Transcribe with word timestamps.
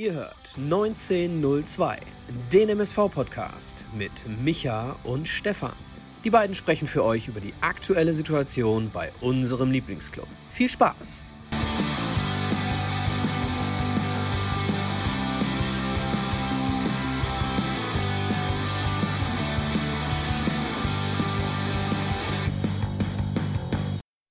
Ihr 0.00 0.14
hört 0.14 0.54
1902, 0.56 1.98
den 2.50 2.70
MSV-Podcast 2.70 3.84
mit 3.94 4.10
Micha 4.42 4.96
und 5.04 5.28
Stefan. 5.28 5.74
Die 6.24 6.30
beiden 6.30 6.54
sprechen 6.54 6.88
für 6.88 7.04
euch 7.04 7.28
über 7.28 7.38
die 7.38 7.52
aktuelle 7.60 8.14
Situation 8.14 8.90
bei 8.94 9.12
unserem 9.20 9.70
Lieblingsclub. 9.70 10.26
Viel 10.52 10.70
Spaß! 10.70 11.34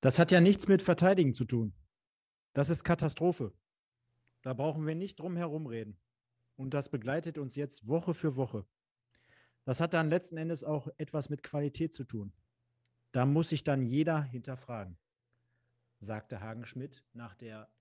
Das 0.01 0.17
hat 0.17 0.31
ja 0.31 0.41
nichts 0.41 0.67
mit 0.67 0.81
Verteidigen 0.81 1.35
zu 1.35 1.45
tun. 1.45 1.73
Das 2.55 2.69
ist 2.69 2.83
Katastrophe. 2.83 3.53
Da 4.41 4.53
brauchen 4.53 4.85
wir 4.87 4.95
nicht 4.95 5.19
drum 5.19 5.35
herum 5.35 5.67
reden. 5.67 5.99
Und 6.55 6.73
das 6.73 6.89
begleitet 6.89 7.37
uns 7.37 7.55
jetzt 7.55 7.87
Woche 7.87 8.13
für 8.13 8.35
Woche. 8.35 8.65
Das 9.65 9.79
hat 9.81 9.93
dann 9.93 10.09
letzten 10.09 10.37
Endes 10.37 10.63
auch 10.63 10.87
etwas 10.97 11.29
mit 11.29 11.43
Qualität 11.43 11.93
zu 11.93 12.03
tun. 12.03 12.33
Da 13.11 13.25
muss 13.25 13.49
sich 13.49 13.63
dann 13.63 13.81
jeder 13.81 14.21
hinterfragen, 14.23 14.97
sagte 15.99 16.41
Hagen 16.41 16.65
Schmidt 16.65 17.03
nach 17.13 17.35
der, 17.35 17.71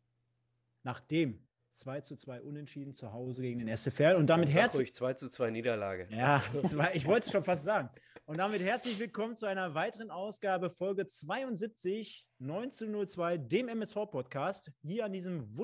nachdem 0.83 1.47
2 1.71 2.01
zu 2.01 2.17
2 2.17 2.43
Unentschieden 2.43 2.95
zu 2.95 3.13
Hause 3.13 3.43
gegen 3.43 3.61
den 3.61 3.77
SFL 3.77 4.17
und 4.17 4.27
damit 4.27 4.49
herzlich. 4.49 4.95
2 4.95 5.15
zu 5.15 5.29
2 5.29 5.51
Niederlage. 5.51 6.09
Ja, 6.11 6.43
war, 6.77 6.95
ich 6.95 7.07
wollte 7.07 7.27
es 7.27 7.33
schon 7.33 7.45
fast 7.45 7.65
sagen. 7.65 7.91
Und 8.25 8.39
damit 8.39 8.63
herzlich 8.63 8.99
willkommen 8.99 9.37
zu 9.37 9.47
einer 9.47 9.75
weiteren 9.75 10.11
Ausgabe, 10.11 10.71
Folge 10.71 11.07
72, 11.07 12.27
1902, 12.41 13.39
dem 13.39 13.69
MSV-Podcast. 13.69 14.73
Hier 14.83 15.05
an 15.05 15.13
diesem 15.13 15.57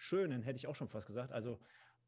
wunderschönen, 0.00 0.42
hätte 0.42 0.56
ich 0.56 0.66
auch 0.66 0.74
schon 0.74 0.88
fast 0.88 1.06
gesagt, 1.06 1.32
also 1.32 1.58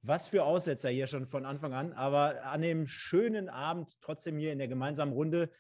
was 0.03 0.29
für 0.29 0.45
Aussetzer 0.45 0.89
hier 0.89 1.07
schon 1.07 1.27
von 1.27 1.45
Anfang 1.45 1.75
an, 1.75 1.93
aber 1.93 2.43
an 2.45 2.63
dem 2.63 2.87
schönen 2.87 3.49
Abend 3.49 4.01
trotzdem 4.01 4.39
hier 4.39 4.53
in 4.53 4.59
der 4.59 4.67
gemeinsamen 4.67 5.13
Runde. 5.13 5.51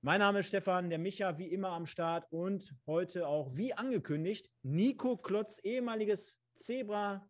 Mein 0.00 0.20
Name 0.20 0.40
ist 0.40 0.48
Stefan, 0.48 0.90
der 0.90 0.98
Micha 0.98 1.38
wie 1.38 1.46
immer 1.46 1.70
am 1.70 1.86
Start 1.86 2.26
und 2.30 2.74
heute 2.86 3.28
auch 3.28 3.54
wie 3.56 3.74
angekündigt 3.74 4.50
Nico 4.62 5.16
Klotz, 5.16 5.60
ehemaliges 5.62 6.40
Zebra 6.56 7.28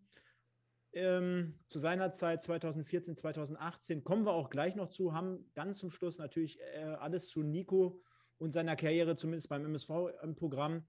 ähm, 0.92 1.58
zu 1.68 1.78
seiner 1.78 2.12
Zeit 2.12 2.42
2014, 2.42 3.16
2018 3.16 4.04
kommen 4.04 4.24
wir 4.24 4.32
auch 4.32 4.48
gleich 4.48 4.74
noch 4.74 4.88
zu, 4.88 5.12
haben 5.12 5.50
ganz 5.54 5.78
zum 5.78 5.90
Schluss 5.90 6.18
natürlich 6.18 6.60
äh, 6.60 6.96
alles 6.98 7.28
zu 7.28 7.42
Nico 7.42 8.00
und 8.38 8.52
seiner 8.52 8.76
Karriere, 8.76 9.16
zumindest 9.16 9.48
beim 9.48 9.64
MSV 9.66 9.90
im 10.22 10.34
Programm. 10.34 10.86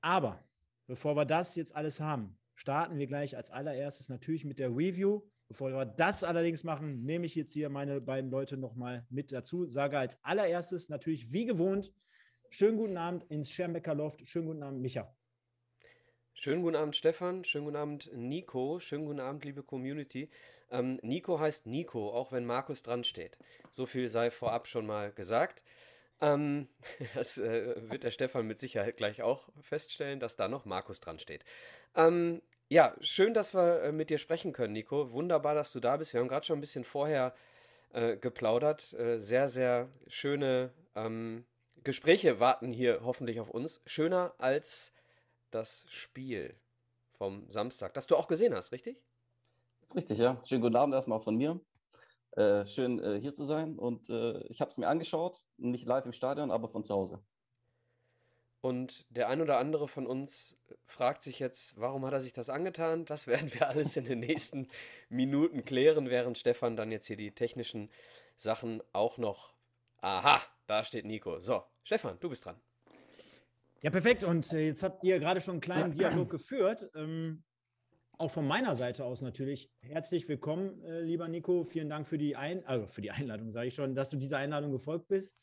Aber 0.00 0.47
bevor 0.88 1.14
wir 1.14 1.24
das 1.24 1.54
jetzt 1.54 1.76
alles 1.76 2.00
haben, 2.00 2.36
starten 2.56 2.98
wir 2.98 3.06
gleich 3.06 3.36
als 3.36 3.50
allererstes 3.50 4.08
natürlich 4.08 4.44
mit 4.44 4.58
der 4.58 4.70
Review. 4.70 5.22
Bevor 5.46 5.70
wir 5.70 5.84
das 5.84 6.24
allerdings 6.24 6.64
machen, 6.64 7.04
nehme 7.04 7.24
ich 7.24 7.34
jetzt 7.34 7.52
hier 7.52 7.70
meine 7.70 8.00
beiden 8.00 8.30
Leute 8.30 8.56
nochmal 8.56 9.06
mit 9.08 9.30
dazu. 9.30 9.66
Sage 9.66 9.98
als 9.98 10.22
allererstes 10.24 10.88
natürlich 10.88 11.32
wie 11.32 11.46
gewohnt, 11.46 11.92
schönen 12.50 12.76
guten 12.76 12.96
Abend 12.96 13.24
ins 13.30 13.50
Schermbecker 13.50 13.94
Loft. 13.94 14.28
Schönen 14.28 14.46
guten 14.46 14.62
Abend, 14.62 14.82
Micha. 14.82 15.14
Schönen 16.34 16.62
guten 16.62 16.76
Abend, 16.76 16.96
Stefan. 16.96 17.44
Schönen 17.44 17.64
guten 17.64 17.76
Abend, 17.76 18.10
Nico. 18.14 18.78
Schönen 18.78 19.06
guten 19.06 19.20
Abend, 19.20 19.44
liebe 19.44 19.62
Community. 19.62 20.30
Ähm, 20.70 21.00
Nico 21.02 21.40
heißt 21.40 21.66
Nico, 21.66 22.10
auch 22.10 22.30
wenn 22.30 22.44
Markus 22.44 22.82
dran 22.82 23.04
steht. 23.04 23.38
So 23.70 23.86
viel 23.86 24.08
sei 24.08 24.30
vorab 24.30 24.66
schon 24.66 24.86
mal 24.86 25.12
gesagt. 25.12 25.64
Ähm, 26.20 26.68
das 27.14 27.38
äh, 27.38 27.74
wird 27.90 28.04
der 28.04 28.10
Stefan 28.10 28.46
mit 28.46 28.58
Sicherheit 28.58 28.96
gleich 28.96 29.22
auch 29.22 29.48
feststellen, 29.60 30.20
dass 30.20 30.36
da 30.36 30.48
noch 30.48 30.64
Markus 30.64 31.00
dran 31.00 31.18
steht. 31.18 31.44
Ähm, 31.94 32.42
ja, 32.68 32.94
schön, 33.00 33.34
dass 33.34 33.54
wir 33.54 33.82
äh, 33.82 33.92
mit 33.92 34.10
dir 34.10 34.18
sprechen 34.18 34.52
können, 34.52 34.74
Nico. 34.74 35.12
Wunderbar, 35.12 35.54
dass 35.54 35.72
du 35.72 35.80
da 35.80 35.96
bist. 35.96 36.12
Wir 36.12 36.20
haben 36.20 36.28
gerade 36.28 36.44
schon 36.44 36.58
ein 36.58 36.62
bisschen 36.62 36.84
vorher 36.84 37.34
äh, 37.92 38.16
geplaudert. 38.16 38.92
Äh, 38.92 39.18
sehr, 39.18 39.48
sehr 39.48 39.88
schöne 40.06 40.72
ähm, 40.94 41.46
Gespräche 41.84 42.40
warten 42.40 42.72
hier 42.72 43.00
hoffentlich 43.04 43.40
auf 43.40 43.48
uns. 43.48 43.80
Schöner 43.86 44.34
als 44.38 44.92
das 45.50 45.86
Spiel 45.88 46.54
vom 47.16 47.48
Samstag, 47.50 47.94
das 47.94 48.06
du 48.06 48.16
auch 48.16 48.28
gesehen 48.28 48.54
hast, 48.54 48.72
richtig? 48.72 49.00
Ist 49.86 49.96
richtig, 49.96 50.18
ja. 50.18 50.40
Schönen 50.44 50.60
guten 50.60 50.76
Abend 50.76 50.94
erstmal 50.94 51.20
von 51.20 51.36
mir. 51.36 51.58
Äh, 52.32 52.66
schön 52.66 53.02
äh, 53.02 53.18
hier 53.20 53.32
zu 53.32 53.44
sein 53.44 53.78
und 53.78 54.10
äh, 54.10 54.40
ich 54.48 54.60
habe 54.60 54.70
es 54.70 54.78
mir 54.78 54.86
angeschaut, 54.86 55.46
nicht 55.56 55.86
live 55.86 56.04
im 56.04 56.12
Stadion, 56.12 56.50
aber 56.50 56.68
von 56.68 56.84
zu 56.84 56.94
Hause. 56.94 57.20
Und 58.60 59.06
der 59.08 59.28
ein 59.28 59.40
oder 59.40 59.58
andere 59.58 59.88
von 59.88 60.06
uns 60.06 60.56
fragt 60.84 61.22
sich 61.22 61.38
jetzt, 61.38 61.78
warum 61.80 62.04
hat 62.04 62.12
er 62.12 62.20
sich 62.20 62.32
das 62.32 62.50
angetan? 62.50 63.04
Das 63.04 63.26
werden 63.26 63.52
wir 63.54 63.68
alles 63.68 63.96
in 63.96 64.04
den 64.04 64.20
nächsten 64.20 64.68
Minuten 65.08 65.64
klären, 65.64 66.10
während 66.10 66.38
Stefan 66.38 66.76
dann 66.76 66.92
jetzt 66.92 67.06
hier 67.06 67.16
die 67.16 67.34
technischen 67.34 67.90
Sachen 68.36 68.82
auch 68.92 69.16
noch. 69.16 69.54
Aha, 70.00 70.40
da 70.66 70.84
steht 70.84 71.06
Nico. 71.06 71.40
So, 71.40 71.62
Stefan, 71.82 72.18
du 72.20 72.28
bist 72.28 72.44
dran. 72.44 72.60
Ja, 73.80 73.90
perfekt. 73.90 74.24
Und 74.24 74.52
äh, 74.52 74.66
jetzt 74.66 74.82
habt 74.82 75.04
ihr 75.04 75.18
gerade 75.20 75.40
schon 75.40 75.54
einen 75.54 75.60
kleinen 75.60 75.92
Dialog 75.98 76.30
geführt. 76.30 76.90
Ähm, 76.94 77.44
auch 78.18 78.30
von 78.30 78.46
meiner 78.46 78.74
Seite 78.74 79.04
aus 79.04 79.22
natürlich 79.22 79.70
herzlich 79.80 80.28
willkommen, 80.28 80.82
äh, 80.82 81.00
lieber 81.02 81.28
Nico. 81.28 81.64
Vielen 81.64 81.88
Dank 81.88 82.06
für 82.06 82.18
die, 82.18 82.34
Ein 82.36 82.64
also 82.66 82.86
für 82.86 83.00
die 83.00 83.12
Einladung, 83.12 83.52
sage 83.52 83.68
ich 83.68 83.74
schon, 83.74 83.94
dass 83.94 84.10
du 84.10 84.16
dieser 84.16 84.38
Einladung 84.38 84.72
gefolgt 84.72 85.08
bist. 85.08 85.38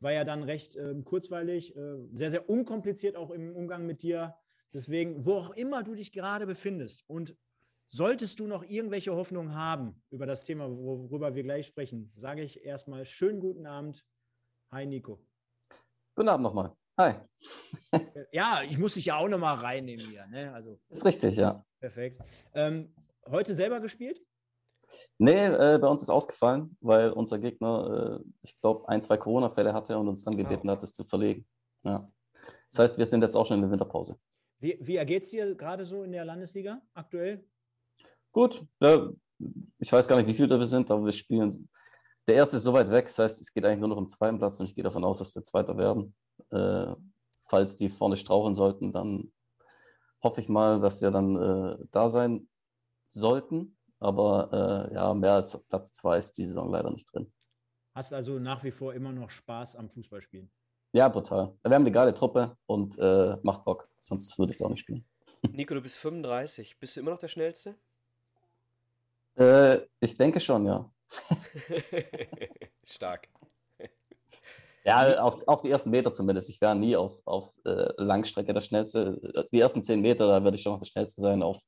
War 0.00 0.12
ja 0.12 0.24
dann 0.24 0.42
recht 0.42 0.76
äh, 0.76 0.94
kurzweilig, 1.04 1.74
äh, 1.76 1.96
sehr, 2.12 2.30
sehr 2.32 2.50
unkompliziert 2.50 3.16
auch 3.16 3.30
im 3.30 3.54
Umgang 3.54 3.86
mit 3.86 4.02
dir. 4.02 4.34
Deswegen, 4.74 5.24
wo 5.24 5.34
auch 5.34 5.50
immer 5.50 5.84
du 5.84 5.94
dich 5.94 6.12
gerade 6.12 6.46
befindest 6.46 7.08
und 7.08 7.36
solltest 7.90 8.40
du 8.40 8.46
noch 8.46 8.64
irgendwelche 8.64 9.14
Hoffnungen 9.14 9.54
haben 9.54 10.02
über 10.10 10.26
das 10.26 10.42
Thema, 10.42 10.68
worüber 10.68 11.34
wir 11.34 11.44
gleich 11.44 11.66
sprechen, 11.66 12.12
sage 12.16 12.42
ich 12.42 12.62
erstmal 12.64 13.06
schönen 13.06 13.38
guten 13.40 13.66
Abend. 13.66 14.04
Hi, 14.72 14.84
Nico. 14.84 15.24
Guten 16.16 16.28
Abend 16.28 16.42
nochmal. 16.42 16.76
Hi. 16.98 17.12
ja, 18.32 18.62
ich 18.62 18.78
muss 18.78 18.94
dich 18.94 19.04
ja 19.06 19.18
auch 19.18 19.28
nochmal 19.28 19.56
reinnehmen 19.56 20.06
hier. 20.06 20.26
Ne? 20.28 20.50
Also, 20.54 20.78
ist 20.88 21.04
richtig, 21.04 21.36
ja. 21.36 21.62
Perfekt. 21.78 22.18
Ähm, 22.54 22.94
heute 23.26 23.54
selber 23.54 23.80
gespielt? 23.80 24.18
Nee, 25.18 25.44
äh, 25.44 25.78
bei 25.78 25.88
uns 25.88 26.00
ist 26.00 26.08
ausgefallen, 26.08 26.74
weil 26.80 27.10
unser 27.10 27.38
Gegner, 27.38 28.20
äh, 28.22 28.24
ich 28.42 28.58
glaube, 28.62 28.88
ein, 28.88 29.02
zwei 29.02 29.18
Corona-Fälle 29.18 29.74
hatte 29.74 29.98
und 29.98 30.08
uns 30.08 30.24
dann 30.24 30.38
gebeten 30.38 30.70
oh. 30.70 30.72
hat, 30.72 30.82
es 30.82 30.94
zu 30.94 31.04
verlegen. 31.04 31.46
Ja. 31.84 32.10
Das 32.70 32.78
heißt, 32.78 32.98
wir 32.98 33.04
sind 33.04 33.22
jetzt 33.22 33.34
auch 33.34 33.44
schon 33.44 33.56
in 33.56 33.62
der 33.62 33.70
Winterpause. 33.70 34.18
Wie, 34.58 34.78
wie 34.80 34.96
ergeht 34.96 35.24
es 35.24 35.28
dir 35.28 35.54
gerade 35.54 35.84
so 35.84 36.02
in 36.02 36.12
der 36.12 36.24
Landesliga 36.24 36.80
aktuell? 36.94 37.44
Gut, 38.32 38.64
ja, 38.80 39.10
ich 39.78 39.92
weiß 39.92 40.08
gar 40.08 40.16
nicht, 40.16 40.28
wie 40.28 40.34
viel 40.34 40.46
da 40.46 40.58
wir 40.58 40.66
sind, 40.66 40.90
aber 40.90 41.04
wir 41.04 41.12
spielen. 41.12 41.68
Der 42.26 42.36
erste 42.36 42.56
ist 42.56 42.62
so 42.62 42.72
weit 42.72 42.90
weg, 42.90 43.04
das 43.04 43.18
heißt, 43.18 43.40
es 43.42 43.52
geht 43.52 43.66
eigentlich 43.66 43.80
nur 43.80 43.90
noch 43.90 43.98
um 43.98 44.08
zweiten 44.08 44.38
Platz 44.38 44.58
und 44.60 44.66
ich 44.66 44.74
gehe 44.74 44.84
davon 44.84 45.04
aus, 45.04 45.18
dass 45.18 45.34
wir 45.34 45.44
Zweiter 45.44 45.76
werden. 45.76 46.14
Äh, 46.50 46.94
falls 47.34 47.76
die 47.76 47.88
vorne 47.88 48.16
strauchen 48.16 48.54
sollten, 48.54 48.92
dann 48.92 49.32
hoffe 50.22 50.40
ich 50.40 50.48
mal, 50.48 50.80
dass 50.80 51.02
wir 51.02 51.10
dann 51.10 51.36
äh, 51.36 51.84
da 51.90 52.08
sein 52.08 52.48
sollten. 53.08 53.76
Aber 53.98 54.88
äh, 54.90 54.94
ja, 54.94 55.14
mehr 55.14 55.34
als 55.34 55.58
Platz 55.68 55.92
zwei 55.92 56.18
ist 56.18 56.32
die 56.32 56.46
Saison 56.46 56.70
leider 56.70 56.90
nicht 56.90 57.12
drin. 57.12 57.32
Hast 57.94 58.12
also 58.12 58.38
nach 58.38 58.62
wie 58.62 58.70
vor 58.70 58.92
immer 58.92 59.12
noch 59.12 59.30
Spaß 59.30 59.76
am 59.76 59.88
Fußballspielen? 59.88 60.50
Ja, 60.92 61.08
brutal. 61.08 61.56
Wir 61.62 61.74
haben 61.74 61.82
eine 61.82 61.92
geile 61.92 62.12
Truppe 62.12 62.56
und 62.66 62.98
äh, 62.98 63.36
macht 63.42 63.64
Bock. 63.64 63.88
Sonst 63.98 64.38
würde 64.38 64.52
ich 64.52 64.58
es 64.58 64.62
auch 64.62 64.68
nicht 64.68 64.80
spielen. 64.80 65.06
Nico, 65.52 65.74
du 65.74 65.80
bist 65.80 65.96
35. 65.98 66.78
Bist 66.78 66.96
du 66.96 67.00
immer 67.00 67.10
noch 67.10 67.18
der 67.18 67.28
Schnellste? 67.28 67.76
Äh, 69.36 69.80
ich 70.00 70.16
denke 70.16 70.40
schon, 70.40 70.66
ja. 70.66 70.90
Stark. 72.84 73.28
Ja, 74.86 75.20
auf, 75.20 75.46
auf 75.48 75.62
die 75.62 75.70
ersten 75.70 75.90
Meter 75.90 76.12
zumindest. 76.12 76.48
Ich 76.48 76.60
wäre 76.60 76.76
nie 76.76 76.94
auf, 76.94 77.20
auf 77.26 77.52
äh, 77.64 77.88
Langstrecke 77.96 78.54
der 78.54 78.60
Schnellste. 78.60 79.20
Die 79.52 79.58
ersten 79.58 79.82
10 79.82 80.00
Meter, 80.00 80.28
da 80.28 80.44
würde 80.44 80.56
ich 80.56 80.62
schon 80.62 80.74
noch 80.74 80.78
der 80.78 80.86
Schnellste 80.86 81.20
sein. 81.20 81.42
Auf 81.42 81.60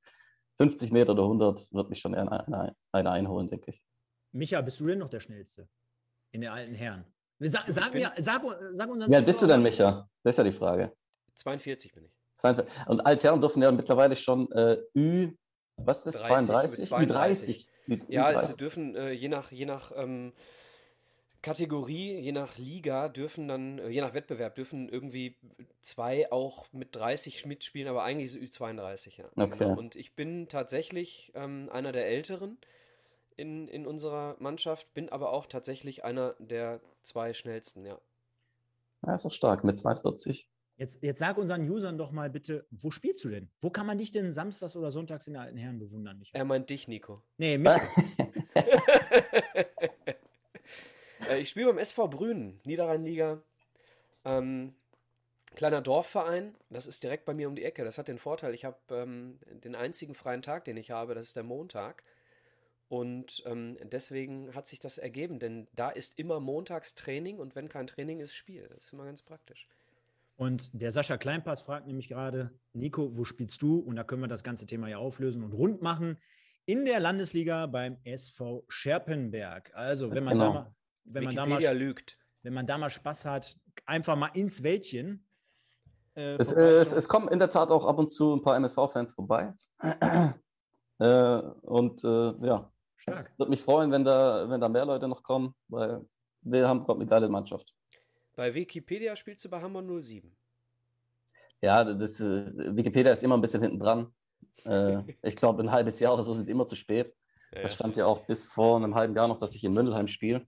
50 0.59 0.93
Meter 0.93 1.13
oder 1.13 1.25
100 1.25 1.73
wird 1.73 1.91
mich 1.91 1.99
schon 1.99 2.15
einer 2.15 2.47
eine, 2.47 2.77
eine 2.93 3.11
einholen, 3.11 3.51
denke 3.51 3.73
ich. 3.73 3.85
Micha, 4.31 4.61
bist 4.61 4.79
du 4.79 4.87
denn 4.87 5.01
noch 5.01 5.09
der 5.09 5.19
Schnellste 5.19 5.69
in 6.31 6.43
den 6.43 6.51
alten 6.51 6.75
Herren? 6.75 7.05
Sag, 7.41 7.65
sag, 7.67 7.93
mir, 7.93 8.13
sag, 8.19 8.43
sag 8.73 8.89
uns 8.89 9.07
Ja, 9.09 9.21
bist 9.21 9.43
du 9.43 9.47
denn, 9.49 9.63
Micha? 9.63 10.09
Das 10.23 10.35
ist 10.35 10.39
ja 10.39 10.45
die 10.45 10.53
Frage. 10.53 10.93
42 11.35 11.93
bin 11.93 12.05
ich. 12.05 12.13
42. 12.35 12.87
Und 12.87 13.01
Altherren 13.01 13.41
dürfen 13.41 13.63
ja 13.63 13.73
mittlerweile 13.73 14.15
schon 14.15 14.51
äh, 14.53 14.79
Ü, 14.97 15.33
was 15.77 16.07
ist 16.07 16.19
das, 16.19 16.27
32? 16.27 16.89
32? 16.89 17.69
Ü30. 17.89 18.05
Ja, 18.09 18.29
Ü30. 18.29 18.43
es 18.45 18.57
dürfen 18.57 18.95
äh, 18.95 19.11
je 19.11 19.29
nach, 19.29 19.51
je 19.51 19.65
nach 19.65 19.91
ähm, 19.97 20.33
Kategorie, 21.41 22.19
je 22.19 22.33
nach 22.33 22.59
Liga 22.59 23.09
dürfen 23.09 23.47
dann, 23.47 23.79
äh, 23.79 23.89
je 23.89 24.01
nach 24.01 24.15
Wettbewerb 24.15 24.57
dürfen 24.57 24.89
irgendwie 24.89 25.37
zwei 25.83 26.31
auch 26.33 26.73
mit 26.73 26.97
30 26.97 27.47
mitspielen, 27.47 27.89
aber 27.89 28.03
eigentlich 28.03 28.35
ist 28.35 28.43
es 28.43 28.61
Ü32, 28.61 29.19
ja. 29.19 29.27
Okay. 29.37 29.59
Genau. 29.59 29.79
Und 29.79 29.95
ich 29.95 30.15
bin 30.15 30.49
tatsächlich 30.49 31.33
ähm, 31.35 31.69
einer 31.73 31.93
der 31.93 32.07
Älteren 32.07 32.59
in, 33.37 33.69
in 33.69 33.87
unserer 33.87 34.37
Mannschaft, 34.41 34.93
bin 34.95 35.09
aber 35.11 35.33
auch 35.33 35.47
tatsächlich 35.47 36.05
einer 36.05 36.35
der 36.41 36.81
zwei 37.03 37.33
schnellsten, 37.33 37.85
ja. 37.87 38.01
Ja, 39.07 39.15
ist 39.15 39.25
doch 39.25 39.33
stark, 39.33 39.63
mit 39.63 39.79
42. 39.79 40.49
Jetzt, 40.77 41.03
jetzt 41.03 41.19
sag 41.19 41.39
unseren 41.39 41.69
Usern 41.69 41.99
doch 41.99 42.11
mal 42.11 42.31
bitte, 42.31 42.67
wo 42.71 42.91
spielst 42.91 43.25
du 43.25 43.29
denn? 43.29 43.49
Wo 43.61 43.71
kann 43.71 43.87
man 43.87 43.99
dich 43.99 44.11
denn 44.11 44.33
samstags 44.33 44.77
oder 44.77 44.91
sonntags 44.91 45.27
in 45.29 45.35
der 45.35 45.43
alten 45.43 45.57
Herren 45.57 45.79
bewundern? 45.79 46.19
Michael? 46.19 46.41
Er 46.41 46.45
meint 46.45 46.71
dich, 46.71 46.89
Nico. 46.89 47.23
Nee, 47.37 47.59
mich. 47.59 47.73
Äh, 51.29 51.41
ich 51.41 51.51
spiele 51.51 51.67
beim 51.67 51.79
SV 51.79 52.09
Brünen, 52.09 52.61
Niederrheinliga. 52.65 53.43
Ähm, 54.25 54.75
kleiner 55.55 55.81
Dorfverein, 55.81 56.55
das 56.71 56.87
ist 56.87 57.03
direkt 57.03 57.25
bei 57.25 57.35
mir 57.35 57.49
um 57.49 57.57
die 57.57 57.65
Ecke. 57.65 57.85
Das 57.85 57.99
hat 57.99 58.09
den 58.09 58.19
Vorteil, 58.19 58.55
ich 58.55 58.65
habe 58.65 58.79
ähm, 58.91 59.39
den 59.47 59.75
einzigen 59.75 60.15
freien 60.15 60.43
Tag, 60.43 60.65
den 60.65 60.77
ich 60.77 60.91
habe, 60.91 61.15
das 61.15 61.27
ist 61.27 61.37
der 61.37 61.43
Montag. 61.43 62.03
Und 62.89 63.43
ähm, 63.45 63.77
deswegen 63.83 64.55
hat 64.55 64.67
sich 64.67 64.81
das 64.81 64.97
ergeben, 64.97 65.39
denn 65.39 65.69
da 65.75 65.91
ist 65.91 66.19
immer 66.19 66.41
montags 66.41 66.95
Training 66.95 67.39
und 67.39 67.55
wenn 67.55 67.69
kein 67.69 67.87
Training 67.87 68.21
ist, 68.21 68.35
Spiel. 68.35 68.67
Das 68.69 68.85
ist 68.85 68.93
immer 68.93 69.05
ganz 69.05 69.23
praktisch. 69.23 69.69
Und 70.37 70.71
der 70.73 70.91
Sascha 70.93 71.19
Kleinpass 71.19 71.63
fragt 71.63 71.87
nämlich 71.87 72.09
gerade, 72.09 72.51
Nico, 72.73 73.17
wo 73.17 73.25
spielst 73.25 73.61
du? 73.61 73.81
Und 73.81 73.97
da 73.97 74.05
können 74.05 74.23
wir 74.23 74.29
das 74.29 74.45
ganze 74.45 74.67
Thema 74.67 74.89
ja 74.89 74.99
auflösen 74.99 75.43
und 75.43 75.53
rund 75.53 75.83
machen. 75.83 76.17
In 76.65 76.85
der 76.85 77.01
Landesliga 77.01 77.67
beim 77.67 77.99
SV 78.05 78.65
Scherpenberg. 78.69 79.71
Also, 79.75 80.11
wenn 80.13 80.25
man, 80.25 80.35
genau. 80.35 80.53
da 80.53 80.61
mal, 80.61 80.75
wenn, 81.11 81.25
man 81.25 81.37
da 81.37 81.47
mal, 81.47 81.77
lügt. 81.77 82.19
wenn 82.43 82.55
man 82.55 82.67
da 82.67 82.79
mal 82.79 82.91
Spaß 82.91 83.25
hat, 83.25 83.57
einfach 83.87 84.17
mal 84.17 84.31
ins 84.35 84.63
Wäldchen. 84.63 85.27
Äh, 86.15 86.37
Es, 86.37 86.53
es, 86.53 86.93
es 86.93 87.09
kommen 87.09 87.29
in 87.29 87.39
der 87.39 87.49
Tat 87.49 87.71
auch 87.71 87.87
ab 87.87 87.99
und 87.99 88.11
zu 88.11 88.35
ein 88.35 88.43
paar 88.43 88.57
MSV-Fans 88.57 89.15
vorbei. 89.15 89.55
äh, 90.99 91.39
und 91.63 92.05
äh, 92.05 92.47
ja, 92.47 92.73
Stark. 92.97 93.33
würde 93.39 93.51
mich 93.51 93.63
freuen, 93.63 93.91
wenn 93.91 94.05
da, 94.05 94.49
wenn 94.49 94.61
da 94.61 94.69
mehr 94.69 94.85
Leute 94.85 95.09
noch 95.09 95.23
kommen, 95.23 95.55
weil 95.69 96.05
wir 96.43 96.69
haben 96.69 96.85
gerade 96.85 97.01
eine 97.01 97.09
geile 97.09 97.29
Mannschaft. 97.29 97.75
Bei 98.37 98.55
Wikipedia 98.55 99.17
spielst 99.17 99.45
du 99.45 99.49
bei 99.49 99.61
Hammer 99.61 99.83
07. 99.83 100.37
Ja, 101.61 101.83
das, 101.85 102.21
äh, 102.21 102.77
Wikipedia 102.77 103.13
ist 103.13 103.25
immer 103.25 103.37
ein 103.37 103.41
bisschen 103.41 103.63
hinten 103.63 103.81
dran. 103.81 104.15
Äh, 104.65 105.03
ich 105.23 105.37
glaube, 105.37 105.63
ein 105.63 105.73
halbes 105.73 105.99
Jahr 106.01 106.15
oder 106.15 106.23
so 106.23 106.33
sind 106.33 106.49
immer 106.49 106.67
zu 106.67 106.77
spät. 106.77 107.15
Ja, 107.53 107.63
Da 107.63 107.69
stand 107.69 107.97
ja 107.97 108.07
auch 108.07 108.27
bis 108.27 108.47
vor 108.47 108.77
einem 108.77 108.95
halben 108.95 109.15
Jahr 109.15 109.29
noch, 109.29 109.39
dass 109.39 109.55
ich 109.55 109.65
in 109.65 109.73
Mündelheim 109.73 110.07
spiele. 110.07 110.47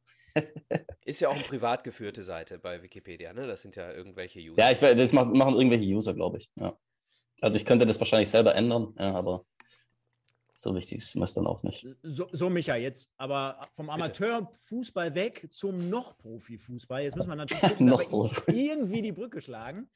Ist 1.04 1.20
ja 1.20 1.28
auch 1.28 1.34
eine 1.34 1.44
privat 1.44 1.84
geführte 1.84 2.22
Seite 2.22 2.58
bei 2.58 2.82
Wikipedia, 2.82 3.32
ne? 3.32 3.46
Das 3.46 3.62
sind 3.62 3.76
ja 3.76 3.92
irgendwelche 3.92 4.38
User. 4.40 4.60
Ja, 4.60 4.70
ich, 4.70 4.78
das 4.78 5.12
machen, 5.12 5.32
machen 5.32 5.56
irgendwelche 5.56 5.84
User, 5.84 6.14
glaube 6.14 6.38
ich. 6.38 6.50
Ja. 6.56 6.78
Also 7.40 7.56
ich 7.56 7.64
könnte 7.64 7.86
das 7.86 7.98
wahrscheinlich 8.00 8.30
selber 8.30 8.54
ändern, 8.54 8.94
ja, 8.98 9.14
aber 9.14 9.44
so 10.54 10.74
wichtig 10.74 10.98
ist 10.98 11.16
es 11.16 11.34
dann 11.34 11.46
auch 11.46 11.62
nicht. 11.62 11.86
So, 12.02 12.28
so, 12.32 12.50
Micha, 12.50 12.76
jetzt 12.76 13.10
aber 13.16 13.66
vom 13.72 13.88
Amateurfußball 13.88 15.14
weg 15.14 15.48
zum 15.52 15.88
noch 15.88 16.18
Profifußball. 16.18 17.02
Jetzt 17.02 17.16
müssen 17.16 17.30
wir 17.30 17.36
natürlich 17.36 17.62
gucken, 17.78 18.30
irgendwie 18.46 19.00
die 19.00 19.12
Brücke 19.12 19.40
schlagen. 19.40 19.88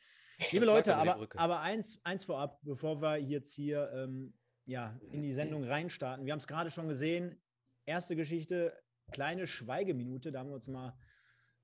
Liebe 0.51 0.65
Leute, 0.65 0.97
aber, 0.97 1.29
aber 1.37 1.61
eins, 1.61 2.01
eins 2.03 2.25
vorab, 2.25 2.59
bevor 2.63 3.03
wir 3.03 3.19
jetzt 3.19 3.53
hier 3.53 3.91
ähm, 3.95 4.33
ja, 4.67 4.99
in 5.13 5.23
die 5.23 5.33
Sendung 5.33 5.65
reinstarten. 5.65 6.25
Wir 6.25 6.33
haben 6.33 6.41
es 6.41 6.47
gerade 6.47 6.71
schon 6.71 6.89
gesehen. 6.89 7.41
Erste 7.85 8.17
Geschichte, 8.17 8.73
kleine 9.13 9.47
Schweigeminute. 9.47 10.31
Da 10.31 10.41
haben 10.41 10.49
wir 10.49 10.55
uns 10.55 10.69
mal, 10.69 10.95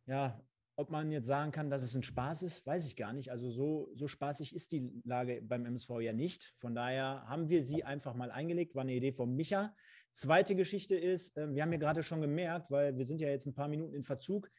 ja, 0.07 0.41
ob 0.77 0.91
man 0.91 1.13
jetzt 1.13 1.27
sagen 1.27 1.53
kann, 1.53 1.69
dass 1.69 1.83
es 1.83 1.95
ein 1.95 2.03
Spaß 2.03 2.43
ist, 2.43 2.67
weiß 2.67 2.87
ich 2.87 2.97
gar 2.97 3.13
nicht. 3.13 3.31
Also 3.31 3.51
so, 3.51 3.91
so 3.95 4.09
spaßig 4.09 4.55
ist 4.55 4.73
die 4.73 4.91
Lage 5.05 5.43
beim 5.43 5.67
MSV 5.67 6.01
ja 6.01 6.13
nicht. 6.13 6.55
Von 6.59 6.75
daher 6.75 7.25
haben 7.27 7.49
wir 7.49 7.63
sie 7.65 7.85
einfach 7.85 8.15
mal 8.15 8.31
eingelegt. 8.31 8.75
War 8.75 8.83
eine 8.83 8.95
Idee 8.95 9.13
von 9.13 9.35
Micha. 9.37 9.75
Zweite 10.13 10.55
Geschichte 10.57 10.97
ist, 10.97 11.37
äh, 11.37 11.53
wir 11.55 11.63
haben 11.63 11.73
ja 11.73 11.79
gerade 11.79 12.03
schon 12.03 12.21
gemerkt, 12.21 12.71
weil 12.71 12.97
wir 12.97 13.05
sind 13.05 13.21
ja 13.21 13.29
jetzt 13.29 13.47
ein 13.47 13.55
paar 13.55 13.69
Minuten 13.69 13.95
in 13.95 14.05
Verzug. 14.05 14.51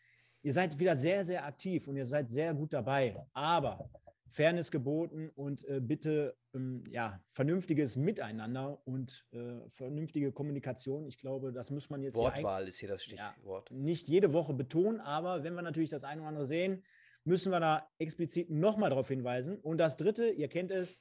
Ihr 0.43 0.53
seid 0.53 0.77
wieder 0.79 0.95
sehr, 0.95 1.25
sehr 1.25 1.45
aktiv 1.45 1.87
und 1.87 1.97
ihr 1.97 2.05
seid 2.05 2.29
sehr 2.29 2.53
gut 2.53 2.73
dabei. 2.73 3.15
Aber 3.33 3.89
Fairness 4.31 4.71
geboten 4.71 5.29
und 5.35 5.63
äh, 5.67 5.81
bitte 5.81 6.37
ähm, 6.53 6.83
ja, 6.89 7.21
vernünftiges 7.29 7.97
Miteinander 7.97 8.81
und 8.87 9.25
äh, 9.33 9.69
vernünftige 9.69 10.31
Kommunikation. 10.31 11.05
Ich 11.05 11.17
glaube, 11.17 11.51
das 11.51 11.69
muss 11.69 11.89
man 11.89 12.01
jetzt 12.01 12.15
hier 12.15 12.23
Wortwahl 12.23 12.67
ist 12.67 12.79
hier 12.79 12.89
das 12.89 13.05
Ja. 13.07 13.33
Stichwort. 13.33 13.69
nicht 13.71 14.07
jede 14.07 14.31
Woche 14.33 14.53
betonen, 14.53 15.01
aber 15.01 15.43
wenn 15.43 15.53
wir 15.53 15.61
natürlich 15.61 15.89
das 15.89 16.03
eine 16.05 16.21
oder 16.21 16.29
andere 16.29 16.45
sehen, 16.45 16.83
müssen 17.25 17.51
wir 17.51 17.59
da 17.59 17.87
explizit 17.99 18.49
nochmal 18.49 18.89
darauf 18.89 19.09
hinweisen. 19.09 19.59
Und 19.59 19.77
das 19.77 19.97
Dritte, 19.97 20.29
ihr 20.29 20.47
kennt 20.47 20.71
es, 20.71 20.99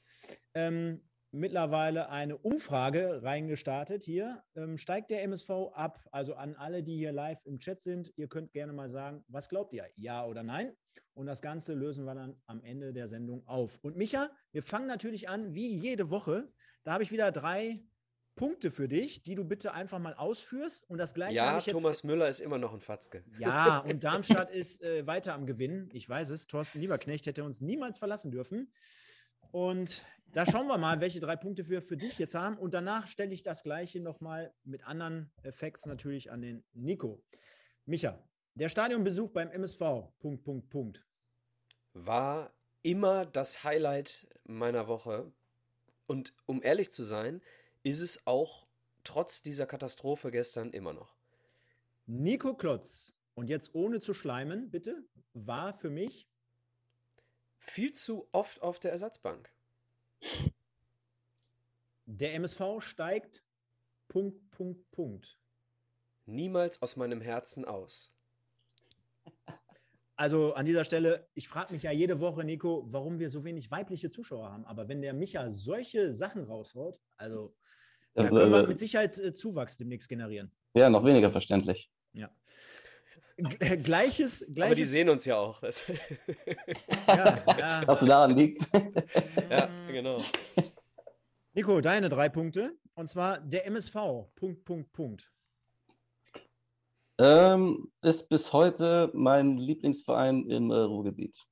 ähm, 0.55 1.00
mittlerweile 1.32 2.09
eine 2.09 2.37
Umfrage 2.37 3.23
reingestartet 3.23 4.03
hier. 4.03 4.43
Ähm, 4.56 4.79
steigt 4.79 5.11
der 5.11 5.23
MSV 5.23 5.50
ab? 5.73 6.00
Also 6.11 6.35
an 6.35 6.56
alle, 6.56 6.82
die 6.82 6.97
hier 6.97 7.12
live 7.12 7.44
im 7.47 7.59
Chat 7.59 7.81
sind, 7.81 8.12
ihr 8.17 8.29
könnt 8.29 8.53
gerne 8.53 8.73
mal 8.73 8.91
sagen, 8.91 9.25
was 9.29 9.49
glaubt 9.49 9.73
ihr? 9.73 9.87
Ja 9.97 10.27
oder 10.27 10.43
nein? 10.43 10.73
Und 11.15 11.27
das 11.27 11.43
Ganze 11.43 11.75
lösen 11.75 12.05
wir 12.05 12.15
dann 12.15 12.41
am 12.47 12.62
Ende 12.62 12.93
der 12.93 13.06
Sendung 13.06 13.47
auf. 13.47 13.79
Und 13.82 13.97
Micha, 13.97 14.31
wir 14.53 14.62
fangen 14.62 14.87
natürlich 14.87 15.29
an, 15.29 15.55
wie 15.55 15.77
jede 15.77 16.11
Woche. 16.11 16.53
Da 16.82 16.93
habe 16.93 17.03
ich 17.03 17.12
wieder 17.12 17.31
drei 17.31 17.85
Punkte 18.37 18.71
für 18.71 18.88
dich, 18.88 19.23
die 19.23 19.35
du 19.35 19.44
bitte 19.44 19.75
einfach 19.75 19.99
mal 19.99 20.15
ausführst. 20.15 20.88
Und 20.88 20.99
das 20.99 21.12
gleiche 21.12 21.35
Ja, 21.35 21.61
Thomas 21.61 22.05
Müller 22.05 22.29
ist 22.29 22.41
immer 22.41 22.59
noch 22.59 22.73
ein 22.73 22.81
Fatzke. 22.81 23.23
ja, 23.38 23.79
und 23.87 24.03
Darmstadt 24.03 24.50
ist 24.50 24.82
äh, 24.82 25.06
weiter 25.06 25.35
am 25.35 25.47
Gewinnen. 25.47 25.91
Ich 25.93 26.09
weiß 26.09 26.31
es. 26.31 26.47
Thorsten 26.47 26.81
Lieberknecht 26.81 27.27
hätte 27.27 27.44
uns 27.44 27.61
niemals 27.61 27.99
verlassen 27.99 28.31
dürfen. 28.31 28.73
Und 29.52 30.05
da 30.32 30.47
schauen 30.47 30.69
wir 30.69 30.79
mal, 30.79 31.00
welche 31.00 31.20
drei 31.20 31.37
Punkte 31.37 31.69
wir 31.69 31.82
für 31.82 31.97
dich 31.97 32.19
jetzt 32.19 32.35
haben. 32.35 32.56
Und 32.56 32.75
danach 32.75 33.08
stelle 33.08 33.32
ich 33.32 33.43
das 33.43 33.62
Gleiche 33.62 34.00
nochmal 34.00 34.55
mit 34.64 34.87
anderen 34.87 35.32
Effekts 35.43 35.87
natürlich 35.87 36.31
an 36.31 36.41
den 36.41 36.64
Nico. 36.73 37.23
Micha, 37.85 38.23
der 38.55 38.69
Stadionbesuch 38.69 39.31
beim 39.31 39.50
MSV. 39.50 39.81
Punkt, 40.20 40.44
Punkt, 40.44 40.70
Punkt. 40.70 41.05
War 41.94 42.52
immer 42.82 43.26
das 43.26 43.64
Highlight 43.64 44.29
meiner 44.44 44.87
Woche. 44.87 45.32
Und 46.06 46.35
um 46.46 46.62
ehrlich 46.62 46.93
zu 46.93 47.03
sein, 47.03 47.43
ist 47.82 48.00
es 48.00 48.26
auch 48.26 48.69
trotz 49.03 49.43
dieser 49.43 49.67
Katastrophe 49.67 50.31
gestern 50.31 50.70
immer 50.70 50.93
noch. 50.93 51.17
Nico 52.06 52.55
Klotz. 52.55 53.14
Und 53.35 53.49
jetzt 53.49 53.75
ohne 53.75 54.00
zu 54.00 54.14
schleimen, 54.14 54.70
bitte, 54.70 55.05
war 55.32 55.73
für 55.73 55.91
mich 55.91 56.29
Viel 57.60 57.92
zu 57.92 58.28
oft 58.32 58.60
auf 58.62 58.80
der 58.80 58.92
Ersatzbank. 58.92 59.52
der 62.06 62.34
MSV 62.34 62.80
steigt. 62.80 63.42
Punkt, 64.08 64.50
Punkt, 64.50 64.90
Punkt. 64.90 65.38
Niemals 66.26 66.82
aus 66.82 66.96
meinem 66.96 67.20
Herzen 67.20 67.64
aus. 67.64 68.12
Also 70.16 70.52
an 70.52 70.66
dieser 70.66 70.84
Stelle, 70.84 71.26
ich 71.32 71.48
frage 71.48 71.72
mich 71.72 71.82
ja 71.82 71.92
jede 71.92 72.20
Woche, 72.20 72.44
Nico, 72.44 72.84
warum 72.90 73.18
wir 73.18 73.30
so 73.30 73.42
wenig 73.42 73.70
weibliche 73.70 74.10
Zuschauer 74.10 74.52
haben. 74.52 74.66
Aber 74.66 74.86
wenn 74.86 75.00
der 75.00 75.14
Micha 75.14 75.48
solche 75.50 76.12
Sachen 76.12 76.44
raushaut, 76.44 77.00
also 77.16 77.54
da 78.12 78.28
können 78.28 78.52
wir 78.52 78.64
äh, 78.64 78.66
mit 78.66 78.78
Sicherheit 78.78 79.18
äh, 79.18 79.32
Zuwachs 79.32 79.78
demnächst 79.78 80.10
generieren. 80.10 80.50
Ja, 80.74 80.90
noch 80.90 81.05
weniger 81.05 81.31
verständlich. 81.31 81.90
Ja. 82.12 82.31
G 83.43 83.56
äh, 83.61 83.77
gleiches, 83.77 84.43
Aber 84.43 84.49
die 84.49 84.55
gleiches. 84.55 84.91
sehen 84.91 85.09
uns 85.09 85.25
ja 85.25 85.37
auch. 85.39 85.61
Das 85.61 85.85
ja, 87.09 87.43
ja. 87.59 87.82
Ob 87.87 87.99
du 87.99 88.06
daran 88.06 88.37
liegst? 88.37 88.69
ja, 89.51 89.69
genau. 89.89 90.23
Nico, 91.53 91.81
deine 91.81 92.09
drei 92.09 92.29
Punkte. 92.29 92.77
Und 92.94 93.09
zwar 93.09 93.41
der 93.41 93.67
MSV. 93.67 93.94
Punkt, 94.35 94.65
Punkt, 94.65 94.93
Punkt. 94.93 95.32
ähm, 97.19 97.91
ist 98.03 98.29
bis 98.29 98.53
heute 98.53 99.11
mein 99.15 99.56
Lieblingsverein 99.56 100.47
im 100.47 100.70
äh, 100.70 100.77
Ruhrgebiet. 100.77 101.47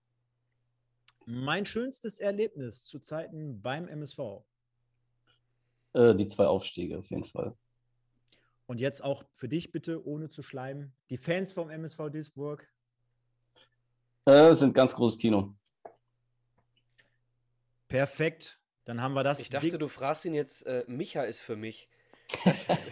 Mein 1.27 1.67
schönstes 1.67 2.19
Erlebnis 2.21 2.85
zu 2.85 3.01
Zeiten 3.01 3.61
beim 3.61 3.87
MSV. 3.89 4.19
Äh, 5.95 6.15
die 6.15 6.27
zwei 6.27 6.47
Aufstiege 6.47 6.99
auf 6.99 7.11
jeden 7.11 7.25
Fall. 7.25 7.55
Und 8.69 8.81
jetzt 8.81 9.03
auch 9.03 9.25
für 9.33 9.49
dich 9.49 9.73
bitte, 9.73 10.07
ohne 10.07 10.29
zu 10.29 10.43
schleimen. 10.43 10.93
Die 11.09 11.17
Fans 11.17 11.55
vom 11.55 11.71
MSV 11.71 12.11
Duisburg. 12.11 12.69
Äh, 14.27 14.53
sind 14.55 14.75
ganz 14.75 14.95
großes 14.95 15.19
Kino. 15.19 15.55
Perfekt. 17.89 18.61
Dann 18.85 19.01
haben 19.01 19.15
wir 19.15 19.25
das. 19.25 19.41
Ich 19.41 19.49
dachte, 19.49 19.71
Ding- 19.71 19.79
du 19.79 19.89
fragst 19.89 20.27
ihn 20.27 20.35
jetzt, 20.35 20.67
äh, 20.67 20.85
Micha 20.87 21.23
ist 21.23 21.41
für 21.41 21.57
mich. 21.57 21.89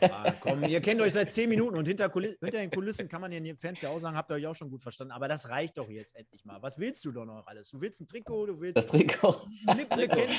Ah, 0.00 0.32
komm, 0.40 0.64
ihr 0.64 0.80
kennt 0.80 1.00
euch 1.00 1.12
seit 1.12 1.30
zehn 1.30 1.48
Minuten 1.48 1.76
und 1.76 1.86
hinter, 1.86 2.08
Kulis 2.08 2.36
hinter 2.40 2.58
den 2.58 2.70
Kulissen 2.70 3.08
kann 3.08 3.20
man 3.20 3.30
den 3.30 3.56
Fans 3.56 3.80
ja 3.80 3.90
auch 3.90 3.98
sagen, 3.98 4.16
habt 4.16 4.30
ihr 4.30 4.34
euch 4.34 4.46
auch 4.46 4.54
schon 4.54 4.70
gut 4.70 4.82
verstanden. 4.82 5.12
Aber 5.12 5.28
das 5.28 5.48
reicht 5.48 5.76
doch 5.78 5.88
jetzt 5.88 6.16
endlich 6.16 6.44
mal. 6.44 6.60
Was 6.62 6.78
willst 6.78 7.04
du 7.04 7.12
doch 7.12 7.24
noch 7.24 7.46
alles? 7.46 7.70
Du 7.70 7.80
willst 7.80 8.00
ein 8.00 8.06
Trikot, 8.06 8.46
du 8.46 8.60
willst 8.60 8.76
Das 8.76 8.88
Trikot. 8.88 9.46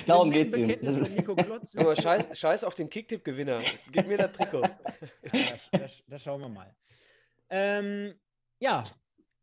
Darum 0.05 0.31
geht's 0.31 0.55
ihm. 0.55 0.67
Klotz. 1.37 1.75
Aber 1.75 1.95
scheiß, 1.95 2.37
scheiß 2.37 2.63
auf 2.63 2.75
den 2.75 2.89
Kicktipp-Gewinner. 2.89 3.61
Gib 3.91 4.07
mir 4.07 4.17
das 4.17 4.31
Trikot. 4.31 4.61
Ja, 4.61 5.43
das, 5.51 5.69
das, 5.71 6.03
das 6.07 6.23
schauen 6.23 6.41
wir 6.41 6.49
mal. 6.49 6.73
Ähm, 7.49 8.13
ja, 8.59 8.83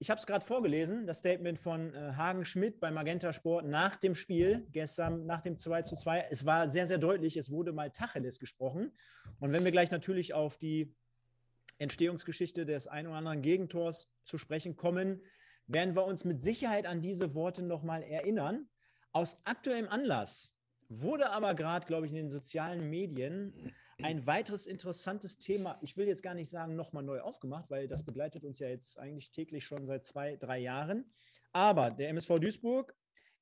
ich 0.05 0.11
habe 0.11 0.19
es 0.21 0.27
gerade 0.27 0.45
vorgelesen, 0.45 1.07
das 1.07 1.21
Statement 1.21 1.59
von 1.59 1.95
äh, 1.95 2.13
Hagen 2.13 2.45
Schmidt 2.45 2.79
bei 2.79 2.91
Magenta 2.91 3.33
Sport 3.33 3.65
nach 3.65 3.97
dem 3.97 4.15
Spiel, 4.15 4.67
gestern 4.71 5.25
nach 5.25 5.41
dem 5.41 5.57
2 5.57 5.81
zu 5.81 5.97
2. 5.97 6.27
Es 6.31 6.45
war 6.45 6.69
sehr, 6.69 6.87
sehr 6.87 6.99
deutlich, 6.99 7.39
es 7.39 7.51
wurde 7.51 7.73
mal 7.73 7.91
Tacheles 7.91 8.39
gesprochen. 8.39 8.93
Und 9.41 9.53
wenn 9.53 9.65
wir 9.65 9.71
gleich 9.71 9.91
natürlich 9.91 10.35
auf 10.35 10.59
die 10.59 10.95
Entstehungsgeschichte 11.79 12.67
des 12.67 12.87
ein 12.87 13.07
oder 13.07 13.17
anderen 13.17 13.41
Gegentors 13.41 14.13
zu 14.27 14.37
sprechen 14.37 14.77
kommen, 14.77 15.23
werden 15.69 15.97
wir 15.97 16.05
uns 16.05 16.27
mit 16.27 16.43
Sicherheit 16.43 16.85
an 16.85 17.01
diese 17.01 17.35
Worte 17.35 17.63
nochmal 17.63 18.03
erinnern. 18.03 18.69
Aus 19.13 19.39
aktuellem 19.45 19.89
Anlass 19.89 20.55
wurde 20.91 21.31
aber 21.31 21.55
gerade, 21.55 21.87
glaube 21.87 22.05
ich, 22.05 22.13
in 22.13 22.17
den 22.19 22.29
sozialen 22.29 22.91
Medien 22.91 23.73
ein 24.03 24.27
weiteres 24.27 24.67
interessantes 24.67 25.39
Thema, 25.39 25.79
ich 25.83 25.97
will 25.97 26.07
jetzt 26.07 26.23
gar 26.23 26.35
nicht 26.35 26.51
sagen, 26.51 26.77
nochmal 26.77 27.03
neu 27.03 27.21
aufgemacht, 27.21 27.71
weil 27.71 27.89
das 27.89 28.05
begleitet 28.05 28.45
uns 28.45 28.59
ja 28.59 28.69
jetzt 28.69 28.99
eigentlich 28.99 29.31
täglich 29.31 29.65
schon 29.65 29.87
seit 29.87 30.05
zwei, 30.05 30.37
drei 30.37 30.59
Jahren. 30.59 31.05
Aber 31.53 31.91
der 31.91 32.09
MSV 32.11 32.39
Duisburg, 32.41 32.95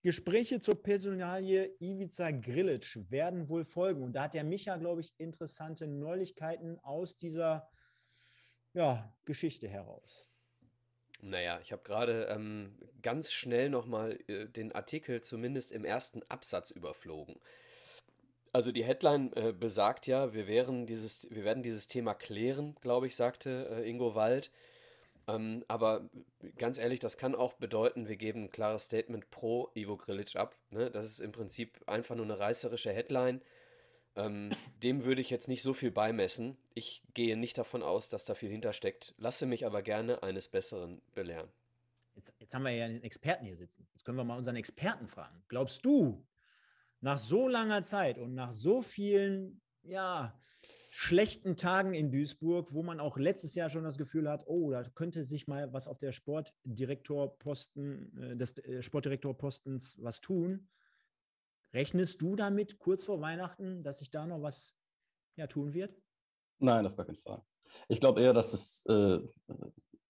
Gespräche 0.03 0.61
zur 0.61 0.83
Personalie 0.83 1.77
Ivica 1.79 2.31
Grilic 2.33 2.99
werden 3.11 3.49
wohl 3.49 3.65
folgen. 3.65 4.03
Und 4.03 4.15
da 4.15 4.25
hat 4.25 4.35
der 4.35 4.45
Micha, 4.45 4.77
glaube 4.77 5.01
ich, 5.01 5.15
interessante 5.19 5.87
Neuigkeiten 5.87 6.79
aus 6.81 7.17
dieser 7.17 7.71
ja, 8.75 9.15
Geschichte 9.25 9.69
heraus. 9.69 10.29
Naja, 11.21 11.61
ich 11.63 11.71
habe 11.71 11.85
gerade 11.85 12.27
ähm, 12.31 12.77
ganz 13.01 13.31
schnell 13.31 13.71
nochmal 13.71 14.19
äh, 14.27 14.49
den 14.49 14.73
Artikel 14.73 15.21
zumindest 15.21 15.71
im 15.71 15.85
ersten 15.85 16.23
Absatz 16.25 16.73
überflogen. 16.73 17.37
Also 18.53 18.71
die 18.71 18.85
Headline 18.85 19.33
äh, 19.35 19.53
besagt 19.53 20.07
ja, 20.07 20.35
wir, 20.35 20.47
wären 20.47 20.87
dieses, 20.87 21.27
wir 21.31 21.45
werden 21.45 21.63
dieses 21.63 21.89
Thema 21.89 22.15
klären, 22.15 22.77
glaube 22.83 23.07
ich, 23.07 23.17
sagte 23.17 23.69
äh, 23.71 23.89
Ingo 23.89 24.15
Wald. 24.15 24.51
Ähm, 25.27 25.65
aber 25.69 26.11
ganz 26.59 26.79
ehrlich, 26.79 27.01
das 27.01 27.17
kann 27.17 27.35
auch 27.35 27.55
bedeuten, 27.55 28.09
wir 28.09 28.17
geben 28.17 28.45
ein 28.45 28.51
klares 28.51 28.85
Statement 28.85 29.31
pro 29.31 29.71
Ivo 29.75 29.97
Grilic 29.97 30.37
ab. 30.37 30.57
Ne? 30.71 30.91
Das 30.91 31.07
ist 31.07 31.21
im 31.21 31.33
Prinzip 31.33 31.81
einfach 31.87 32.15
nur 32.15 32.25
eine 32.25 32.39
reißerische 32.39 32.93
Headline. 32.93 33.41
Ähm, 34.17 34.51
dem 34.83 35.05
würde 35.05 35.23
ich 35.23 35.31
jetzt 35.31 35.49
nicht 35.49 35.63
so 35.63 35.73
viel 35.73 35.91
beimessen. 35.91 36.59
Ich 36.75 37.03
gehe 37.15 37.37
nicht 37.37 37.57
davon 37.57 37.83
aus, 37.83 38.09
dass 38.09 38.25
da 38.25 38.35
viel 38.35 38.51
hintersteckt, 38.51 39.15
lasse 39.17 39.47
mich 39.47 39.65
aber 39.65 39.81
gerne 39.81 40.23
eines 40.23 40.49
Besseren 40.49 41.01
belehren. 41.15 41.49
Jetzt, 42.15 42.35
jetzt 42.39 42.55
haben 42.55 42.65
wir 42.65 42.73
ja 42.73 42.85
einen 42.85 43.03
Experten 43.03 43.47
hier 43.47 43.57
sitzen. 43.57 43.87
Jetzt 43.95 44.05
können 44.05 44.19
wir 44.19 44.25
mal 44.25 44.37
unseren 44.37 44.57
Experten 44.57 45.09
fragen. 45.09 45.43
Glaubst 45.49 45.87
du, 45.87 46.23
nach 47.03 47.19
so 47.19 47.49
langer 47.49 47.83
Zeit 47.83 48.19
und 48.19 48.35
nach 48.35 48.55
so 48.55 48.81
vielen, 48.81 49.61
ja, 49.83 50.39
schlechten 50.95 51.57
Tagen 51.57 51.95
in 51.95 52.13
Duisburg, 52.13 52.71
wo 52.73 52.83
man 52.83 53.01
auch 53.01 53.17
letztes 53.17 53.55
Jahr 53.55 53.71
schon 53.71 53.85
das 53.85 53.97
Gefühl 53.99 54.31
hat, 54.31 54.45
oh, 54.47 54.71
da 54.71 54.83
könnte 54.85 55.25
sich 55.25 55.49
mal 55.49 55.73
was 55.73 55.89
auf 55.89 55.99
der 55.99 56.13
Sportdirektorposten, 56.13 58.23
äh, 58.23 58.37
des 58.37 58.59
äh, 58.59 58.83
Sportdirektorpostens 58.83 59.97
was 60.01 60.21
tun. 60.21 60.69
Rechnest 61.75 62.23
du 62.23 62.37
damit 62.37 62.79
kurz 62.79 63.05
vor 63.05 63.21
Weihnachten, 63.21 63.83
dass 63.83 63.99
sich 64.01 64.11
da 64.11 64.27
noch 64.27 64.43
was 64.43 64.75
ja, 65.37 65.47
tun 65.47 65.73
wird? 65.73 65.97
Nein, 66.59 66.87
auf 66.87 66.95
gar 66.95 67.07
keinen 67.07 67.17
Fall. 67.17 67.43
Ich 67.89 67.99
glaube 67.99 68.21
eher, 68.21 68.35
dass 68.35 68.53
es, 68.53 68.85
äh, 68.87 69.19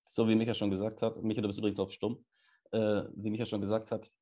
so 0.04 0.28
wie 0.28 0.34
Micha 0.34 0.54
schon 0.54 0.70
gesagt 0.70 1.00
hat, 1.00 1.22
Micha, 1.22 1.40
du 1.40 1.46
bist 1.46 1.61
übrigens 1.61 1.78
auf 1.78 1.92
Stumm, 1.92 2.25
äh, 2.72 3.04
wie 3.14 3.30
Micha 3.30 3.46
schon 3.46 3.61
gesagt 3.61 3.92
hat. 3.92 4.12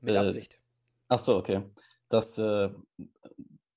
Mit 0.00 0.14
äh, 0.14 0.18
Absicht. 0.18 0.60
Ach 1.08 1.18
so, 1.18 1.38
okay. 1.38 1.64
Dass, 2.14 2.38
äh, 2.38 2.70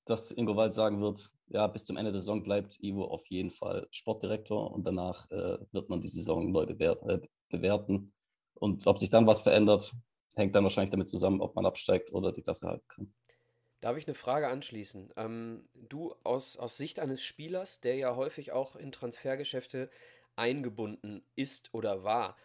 dass 0.04 0.30
Ingo 0.30 0.54
Wald 0.54 0.72
sagen 0.72 1.00
wird, 1.00 1.32
ja, 1.48 1.66
bis 1.66 1.84
zum 1.84 1.96
Ende 1.96 2.12
der 2.12 2.20
Saison 2.20 2.44
bleibt 2.44 2.78
Ivo 2.80 3.04
auf 3.06 3.26
jeden 3.26 3.50
Fall 3.50 3.88
Sportdirektor 3.90 4.70
und 4.72 4.86
danach 4.86 5.28
äh, 5.32 5.58
wird 5.72 5.88
man 5.88 6.00
die 6.00 6.06
Saison 6.06 6.52
neu 6.52 6.62
äh, 6.62 7.18
bewerten. 7.48 8.12
Und 8.54 8.86
ob 8.86 9.00
sich 9.00 9.10
dann 9.10 9.26
was 9.26 9.40
verändert, 9.40 9.92
hängt 10.36 10.54
dann 10.54 10.62
wahrscheinlich 10.62 10.92
damit 10.92 11.08
zusammen, 11.08 11.40
ob 11.40 11.56
man 11.56 11.66
absteigt 11.66 12.12
oder 12.12 12.30
die 12.30 12.42
Klasse 12.42 12.68
halten 12.68 12.86
kann. 12.86 13.12
Darf 13.80 13.96
ich 13.96 14.06
eine 14.06 14.14
Frage 14.14 14.46
anschließen? 14.46 15.12
Ähm, 15.16 15.68
du 15.74 16.14
aus, 16.22 16.56
aus 16.56 16.76
Sicht 16.76 17.00
eines 17.00 17.20
Spielers, 17.20 17.80
der 17.80 17.96
ja 17.96 18.14
häufig 18.14 18.52
auch 18.52 18.76
in 18.76 18.92
Transfergeschäfte 18.92 19.90
eingebunden 20.36 21.24
ist 21.34 21.74
oder 21.74 22.04
war, 22.04 22.36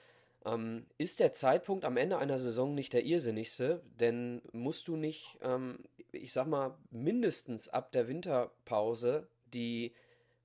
ähm, 0.45 0.85
ist 0.97 1.19
der 1.19 1.33
Zeitpunkt 1.33 1.85
am 1.85 1.97
Ende 1.97 2.17
einer 2.17 2.37
Saison 2.37 2.73
nicht 2.75 2.93
der 2.93 3.05
irrsinnigste? 3.05 3.81
Denn 3.99 4.41
musst 4.51 4.87
du 4.87 4.95
nicht, 4.95 5.37
ähm, 5.41 5.79
ich 6.11 6.33
sag 6.33 6.47
mal, 6.47 6.77
mindestens 6.91 7.69
ab 7.69 7.91
der 7.91 8.07
Winterpause 8.07 9.27
die 9.53 9.93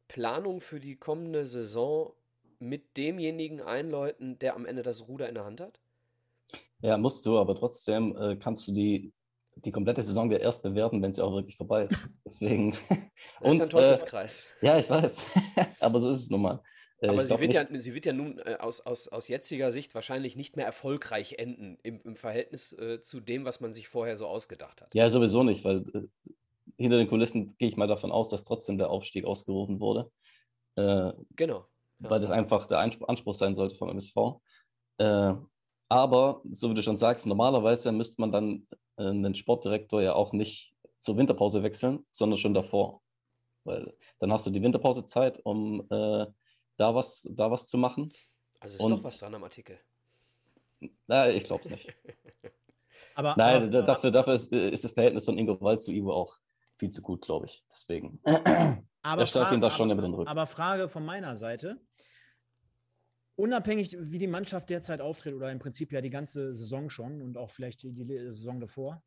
Planung 0.08 0.60
für 0.60 0.80
die 0.80 0.96
kommende 0.96 1.46
Saison 1.46 2.12
mit 2.58 2.96
demjenigen 2.96 3.60
einläuten, 3.60 4.38
der 4.38 4.56
am 4.56 4.66
Ende 4.66 4.82
das 4.82 5.06
Ruder 5.06 5.28
in 5.28 5.34
der 5.34 5.44
Hand 5.44 5.60
hat? 5.60 5.78
Ja, 6.80 6.96
musst 6.96 7.26
du, 7.26 7.38
aber 7.38 7.54
trotzdem 7.54 8.16
äh, 8.16 8.36
kannst 8.36 8.66
du 8.68 8.72
die, 8.72 9.12
die 9.56 9.72
komplette 9.72 10.02
Saison 10.02 10.30
ja 10.30 10.38
erst 10.38 10.62
bewerten, 10.62 11.02
wenn 11.02 11.12
sie 11.12 11.22
auch 11.22 11.32
wirklich 11.32 11.56
vorbei 11.56 11.84
ist. 11.84 12.10
Deswegen. 12.24 12.72
Das 13.40 13.54
ist 13.54 13.60
ein 13.60 13.68
Teufelskreis. 13.70 14.46
Äh, 14.60 14.66
ja, 14.66 14.78
ich 14.78 14.88
weiß. 14.88 15.26
aber 15.80 16.00
so 16.00 16.08
ist 16.10 16.22
es 16.22 16.30
nun 16.30 16.42
mal. 16.42 16.62
Äh, 17.00 17.08
aber 17.08 17.24
sie 17.24 17.38
wird, 17.38 17.54
ja, 17.54 17.66
sie 17.70 17.94
wird 17.94 18.06
ja 18.06 18.12
nun 18.12 18.38
äh, 18.38 18.56
aus, 18.58 18.80
aus, 18.80 19.08
aus 19.08 19.28
jetziger 19.28 19.70
Sicht 19.70 19.94
wahrscheinlich 19.94 20.34
nicht 20.34 20.56
mehr 20.56 20.66
erfolgreich 20.66 21.34
enden 21.38 21.78
im, 21.82 22.00
im 22.02 22.16
Verhältnis 22.16 22.72
äh, 22.72 23.00
zu 23.02 23.20
dem, 23.20 23.44
was 23.44 23.60
man 23.60 23.72
sich 23.72 23.88
vorher 23.88 24.16
so 24.16 24.26
ausgedacht 24.26 24.82
hat. 24.82 24.94
Ja, 24.94 25.08
sowieso 25.08 25.44
nicht, 25.44 25.64
weil 25.64 25.84
äh, 25.94 26.32
hinter 26.76 26.98
den 26.98 27.08
Kulissen 27.08 27.54
gehe 27.58 27.68
ich 27.68 27.76
mal 27.76 27.86
davon 27.86 28.10
aus, 28.10 28.30
dass 28.30 28.44
trotzdem 28.44 28.78
der 28.78 28.90
Aufstieg 28.90 29.24
ausgerufen 29.24 29.80
wurde. 29.80 30.10
Äh, 30.76 31.12
genau. 31.36 31.66
Ja. 32.00 32.10
Weil 32.10 32.20
das 32.20 32.30
einfach 32.30 32.66
der 32.66 32.78
Anspruch 32.78 33.34
sein 33.34 33.54
sollte 33.54 33.76
vom 33.76 33.88
MSV. 33.90 34.40
Aber, 35.90 36.42
so 36.50 36.70
wie 36.70 36.74
du 36.74 36.82
schon 36.82 36.96
sagst, 36.96 37.26
normalerweise 37.26 37.92
müsste 37.92 38.20
man 38.20 38.30
dann 38.30 38.66
einen 38.96 39.34
Sportdirektor 39.34 40.02
ja 40.02 40.12
auch 40.14 40.32
nicht 40.32 40.74
zur 41.00 41.16
Winterpause 41.16 41.62
wechseln, 41.62 42.04
sondern 42.10 42.38
schon 42.38 42.54
davor. 42.54 43.02
Weil 43.64 43.94
dann 44.18 44.32
hast 44.32 44.46
du 44.46 44.50
die 44.50 44.62
Winterpausezeit, 44.62 45.40
um 45.44 45.86
äh, 45.90 46.26
da, 46.78 46.94
was, 46.94 47.28
da 47.30 47.50
was 47.50 47.66
zu 47.66 47.76
machen. 47.76 48.10
Also 48.60 48.76
ist 48.76 48.80
Und, 48.80 48.92
doch 48.92 49.04
was 49.04 49.18
dran 49.18 49.34
am 49.34 49.44
Artikel. 49.44 49.78
Na, 51.06 51.28
ich 51.28 51.44
glaube 51.44 51.62
es 51.62 51.70
nicht. 51.70 51.94
aber, 53.14 53.34
Nein, 53.36 53.64
aber, 53.64 53.82
dafür, 53.82 54.10
dafür 54.10 54.34
ist, 54.34 54.52
ist, 54.52 54.84
das 54.84 54.92
Verhältnis 54.92 55.24
von 55.24 55.36
Ingo 55.36 55.60
Wald 55.60 55.82
zu 55.82 55.92
Ivo 55.92 56.12
auch 56.12 56.38
viel 56.76 56.90
zu 56.90 57.02
gut, 57.02 57.22
glaube 57.22 57.46
ich. 57.46 57.64
Deswegen. 57.70 58.20
Aber, 59.00 59.26
Fra 59.26 59.54
ihm 59.54 59.60
das 59.60 59.74
schon 59.74 59.90
aber, 59.90 60.28
aber 60.28 60.46
Frage 60.46 60.88
von 60.88 61.04
meiner 61.04 61.34
Seite 61.36 61.80
unabhängig, 63.36 63.96
wie 63.98 64.18
die 64.18 64.26
Mannschaft 64.26 64.68
derzeit 64.68 65.00
auftritt 65.00 65.34
oder 65.34 65.50
im 65.52 65.60
Prinzip 65.60 65.92
ja 65.92 66.00
die 66.00 66.10
ganze 66.10 66.54
Saison 66.54 66.90
schon 66.90 67.22
und 67.22 67.38
auch 67.38 67.50
vielleicht 67.50 67.84
die, 67.84 67.92
die 67.92 68.04
Saison 68.04 68.60
davor, 68.60 69.02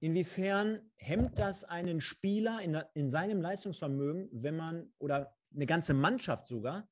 inwiefern 0.00 0.80
hemmt 0.96 1.38
das 1.38 1.62
einen 1.62 2.00
Spieler 2.00 2.60
in, 2.60 2.82
in 2.94 3.08
seinem 3.08 3.40
Leistungsvermögen, 3.40 4.28
wenn 4.32 4.56
man, 4.56 4.92
oder 4.98 5.36
eine 5.54 5.66
ganze 5.66 5.94
Mannschaft 5.94 6.48
sogar, 6.48 6.88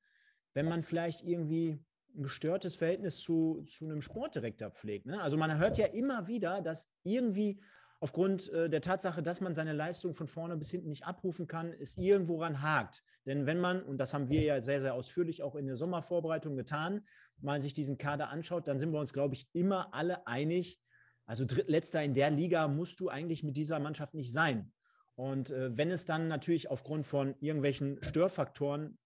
wenn 0.55 0.67
man 0.67 0.81
vielleicht 0.81 1.21
irgendwie 1.23 1.77
ein 2.17 2.23
gestörtes 2.23 2.75
Verhältnis 2.75 3.19
zu, 3.19 3.63
zu 3.67 3.85
einem 3.85 4.01
Sportdirektor 4.01 4.71
pflegt. 4.71 5.05
Ne? 5.05 5.21
Also 5.21 5.37
man 5.37 5.57
hört 5.59 5.77
ja 5.77 5.85
immer 5.85 6.27
wieder, 6.27 6.61
dass 6.61 6.89
irgendwie 7.03 7.61
aufgrund 7.99 8.49
äh, 8.53 8.69
der 8.69 8.81
Tatsache, 8.81 9.21
dass 9.21 9.41
man 9.41 9.53
seine 9.53 9.73
Leistung 9.73 10.13
von 10.13 10.27
vorne 10.27 10.55
bis 10.55 10.71
hinten 10.71 10.89
nicht 10.89 11.05
abrufen 11.05 11.47
kann, 11.47 11.73
es 11.73 11.97
irgendwo 11.97 12.37
ran 12.37 12.61
hakt. 12.61 13.03
Denn 13.25 13.45
wenn 13.45 13.59
man, 13.59 13.83
und 13.83 13.97
das 13.97 14.13
haben 14.13 14.29
wir 14.29 14.41
ja 14.41 14.61
sehr, 14.61 14.79
sehr 14.79 14.93
ausführlich 14.93 15.43
auch 15.43 15.55
in 15.55 15.67
der 15.67 15.75
Sommervorbereitung 15.75 16.55
getan, 16.55 17.05
mal 17.41 17.59
sich 17.59 17.73
diesen 17.73 17.97
Kader 17.97 18.29
anschaut, 18.29 18.67
dann 18.67 18.79
sind 18.79 18.91
wir 18.91 18.99
uns, 18.99 19.11
glaube 19.11 19.35
ich, 19.35 19.49
immer 19.53 19.93
alle 19.93 20.25
einig, 20.25 20.79
also 21.25 21.43
drittletzter 21.43 22.03
in 22.03 22.13
der 22.13 22.31
Liga 22.31 22.67
musst 22.67 22.99
du 22.99 23.09
eigentlich 23.09 23.43
mit 23.43 23.57
dieser 23.57 23.79
Mannschaft 23.79 24.13
nicht 24.13 24.31
sein. 24.31 24.71
Und 25.15 25.49
äh, 25.49 25.75
wenn 25.75 25.91
es 25.91 26.05
dann 26.05 26.27
natürlich 26.27 26.69
aufgrund 26.69 27.07
von 27.07 27.35
irgendwelchen 27.39 28.01
Störfaktoren 28.03 28.99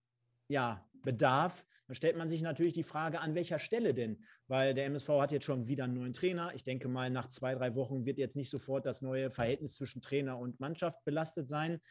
ja, 0.49 0.83
bedarf, 1.03 1.65
dann 1.87 1.95
stellt 1.95 2.17
man 2.17 2.29
sich 2.29 2.41
natürlich 2.41 2.73
die 2.73 2.83
Frage, 2.83 3.19
an 3.19 3.33
welcher 3.33 3.57
Stelle 3.57 3.95
denn? 3.95 4.23
Weil 4.47 4.75
der 4.75 4.85
MSV 4.85 5.09
hat 5.21 5.31
jetzt 5.31 5.45
schon 5.45 5.67
wieder 5.67 5.85
einen 5.85 5.95
neuen 5.95 6.13
Trainer. 6.13 6.51
Ich 6.53 6.63
denke 6.63 6.87
mal, 6.87 7.09
nach 7.09 7.27
zwei, 7.27 7.55
drei 7.55 7.73
Wochen 7.73 8.05
wird 8.05 8.19
jetzt 8.19 8.35
nicht 8.35 8.51
sofort 8.51 8.85
das 8.85 9.01
neue 9.01 9.31
Verhältnis 9.31 9.75
zwischen 9.75 10.01
Trainer 10.01 10.37
und 10.37 10.59
Mannschaft 10.59 11.03
belastet 11.03 11.47
sein. 11.47 11.81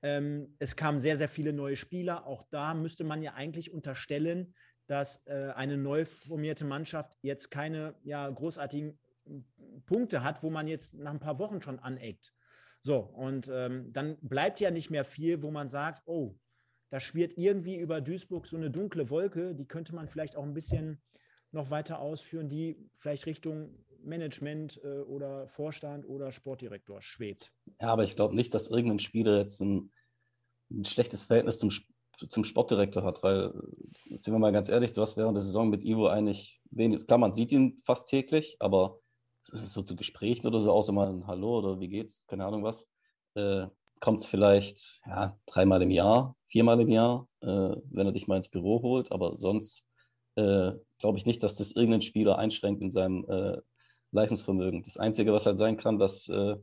Ähm, 0.00 0.56
es 0.58 0.74
kamen 0.74 1.00
sehr, 1.00 1.18
sehr 1.18 1.28
viele 1.28 1.52
neue 1.52 1.76
Spieler. 1.76 2.26
Auch 2.26 2.44
da 2.50 2.72
müsste 2.72 3.04
man 3.04 3.22
ja 3.22 3.34
eigentlich 3.34 3.72
unterstellen, 3.72 4.54
dass 4.86 5.26
äh, 5.26 5.52
eine 5.54 5.76
neu 5.76 6.04
formierte 6.06 6.64
Mannschaft 6.64 7.16
jetzt 7.22 7.50
keine 7.50 7.94
ja, 8.04 8.28
großartigen 8.28 8.98
Punkte 9.86 10.24
hat, 10.24 10.42
wo 10.42 10.50
man 10.50 10.66
jetzt 10.66 10.94
nach 10.94 11.12
ein 11.12 11.20
paar 11.20 11.38
Wochen 11.38 11.62
schon 11.62 11.78
aneckt. 11.78 12.32
So, 12.82 12.98
und 12.98 13.48
ähm, 13.52 13.92
dann 13.92 14.16
bleibt 14.20 14.60
ja 14.60 14.70
nicht 14.70 14.90
mehr 14.90 15.04
viel, 15.04 15.42
wo 15.42 15.50
man 15.50 15.68
sagt, 15.68 16.02
oh, 16.06 16.34
da 16.92 17.00
schwirrt 17.00 17.38
irgendwie 17.38 17.76
über 17.76 18.02
Duisburg 18.02 18.46
so 18.46 18.58
eine 18.58 18.70
dunkle 18.70 19.08
Wolke, 19.08 19.54
die 19.54 19.64
könnte 19.64 19.94
man 19.94 20.08
vielleicht 20.08 20.36
auch 20.36 20.42
ein 20.42 20.52
bisschen 20.52 21.00
noch 21.50 21.70
weiter 21.70 22.00
ausführen, 22.00 22.50
die 22.50 22.76
vielleicht 22.96 23.24
Richtung 23.24 23.74
Management 24.04 24.78
äh, 24.84 25.00
oder 25.00 25.48
Vorstand 25.48 26.06
oder 26.06 26.32
Sportdirektor 26.32 27.00
schwebt. 27.00 27.50
Ja, 27.80 27.88
aber 27.88 28.04
ich 28.04 28.14
glaube 28.14 28.36
nicht, 28.36 28.52
dass 28.52 28.68
irgendein 28.68 28.98
Spieler 28.98 29.38
jetzt 29.38 29.62
ein, 29.62 29.90
ein 30.70 30.84
schlechtes 30.84 31.22
Verhältnis 31.22 31.58
zum, 31.58 31.70
zum 32.28 32.44
Sportdirektor 32.44 33.04
hat, 33.04 33.22
weil, 33.22 33.54
sind 34.10 34.34
wir 34.34 34.38
mal 34.38 34.52
ganz 34.52 34.68
ehrlich, 34.68 34.92
du 34.92 35.00
hast 35.00 35.16
während 35.16 35.34
der 35.34 35.42
Saison 35.42 35.70
mit 35.70 35.84
Ivo 35.84 36.08
eigentlich 36.08 36.60
wenig, 36.70 37.06
klar, 37.06 37.18
man 37.18 37.32
sieht 37.32 37.52
ihn 37.52 37.78
fast 37.86 38.06
täglich, 38.06 38.58
aber 38.60 39.00
es 39.44 39.62
ist 39.62 39.72
so 39.72 39.82
zu 39.82 39.96
Gesprächen 39.96 40.46
oder 40.46 40.60
so, 40.60 40.70
außer 40.70 40.92
mal 40.92 41.08
ein 41.08 41.26
Hallo 41.26 41.58
oder 41.58 41.80
wie 41.80 41.88
geht's, 41.88 42.26
keine 42.26 42.44
Ahnung 42.44 42.62
was. 42.62 42.90
Äh, 43.34 43.68
kommt 44.02 44.20
es 44.20 44.26
vielleicht 44.26 45.00
ja, 45.06 45.38
dreimal 45.46 45.80
im 45.80 45.90
Jahr, 45.90 46.36
viermal 46.46 46.80
im 46.80 46.90
Jahr, 46.90 47.28
äh, 47.40 47.46
wenn 47.46 48.06
er 48.06 48.12
dich 48.12 48.26
mal 48.26 48.36
ins 48.36 48.48
Büro 48.50 48.82
holt. 48.82 49.12
Aber 49.12 49.36
sonst 49.36 49.86
äh, 50.34 50.72
glaube 50.98 51.16
ich 51.16 51.24
nicht, 51.24 51.42
dass 51.42 51.56
das 51.56 51.72
irgendein 51.72 52.02
Spieler 52.02 52.38
einschränkt 52.38 52.82
in 52.82 52.90
seinem, 52.90 53.24
äh, 53.28 53.58
Leistungsvermögen. 54.12 54.82
Das 54.82 54.96
Einzige, 54.96 55.32
was 55.32 55.46
halt 55.46 55.58
sein 55.58 55.76
kann, 55.76 55.98
dass 55.98 56.28
äh, 56.28 56.56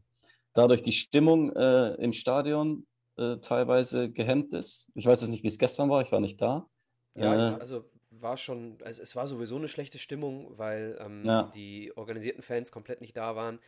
dadurch 0.54 0.84
die 0.84 0.94
Stimmung 0.94 1.52
äh, 1.54 1.96
im 1.96 2.14
Stadion 2.14 2.86
äh, 3.18 3.38
teilweise 3.38 4.12
gehemmt 4.12 4.54
ist. 4.54 4.92
Ich 4.96 5.06
weiß 5.06 5.22
jetzt 5.22 5.32
nicht, 5.32 5.44
wie 5.44 5.48
es 5.48 5.58
gestern 5.58 5.90
war, 5.90 6.02
ich 6.02 6.12
war 6.12 6.20
nicht 6.20 6.40
da. 6.42 6.68
Ja, 7.16 7.58
also 7.58 7.90
war 8.12 8.38
schon, 8.38 8.78
also 8.84 9.02
es 9.02 9.16
war 9.16 9.28
sowieso 9.28 9.56
eine 9.56 9.68
schlechte 9.68 10.00
Stimmung, 10.00 10.58
weil 10.58 10.98
ähm, 11.02 11.26
ja. 11.26 11.52
die 11.54 11.92
organisierten 11.96 12.42
Fans 12.42 12.72
komplett 12.72 13.02
nicht 13.02 13.18
da 13.18 13.36
waren, 13.36 13.60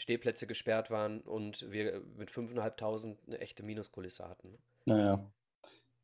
Stehplätze 0.00 0.46
gesperrt 0.46 0.90
waren 0.90 1.20
und 1.20 1.70
wir 1.70 2.00
mit 2.16 2.30
5.500 2.30 3.16
eine 3.26 3.38
echte 3.38 3.62
Minuskulisse 3.62 4.26
hatten. 4.26 4.56
Naja. 4.86 5.30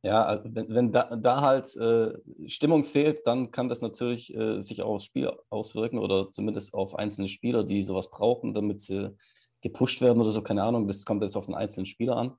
Ja, 0.03 0.43
wenn, 0.45 0.69
wenn 0.69 0.93
da, 0.93 1.17
da, 1.17 1.41
halt 1.41 1.75
äh, 1.77 2.13
Stimmung 2.47 2.85
fehlt, 2.85 3.27
dann 3.27 3.51
kann 3.51 3.71
das 3.71 3.81
natürlich 3.81 4.33
äh, 4.37 4.61
sich 4.61 4.83
auch 4.83 4.97
aufs 4.97 5.07
Spiel 5.07 5.33
auswirken 5.49 5.99
oder 5.99 6.31
zumindest 6.31 6.75
auf 6.75 6.95
einzelne 6.95 7.27
Spieler, 7.27 7.65
die 7.65 7.83
sowas 7.83 8.11
brauchen, 8.11 8.53
damit 8.53 8.83
sie 8.83 9.17
gepusht 9.63 10.03
werden 10.03 10.21
oder 10.21 10.31
so, 10.31 10.43
keine 10.43 10.63
Ahnung. 10.63 10.87
Das 10.87 11.07
kommt 11.07 11.23
jetzt 11.23 11.35
auf 11.35 11.47
den 11.47 11.55
einzelnen 11.55 11.87
Spieler 11.87 12.17
an. 12.17 12.37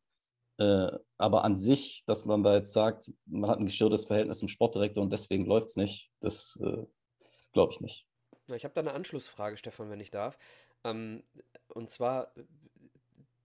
Äh, 0.60 0.96
aber 1.18 1.44
an 1.44 1.58
sich, 1.58 2.04
dass 2.06 2.26
man 2.26 2.44
da 2.44 2.56
jetzt 2.56 2.72
sagt, 2.72 3.12
man 3.26 3.50
hat 3.50 3.60
ein 3.60 3.66
gestörtes 3.66 4.06
Verhältnis 4.06 4.40
zum 4.40 4.48
Sportdirektor 4.48 5.04
und 5.04 5.12
deswegen 5.12 5.46
läuft 5.46 5.70
es 5.70 5.76
nicht, 5.76 6.12
das 6.20 6.60
äh, 6.62 6.86
glaube 7.52 7.74
ich 7.74 7.82
nicht. 7.82 8.08
Ich 8.56 8.64
habe 8.64 8.74
da 8.74 8.82
eine 8.82 8.94
Anschlussfrage, 8.94 9.58
Stefan, 9.58 9.90
wenn 9.90 10.00
ich 10.00 10.12
darf. 10.12 10.38
Ähm, 10.84 11.24
und 11.70 11.92
zwar 11.92 12.32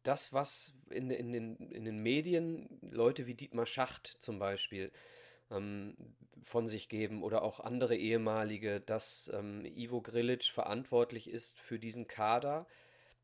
das, 0.03 0.33
was 0.33 0.75
in, 0.91 1.11
in, 1.11 1.33
den, 1.33 1.57
in 1.71 1.85
den 1.85 1.99
Medien 1.99 2.69
Leute 2.83 3.27
wie 3.27 3.35
Dietmar 3.35 3.67
Schacht 3.67 4.17
zum 4.21 4.39
Beispiel 4.39 4.91
ähm, 5.51 5.97
von 6.45 6.67
sich 6.67 6.89
geben 6.89 7.23
oder 7.23 7.43
auch 7.43 7.61
andere 7.61 7.97
ehemalige, 7.97 8.81
dass 8.81 9.31
ähm, 9.33 9.65
Ivo 9.65 10.01
Grilic 10.01 10.45
verantwortlich 10.45 11.31
ist 11.31 11.59
für 11.61 11.79
diesen 11.79 12.09
Kader. 12.09 12.67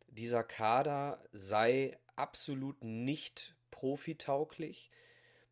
Dieser 0.07 0.45
Kader 0.45 1.23
sei 1.33 1.99
absolut 2.17 2.83
nicht 2.85 3.57
profitauglich. 3.71 4.91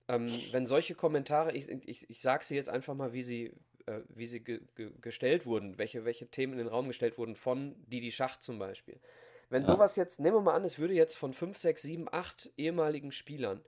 Ähm, 0.09 0.29
wenn 0.53 0.67
solche 0.67 0.95
Kommentare, 0.95 1.53
ich, 1.53 1.69
ich, 1.69 2.09
ich 2.09 2.21
sage 2.21 2.45
sie 2.45 2.55
jetzt 2.55 2.69
einfach 2.69 2.95
mal, 2.95 3.13
wie 3.13 3.23
sie, 3.23 3.53
äh, 3.87 4.01
wie 4.09 4.27
sie 4.27 4.41
ge, 4.41 4.61
ge, 4.75 4.91
gestellt 5.01 5.47
wurden, 5.47 5.79
welche, 5.79 6.05
welche 6.05 6.29
Themen 6.29 6.55
in 6.55 6.59
den 6.59 6.69
Raum 6.69 6.89
gestellt 6.89 7.19
wurden, 7.19 7.37
von 7.37 7.75
Didi 7.87 8.13
Schacht 8.13 8.43
zum 8.43 8.59
Beispiel. 8.59 8.99
Wenn 9.49 9.63
ja. 9.63 9.69
sowas 9.69 9.97
jetzt, 9.97 10.21
nehmen 10.21 10.37
wir 10.37 10.41
mal 10.41 10.55
an, 10.55 10.65
es 10.65 10.79
würde 10.79 10.95
jetzt 10.95 11.17
von 11.17 11.33
5, 11.33 11.57
6, 11.57 11.83
7, 11.83 12.09
8 12.11 12.53
ehemaligen 12.57 13.13
Spielern 13.13 13.61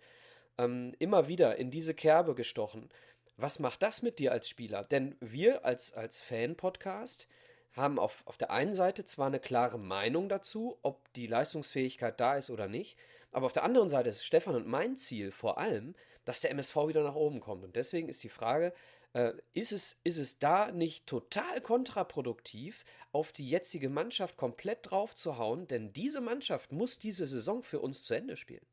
ähm, 0.59 0.95
immer 0.99 1.29
wieder 1.29 1.57
in 1.57 1.71
diese 1.71 1.95
Kerbe 1.95 2.35
gestochen. 2.35 2.91
Was 3.37 3.61
macht 3.61 3.83
das 3.83 4.03
mit 4.03 4.19
dir 4.19 4.33
als 4.33 4.49
Spieler? 4.49 4.83
Denn 4.83 5.17
wir 5.21 5.65
als, 5.65 5.93
als 5.93 6.21
Fan-Podcast 6.21 7.29
haben 7.73 8.01
auf, 8.01 8.23
auf 8.27 8.37
der 8.37 8.51
einen 8.51 8.75
Seite 8.75 9.05
zwar 9.05 9.29
eine 9.29 9.39
klare 9.39 9.79
Meinung 9.79 10.29
dazu, 10.29 10.79
ob 10.83 11.13
die 11.13 11.29
Leistungsfähigkeit 11.29 12.19
da 12.19 12.35
ist 12.37 12.51
oder 12.51 12.67
nicht, 12.67 12.99
aber 13.31 13.47
auf 13.47 13.53
der 13.53 13.63
anderen 13.63 13.89
Seite 13.89 14.09
ist 14.09 14.25
Stefan 14.25 14.57
und 14.57 14.67
mein 14.67 14.97
Ziel 14.97 15.31
vor 15.31 15.59
allem, 15.59 15.95
dass 16.25 16.41
der 16.41 16.51
MSV 16.51 16.77
wieder 16.89 17.05
nach 17.05 17.15
oben 17.15 17.41
kommt. 17.41 17.63
Und 17.63 17.77
deswegen 17.77 18.09
ist 18.09 18.23
die 18.25 18.29
Frage, 18.29 18.73
äh, 19.19 19.33
ist, 19.55 19.73
es, 19.73 19.97
ist 20.05 20.19
es 20.19 20.39
da 20.39 20.71
nicht 20.71 21.07
total 21.07 21.61
kontraproduktiv, 21.61 22.85
auf 23.11 23.33
die 23.33 23.49
jetzige 23.49 23.89
Mannschaft 23.89 24.37
komplett 24.37 24.91
drauf 24.91 25.15
zu 25.15 25.39
hauen? 25.39 25.67
Denn 25.67 25.93
diese 25.93 26.21
Mannschaft 26.21 26.73
muss 26.73 26.99
diese 26.99 27.27
Saison 27.27 27.63
für 27.63 27.81
uns 27.81 28.05
zu 28.05 28.15
Ende 28.15 28.37
spielen. 28.37 28.67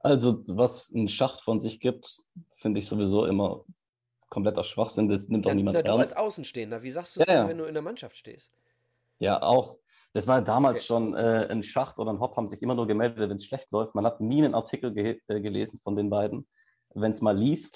Also, 0.00 0.42
was 0.48 0.90
ein 0.90 1.08
Schacht 1.08 1.40
von 1.42 1.60
sich 1.60 1.78
gibt, 1.80 2.08
finde 2.50 2.80
ich 2.80 2.88
sowieso 2.88 3.26
immer 3.26 3.64
kompletter 4.30 4.64
Schwachsinn. 4.64 5.08
Das 5.08 5.28
nimmt 5.28 5.46
doch 5.46 5.54
niemand 5.54 5.74
na, 5.74 5.80
ernst. 5.80 6.12
Du 6.12 6.16
als 6.16 6.16
Außenstehender, 6.16 6.82
wie 6.82 6.90
sagst 6.90 7.16
du 7.16 7.20
es, 7.20 7.26
ja, 7.26 7.34
ja. 7.34 7.48
wenn 7.48 7.58
du 7.58 7.64
in 7.64 7.74
der 7.74 7.82
Mannschaft 7.82 8.16
stehst? 8.16 8.50
Ja, 9.18 9.42
auch. 9.42 9.76
Das 10.14 10.26
war 10.26 10.42
damals 10.42 10.80
okay. 10.80 10.86
schon 10.86 11.14
äh, 11.14 11.46
ein 11.50 11.62
Schacht 11.62 11.98
oder 11.98 12.12
ein 12.12 12.20
Hopp, 12.20 12.36
haben 12.36 12.48
sich 12.48 12.62
immer 12.62 12.74
nur 12.74 12.86
gemeldet, 12.86 13.28
wenn 13.28 13.36
es 13.36 13.44
schlecht 13.44 13.70
läuft. 13.70 13.94
Man 13.94 14.04
hat 14.04 14.20
nie 14.20 14.42
einen 14.42 14.54
Artikel 14.54 14.92
ge 14.92 15.20
äh, 15.28 15.40
gelesen 15.40 15.78
von 15.78 15.94
den 15.94 16.10
beiden, 16.10 16.46
wenn 16.94 17.12
es 17.12 17.20
mal 17.20 17.36
lief, 17.36 17.70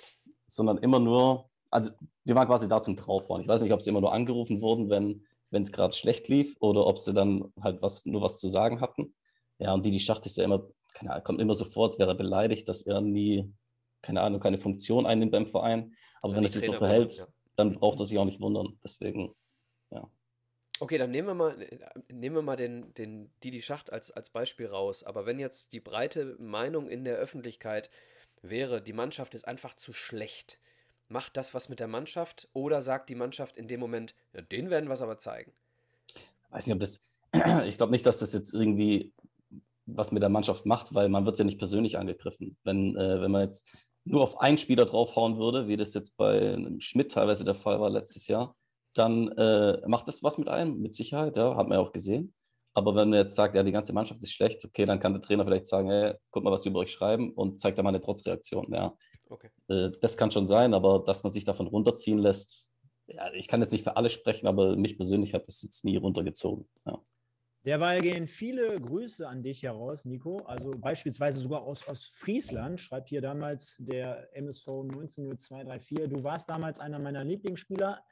sondern 0.47 0.79
immer 0.79 0.99
nur, 0.99 1.49
also 1.71 1.91
die 2.25 2.35
waren 2.35 2.47
quasi 2.47 2.69
da 2.69 2.83
zum 2.83 2.97
Drauffahren. 2.97 3.43
Ich 3.43 3.49
weiß 3.49 3.63
nicht, 3.63 3.73
ob 3.73 3.83
sie 3.83 3.91
immer 3.91 4.01
nur 4.01 4.13
angerufen 4.13 4.61
wurden, 4.61 4.91
wenn 4.91 5.63
es 5.63 5.73
gerade 5.73 5.95
schlecht 5.97 6.29
lief 6.29 6.57
oder 6.61 6.87
ob 6.87 6.99
sie 6.99 7.15
dann 7.15 7.53
halt 7.61 7.83
was, 7.83 8.05
nur 8.07 8.23
was 8.23 8.39
zu 8.39 8.49
sagen 8.49 8.81
hatten. 8.81 9.15
Ja, 9.59 9.73
und 9.73 9.87
die, 9.87 9.91
die 9.91 10.01
Schacht 10.01 10.27
ist 10.27 10.37
ja 10.37 10.45
immer, 10.45 10.69
keine 10.93 11.13
Ahnung, 11.13 11.25
kommt 11.25 11.41
immer 11.41 11.55
so 11.55 11.65
vor, 11.65 11.85
als 11.85 11.99
wäre 11.99 12.11
er 12.11 12.17
beleidigt, 12.17 12.69
dass 12.69 12.83
er 12.83 13.01
nie, 13.01 13.53
keine 14.03 14.21
Ahnung, 14.21 14.41
keine 14.41 14.59
Funktion 14.59 15.07
einnimmt 15.07 15.33
beim 15.33 15.47
Verein. 15.47 15.95
Aber 16.23 16.35
wenn 16.35 16.45
er 16.45 16.51
sich 16.51 16.65
so 16.65 16.73
verhält, 16.73 17.15
ja. 17.15 17.27
dann 17.57 17.75
braucht 17.75 17.99
er 18.01 18.05
sich 18.05 18.19
auch 18.19 18.25
nicht 18.25 18.41
wundern. 18.41 18.79
Deswegen, 18.85 19.35
ja. 19.91 20.09
Okay, 20.79 20.99
dann 20.99 21.11
nehmen 21.11 21.29
wir 21.29 21.35
mal, 21.35 21.57
nehmen 22.09 22.37
wir 22.37 22.43
mal 22.43 22.57
den, 22.57 22.93
den 22.95 23.31
Didi 23.43 23.63
Schacht 23.63 23.91
als, 23.91 24.11
als 24.11 24.31
Beispiel 24.31 24.67
raus. 24.67 25.05
Aber 25.05 25.25
wenn 25.25 25.39
jetzt 25.39 25.73
die 25.73 25.81
breite 25.81 26.37
Meinung 26.39 26.89
in 26.89 27.05
der 27.05 27.17
Öffentlichkeit 27.17 27.91
wäre, 28.43 28.83
die 28.83 28.93
Mannschaft 28.93 29.35
ist 29.35 29.49
einfach 29.49 29.75
zu 29.75 29.95
schlecht, 29.95 30.61
macht 31.09 31.37
das 31.37 31.55
was 31.55 31.69
mit 31.69 31.81
der 31.81 31.89
Mannschaft 31.89 32.49
oder 32.53 32.81
sagt 32.81 33.09
die 33.09 33.15
Mannschaft 33.15 33.57
in 33.57 33.69
dem 33.69 33.81
Moment, 33.81 34.15
ja, 34.33 34.43
den 34.43 34.71
werden 34.71 34.89
wir 34.89 34.95
es 34.95 35.03
aber 35.03 35.19
zeigen? 35.19 35.53
Weiß 36.51 36.67
nicht, 36.67 36.75
ob 36.75 36.81
das, 36.81 37.09
ich 37.67 37.77
glaube 37.77 37.93
nicht, 37.93 38.07
dass 38.07 38.19
das 38.19 38.33
jetzt 38.33 38.55
irgendwie 38.55 39.13
was 39.87 40.11
mit 40.11 40.23
der 40.23 40.31
Mannschaft 40.31 40.67
macht, 40.67 40.95
weil 40.95 41.09
man 41.09 41.27
wird 41.27 41.39
ja 41.39 41.45
nicht 41.45 41.59
persönlich 41.59 41.99
angegriffen. 41.99 42.57
Wenn, 42.65 42.97
äh, 42.97 43.21
wenn 43.21 43.31
man 43.31 43.43
jetzt 43.43 43.69
nur 44.05 44.23
auf 44.23 44.41
einen 44.41 44.59
Spieler 44.59 44.85
draufhauen 44.85 45.39
würde, 45.39 45.69
wie 45.69 45.77
das 45.77 45.95
jetzt 45.95 46.17
bei 46.17 46.57
Schmidt 46.79 47.13
teilweise 47.13 47.45
der 47.45 47.55
Fall 47.55 47.81
war 47.81 47.91
letztes 47.91 48.27
Jahr, 48.27 48.57
dann 48.95 49.29
äh, 49.33 49.87
macht 49.87 50.09
das 50.09 50.23
was 50.23 50.39
mit 50.39 50.49
einem, 50.49 50.81
mit 50.81 50.95
Sicherheit, 50.95 51.37
ja, 51.37 51.57
hat 51.57 51.69
man 51.69 51.79
ja 51.79 51.85
auch 51.85 51.93
gesehen. 51.93 52.35
Aber 52.75 52.95
wenn 52.95 53.11
man 53.11 53.21
jetzt 53.21 53.35
sagt, 53.35 53.55
ja, 53.55 53.63
die 53.63 53.73
ganze 53.73 53.93
Mannschaft 53.93 54.23
ist 54.23 54.33
schlecht, 54.33 54.65
okay, 54.65 54.85
dann 54.87 55.01
kann 55.01 55.13
der 55.13 55.23
Trainer 55.23 55.45
vielleicht 55.45 55.67
sagen, 55.67 55.91
hey, 55.91 56.15
guck 56.31 56.45
mal, 56.45 56.51
was 56.51 56.63
die 56.63 56.69
über 56.69 56.81
euch 56.81 56.93
schreiben 56.93 57.33
und 57.33 57.59
zeigt 57.59 57.79
da 57.79 57.83
mal 57.83 57.89
eine 57.89 58.01
Trotzreaktion. 58.01 58.73
Ja. 58.73 58.95
Okay. 59.29 59.51
Äh, 59.69 59.91
das 60.01 60.17
kann 60.17 60.31
schon 60.31 60.47
sein, 60.47 60.75
aber 60.75 61.03
dass 61.07 61.23
man 61.23 61.33
sich 61.33 61.45
davon 61.45 61.67
runterziehen 61.67 62.19
lässt, 62.19 62.71
ja, 63.07 63.33
ich 63.35 63.49
kann 63.49 63.61
jetzt 63.61 63.73
nicht 63.73 63.85
für 63.85 63.97
alle 63.97 64.11
sprechen, 64.11 64.47
aber 64.47 64.77
mich 64.77 64.97
persönlich 64.97 65.33
hat 65.33 65.47
das 65.47 65.63
jetzt 65.63 65.85
nie 65.85 65.97
runtergezogen. 65.97 66.69
Ja. 66.85 67.01
Derweil 67.65 68.01
gehen 68.01 68.29
viele 68.29 68.81
Grüße 68.81 69.27
an 69.29 69.43
dich 69.43 69.65
heraus, 69.65 70.05
Nico. 70.05 70.39
Also 70.47 70.71
beispielsweise 70.71 71.41
sogar 71.41 71.63
aus, 71.63 71.87
aus 71.89 72.07
Friesland, 72.07 72.81
schreibt 72.81 73.09
hier 73.09 73.21
damals 73.21 73.77
der 73.79 74.29
MSV 74.37 74.69
190234. 74.69 76.09
Du 76.09 76.23
warst 76.23 76.49
damals 76.49 76.79
einer 76.79 77.01
meiner 77.01 77.25
Lieblingsspieler 77.25 78.05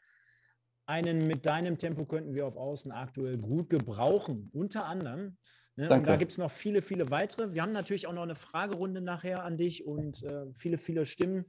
einen 0.86 1.26
mit 1.26 1.46
deinem 1.46 1.78
Tempo 1.78 2.04
könnten 2.04 2.34
wir 2.34 2.46
auf 2.46 2.56
Außen 2.56 2.92
aktuell 2.92 3.38
gut 3.38 3.70
gebrauchen, 3.70 4.50
unter 4.52 4.86
anderem. 4.86 5.38
Ne? 5.76 5.90
Und 5.90 6.06
da 6.06 6.16
gibt 6.16 6.32
es 6.32 6.38
noch 6.38 6.50
viele, 6.50 6.82
viele 6.82 7.10
weitere. 7.10 7.52
Wir 7.52 7.62
haben 7.62 7.72
natürlich 7.72 8.06
auch 8.06 8.12
noch 8.12 8.22
eine 8.22 8.36
Fragerunde 8.36 9.00
nachher 9.00 9.44
an 9.44 9.56
dich 9.56 9.84
und 9.84 10.22
äh, 10.22 10.52
viele, 10.54 10.78
viele 10.78 11.04
Stimmen 11.06 11.44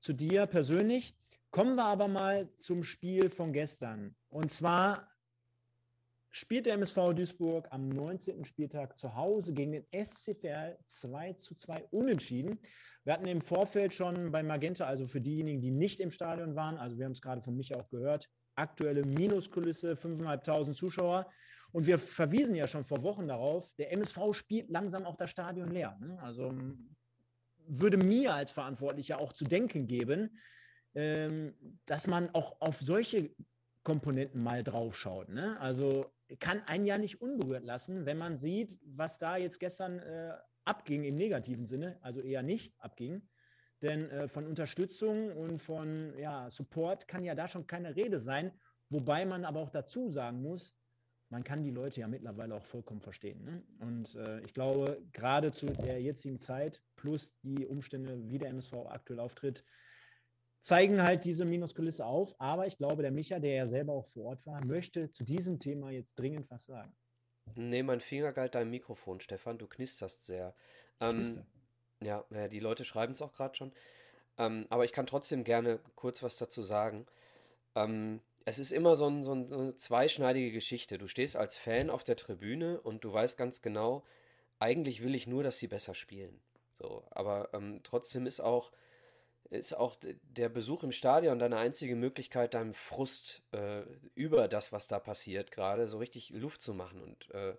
zu 0.00 0.12
dir 0.12 0.46
persönlich. 0.46 1.16
Kommen 1.50 1.76
wir 1.76 1.84
aber 1.84 2.08
mal 2.08 2.52
zum 2.56 2.82
Spiel 2.82 3.30
von 3.30 3.52
gestern. 3.52 4.16
Und 4.28 4.50
zwar 4.50 5.08
spielt 6.30 6.66
der 6.66 6.74
MSV 6.74 7.12
Duisburg 7.14 7.68
am 7.70 7.88
19. 7.88 8.44
Spieltag 8.44 8.98
zu 8.98 9.14
Hause 9.14 9.52
gegen 9.52 9.72
den 9.72 9.86
SCVL 9.92 10.78
2 10.84 11.32
zu 11.34 11.54
2 11.54 11.84
unentschieden. 11.90 12.58
Wir 13.04 13.14
hatten 13.14 13.26
im 13.26 13.40
Vorfeld 13.40 13.92
schon 13.92 14.30
bei 14.30 14.42
Magenta, 14.42 14.86
also 14.86 15.06
für 15.06 15.20
diejenigen, 15.20 15.60
die 15.60 15.70
nicht 15.70 16.00
im 16.00 16.10
Stadion 16.10 16.54
waren, 16.54 16.76
also 16.76 16.98
wir 16.98 17.04
haben 17.04 17.12
es 17.12 17.22
gerade 17.22 17.42
von 17.42 17.56
Micha 17.56 17.76
auch 17.76 17.88
gehört, 17.88 18.30
aktuelle 18.54 19.04
Minuskulisse, 19.04 19.94
5.500 19.94 20.72
Zuschauer. 20.74 21.30
Und 21.72 21.86
wir 21.86 21.98
verwiesen 21.98 22.54
ja 22.54 22.66
schon 22.66 22.84
vor 22.84 23.02
Wochen 23.02 23.28
darauf, 23.28 23.72
der 23.76 23.92
MSV 23.92 24.32
spielt 24.32 24.70
langsam 24.70 25.04
auch 25.04 25.16
das 25.16 25.30
Stadion 25.30 25.70
leer. 25.70 25.96
Ne? 26.00 26.18
Also 26.22 26.52
würde 27.66 27.96
mir 27.96 28.34
als 28.34 28.50
Verantwortlicher 28.50 29.20
auch 29.20 29.32
zu 29.32 29.44
denken 29.44 29.86
geben, 29.86 30.38
ähm, 30.94 31.54
dass 31.86 32.06
man 32.06 32.30
auch 32.34 32.60
auf 32.60 32.78
solche 32.78 33.30
Komponenten 33.82 34.42
mal 34.42 34.62
draufschaut. 34.62 35.28
Ne? 35.28 35.58
Also 35.60 36.06
kann 36.38 36.62
ein 36.66 36.84
Jahr 36.84 36.98
nicht 36.98 37.20
unberührt 37.20 37.64
lassen, 37.64 38.06
wenn 38.06 38.18
man 38.18 38.38
sieht, 38.38 38.78
was 38.82 39.18
da 39.18 39.36
jetzt 39.36 39.58
gestern 39.58 39.98
äh, 40.00 40.32
abging 40.64 41.04
im 41.04 41.16
negativen 41.16 41.66
Sinne, 41.66 41.98
also 42.02 42.20
eher 42.20 42.42
nicht 42.42 42.74
abging. 42.78 43.22
Denn 43.82 44.10
äh, 44.10 44.28
von 44.28 44.46
Unterstützung 44.46 45.32
und 45.36 45.58
von 45.58 46.16
ja, 46.18 46.50
Support 46.50 47.08
kann 47.08 47.24
ja 47.24 47.34
da 47.34 47.48
schon 47.48 47.66
keine 47.66 47.96
Rede 47.96 48.18
sein. 48.18 48.52
Wobei 48.90 49.24
man 49.24 49.44
aber 49.44 49.60
auch 49.60 49.70
dazu 49.70 50.08
sagen 50.08 50.42
muss, 50.42 50.79
man 51.30 51.44
kann 51.44 51.62
die 51.62 51.70
Leute 51.70 52.00
ja 52.00 52.08
mittlerweile 52.08 52.56
auch 52.56 52.66
vollkommen 52.66 53.00
verstehen. 53.00 53.44
Ne? 53.44 53.62
Und 53.80 54.14
äh, 54.16 54.40
ich 54.40 54.52
glaube, 54.52 55.00
gerade 55.12 55.52
zu 55.52 55.66
der 55.66 56.02
jetzigen 56.02 56.40
Zeit 56.40 56.82
plus 56.96 57.38
die 57.40 57.66
Umstände, 57.66 58.28
wie 58.28 58.38
der 58.38 58.50
MSV 58.50 58.74
aktuell 58.88 59.20
auftritt, 59.20 59.64
zeigen 60.58 61.02
halt 61.02 61.24
diese 61.24 61.44
Minuskulisse 61.44 62.04
auf. 62.04 62.34
Aber 62.40 62.66
ich 62.66 62.76
glaube, 62.76 63.02
der 63.02 63.12
Micha, 63.12 63.38
der 63.38 63.54
ja 63.54 63.66
selber 63.66 63.92
auch 63.92 64.06
vor 64.06 64.26
Ort 64.26 64.46
war, 64.46 64.64
möchte 64.64 65.10
zu 65.10 65.24
diesem 65.24 65.60
Thema 65.60 65.90
jetzt 65.90 66.18
dringend 66.18 66.50
was 66.50 66.64
sagen. 66.64 66.94
Nee, 67.54 67.82
mein 67.82 68.00
Finger 68.00 68.32
galt 68.32 68.54
dein 68.54 68.68
Mikrofon, 68.68 69.20
Stefan. 69.20 69.58
Du 69.58 69.66
knisterst 69.66 70.26
sehr. 70.26 70.54
Ähm, 71.00 71.44
ja, 72.00 72.24
ja, 72.30 72.48
die 72.48 72.60
Leute 72.60 72.84
schreiben 72.84 73.12
es 73.12 73.22
auch 73.22 73.32
gerade 73.32 73.56
schon. 73.56 73.72
Ähm, 74.36 74.66
aber 74.68 74.84
ich 74.84 74.92
kann 74.92 75.06
trotzdem 75.06 75.44
gerne 75.44 75.80
kurz 75.94 76.22
was 76.22 76.36
dazu 76.36 76.62
sagen. 76.62 77.06
Ähm, 77.74 78.20
es 78.44 78.58
ist 78.58 78.72
immer 78.72 78.96
so, 78.96 79.06
ein, 79.06 79.22
so, 79.22 79.32
ein, 79.32 79.50
so 79.50 79.58
eine 79.58 79.76
zweischneidige 79.76 80.52
Geschichte. 80.52 80.98
Du 80.98 81.08
stehst 81.08 81.36
als 81.36 81.56
Fan 81.56 81.90
auf 81.90 82.04
der 82.04 82.16
Tribüne 82.16 82.80
und 82.80 83.04
du 83.04 83.12
weißt 83.12 83.36
ganz 83.36 83.62
genau, 83.62 84.04
eigentlich 84.58 85.02
will 85.02 85.14
ich 85.14 85.26
nur, 85.26 85.42
dass 85.42 85.58
sie 85.58 85.68
besser 85.68 85.94
spielen. 85.94 86.40
So, 86.74 87.04
aber 87.10 87.50
ähm, 87.52 87.80
trotzdem 87.82 88.26
ist 88.26 88.40
auch, 88.40 88.72
ist 89.50 89.76
auch 89.76 89.96
der 90.00 90.48
Besuch 90.48 90.82
im 90.82 90.92
Stadion 90.92 91.38
deine 91.38 91.58
einzige 91.58 91.96
Möglichkeit, 91.96 92.54
deinem 92.54 92.74
Frust 92.74 93.42
äh, 93.52 93.82
über 94.14 94.48
das, 94.48 94.72
was 94.72 94.86
da 94.86 94.98
passiert, 94.98 95.50
gerade 95.50 95.88
so 95.88 95.98
richtig 95.98 96.30
Luft 96.30 96.62
zu 96.62 96.72
machen. 96.72 97.02
Und 97.02 97.30
äh, 97.34 97.54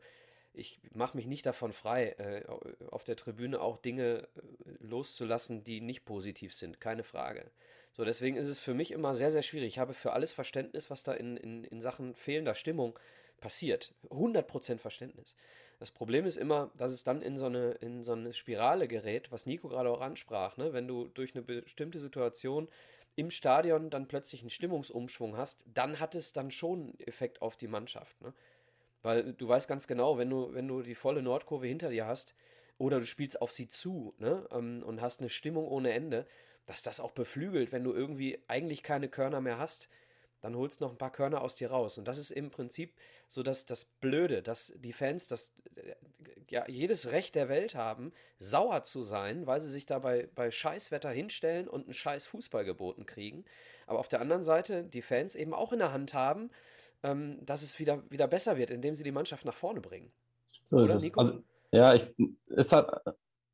ich 0.53 0.79
mache 0.93 1.15
mich 1.15 1.27
nicht 1.27 1.45
davon 1.45 1.73
frei, 1.73 2.09
äh, 2.17 2.45
auf 2.89 3.03
der 3.03 3.15
Tribüne 3.15 3.61
auch 3.61 3.77
Dinge 3.77 4.27
äh, 4.35 4.41
loszulassen, 4.79 5.63
die 5.63 5.81
nicht 5.81 6.05
positiv 6.05 6.55
sind, 6.55 6.79
keine 6.79 7.03
Frage. 7.03 7.51
So, 7.93 8.05
deswegen 8.05 8.37
ist 8.37 8.47
es 8.47 8.57
für 8.57 8.73
mich 8.73 8.91
immer 8.91 9.15
sehr, 9.15 9.31
sehr 9.31 9.43
schwierig. 9.43 9.67
Ich 9.67 9.79
habe 9.79 9.93
für 9.93 10.13
alles 10.13 10.31
Verständnis, 10.31 10.89
was 10.89 11.03
da 11.03 11.13
in, 11.13 11.35
in, 11.37 11.63
in 11.65 11.81
Sachen 11.81 12.15
fehlender 12.15 12.55
Stimmung 12.55 12.97
passiert. 13.39 13.93
100% 14.09 14.77
Verständnis. 14.77 15.35
Das 15.79 15.91
Problem 15.91 16.25
ist 16.25 16.37
immer, 16.37 16.71
dass 16.77 16.91
es 16.91 17.03
dann 17.03 17.21
in 17.21 17.37
so 17.37 17.47
eine, 17.47 17.71
in 17.71 18.03
so 18.03 18.13
eine 18.13 18.33
Spirale 18.33 18.87
gerät, 18.87 19.31
was 19.31 19.45
Nico 19.45 19.67
gerade 19.67 19.89
auch 19.89 20.01
ansprach. 20.01 20.55
Ne? 20.55 20.73
Wenn 20.73 20.87
du 20.87 21.07
durch 21.07 21.35
eine 21.35 21.41
bestimmte 21.41 21.99
Situation 21.99 22.69
im 23.15 23.31
Stadion 23.31 23.89
dann 23.89 24.07
plötzlich 24.07 24.41
einen 24.41 24.51
Stimmungsumschwung 24.51 25.35
hast, 25.35 25.65
dann 25.65 25.99
hat 25.99 26.15
es 26.15 26.33
dann 26.33 26.51
schon 26.51 26.81
einen 26.81 26.99
Effekt 26.99 27.41
auf 27.41 27.57
die 27.57 27.67
Mannschaft. 27.67 28.21
Ne? 28.21 28.33
Weil 29.01 29.33
du 29.33 29.47
weißt 29.47 29.67
ganz 29.67 29.87
genau, 29.87 30.17
wenn 30.17 30.29
du, 30.29 30.53
wenn 30.53 30.67
du 30.67 30.81
die 30.81 30.95
volle 30.95 31.23
Nordkurve 31.23 31.67
hinter 31.67 31.89
dir 31.89 32.05
hast 32.05 32.35
oder 32.77 32.99
du 32.99 33.05
spielst 33.05 33.41
auf 33.41 33.51
sie 33.51 33.67
zu 33.67 34.13
ne? 34.17 34.47
Ähm, 34.51 34.83
und 34.83 35.01
hast 35.01 35.19
eine 35.19 35.29
Stimmung 35.29 35.67
ohne 35.67 35.91
Ende, 35.93 36.27
dass 36.65 36.83
das 36.83 36.99
auch 36.99 37.11
beflügelt, 37.11 37.71
wenn 37.71 37.83
du 37.83 37.93
irgendwie 37.93 38.39
eigentlich 38.47 38.83
keine 38.83 39.09
Körner 39.09 39.41
mehr 39.41 39.57
hast, 39.57 39.89
dann 40.41 40.55
holst 40.55 40.81
du 40.81 40.85
noch 40.85 40.91
ein 40.91 40.97
paar 40.97 41.11
Körner 41.11 41.41
aus 41.41 41.55
dir 41.55 41.69
raus. 41.69 41.97
Und 41.97 42.07
das 42.07 42.17
ist 42.17 42.31
im 42.31 42.49
Prinzip 42.49 42.93
so 43.31 43.43
dass 43.43 43.65
das 43.65 43.85
Blöde, 43.85 44.43
dass 44.43 44.73
die 44.75 44.91
Fans 44.91 45.27
das 45.27 45.51
ja 46.49 46.67
jedes 46.67 47.11
Recht 47.11 47.35
der 47.35 47.47
Welt 47.47 47.75
haben, 47.75 48.11
sauer 48.39 48.83
zu 48.83 49.03
sein, 49.03 49.47
weil 49.47 49.61
sie 49.61 49.69
sich 49.69 49.85
dabei 49.85 50.27
bei 50.35 50.51
Scheißwetter 50.51 51.09
hinstellen 51.09 51.69
und 51.69 51.85
einen 51.85 51.93
Scheiß 51.93 52.25
Fußball 52.25 52.65
geboten 52.65 53.05
kriegen. 53.05 53.45
Aber 53.87 53.99
auf 53.99 54.09
der 54.09 54.19
anderen 54.19 54.43
Seite 54.43 54.83
die 54.83 55.01
Fans 55.01 55.35
eben 55.35 55.53
auch 55.53 55.71
in 55.71 55.79
der 55.79 55.93
Hand 55.93 56.13
haben, 56.13 56.49
ähm, 57.03 57.37
dass 57.45 57.61
es 57.61 57.79
wieder, 57.79 58.03
wieder 58.11 58.27
besser 58.27 58.57
wird, 58.57 58.69
indem 58.69 58.95
sie 58.95 59.03
die 59.03 59.13
Mannschaft 59.13 59.45
nach 59.45 59.55
vorne 59.55 59.79
bringen. 59.79 60.11
So 60.63 60.77
Oder, 60.77 60.85
ist 60.85 60.93
es. 60.95 61.17
Also, 61.17 61.41
ja, 61.71 61.93
ich, 61.93 62.03
ist 62.47 62.73
halt, 62.73 62.89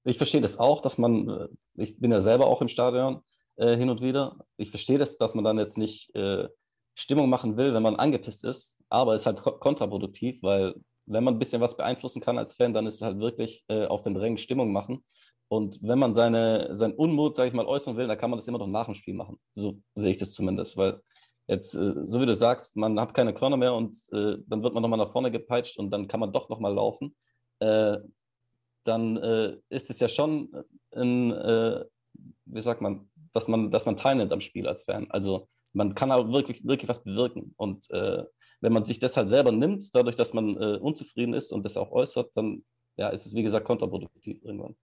ich 0.08 0.18
verstehe 0.18 0.42
das 0.42 0.58
auch, 0.58 0.82
dass 0.82 0.98
man, 0.98 1.30
äh, 1.30 1.48
ich 1.76 2.00
bin 2.00 2.12
ja 2.12 2.22
selber 2.22 2.48
auch 2.48 2.62
im 2.62 2.68
Stadion 2.68 3.22
äh, 3.58 3.76
hin 3.76 3.90
und 3.90 4.02
wieder. 4.02 4.38
Ich 4.58 4.70
verstehe 4.70 4.98
das, 4.98 5.18
dass 5.18 5.36
man 5.36 5.44
dann 5.44 5.58
jetzt 5.58 5.78
nicht 5.78 6.16
äh, 6.16 6.48
Stimmung 6.96 7.30
machen 7.30 7.58
will, 7.58 7.74
wenn 7.74 7.84
man 7.84 7.98
angepisst 7.98 8.44
ist, 8.44 8.78
aber 8.90 9.14
es 9.14 9.22
ist 9.22 9.26
halt 9.28 9.44
kontraproduktiv, 9.60 10.42
weil 10.42 10.74
wenn 11.06 11.24
man 11.24 11.36
ein 11.36 11.40
bisschen 11.40 11.62
was 11.62 11.78
beeinflussen 11.78 12.22
kann 12.22 12.38
als 12.38 12.54
Fan, 12.54 12.74
dann 12.74 12.88
ist 12.88 12.96
es 12.96 13.02
halt 13.02 13.20
wirklich 13.20 13.64
äh, 13.68 13.86
auf 13.86 14.02
den 14.02 14.16
Rängen 14.18 14.38
Stimmung 14.38 14.72
machen. 14.72 15.04
Und 15.50 15.80
wenn 15.82 16.00
man 16.00 16.14
seine, 16.14 16.76
seinen 16.76 16.94
Unmut, 16.94 17.36
sage 17.36 17.50
ich 17.50 17.54
mal, 17.54 17.66
äußern 17.66 17.96
will, 17.96 18.08
dann 18.08 18.18
kann 18.18 18.30
man 18.30 18.40
das 18.40 18.48
immer 18.48 18.58
noch 18.58 18.68
nach 18.68 18.86
dem 18.86 18.96
Spiel 18.96 19.14
machen. 19.14 19.40
So 19.54 19.80
sehe 19.96 20.12
ich 20.12 20.18
das 20.18 20.34
zumindest, 20.34 20.76
weil 20.76 21.00
jetzt, 21.48 21.76
äh, 21.76 21.94
so 22.06 22.20
wie 22.20 22.26
du 22.26 22.36
sagst, 22.36 22.76
man 22.76 23.00
hat 23.00 23.14
keine 23.14 23.34
Körner 23.34 23.58
mehr 23.58 23.74
und 23.74 23.96
äh, 24.12 24.38
dann 24.48 24.64
wird 24.64 24.74
man 24.74 24.82
nochmal 24.82 25.00
nach 25.00 25.12
vorne 25.12 25.32
gepeitscht 25.32 25.78
und 25.78 25.92
dann 25.92 26.08
kann 26.08 26.20
man 26.20 26.34
doch 26.34 26.50
nochmal 26.50 26.74
laufen. 26.74 27.16
Äh, 27.60 27.98
dann 28.88 29.18
äh, 29.18 29.58
ist 29.70 29.90
es 29.90 30.00
ja 30.00 30.08
schon 30.08 30.50
ein, 30.96 31.32
äh, 31.32 31.86
wie 32.46 32.62
sagt 32.62 32.82
man, 32.82 33.10
dass 33.34 33.48
man, 33.48 33.72
dass 33.72 33.86
man 33.86 33.98
teilnimmt 33.98 34.32
am 34.34 34.42
Spiel 34.42 34.68
als 34.68 34.84
Fan. 34.84 35.10
Also 35.12 35.48
man 35.74 35.94
kann 35.96 36.12
aber 36.12 36.32
wirklich, 36.32 36.66
wirklich 36.66 36.90
was 36.90 37.04
bewirken. 37.04 37.54
Und 37.58 37.90
äh, 37.92 38.24
wenn 38.62 38.74
man 38.74 38.86
sich 38.86 39.00
das 39.00 39.18
halt 39.18 39.30
selber 39.30 39.52
nimmt, 39.52 39.94
dadurch, 39.94 40.16
dass 40.16 40.34
man 40.34 40.56
äh, 40.58 40.78
unzufrieden 40.78 41.34
ist 41.34 41.52
und 41.52 41.64
das 41.64 41.78
auch 41.78 41.92
äußert, 41.92 42.32
dann 42.36 42.64
ja, 42.98 43.10
ist 43.10 43.26
es, 43.26 43.36
wie 43.36 43.44
gesagt, 43.44 43.66
kontraproduktiv 43.66 44.44
irgendwann. 44.44 44.76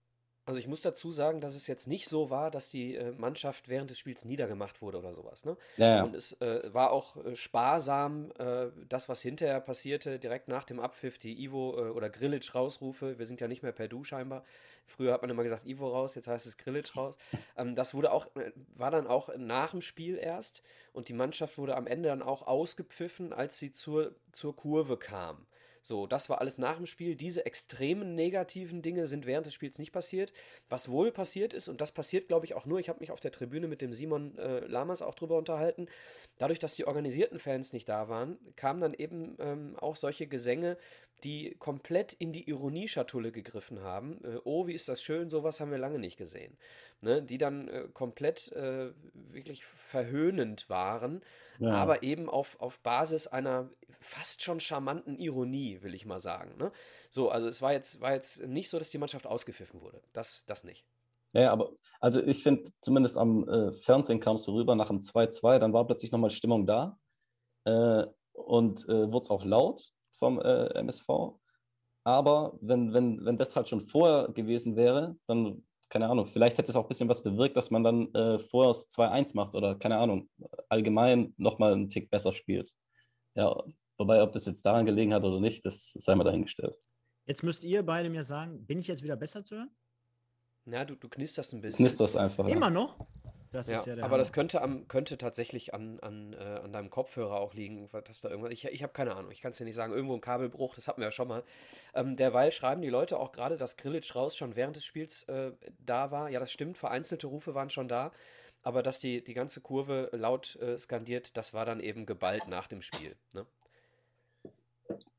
Also 0.47 0.59
ich 0.59 0.67
muss 0.67 0.81
dazu 0.81 1.11
sagen, 1.11 1.41
dass 1.41 1.55
es 1.55 1.65
jetzt 1.65 1.87
nicht 1.87 2.07
so 2.07 2.29
war, 2.29 2.51
dass 2.51 2.69
die 2.69 2.95
äh, 2.95 3.11
Mannschaft 3.13 3.67
während 3.67 3.89
des 3.89 3.97
Spiels 3.97 4.25
niedergemacht 4.25 4.79
wurde 4.81 4.99
oder 4.99 5.13
sowas. 5.15 5.43
Ne? 5.43 5.57
Ja, 5.77 5.97
ja. 5.97 6.03
Und 6.03 6.15
es 6.15 6.39
äh, 6.39 6.71
war 6.71 6.91
auch 6.91 7.17
äh, 7.25 7.35
sparsam, 7.35 8.31
äh, 8.37 8.67
das, 8.87 9.09
was 9.09 9.23
hinterher 9.23 9.59
passierte, 9.59 10.19
direkt 10.19 10.47
nach 10.47 10.63
dem 10.63 10.79
Abpfiff, 10.79 11.17
die 11.17 11.43
Ivo 11.43 11.75
äh, 11.77 11.89
oder 11.89 12.11
Grillitsch 12.11 12.53
rausrufe. 12.53 13.17
Wir 13.17 13.25
sind 13.25 13.41
ja 13.41 13.47
nicht 13.47 13.63
mehr 13.63 13.71
per 13.71 13.87
Du 13.87 14.03
scheinbar. 14.03 14.43
Früher 14.85 15.13
hat 15.13 15.21
man 15.21 15.31
immer 15.31 15.41
gesagt 15.41 15.65
Ivo 15.65 15.89
raus, 15.89 16.13
jetzt 16.13 16.27
heißt 16.27 16.45
es 16.45 16.57
Grillitsch 16.57 16.95
raus. 16.95 17.17
Ähm, 17.57 17.75
das 17.75 17.93
wurde 17.93 18.11
auch, 18.11 18.27
äh, 18.35 18.51
war 18.75 18.91
dann 18.91 19.07
auch 19.07 19.29
nach 19.37 19.71
dem 19.71 19.81
Spiel 19.81 20.17
erst 20.17 20.61
und 20.91 21.07
die 21.07 21.13
Mannschaft 21.13 21.57
wurde 21.57 21.77
am 21.77 21.87
Ende 21.87 22.09
dann 22.09 22.21
auch 22.21 22.45
ausgepfiffen, 22.47 23.31
als 23.31 23.57
sie 23.59 23.71
zur, 23.71 24.13
zur 24.33 24.55
Kurve 24.57 24.97
kam. 24.97 25.47
So, 25.87 26.07
das 26.07 26.29
war 26.29 26.41
alles 26.41 26.57
nach 26.57 26.77
dem 26.77 26.87
Spiel. 26.87 27.15
Diese 27.15 27.45
extremen 27.45 28.15
negativen 28.15 28.81
Dinge 28.81 29.05
sind 29.05 29.27
während 29.27 29.45
des 29.45 29.53
Spiels 29.53 29.77
nicht 29.77 29.91
passiert. 29.91 30.33
Was 30.67 30.89
wohl 30.89 31.11
passiert 31.11 31.53
ist, 31.53 31.67
und 31.67 31.79
das 31.79 31.91
passiert, 31.91 32.27
glaube 32.27 32.47
ich, 32.47 32.55
auch 32.55 32.65
nur, 32.65 32.79
ich 32.79 32.89
habe 32.89 33.01
mich 33.01 33.11
auf 33.11 33.19
der 33.19 33.31
Tribüne 33.31 33.67
mit 33.67 33.83
dem 33.83 33.93
Simon 33.93 34.35
äh, 34.39 34.61
Lamas 34.61 35.03
auch 35.03 35.13
drüber 35.13 35.37
unterhalten, 35.37 35.87
dadurch, 36.39 36.57
dass 36.57 36.73
die 36.73 36.87
organisierten 36.87 37.37
Fans 37.37 37.71
nicht 37.71 37.87
da 37.87 38.09
waren, 38.09 38.39
kamen 38.55 38.81
dann 38.81 38.93
eben 38.95 39.35
ähm, 39.37 39.75
auch 39.77 39.95
solche 39.95 40.25
Gesänge, 40.25 40.79
die 41.25 41.55
komplett 41.57 42.13
in 42.13 42.31
die 42.31 42.47
Ironieschatulle 42.47 43.31
gegriffen 43.31 43.81
haben. 43.81 44.23
Äh, 44.23 44.37
oh, 44.43 44.67
wie 44.67 44.73
ist 44.73 44.87
das 44.87 45.01
schön, 45.01 45.29
sowas 45.29 45.59
haben 45.59 45.71
wir 45.71 45.79
lange 45.79 45.99
nicht 45.99 46.17
gesehen. 46.17 46.57
Ne? 47.01 47.23
Die 47.23 47.39
dann 47.39 47.67
äh, 47.67 47.87
komplett 47.93 48.51
äh, 48.51 48.91
wirklich 49.13 49.65
verhöhnend 49.65 50.69
waren, 50.69 51.23
ja. 51.59 51.71
aber 51.71 52.03
eben 52.03 52.29
auf, 52.29 52.59
auf 52.61 52.79
Basis 52.79 53.27
einer 53.27 53.69
fast 53.99 54.43
schon 54.43 54.59
charmanten 54.59 55.17
Ironie, 55.17 55.81
will 55.81 55.95
ich 55.95 56.05
mal 56.05 56.19
sagen. 56.19 56.55
Ne? 56.57 56.71
So, 57.09 57.29
also 57.29 57.47
es 57.47 57.61
war 57.61 57.73
jetzt, 57.73 57.99
war 58.01 58.13
jetzt 58.13 58.45
nicht 58.45 58.69
so, 58.69 58.77
dass 58.77 58.91
die 58.91 58.99
Mannschaft 58.99 59.25
ausgepfiffen 59.25 59.81
wurde. 59.81 60.01
Das, 60.13 60.45
das 60.45 60.63
nicht. 60.63 60.85
Ja, 61.33 61.51
aber 61.51 61.71
also 61.99 62.23
ich 62.23 62.43
finde, 62.43 62.69
zumindest 62.81 63.17
am 63.17 63.49
äh, 63.49 63.73
Fernsehen 63.73 64.19
kam 64.19 64.35
es 64.35 64.43
so 64.43 64.53
rüber 64.53 64.75
nach 64.75 64.87
dem 64.87 64.99
2-2, 64.99 65.57
dann 65.57 65.73
war 65.73 65.87
plötzlich 65.87 66.11
nochmal 66.11 66.29
Stimmung 66.29 66.65
da 66.67 66.99
äh, 67.65 68.05
und 68.33 68.87
äh, 68.87 69.11
wurde 69.11 69.23
es 69.23 69.31
auch 69.31 69.43
laut 69.43 69.94
vom 70.17 70.39
äh, 70.39 70.67
MSV. 70.79 71.07
Aber 72.03 72.57
wenn, 72.61 72.93
wenn, 72.93 73.25
wenn 73.25 73.37
das 73.37 73.55
halt 73.55 73.67
schon 73.67 73.81
vorher 73.81 74.29
gewesen 74.31 74.75
wäre, 74.75 75.17
dann, 75.27 75.63
keine 75.89 76.07
Ahnung, 76.07 76.25
vielleicht 76.25 76.57
hätte 76.57 76.71
es 76.71 76.75
auch 76.75 76.83
ein 76.83 76.87
bisschen 76.87 77.09
was 77.09 77.23
bewirkt, 77.23 77.57
dass 77.57 77.71
man 77.71 77.83
dann 77.83 78.13
äh, 78.13 78.39
vorher 78.39 78.71
das 78.71 78.89
2-1 78.89 79.35
macht 79.35 79.55
oder, 79.55 79.75
keine 79.75 79.97
Ahnung, 79.97 80.29
allgemein 80.69 81.33
nochmal 81.37 81.73
einen 81.73 81.89
Tick 81.89 82.11
besser 82.11 82.31
spielt. 82.31 82.73
Ja, 83.33 83.55
wobei, 83.97 84.21
ob 84.21 84.33
das 84.33 84.45
jetzt 84.45 84.65
daran 84.65 84.85
gelegen 84.85 85.13
hat 85.13 85.23
oder 85.23 85.39
nicht, 85.39 85.65
das 85.65 85.93
sei 85.93 86.15
mal 86.15 86.23
dahingestellt. 86.23 86.77
Jetzt 87.25 87.43
müsst 87.43 87.63
ihr 87.63 87.83
beide 87.83 88.09
mir 88.09 88.23
sagen, 88.23 88.65
bin 88.65 88.79
ich 88.79 88.87
jetzt 88.87 89.01
wieder 89.01 89.15
besser 89.15 89.43
zu 89.43 89.55
hören? 89.55 89.75
Ja, 90.65 90.85
du, 90.85 90.95
du 90.95 91.09
knisterst 91.09 91.53
ein 91.53 91.61
bisschen. 91.61 91.85
Knisterst 91.85 92.17
einfach. 92.17 92.47
Immer 92.47 92.67
ja. 92.67 92.71
noch? 92.71 93.07
Das 93.55 93.67
ja, 93.67 93.81
ja 93.85 93.93
aber 93.93 94.03
Hammer. 94.03 94.17
das 94.17 94.33
könnte, 94.33 94.61
am, 94.61 94.87
könnte 94.87 95.17
tatsächlich 95.17 95.73
an, 95.73 95.99
an, 96.01 96.33
äh, 96.33 96.37
an 96.37 96.73
deinem 96.73 96.89
Kopfhörer 96.89 97.39
auch 97.39 97.53
liegen, 97.53 97.89
dass 98.05 98.19
da 98.19 98.29
irgendwas. 98.29 98.51
Ich, 98.51 98.65
ich 98.65 98.83
habe 98.83 98.91
keine 98.91 99.15
Ahnung, 99.15 99.31
ich 99.31 99.41
kann 99.41 99.51
es 99.51 99.57
dir 99.57 99.63
nicht 99.63 99.75
sagen. 99.75 99.93
Irgendwo 99.93 100.13
ein 100.13 100.21
Kabelbruch, 100.21 100.75
das 100.75 100.87
hatten 100.87 100.99
wir 100.99 101.07
ja 101.07 101.11
schon 101.11 101.29
mal. 101.29 101.43
Ähm, 101.93 102.17
derweil 102.17 102.51
schreiben 102.51 102.81
die 102.81 102.89
Leute 102.89 103.17
auch 103.17 103.31
gerade, 103.31 103.55
dass 103.55 103.77
Grillitsch 103.77 104.13
raus 104.15 104.35
schon 104.35 104.55
während 104.55 104.75
des 104.75 104.83
Spiels 104.83 105.23
äh, 105.23 105.53
da 105.79 106.11
war. 106.11 106.29
Ja, 106.29 106.39
das 106.39 106.51
stimmt, 106.51 106.77
vereinzelte 106.77 107.27
Rufe 107.27 107.55
waren 107.55 107.69
schon 107.69 107.87
da. 107.87 108.11
Aber 108.61 108.83
dass 108.83 108.99
die, 108.99 109.23
die 109.23 109.33
ganze 109.33 109.61
Kurve 109.61 110.09
laut 110.11 110.55
äh, 110.57 110.77
skandiert, 110.77 111.37
das 111.37 111.53
war 111.53 111.65
dann 111.65 111.79
eben 111.79 112.05
geballt 112.05 112.47
nach 112.47 112.67
dem 112.67 112.81
Spiel. 112.81 113.15
Ne? 113.33 113.45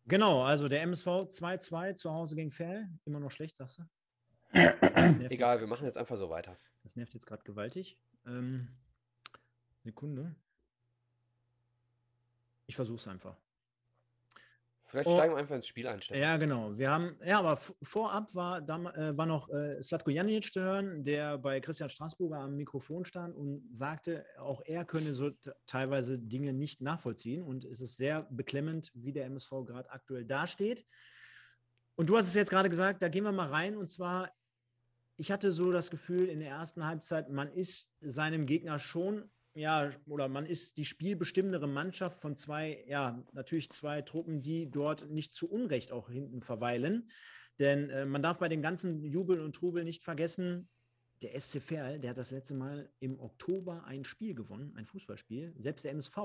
Genau, 0.07 0.43
also 0.43 0.69
der 0.69 0.83
MSV 0.83 1.07
2-2 1.07 1.95
zu 1.95 2.13
Hause 2.13 2.37
gegen 2.37 2.51
Fell. 2.51 2.89
Immer 3.05 3.21
noch 3.21 3.31
schlecht, 3.31 3.57
sagst 3.57 3.79
du? 3.79 3.83
Egal, 4.53 5.53
jetzt. 5.53 5.61
wir 5.61 5.67
machen 5.67 5.87
jetzt 5.87 5.99
einfach 5.99 6.17
so 6.17 6.31
weiter. 6.31 6.57
Das 6.83 6.97
nervt 6.97 7.15
jetzt 7.15 7.27
gerade 7.27 7.43
gewaltig. 7.45 7.99
Ähm, 8.27 8.69
Sekunde. 9.83 10.35
Ich 12.67 12.75
versuche 12.75 12.99
es 12.99 13.09
einfach. 13.09 13.37
Vielleicht 14.89 15.09
oh, 15.09 15.15
steigen 15.15 15.35
wir 15.35 15.39
einfach 15.39 15.57
ins 15.57 15.67
Spiel 15.67 15.89
ein. 15.89 16.01
Ja, 16.11 16.37
genau. 16.37 16.77
Wir 16.79 16.91
haben, 16.91 17.17
ja, 17.25 17.41
aber 17.41 17.57
vorab 17.83 18.33
war, 18.37 18.61
da, 18.61 18.77
äh, 18.93 19.17
war 19.17 19.27
noch 19.27 19.49
äh, 19.51 19.83
Slatko 19.83 20.11
Janic 20.11 20.53
zu 20.53 20.61
hören, 20.61 21.03
der 21.03 21.39
bei 21.39 21.61
Christian 21.61 21.89
Straßburger 21.89 22.39
am 22.39 22.57
Mikrofon 22.57 23.05
stand 23.05 23.35
und 23.35 23.67
sagte, 23.75 24.25
auch 24.39 24.63
er 24.65 24.85
könne 24.85 25.13
so 25.13 25.33
teilweise 25.67 26.19
Dinge 26.19 26.53
nicht 26.53 26.81
nachvollziehen. 26.83 27.43
Und 27.43 27.65
es 27.65 27.81
ist 27.81 27.97
sehr 27.97 28.23
beklemmend, 28.31 28.93
wie 28.95 29.13
der 29.13 29.27
MSV 29.27 29.51
gerade 29.67 29.91
aktuell 29.91 30.25
dasteht. 30.25 30.87
Und 31.97 32.09
du 32.09 32.17
hast 32.17 32.29
es 32.29 32.35
jetzt 32.35 32.51
gerade 32.51 32.71
gesagt, 32.71 33.03
da 33.03 33.09
gehen 33.09 33.25
wir 33.25 33.33
mal 33.33 33.49
rein. 33.49 33.77
Und 33.77 33.89
zwar 33.89 34.31
ich 35.19 35.33
hatte 35.33 35.51
so 35.51 35.73
das 35.73 35.91
Gefühl 35.91 36.29
in 36.29 36.41
der 36.41 36.51
ersten 36.51 36.85
Halbzeit, 36.85 37.31
man 37.31 37.51
ist 37.53 37.91
seinem 38.01 38.47
Gegner 38.47 38.79
schon, 38.79 39.31
ja, 39.55 39.91
oder 40.07 40.29
man 40.29 40.45
ist 40.45 40.77
die 40.77 40.85
spielbestimmendere 40.85 41.67
Mannschaft 41.67 42.21
von 42.21 42.37
zwei, 42.37 42.85
ja, 42.87 43.25
natürlich 43.33 43.71
zwei 43.71 44.03
Truppen, 44.03 44.43
die 44.43 44.71
dort 44.71 45.09
nicht 45.11 45.35
zu 45.35 45.51
Unrecht 45.51 45.93
auch 45.93 46.11
hinten 46.11 46.43
verweilen. 46.43 47.09
Denn 47.59 47.89
äh, 47.89 48.05
man 48.05 48.23
darf 48.23 48.39
bei 48.39 48.49
dem 48.49 48.61
ganzen 48.61 49.03
Jubel 49.03 49.41
und 49.41 49.55
Trubel 49.55 49.85
nicht 49.85 50.03
vergessen, 50.03 50.69
der 51.23 51.41
SC 51.41 51.63
Verl, 51.63 51.99
der 51.99 52.11
hat 52.11 52.19
das 52.19 52.31
letzte 52.31 52.53
Mal 52.53 52.91
im 52.99 53.19
Oktober 53.19 53.85
ein 53.85 54.05
Spiel 54.05 54.35
gewonnen, 54.35 54.75
ein 54.77 54.85
Fußballspiel. 54.85 55.55
Selbst 55.57 55.87
der 55.87 55.93
MSV 55.93 56.19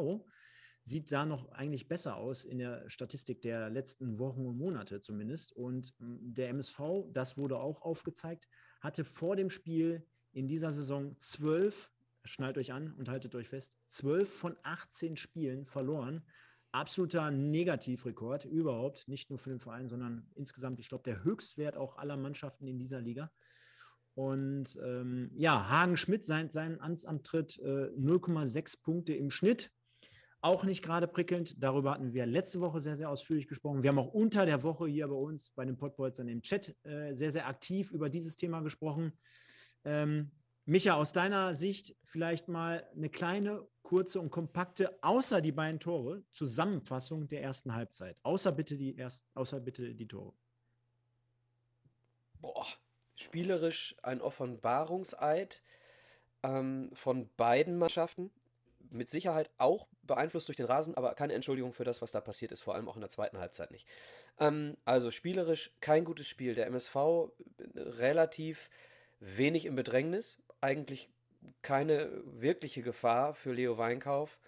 sieht 0.84 1.12
da 1.12 1.26
noch 1.26 1.52
eigentlich 1.52 1.88
besser 1.88 2.18
aus 2.18 2.44
in 2.44 2.58
der 2.58 2.90
Statistik 2.90 3.42
der 3.42 3.70
letzten 3.70 4.18
Wochen 4.20 4.46
und 4.46 4.58
Monate 4.58 5.00
zumindest. 5.00 5.54
Und 5.54 5.94
mm, 6.00 6.34
der 6.34 6.50
MSV, 6.50 6.80
das 7.14 7.38
wurde 7.38 7.58
auch 7.58 7.82
aufgezeigt, 7.82 8.48
hatte 8.80 9.04
vor 9.04 9.36
dem 9.36 9.50
Spiel 9.50 10.06
in 10.32 10.48
dieser 10.48 10.72
Saison 10.72 11.16
zwölf, 11.20 11.92
schnallt 12.24 12.58
euch 12.58 12.74
an 12.74 12.94
und 12.94 13.10
haltet 13.10 13.36
euch 13.36 13.50
fest, 13.50 13.76
zwölf 13.88 14.30
von 14.30 14.58
18 14.64 15.18
Spielen 15.18 15.66
verloren. 15.66 16.26
Absoluter 16.72 17.32
Negativrekord 17.32 18.46
überhaupt, 18.46 19.08
nicht 19.08 19.30
nur 19.30 19.40
für 19.40 19.50
den 19.50 19.60
Verein, 19.60 19.90
sondern 19.90 20.30
insgesamt, 20.36 20.80
ich 20.80 20.88
glaube, 20.88 21.04
der 21.04 21.24
Höchstwert 21.24 21.76
auch 21.76 21.98
aller 21.98 22.18
Mannschaften 22.18 22.68
in 22.68 22.80
dieser 22.80 23.02
Liga. 23.02 23.30
Und 24.14 24.78
ähm, 24.84 25.32
ja, 25.36 25.70
Hagen 25.70 25.98
Schmidt 25.98 26.24
seit 26.24 26.52
seinem 26.52 26.80
Amtsantritt 26.80 27.60
äh, 27.60 27.90
0,6 27.98 28.82
Punkte 28.82 29.14
im 29.14 29.32
Schnitt. 29.32 29.72
Auch 30.44 30.64
nicht 30.64 30.84
gerade 30.84 31.08
prickelnd. 31.08 31.62
Darüber 31.62 31.92
hatten 31.92 32.14
wir 32.14 32.26
letzte 32.26 32.62
Woche 32.62 32.82
sehr, 32.82 32.96
sehr 32.96 33.10
ausführlich 33.10 33.48
gesprochen. 33.48 33.84
Wir 33.84 33.92
haben 33.92 34.00
auch 34.00 34.12
unter 34.14 34.48
der 34.48 34.64
Woche 34.64 34.88
hier 34.88 35.08
bei 35.08 35.16
uns 35.16 35.52
bei 35.52 35.66
den 35.66 35.78
Podbolzern 35.78 36.28
im 36.28 36.42
Chat 36.42 36.76
äh, 36.84 37.14
sehr, 37.14 37.32
sehr 37.32 37.48
aktiv 37.48 37.92
über 37.92 38.10
dieses 38.10 38.36
Thema 38.36 38.62
gesprochen. 38.62 39.14
Ähm, 39.84 40.32
Micha, 40.66 40.94
aus 40.94 41.14
deiner 41.14 41.54
Sicht 41.54 41.96
vielleicht 42.04 42.48
mal 42.48 42.88
eine 42.96 43.10
kleine, 43.10 43.68
kurze 43.84 44.20
und 44.20 44.32
kompakte, 44.32 44.98
außer 45.04 45.42
die 45.42 45.52
beiden 45.52 45.80
Tore, 45.80 46.24
Zusammenfassung 46.32 47.28
der 47.28 47.44
ersten 47.44 47.76
Halbzeit. 47.76 48.18
Außer 48.24 48.52
bitte 48.52 48.78
die, 48.78 48.96
erst, 48.96 49.28
außer 49.36 49.60
bitte 49.60 49.94
die 49.94 50.08
Tore. 50.08 50.34
Boah, 52.40 52.66
spielerisch 53.16 53.96
ein 54.02 54.22
Offenbarungseid 54.22 55.62
ähm, 56.42 56.90
von 56.94 57.30
beiden 57.36 57.78
Mannschaften. 57.78 58.32
Mit 58.92 59.10
Sicherheit 59.10 59.50
auch 59.58 59.88
beeinflusst 60.04 60.48
durch 60.50 60.58
den 60.58 60.66
Rasen, 60.66 60.96
aber 60.96 61.16
keine 61.16 61.34
Entschuldigung 61.34 61.74
für 61.74 61.86
das, 61.86 62.02
was 62.02 62.12
da 62.12 62.22
passiert 62.22 62.52
ist, 62.52 62.62
vor 62.62 62.76
allem 62.76 62.90
auch 62.90 62.96
in 62.96 63.02
der 63.02 63.10
zweiten 63.10 63.40
Halbzeit 63.40 63.72
nicht. 63.72 63.88
Ähm, 64.40 64.78
also 64.86 65.12
spielerisch 65.12 65.72
kein 65.80 66.04
gutes 66.04 66.28
Spiel. 66.28 66.56
Der 66.56 66.68
MSV 66.68 66.96
äh, 66.96 67.30
relativ 67.76 68.70
wenig 69.20 69.66
im 69.66 69.76
Bedrängnis, 69.76 70.40
eigentlich 70.60 71.10
keine 71.62 72.22
wirkliche 72.26 72.82
Gefahr 72.82 73.34
für 73.34 73.54
Leo 73.54 73.78
Weinkauf. 73.78 74.40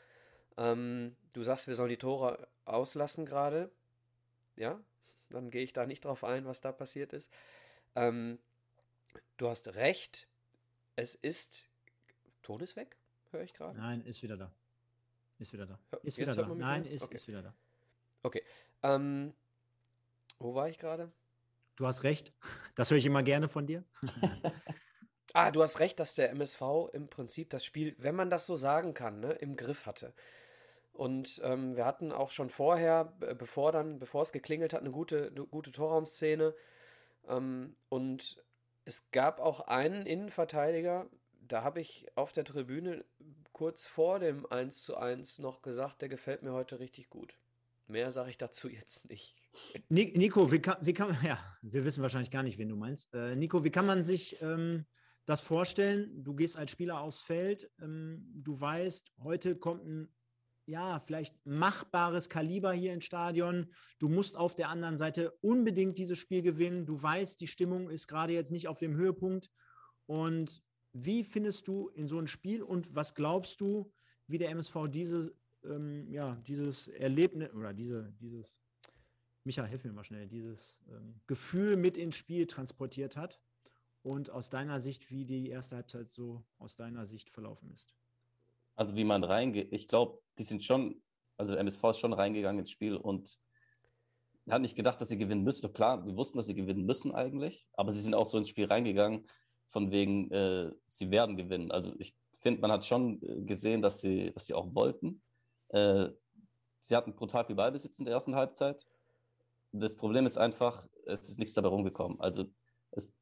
Ähm, 0.58 1.16
du 1.34 1.44
sagst, 1.44 1.68
wir 1.68 1.76
sollen 1.76 1.90
die 1.90 1.98
Tore 1.98 2.48
auslassen 2.66 3.26
gerade. 3.26 3.72
Ja, 4.56 4.80
dann 5.30 5.50
gehe 5.50 5.64
ich 5.64 5.74
da 5.74 5.86
nicht 5.86 6.06
drauf 6.06 6.24
ein, 6.24 6.46
was 6.46 6.62
da 6.62 6.72
passiert 6.72 7.14
ist. 7.14 7.32
Ähm, 7.96 8.40
du 9.38 9.48
hast 9.48 9.76
recht. 9.76 10.28
Es 10.96 11.16
ist. 11.16 11.70
Ton 12.44 12.60
ist 12.60 12.76
weg, 12.76 12.98
höre 13.34 13.44
ich 13.44 13.54
gerade. 13.54 13.78
Nein, 13.78 14.02
ist 14.02 14.24
wieder 14.24 14.38
da. 14.38 14.52
Ist 15.40 15.52
wieder 15.54 15.66
da. 15.66 15.80
Ist 16.04 16.18
Jetzt 16.18 16.32
wieder 16.36 16.46
da. 16.46 16.56
Nein, 16.56 16.86
ist, 16.86 17.04
Okay. 17.04 17.16
ist 17.16 17.28
wieder 17.28 17.42
da. 17.42 17.54
Okay. 18.22 18.44
Ähm, 18.84 19.34
wo 20.40 20.54
war 20.56 20.70
ich 20.70 20.80
gerade? 20.80 21.12
Du 21.76 21.86
hast 21.88 22.04
recht. 22.04 22.32
Das 22.76 22.90
höre 22.90 22.98
ich 22.98 23.06
immer 23.06 23.24
gerne 23.24 23.50
von 23.50 23.66
dir. 23.68 23.84
Ah, 25.36 25.50
du 25.50 25.64
hast 25.64 25.80
recht, 25.80 26.00
dass 26.00 26.14
der 26.14 26.30
MSV 26.30 26.62
im 26.94 27.08
Prinzip 27.10 27.50
das 27.50 27.66
Spiel, 27.66 27.96
wenn 27.98 28.14
man 28.14 28.30
das 28.30 28.46
so 28.46 28.56
sagen 28.56 28.94
kann, 28.94 29.20
ne, 29.20 29.32
im 29.34 29.56
Griff 29.56 29.88
hatte. 29.88 30.14
Und 30.92 31.42
ähm, 31.44 31.76
wir 31.76 31.86
hatten 31.86 32.12
auch 32.12 32.30
schon 32.30 32.52
vorher, 32.52 33.06
be- 33.06 33.34
bevor 33.34 33.72
dann, 33.72 33.98
bevor 33.98 34.22
es 34.22 34.32
geklingelt 34.32 34.74
hat, 34.74 34.82
eine 34.82 34.92
gute, 34.92 35.32
eine 35.36 35.48
gute 35.48 35.72
Torraumszene. 35.72 36.54
Ähm, 37.28 37.74
und 37.90 38.44
es 38.86 39.10
gab 39.10 39.40
auch 39.40 39.62
einen 39.62 40.06
Innenverteidiger, 40.06 41.08
da 41.48 41.64
habe 41.64 41.82
ich 41.82 42.08
auf 42.16 42.32
der 42.32 42.46
Tribüne 42.46 43.06
kurz 43.52 43.86
vor 43.86 44.20
dem 44.20 44.46
1 44.46 44.84
zu 44.84 44.98
1 44.98 45.40
noch 45.40 45.62
gesagt, 45.62 46.02
der 46.02 46.10
gefällt 46.10 46.44
mir 46.44 46.54
heute 46.54 46.80
richtig 46.80 47.10
gut. 47.10 47.38
Mehr 47.88 48.12
sage 48.12 48.30
ich 48.30 48.38
dazu 48.38 48.70
jetzt 48.70 49.10
nicht. 49.10 49.36
Ni- 49.90 50.14
Nico, 50.16 50.52
wie 50.52 50.60
kann, 50.60 50.78
wie 50.82 50.94
kann 50.94 51.16
ja, 51.24 51.38
wir 51.62 51.84
wissen 51.84 52.02
wahrscheinlich 52.02 52.32
gar 52.32 52.44
nicht, 52.44 52.58
wen 52.58 52.70
du 52.70 52.76
meinst. 52.76 53.14
Äh, 53.14 53.36
Nico, 53.36 53.64
wie 53.64 53.72
kann 53.72 53.86
man 53.86 54.04
sich 54.04 54.42
ähm, 54.42 54.86
das 55.26 55.42
vorstellen? 55.42 56.24
Du 56.24 56.34
gehst 56.34 56.58
als 56.58 56.72
Spieler 56.72 57.02
aufs 57.02 57.20
Feld, 57.22 57.70
ähm, 57.82 58.26
du 58.34 58.60
weißt, 58.60 59.14
heute 59.22 59.58
kommt 59.58 59.86
ein, 59.86 60.16
ja, 60.66 61.02
vielleicht 61.02 61.46
machbares 61.46 62.30
Kaliber 62.30 62.72
hier 62.72 62.94
ins 62.94 63.04
Stadion. 63.04 63.74
Du 64.00 64.08
musst 64.08 64.38
auf 64.38 64.56
der 64.56 64.70
anderen 64.70 64.98
Seite 64.98 65.32
unbedingt 65.42 65.98
dieses 65.98 66.18
Spiel 66.18 66.42
gewinnen. 66.42 66.86
Du 66.86 67.04
weißt, 67.04 67.40
die 67.42 67.48
Stimmung 67.48 67.90
ist 67.90 68.08
gerade 68.08 68.32
jetzt 68.32 68.52
nicht 68.52 68.70
auf 68.70 68.80
dem 68.80 68.96
Höhepunkt. 68.96 69.52
Und 70.06 70.64
wie 70.94 71.24
findest 71.24 71.68
du 71.68 71.90
in 71.90 72.08
so 72.08 72.20
ein 72.20 72.28
Spiel 72.28 72.62
und 72.64 72.96
was 72.96 73.16
glaubst 73.16 73.60
du, 73.62 73.92
wie 74.28 74.38
der 74.38 74.50
MSV 74.52 74.88
diese, 74.90 75.36
ähm, 75.66 76.08
ja, 76.10 76.36
dieses 76.48 76.88
Erlebnis 76.88 77.52
oder 77.54 77.74
diese, 77.74 78.14
dieses 78.20 78.56
Micha, 79.44 79.66
hilf 79.66 79.84
mir 79.84 79.92
mal 79.92 80.06
schnell, 80.06 80.28
dieses 80.28 80.82
ähm, 80.90 81.20
Gefühl 81.28 81.76
mit 81.76 81.98
ins 81.98 82.16
Spiel 82.16 82.48
transportiert 82.48 83.18
hat 83.18 83.42
und 84.02 84.30
aus 84.30 84.50
deiner 84.50 84.80
Sicht, 84.80 85.12
wie 85.12 85.26
die 85.26 85.50
erste 85.50 85.76
Halbzeit 85.76 86.10
so 86.10 86.46
aus 86.60 86.76
deiner 86.76 87.06
Sicht 87.06 87.30
verlaufen 87.30 87.72
ist. 87.72 87.96
Also 88.76 88.96
wie 88.96 89.04
man 89.04 89.24
reingeht, 89.24 89.74
ich 89.74 89.88
glaube, 89.88 90.20
die 90.38 90.44
sind 90.44 90.64
schon, 90.64 91.02
also 91.38 91.54
der 91.54 91.62
MSV 91.62 91.84
ist 91.86 92.00
schon 92.00 92.14
reingegangen 92.14 92.60
ins 92.60 92.72
Spiel 92.72 92.96
und 92.96 93.40
hat 94.50 94.62
nicht 94.62 94.76
gedacht, 94.76 95.00
dass 95.00 95.10
sie 95.10 95.18
gewinnen 95.18 95.44
müssen. 95.44 95.72
Klar, 95.74 96.04
die 96.04 96.16
wussten, 96.16 96.38
dass 96.38 96.48
sie 96.48 96.56
gewinnen 96.56 96.86
müssen 96.86 97.14
eigentlich, 97.14 97.68
aber 97.74 97.92
sie 97.92 98.02
sind 98.02 98.14
auch 98.14 98.28
so 98.28 98.38
ins 98.38 98.50
Spiel 98.50 98.66
reingegangen, 98.66 99.28
von 99.68 99.92
wegen, 99.92 100.32
äh, 100.32 100.72
sie 100.86 101.12
werden 101.12 101.36
gewinnen. 101.38 101.72
Also 101.72 101.94
ich 101.98 102.16
finde, 102.42 102.62
man 102.62 102.72
hat 102.72 102.86
schon 102.86 103.22
äh, 103.22 103.42
gesehen, 103.42 103.82
dass 103.82 104.02
sie, 104.02 104.32
dass 104.34 104.46
sie 104.46 104.54
auch 104.54 104.74
wollten. 104.76 105.22
Äh, 105.70 106.10
sie 106.80 106.96
hatten 106.96 107.16
brutal 107.16 107.46
viel 107.46 107.56
Ballbesitz 107.56 108.00
in 108.00 108.06
der 108.06 108.14
ersten 108.14 108.36
Halbzeit. 108.36 108.86
Das 109.72 109.96
Problem 109.96 110.26
ist 110.26 110.38
einfach, 110.38 110.88
es 111.06 111.30
ist 111.30 111.40
nichts 111.40 111.56
dabei 111.56 111.70
rumgekommen. 111.70 112.20
Also 112.20 112.46
es, 112.92 113.14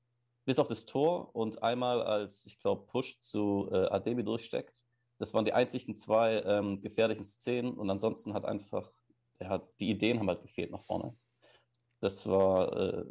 bis 0.45 0.59
auf 0.59 0.67
das 0.67 0.85
Tor 0.85 1.33
und 1.35 1.63
einmal 1.63 2.01
als, 2.01 2.45
ich 2.45 2.59
glaube, 2.59 2.85
Push 2.87 3.19
zu 3.19 3.69
äh, 3.71 3.87
Ademi 3.87 4.23
durchsteckt, 4.23 4.83
das 5.17 5.33
waren 5.33 5.45
die 5.45 5.53
einzigen 5.53 5.95
zwei 5.95 6.41
ähm, 6.41 6.81
gefährlichen 6.81 7.23
Szenen 7.23 7.75
und 7.75 7.89
ansonsten 7.91 8.33
hat 8.33 8.43
einfach, 8.43 8.91
ja, 9.39 9.59
die 9.79 9.91
Ideen 9.91 10.19
haben 10.19 10.27
halt 10.27 10.41
gefehlt 10.41 10.71
nach 10.71 10.81
vorne. 10.81 11.15
Das 11.99 12.27
war, 12.27 12.75
äh, 12.75 13.05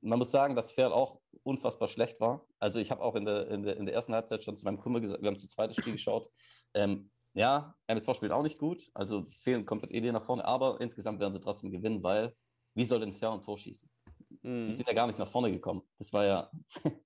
man 0.00 0.18
muss 0.18 0.32
sagen, 0.32 0.56
dass 0.56 0.72
Ferl 0.72 0.92
auch 0.92 1.20
unfassbar 1.42 1.88
schlecht 1.88 2.20
war. 2.20 2.46
Also 2.58 2.80
ich 2.80 2.90
habe 2.90 3.02
auch 3.02 3.14
in 3.14 3.24
der, 3.24 3.48
in, 3.48 3.62
der, 3.62 3.76
in 3.76 3.86
der 3.86 3.94
ersten 3.94 4.14
Halbzeit 4.14 4.44
schon 4.44 4.56
zu 4.56 4.64
meinem 4.64 4.78
Kumpel 4.78 5.00
gesagt, 5.00 5.22
wir 5.22 5.28
haben 5.28 5.38
zu 5.38 5.48
zweites 5.48 5.76
Spiel 5.76 5.92
geschaut. 5.92 6.30
Ähm, 6.74 7.10
ja, 7.34 7.74
MSV 7.86 8.14
spielt 8.14 8.32
auch 8.32 8.42
nicht 8.42 8.58
gut, 8.58 8.90
also 8.94 9.26
fehlen 9.28 9.64
komplett 9.64 9.92
Ideen 9.92 10.14
nach 10.14 10.24
vorne, 10.24 10.44
aber 10.44 10.80
insgesamt 10.80 11.20
werden 11.20 11.32
sie 11.32 11.40
trotzdem 11.40 11.70
gewinnen, 11.70 12.02
weil 12.02 12.34
wie 12.74 12.84
soll 12.84 13.00
denn 13.00 13.12
Ferl 13.12 13.34
ein 13.34 13.42
Tor 13.42 13.58
schießen? 13.58 13.88
Mhm. 14.42 14.66
Die 14.66 14.74
sind 14.74 14.88
ja 14.88 14.94
gar 14.94 15.06
nicht 15.06 15.18
nach 15.18 15.28
vorne 15.28 15.50
gekommen. 15.50 15.82
Das 15.98 16.12
war 16.12 16.26
ja. 16.26 16.50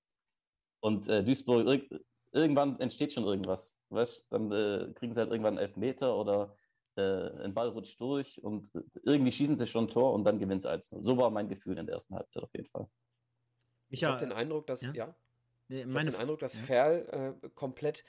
Und 0.81 1.07
äh, 1.07 1.23
Duisburg, 1.23 1.65
irg 1.65 2.01
irgendwann 2.31 2.79
entsteht 2.79 3.13
schon 3.13 3.25
irgendwas. 3.25 3.77
Weißt? 3.89 4.25
Dann 4.29 4.51
äh, 4.51 4.91
kriegen 4.95 5.13
sie 5.13 5.19
halt 5.19 5.31
irgendwann 5.31 5.57
einen 5.57 5.67
Elfmeter 5.67 6.17
oder 6.17 6.57
äh, 6.95 7.43
ein 7.43 7.53
Ball 7.53 7.69
rutscht 7.69 7.99
durch 8.01 8.43
und 8.43 8.73
äh, 8.75 8.81
irgendwie 9.03 9.31
schießen 9.31 9.55
sie 9.55 9.67
schon 9.67 9.85
ein 9.85 9.89
Tor 9.89 10.13
und 10.13 10.23
dann 10.23 10.39
gewinnen 10.39 10.59
sie 10.59 10.69
1 10.69 10.89
So 10.99 11.17
war 11.17 11.29
mein 11.29 11.47
Gefühl 11.47 11.77
in 11.77 11.85
der 11.85 11.95
ersten 11.95 12.15
Halbzeit 12.15 12.43
auf 12.43 12.53
jeden 12.53 12.67
Fall. 12.67 12.87
Ich 13.93 14.03
habe 14.03 14.19
den 14.19 14.31
Eindruck, 14.31 14.67
dass, 14.67 14.81
ja? 14.81 14.91
ja, 14.93 15.15
nee, 15.67 15.77
Ich 15.77 15.83
habe 15.83 15.93
meine 15.93 16.11
den 16.11 16.19
Eindruck, 16.19 16.39
dass 16.39 16.55
ja. 16.55 16.61
Ferl 16.61 17.35
äh, 17.43 17.49
komplett 17.55 18.03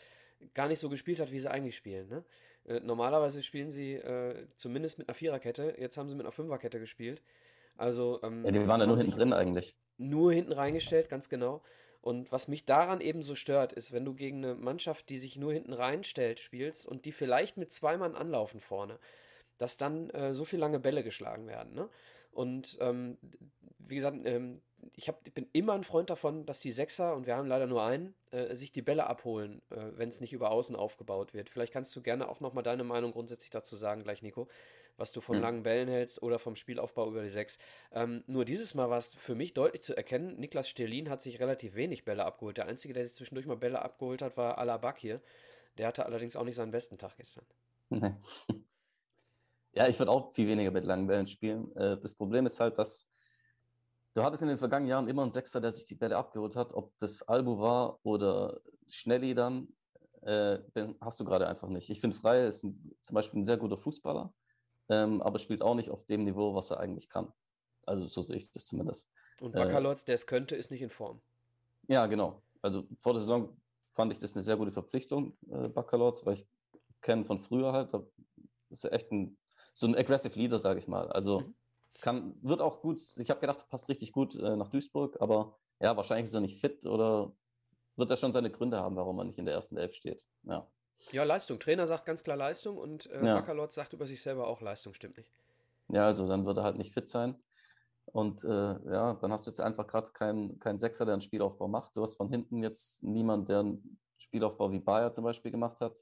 gar 0.54 0.68
nicht 0.68 0.80
so 0.80 0.88
gespielt 0.88 1.20
hat, 1.20 1.30
wie 1.30 1.40
sie 1.40 1.50
eigentlich 1.50 1.76
spielen. 1.76 2.08
Ne? 2.08 2.24
Äh, 2.66 2.80
normalerweise 2.80 3.42
spielen 3.42 3.70
sie 3.70 3.94
äh, 3.94 4.46
zumindest 4.56 4.98
mit 4.98 5.08
einer 5.08 5.14
Viererkette. 5.14 5.76
Jetzt 5.78 5.96
haben 5.96 6.08
sie 6.08 6.16
mit 6.16 6.24
einer 6.26 6.32
Fünferkette 6.32 6.80
gespielt. 6.80 7.22
Also 7.76 8.20
ähm, 8.22 8.44
Ja, 8.44 8.50
die 8.50 8.66
waren 8.66 8.80
ja 8.80 8.86
nur 8.86 8.98
hinten 8.98 9.12
drin 9.12 9.32
eigentlich. 9.32 9.76
nur 9.96 10.32
hinten 10.32 10.52
reingestellt, 10.52 11.08
ganz 11.08 11.28
genau. 11.28 11.62
Und 12.00 12.30
was 12.30 12.48
mich 12.48 12.66
daran 12.66 13.00
eben 13.00 13.22
so 13.22 13.34
stört, 13.34 13.72
ist, 13.72 13.92
wenn 13.92 14.04
du 14.04 14.14
gegen 14.14 14.44
eine 14.44 14.54
Mannschaft, 14.54 15.08
die 15.08 15.16
sich 15.18 15.36
nur 15.36 15.52
hinten 15.54 15.72
reinstellt, 15.72 16.38
spielst 16.38 16.86
und 16.86 17.06
die 17.06 17.12
vielleicht 17.12 17.56
mit 17.56 17.72
zwei 17.72 17.96
Mann 17.96 18.14
anlaufen 18.14 18.60
vorne, 18.60 18.98
dass 19.56 19.78
dann 19.78 20.10
äh, 20.10 20.34
so 20.34 20.44
viel 20.44 20.58
lange 20.58 20.78
Bälle 20.78 21.02
geschlagen 21.02 21.46
werden. 21.46 21.74
Ne? 21.74 21.88
Und 22.34 22.76
ähm, 22.80 23.16
wie 23.78 23.96
gesagt, 23.96 24.16
ähm, 24.24 24.60
ich, 24.92 25.08
hab, 25.08 25.26
ich 25.26 25.32
bin 25.32 25.48
immer 25.52 25.72
ein 25.74 25.84
Freund 25.84 26.10
davon, 26.10 26.46
dass 26.46 26.60
die 26.60 26.70
Sechser, 26.70 27.14
und 27.14 27.26
wir 27.26 27.36
haben 27.36 27.48
leider 27.48 27.66
nur 27.66 27.82
einen, 27.82 28.14
äh, 28.30 28.54
sich 28.54 28.72
die 28.72 28.82
Bälle 28.82 29.06
abholen, 29.06 29.62
äh, 29.70 29.92
wenn 29.96 30.08
es 30.08 30.20
nicht 30.20 30.32
über 30.32 30.50
Außen 30.50 30.76
aufgebaut 30.76 31.34
wird. 31.34 31.48
Vielleicht 31.48 31.72
kannst 31.72 31.94
du 31.96 32.02
gerne 32.02 32.28
auch 32.28 32.40
nochmal 32.40 32.64
deine 32.64 32.84
Meinung 32.84 33.12
grundsätzlich 33.12 33.50
dazu 33.50 33.76
sagen, 33.76 34.02
gleich 34.02 34.22
Nico, 34.22 34.48
was 34.96 35.12
du 35.12 35.20
von 35.20 35.36
Hm. 35.36 35.42
langen 35.42 35.62
Bällen 35.62 35.88
hältst 35.88 36.22
oder 36.22 36.38
vom 36.38 36.54
Spielaufbau 36.54 37.08
über 37.08 37.22
die 37.22 37.30
Sechs. 37.30 37.58
Ähm, 37.92 38.22
nur 38.26 38.44
dieses 38.44 38.74
Mal 38.74 38.90
war 38.90 38.98
es 38.98 39.14
für 39.14 39.34
mich 39.34 39.54
deutlich 39.54 39.82
zu 39.82 39.96
erkennen, 39.96 40.38
Niklas 40.38 40.68
Sterlin 40.68 41.10
hat 41.10 41.22
sich 41.22 41.40
relativ 41.40 41.74
wenig 41.74 42.04
Bälle 42.04 42.24
abgeholt. 42.24 42.58
Der 42.58 42.66
Einzige, 42.66 42.94
der 42.94 43.04
sich 43.04 43.14
zwischendurch 43.14 43.46
mal 43.46 43.56
Bälle 43.56 43.82
abgeholt 43.82 44.22
hat, 44.22 44.36
war 44.36 44.58
Alabak 44.58 44.98
hier. 44.98 45.20
Der 45.78 45.88
hatte 45.88 46.06
allerdings 46.06 46.36
auch 46.36 46.44
nicht 46.44 46.54
seinen 46.56 46.70
besten 46.70 46.98
Tag 46.98 47.16
gestern. 47.16 47.44
Nee. 47.90 48.14
Ja, 49.74 49.88
ich 49.88 49.98
würde 49.98 50.10
auch 50.12 50.32
viel 50.32 50.46
weniger 50.46 50.70
mit 50.70 50.84
langen 50.84 51.06
Bällen 51.06 51.26
spielen. 51.26 51.74
Äh, 51.76 51.98
Das 52.00 52.14
Problem 52.14 52.46
ist 52.46 52.60
halt, 52.60 52.78
dass 52.78 53.08
du 54.14 54.22
hattest 54.22 54.42
in 54.42 54.48
den 54.48 54.58
vergangenen 54.58 54.90
Jahren 54.90 55.08
immer 55.08 55.22
einen 55.22 55.32
Sechser, 55.32 55.60
der 55.60 55.72
sich 55.72 55.84
die 55.86 55.96
Bälle 55.96 56.16
abgeholt 56.16 56.54
hat, 56.56 56.72
ob 56.72 56.96
das 56.98 57.22
Albu 57.22 57.58
war 57.58 57.98
oder 58.04 58.60
Schnelli 58.88 59.34
dann. 59.34 59.68
äh, 60.22 60.60
den 60.74 60.94
hast 61.00 61.20
du 61.20 61.24
gerade 61.24 61.46
einfach 61.48 61.68
nicht. 61.68 61.90
Ich 61.90 62.00
finde, 62.00 62.16
Frei 62.16 62.46
ist 62.46 62.62
ein, 62.64 62.96
zum 63.02 63.14
Beispiel 63.14 63.40
ein 63.40 63.44
sehr 63.44 63.58
guter 63.58 63.76
Fußballer, 63.76 64.32
ähm, 64.88 65.20
aber 65.20 65.38
spielt 65.38 65.60
auch 65.60 65.74
nicht 65.74 65.90
auf 65.90 66.04
dem 66.06 66.24
Niveau, 66.24 66.54
was 66.54 66.70
er 66.70 66.80
eigentlich 66.80 67.10
kann. 67.10 67.32
Also 67.84 68.06
so 68.06 68.22
sehe 68.22 68.36
ich 68.36 68.50
das 68.50 68.64
zumindest. 68.66 69.10
Und 69.40 69.52
Baccalords, 69.52 70.02
äh, 70.02 70.06
der 70.06 70.14
es 70.14 70.26
könnte, 70.26 70.56
ist 70.56 70.70
nicht 70.70 70.80
in 70.80 70.88
Form. 70.88 71.20
Ja, 71.88 72.06
genau. 72.06 72.42
Also 72.62 72.84
vor 73.00 73.12
der 73.12 73.20
Saison 73.20 73.54
fand 73.92 74.12
ich 74.12 74.18
das 74.18 74.34
eine 74.34 74.42
sehr 74.42 74.56
gute 74.56 74.72
Verpflichtung, 74.72 75.36
äh, 75.50 75.68
Baccalords, 75.68 76.24
weil 76.24 76.34
ich 76.34 76.46
kenne 77.02 77.24
von 77.26 77.38
früher 77.38 77.72
halt, 77.72 77.92
das 77.92 78.02
ist 78.70 78.84
ja 78.84 78.90
echt 78.90 79.12
ein, 79.12 79.36
so 79.74 79.86
ein 79.86 79.94
aggressive 79.94 80.38
Leader, 80.38 80.58
sage 80.58 80.78
ich 80.78 80.88
mal. 80.88 81.12
Also 81.12 81.40
mhm. 81.40 81.54
kann, 82.00 82.34
wird 82.40 82.62
auch 82.62 82.80
gut, 82.80 83.00
ich 83.16 83.28
habe 83.28 83.40
gedacht, 83.40 83.68
passt 83.68 83.90
richtig 83.90 84.12
gut 84.12 84.34
äh, 84.36 84.56
nach 84.56 84.68
Duisburg, 84.68 85.20
aber 85.20 85.58
ja, 85.80 85.96
wahrscheinlich 85.96 86.24
ist 86.24 86.34
er 86.34 86.40
nicht 86.40 86.58
fit 86.58 86.86
oder 86.86 87.32
wird 87.96 88.10
er 88.10 88.16
schon 88.16 88.32
seine 88.32 88.50
Gründe 88.50 88.78
haben, 88.78 88.96
warum 88.96 89.18
er 89.18 89.24
nicht 89.24 89.38
in 89.38 89.44
der 89.44 89.54
ersten 89.54 89.76
Elf 89.76 89.94
steht. 89.94 90.26
Ja. 90.44 90.66
Ja, 91.10 91.24
Leistung. 91.24 91.58
Trainer 91.58 91.86
sagt 91.86 92.06
ganz 92.06 92.24
klar 92.24 92.36
Leistung 92.36 92.78
und 92.78 93.06
äh, 93.10 93.24
ja. 93.24 93.70
Sagt 93.70 93.92
über 93.92 94.06
sich 94.06 94.22
selber 94.22 94.46
auch 94.46 94.62
Leistung, 94.62 94.94
stimmt 94.94 95.18
nicht. 95.18 95.30
Ja, 95.88 96.06
also 96.06 96.26
dann 96.26 96.46
wird 96.46 96.56
er 96.56 96.64
halt 96.64 96.78
nicht 96.78 96.92
fit 96.92 97.08
sein. 97.08 97.36
Und 98.06 98.44
äh, 98.44 98.48
ja, 98.48 99.14
dann 99.14 99.32
hast 99.32 99.46
du 99.46 99.50
jetzt 99.50 99.60
einfach 99.60 99.86
gerade 99.86 100.12
keinen 100.12 100.58
kein 100.60 100.78
Sechser, 100.78 101.04
der 101.04 101.14
einen 101.14 101.20
Spielaufbau 101.20 101.68
macht. 101.68 101.96
Du 101.96 102.02
hast 102.02 102.16
von 102.16 102.30
hinten 102.30 102.62
jetzt 102.62 103.02
niemand, 103.02 103.48
der 103.48 103.60
einen 103.60 103.98
Spielaufbau 104.18 104.70
wie 104.70 104.80
Bayer 104.80 105.12
zum 105.12 105.24
Beispiel 105.24 105.50
gemacht 105.50 105.80
hat. 105.80 105.96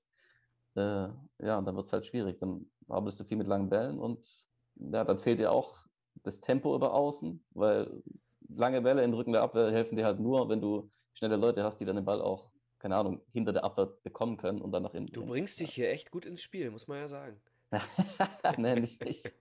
Äh, 0.74 1.08
ja, 1.38 1.58
und 1.58 1.64
dann 1.64 1.76
wird 1.76 1.87
es 1.87 1.92
halt 1.92 2.06
schwierig. 2.06 2.38
Dann 2.38 2.70
arbeitest 2.88 3.21
du 3.21 3.25
viel 3.25 3.37
mit 3.37 3.47
langen 3.47 3.68
Bällen 3.68 3.99
und 3.99 4.47
ja, 4.77 5.05
dann 5.05 5.18
fehlt 5.18 5.38
dir 5.38 5.53
auch 5.53 5.87
das 6.23 6.40
Tempo 6.40 6.75
über 6.75 6.95
außen, 6.95 7.45
weil 7.51 8.03
lange 8.49 8.83
Bälle 8.83 9.03
in 9.03 9.12
Rücken 9.14 9.33
der 9.33 9.42
Abwehr 9.42 9.71
helfen 9.73 9.97
dir 9.97 10.05
halt 10.05 10.21
nur, 10.21 10.49
wenn 10.49 10.61
du 10.61 10.90
schnelle 11.14 11.37
Leute 11.37 11.64
hast, 11.64 11.79
die 11.81 11.85
dann 11.85 11.97
den 11.97 12.05
Ball 12.05 12.21
auch, 12.21 12.51
keine 12.79 12.97
Ahnung, 12.97 13.23
hinter 13.33 13.53
der 13.53 13.64
Abwehr 13.64 13.87
bekommen 14.03 14.37
können 14.37 14.61
und 14.61 14.73
dann 14.73 14.83
nach 14.83 14.95
innen. 14.95 15.07
Du 15.07 15.25
bringst 15.27 15.61
dich 15.61 15.75
hier 15.75 15.90
echt 15.90 16.11
gut 16.11 16.25
ins 16.25 16.42
Spiel, 16.42 16.71
muss 16.71 16.87
man 16.87 16.99
ja 16.99 17.09
sagen. 17.09 17.40
nee, 18.59 18.75
nicht 18.75 19.03
ich. 19.09 19.23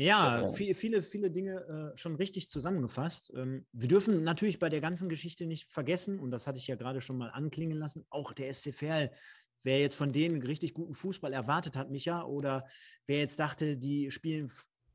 Ja, 0.00 0.48
viele, 0.48 0.72
viele, 0.72 1.02
viele 1.02 1.30
Dinge 1.30 1.92
äh, 1.92 1.98
schon 1.98 2.16
richtig 2.16 2.48
zusammengefasst. 2.48 3.34
Ähm, 3.36 3.66
wir 3.72 3.86
dürfen 3.86 4.24
natürlich 4.24 4.58
bei 4.58 4.70
der 4.70 4.80
ganzen 4.80 5.10
Geschichte 5.10 5.44
nicht 5.44 5.68
vergessen, 5.68 6.18
und 6.18 6.30
das 6.30 6.46
hatte 6.46 6.56
ich 6.56 6.66
ja 6.66 6.76
gerade 6.76 7.02
schon 7.02 7.18
mal 7.18 7.28
anklingen 7.28 7.76
lassen, 7.76 8.06
auch 8.08 8.32
der 8.32 8.48
SC 8.48 8.72
Verl. 8.72 9.12
Wer 9.62 9.80
jetzt 9.80 9.96
von 9.96 10.12
denen 10.12 10.42
richtig 10.42 10.74
guten 10.74 10.94
Fußball 10.94 11.32
erwartet 11.32 11.76
hat, 11.76 11.90
Micha, 11.90 12.24
oder 12.24 12.66
wer 13.06 13.18
jetzt 13.18 13.38
dachte, 13.38 13.76
die 13.76 14.10
spielen 14.10 14.50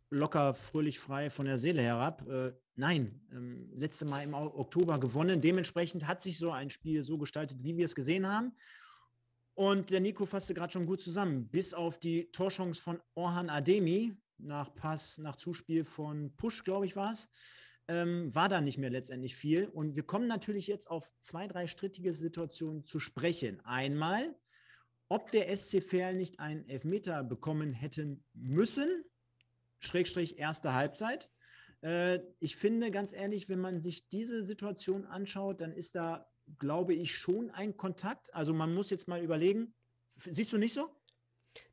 locker, 0.09 0.53
fröhlich, 0.53 0.99
frei 0.99 1.29
von 1.29 1.45
der 1.45 1.57
Seele 1.57 1.81
herab. 1.81 2.27
Äh, 2.27 2.53
nein, 2.75 3.21
ähm, 3.31 3.69
letzte 3.75 4.05
Mal 4.05 4.23
im 4.23 4.33
Oktober 4.33 4.99
gewonnen. 4.99 5.41
Dementsprechend 5.41 6.07
hat 6.07 6.21
sich 6.21 6.37
so 6.37 6.51
ein 6.51 6.69
Spiel 6.69 7.03
so 7.03 7.17
gestaltet, 7.17 7.63
wie 7.63 7.77
wir 7.77 7.85
es 7.85 7.95
gesehen 7.95 8.27
haben. 8.27 8.53
Und 9.55 9.89
der 9.89 10.01
Nico 10.01 10.25
fasste 10.25 10.53
gerade 10.53 10.73
schon 10.73 10.85
gut 10.85 11.01
zusammen. 11.01 11.47
Bis 11.47 11.73
auf 11.73 11.97
die 11.97 12.29
Torchance 12.31 12.81
von 12.81 12.99
Orhan 13.13 13.49
Ademi, 13.49 14.13
nach 14.37 14.73
Pass, 14.75 15.17
nach 15.17 15.37
Zuspiel 15.37 15.85
von 15.85 16.35
Push, 16.35 16.63
glaube 16.63 16.85
ich, 16.85 16.95
war 16.95 17.11
es. 17.11 17.29
Ähm, 17.87 18.33
war 18.33 18.49
da 18.49 18.61
nicht 18.61 18.77
mehr 18.77 18.89
letztendlich 18.89 19.35
viel. 19.35 19.67
Und 19.67 19.95
wir 19.95 20.03
kommen 20.03 20.27
natürlich 20.27 20.67
jetzt 20.67 20.89
auf 20.89 21.09
zwei, 21.19 21.47
drei 21.47 21.67
strittige 21.67 22.13
Situationen 22.13 22.85
zu 22.85 22.99
sprechen. 22.99 23.61
Einmal, 23.63 24.35
ob 25.09 25.31
der 25.31 25.55
SC 25.55 25.81
Verl 25.81 26.15
nicht 26.15 26.39
einen 26.39 26.67
Elfmeter 26.67 27.23
bekommen 27.23 27.73
hätten 27.73 28.23
müssen, 28.33 29.03
Schrägstrich 29.79 30.39
erste 30.39 30.73
Halbzeit. 30.73 31.29
Äh, 31.81 32.19
ich 32.39 32.55
finde 32.55 32.91
ganz 32.91 33.13
ehrlich, 33.13 33.49
wenn 33.49 33.59
man 33.59 33.81
sich 33.81 34.07
diese 34.09 34.43
Situation 34.43 35.05
anschaut, 35.05 35.61
dann 35.61 35.73
ist 35.73 35.95
da, 35.95 36.27
glaube 36.57 36.93
ich, 36.93 37.17
schon 37.17 37.51
ein 37.51 37.77
Kontakt. 37.77 38.33
Also 38.33 38.53
man 38.53 38.73
muss 38.73 38.89
jetzt 38.89 39.07
mal 39.07 39.21
überlegen, 39.21 39.73
siehst 40.15 40.53
du 40.53 40.57
nicht 40.57 40.73
so? 40.73 40.89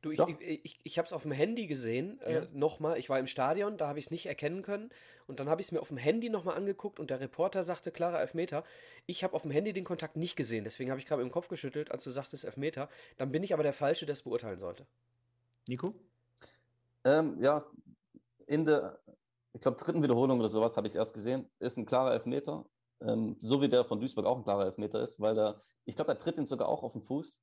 Du, 0.01 0.11
ich, 0.11 0.19
ich, 0.19 0.65
ich, 0.65 0.79
ich 0.83 0.97
habe 0.97 1.05
es 1.05 1.13
auf 1.13 1.23
dem 1.23 1.31
Handy 1.31 1.67
gesehen, 1.67 2.19
äh, 2.21 2.33
ja. 2.33 2.39
äh, 2.41 2.47
nochmal. 2.53 2.97
Ich 2.97 3.09
war 3.09 3.19
im 3.19 3.27
Stadion, 3.27 3.77
da 3.77 3.87
habe 3.87 3.99
ich 3.99 4.05
es 4.05 4.11
nicht 4.11 4.25
erkennen 4.25 4.61
können. 4.61 4.91
Und 5.27 5.39
dann 5.39 5.49
habe 5.49 5.61
ich 5.61 5.67
es 5.67 5.71
mir 5.71 5.81
auf 5.81 5.87
dem 5.87 5.97
Handy 5.97 6.29
nochmal 6.29 6.55
angeguckt 6.55 6.99
und 6.99 7.09
der 7.09 7.19
Reporter 7.19 7.63
sagte, 7.63 7.91
klarer 7.91 8.19
Elfmeter. 8.19 8.63
Ich 9.05 9.23
habe 9.23 9.33
auf 9.33 9.43
dem 9.43 9.51
Handy 9.51 9.71
den 9.71 9.85
Kontakt 9.85 10.17
nicht 10.17 10.35
gesehen, 10.35 10.63
deswegen 10.63 10.89
habe 10.89 10.99
ich 10.99 11.05
gerade 11.05 11.21
im 11.21 11.31
Kopf 11.31 11.47
geschüttelt, 11.47 11.91
als 11.91 12.03
du 12.03 12.11
sagtest 12.11 12.43
Elfmeter. 12.43 12.89
Dann 13.17 13.31
bin 13.31 13.43
ich 13.43 13.53
aber 13.53 13.63
der 13.63 13.73
Falsche, 13.73 14.05
der 14.05 14.13
es 14.13 14.23
beurteilen 14.23 14.59
sollte. 14.59 14.85
Nico? 15.67 15.93
Ähm, 17.05 17.41
ja, 17.41 17.63
in 18.47 18.65
der, 18.65 18.99
ich 19.53 19.61
glaube, 19.61 19.77
dritten 19.77 20.03
Wiederholung 20.03 20.39
oder 20.39 20.49
sowas 20.49 20.75
habe 20.77 20.87
ich 20.87 20.91
es 20.91 20.97
erst 20.97 21.13
gesehen. 21.13 21.49
Ist 21.59 21.77
ein 21.77 21.85
klarer 21.85 22.13
Elfmeter. 22.13 22.65
Ähm, 23.01 23.35
so 23.39 23.61
wie 23.61 23.69
der 23.69 23.85
von 23.85 23.99
Duisburg 23.99 24.25
auch 24.25 24.37
ein 24.37 24.43
klarer 24.43 24.65
Elfmeter 24.65 25.01
ist, 25.01 25.19
weil 25.19 25.35
der, 25.35 25.61
ich 25.85 25.95
glaube, 25.95 26.11
er 26.11 26.19
tritt 26.19 26.37
ihn 26.37 26.45
sogar 26.45 26.67
auch 26.67 26.83
auf 26.83 26.93
den 26.93 27.01
Fuß. 27.01 27.41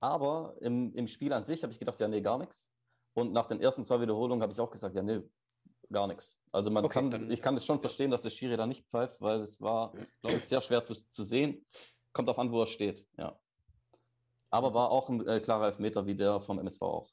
Aber 0.00 0.56
im, 0.60 0.94
im 0.94 1.06
Spiel 1.06 1.32
an 1.32 1.44
sich 1.44 1.62
habe 1.62 1.72
ich 1.72 1.78
gedacht, 1.78 1.98
ja, 2.00 2.08
nee, 2.08 2.20
gar 2.20 2.38
nichts. 2.38 2.72
Und 3.14 3.32
nach 3.32 3.46
den 3.46 3.60
ersten 3.60 3.82
zwei 3.82 4.00
Wiederholungen 4.00 4.42
habe 4.42 4.52
ich 4.52 4.60
auch 4.60 4.70
gesagt, 4.70 4.94
ja, 4.94 5.02
nee, 5.02 5.22
gar 5.90 6.06
nichts. 6.06 6.38
Also 6.52 6.70
man 6.70 6.84
okay, 6.84 7.08
kann, 7.08 7.30
ich 7.30 7.40
kann 7.40 7.56
es 7.56 7.64
schon 7.64 7.80
verstehen, 7.80 8.10
dass 8.10 8.22
der 8.22 8.30
Schiri 8.30 8.56
da 8.56 8.66
nicht 8.66 8.86
pfeift, 8.88 9.20
weil 9.20 9.40
es 9.40 9.60
war, 9.60 9.92
glaube 10.20 10.36
ich, 10.36 10.44
sehr 10.44 10.60
schwer 10.60 10.84
zu, 10.84 10.94
zu 10.94 11.22
sehen. 11.22 11.64
Kommt 12.12 12.28
auf 12.28 12.38
an, 12.38 12.52
wo 12.52 12.60
er 12.60 12.66
steht, 12.66 13.06
ja. 13.16 13.38
Aber 14.50 14.74
war 14.74 14.90
auch 14.90 15.08
ein 15.08 15.26
äh, 15.26 15.40
klarer 15.40 15.66
Elfmeter 15.66 16.06
wie 16.06 16.14
der 16.14 16.40
vom 16.40 16.58
MSV 16.58 16.82
auch. 16.82 17.10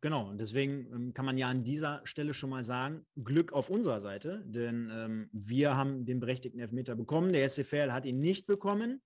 Genau, 0.00 0.28
und 0.28 0.38
deswegen 0.38 0.86
ähm, 0.92 1.14
kann 1.14 1.24
man 1.24 1.38
ja 1.38 1.48
an 1.48 1.64
dieser 1.64 2.02
Stelle 2.04 2.34
schon 2.34 2.50
mal 2.50 2.62
sagen, 2.62 3.06
Glück 3.16 3.52
auf 3.52 3.70
unserer 3.70 4.00
Seite, 4.00 4.42
denn 4.44 4.90
ähm, 4.92 5.30
wir 5.32 5.76
haben 5.76 6.04
den 6.04 6.20
berechtigten 6.20 6.60
Elfmeter 6.60 6.94
bekommen, 6.94 7.32
der 7.32 7.48
SCFL 7.48 7.90
hat 7.90 8.04
ihn 8.04 8.18
nicht 8.18 8.46
bekommen. 8.46 9.02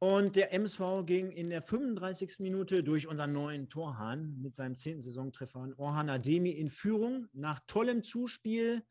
Und 0.00 0.36
der 0.36 0.52
MSV 0.52 1.04
ging 1.06 1.32
in 1.32 1.50
der 1.50 1.60
35. 1.60 2.38
Minute 2.38 2.84
durch 2.84 3.08
unseren 3.08 3.32
neuen 3.32 3.68
Torhahn 3.68 4.40
mit 4.40 4.54
seinem 4.54 4.76
zehnten 4.76 5.02
Saisontreffer 5.02 5.72
Orhan 5.76 6.08
Ademi 6.08 6.50
in 6.50 6.70
Führung. 6.70 7.26
Nach 7.32 7.58
tollem 7.66 8.04
Zuspiel 8.04 8.84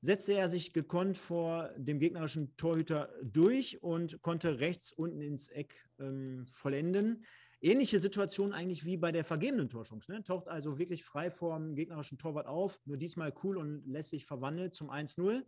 setzte 0.00 0.32
er 0.32 0.48
sich 0.48 0.72
gekonnt 0.72 1.18
vor 1.18 1.70
dem 1.76 1.98
gegnerischen 1.98 2.56
Torhüter 2.56 3.12
durch 3.22 3.82
und 3.82 4.22
konnte 4.22 4.58
rechts 4.58 4.90
unten 4.90 5.20
ins 5.20 5.48
Eck 5.48 5.86
ähm, 5.98 6.46
vollenden. 6.48 7.26
Ähnliche 7.60 8.00
Situation 8.00 8.54
eigentlich 8.54 8.86
wie 8.86 8.96
bei 8.96 9.12
der 9.12 9.24
vergebenen 9.24 9.68
Torschance. 9.68 10.10
Ne? 10.10 10.22
Taucht 10.22 10.48
also 10.48 10.78
wirklich 10.78 11.04
frei 11.04 11.30
vor 11.30 11.58
dem 11.58 11.74
gegnerischen 11.74 12.16
Torwart 12.16 12.46
auf, 12.46 12.80
nur 12.86 12.96
diesmal 12.96 13.34
cool 13.42 13.58
und 13.58 13.84
lässt 13.86 14.10
sich 14.10 14.24
verwandeln 14.24 14.70
zum 14.70 14.90
1-0. 14.90 15.44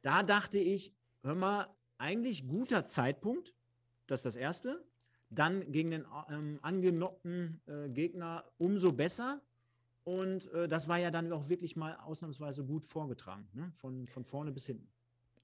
Da 0.00 0.22
dachte 0.22 0.58
ich, 0.58 0.94
hör 1.22 1.34
mal, 1.34 1.66
eigentlich 1.98 2.48
guter 2.48 2.86
Zeitpunkt, 2.86 3.52
das 4.10 4.20
ist 4.20 4.26
das 4.26 4.36
Erste. 4.36 4.84
Dann 5.30 5.70
gegen 5.70 5.90
den 5.90 6.06
ähm, 6.30 6.58
angenockten 6.62 7.60
äh, 7.66 7.88
Gegner 7.88 8.44
umso 8.58 8.92
besser. 8.92 9.40
Und 10.04 10.52
äh, 10.52 10.66
das 10.66 10.88
war 10.88 10.98
ja 10.98 11.10
dann 11.10 11.32
auch 11.32 11.48
wirklich 11.48 11.76
mal 11.76 11.96
ausnahmsweise 11.96 12.64
gut 12.64 12.84
vorgetragen, 12.84 13.48
ne? 13.52 13.70
von, 13.74 14.08
von 14.08 14.24
vorne 14.24 14.50
bis 14.50 14.66
hinten. 14.66 14.88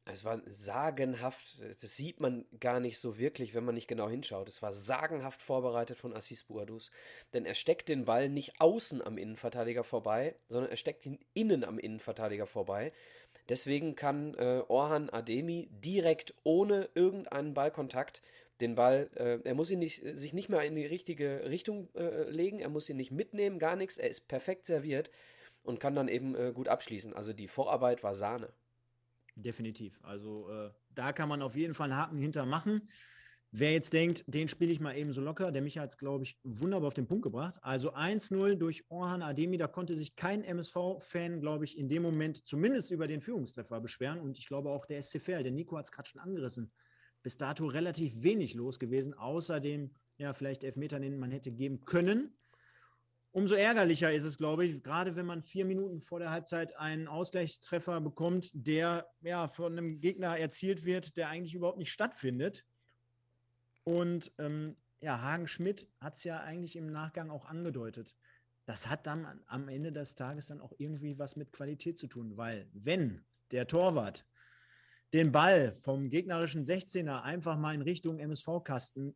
Es 0.08 0.24
war 0.24 0.40
sagenhaft, 0.46 1.60
das 1.60 1.96
sieht 1.96 2.20
man 2.20 2.44
gar 2.60 2.78
nicht 2.78 3.00
so 3.00 3.18
wirklich, 3.18 3.54
wenn 3.54 3.64
man 3.64 3.74
nicht 3.74 3.88
genau 3.88 4.08
hinschaut. 4.08 4.48
Es 4.48 4.62
war 4.62 4.72
sagenhaft 4.72 5.42
vorbereitet 5.42 5.98
von 5.98 6.14
Assis 6.14 6.44
Buadus, 6.44 6.92
denn 7.32 7.44
er 7.44 7.56
steckt 7.56 7.88
den 7.88 8.04
Ball 8.04 8.28
nicht 8.28 8.60
außen 8.60 9.02
am 9.02 9.18
Innenverteidiger 9.18 9.82
vorbei, 9.82 10.36
sondern 10.48 10.70
er 10.70 10.76
steckt 10.76 11.04
ihn 11.06 11.18
innen 11.34 11.64
am 11.64 11.80
Innenverteidiger 11.80 12.46
vorbei. 12.46 12.92
Deswegen 13.48 13.96
kann 13.96 14.34
äh, 14.34 14.62
Orhan 14.68 15.10
Ademi 15.10 15.68
direkt 15.72 16.34
ohne 16.44 16.88
irgendeinen 16.94 17.54
Ballkontakt 17.54 18.22
den 18.60 18.74
Ball, 18.74 19.10
äh, 19.14 19.38
er 19.44 19.54
muss 19.54 19.70
ihn 19.70 19.78
nicht, 19.78 20.04
äh, 20.04 20.14
sich 20.14 20.32
nicht 20.32 20.48
mehr 20.48 20.62
in 20.62 20.74
die 20.74 20.86
richtige 20.86 21.48
Richtung 21.48 21.88
äh, 21.94 22.30
legen, 22.30 22.58
er 22.58 22.68
muss 22.68 22.88
ihn 22.88 22.96
nicht 22.96 23.10
mitnehmen, 23.10 23.58
gar 23.58 23.76
nichts, 23.76 23.98
er 23.98 24.10
ist 24.10 24.28
perfekt 24.28 24.66
serviert 24.66 25.10
und 25.62 25.80
kann 25.80 25.94
dann 25.94 26.08
eben 26.08 26.34
äh, 26.34 26.52
gut 26.54 26.68
abschließen. 26.68 27.12
Also 27.14 27.32
die 27.32 27.48
Vorarbeit 27.48 28.02
war 28.02 28.14
Sahne. 28.14 28.52
Definitiv. 29.34 30.00
Also 30.02 30.48
äh, 30.50 30.70
da 30.90 31.12
kann 31.12 31.28
man 31.28 31.42
auf 31.42 31.56
jeden 31.56 31.74
Fall 31.74 31.90
einen 31.90 32.00
Haken 32.00 32.18
hinter 32.18 32.46
machen. 32.46 32.88
Wer 33.52 33.72
jetzt 33.72 33.92
denkt, 33.92 34.24
den 34.26 34.48
spiele 34.48 34.72
ich 34.72 34.80
mal 34.80 34.96
eben 34.96 35.12
so 35.12 35.20
locker, 35.20 35.52
der 35.52 35.62
mich 35.62 35.78
hat 35.78 35.90
es, 35.90 35.98
glaube 35.98 36.24
ich, 36.24 36.38
wunderbar 36.42 36.88
auf 36.88 36.94
den 36.94 37.06
Punkt 37.06 37.22
gebracht. 37.22 37.54
Also 37.62 37.94
1-0 37.94 38.56
durch 38.56 38.84
Orhan 38.90 39.22
Ademi, 39.22 39.56
da 39.56 39.66
konnte 39.66 39.94
sich 39.94 40.16
kein 40.16 40.42
MSV-Fan, 40.42 41.40
glaube 41.40 41.64
ich, 41.64 41.78
in 41.78 41.88
dem 41.88 42.02
Moment 42.02 42.46
zumindest 42.46 42.90
über 42.90 43.06
den 43.06 43.20
Führungstreffer 43.20 43.80
beschweren. 43.80 44.20
Und 44.20 44.38
ich 44.38 44.46
glaube 44.46 44.70
auch 44.70 44.84
der 44.84 45.00
SCFL, 45.00 45.42
der 45.42 45.52
Nico 45.52 45.76
hat 45.76 45.84
es 45.84 45.92
gerade 45.92 46.08
schon 46.08 46.20
angerissen 46.20 46.72
bis 47.26 47.38
dato 47.38 47.66
relativ 47.66 48.22
wenig 48.22 48.54
los 48.54 48.78
gewesen, 48.78 49.12
außer 49.12 49.58
dem, 49.58 49.90
ja, 50.16 50.32
vielleicht 50.32 50.62
Elfmeter, 50.62 51.00
den 51.00 51.18
man 51.18 51.32
hätte 51.32 51.50
geben 51.50 51.84
können. 51.84 52.38
Umso 53.32 53.56
ärgerlicher 53.56 54.12
ist 54.12 54.22
es, 54.22 54.38
glaube 54.38 54.64
ich, 54.64 54.80
gerade 54.80 55.16
wenn 55.16 55.26
man 55.26 55.42
vier 55.42 55.64
Minuten 55.64 55.98
vor 55.98 56.20
der 56.20 56.30
Halbzeit 56.30 56.76
einen 56.76 57.08
Ausgleichstreffer 57.08 58.00
bekommt, 58.00 58.52
der 58.54 59.08
ja 59.22 59.48
von 59.48 59.72
einem 59.72 59.98
Gegner 59.98 60.38
erzielt 60.38 60.84
wird, 60.84 61.16
der 61.16 61.28
eigentlich 61.28 61.54
überhaupt 61.54 61.78
nicht 61.78 61.90
stattfindet. 61.90 62.64
Und 63.82 64.32
ähm, 64.38 64.76
ja, 65.00 65.20
Hagen 65.20 65.48
Schmidt 65.48 65.88
hat 65.98 66.14
es 66.14 66.22
ja 66.22 66.38
eigentlich 66.38 66.76
im 66.76 66.92
Nachgang 66.92 67.30
auch 67.30 67.46
angedeutet. 67.46 68.14
Das 68.66 68.86
hat 68.86 69.04
dann 69.08 69.42
am 69.48 69.68
Ende 69.68 69.90
des 69.90 70.14
Tages 70.14 70.46
dann 70.46 70.60
auch 70.60 70.74
irgendwie 70.78 71.18
was 71.18 71.34
mit 71.34 71.50
Qualität 71.50 71.98
zu 71.98 72.06
tun, 72.06 72.36
weil 72.36 72.70
wenn 72.72 73.26
der 73.50 73.66
Torwart 73.66 74.24
den 75.12 75.32
Ball 75.32 75.72
vom 75.74 76.10
gegnerischen 76.10 76.64
16er 76.64 77.22
einfach 77.22 77.56
mal 77.56 77.74
in 77.74 77.82
Richtung 77.82 78.18
MSV-Kasten 78.18 79.14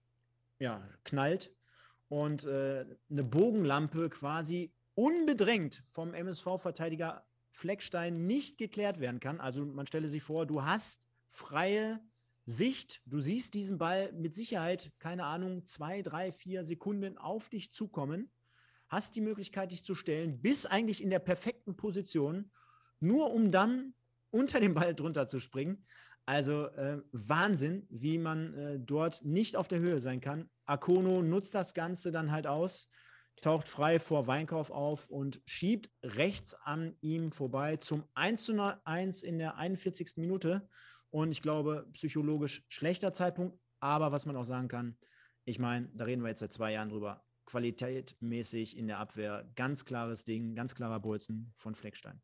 ja, 0.59 0.87
knallt 1.05 1.53
und 2.09 2.45
äh, 2.45 2.85
eine 3.11 3.25
Bogenlampe 3.25 4.09
quasi 4.11 4.73
unbedrängt 4.95 5.83
vom 5.87 6.15
MSV-Verteidiger 6.15 7.25
Fleckstein 7.51 8.27
nicht 8.27 8.59
geklärt 8.59 9.01
werden 9.01 9.21
kann. 9.21 9.41
Also 9.41 9.65
man 9.65 9.87
stelle 9.87 10.09
sich 10.09 10.23
vor, 10.23 10.47
du 10.47 10.65
hast 10.65 11.07
freie 11.29 12.01
Sicht, 12.47 13.03
du 13.07 13.21
siehst 13.21 13.55
diesen 13.55 13.79
Ball 13.79 14.13
mit 14.13 14.35
Sicherheit, 14.35 14.93
keine 14.99 15.25
Ahnung, 15.25 15.65
zwei, 15.67 16.03
drei, 16.03 16.33
vier 16.33 16.65
Sekunden 16.65 17.19
auf 17.19 17.49
dich 17.49 17.73
zukommen, 17.73 18.31
hast 18.89 19.15
die 19.15 19.21
Möglichkeit, 19.21 19.71
dich 19.71 19.85
zu 19.85 19.95
stellen, 19.95 20.41
bis 20.41 20.67
eigentlich 20.67 21.03
in 21.03 21.11
der 21.11 21.21
perfekten 21.21 21.77
Position, 21.77 22.51
nur 22.99 23.33
um 23.33 23.51
dann 23.51 23.95
unter 24.31 24.61
dem 24.61 24.75
Ball 24.75 24.95
drunter 24.95 25.27
zu 25.27 25.41
springen. 25.41 25.85
Also 26.27 26.67
äh, 26.69 27.03
Wahnsinn, 27.13 27.87
wie 27.91 28.19
man 28.19 28.55
äh, 28.55 28.79
dort 28.79 29.25
nicht 29.25 29.57
auf 29.57 29.69
der 29.69 29.81
Höhe 29.81 30.01
sein 30.01 30.21
kann. 30.21 30.49
Akono 30.65 31.23
nutzt 31.23 31.55
das 31.55 31.75
Ganze 31.75 32.13
dann 32.13 32.31
halt 32.31 32.47
aus, 32.47 32.89
taucht 33.41 33.67
frei 33.67 33.99
vor 33.99 34.27
Weinkauf 34.27 34.71
auf 34.71 35.09
und 35.09 35.41
schiebt 35.47 35.91
rechts 36.03 36.55
an 36.55 36.97
ihm 37.01 37.33
vorbei 37.33 37.77
zum 37.77 38.05
1 38.15 38.45
zu 38.45 38.81
1 38.85 39.23
in 39.23 39.39
der 39.39 39.57
41. 39.57 40.13
Minute. 40.17 40.69
Und 41.11 41.33
ich 41.33 41.43
glaube, 41.43 41.89
psychologisch 41.95 42.65
schlechter 42.69 43.13
Zeitpunkt, 43.13 43.59
aber 43.81 44.13
was 44.13 44.27
man 44.27 44.37
auch 44.37 44.45
sagen 44.45 44.69
kann, 44.69 44.97
ich 45.45 45.59
meine, 45.59 45.89
da 45.95 46.05
reden 46.05 46.23
wir 46.23 46.29
jetzt 46.29 46.41
seit 46.41 46.53
zwei 46.53 46.73
Jahren 46.73 46.91
drüber. 46.91 47.25
Qualitätmäßig 47.47 48.77
in 48.77 48.87
der 48.87 48.99
Abwehr, 48.99 49.51
ganz 49.57 49.85
klares 49.85 50.25
Ding, 50.25 50.55
ganz 50.55 50.77
klarer 50.77 51.01
Bolzen 51.01 51.53
von 51.57 51.75
Fleckstein. 51.75 52.23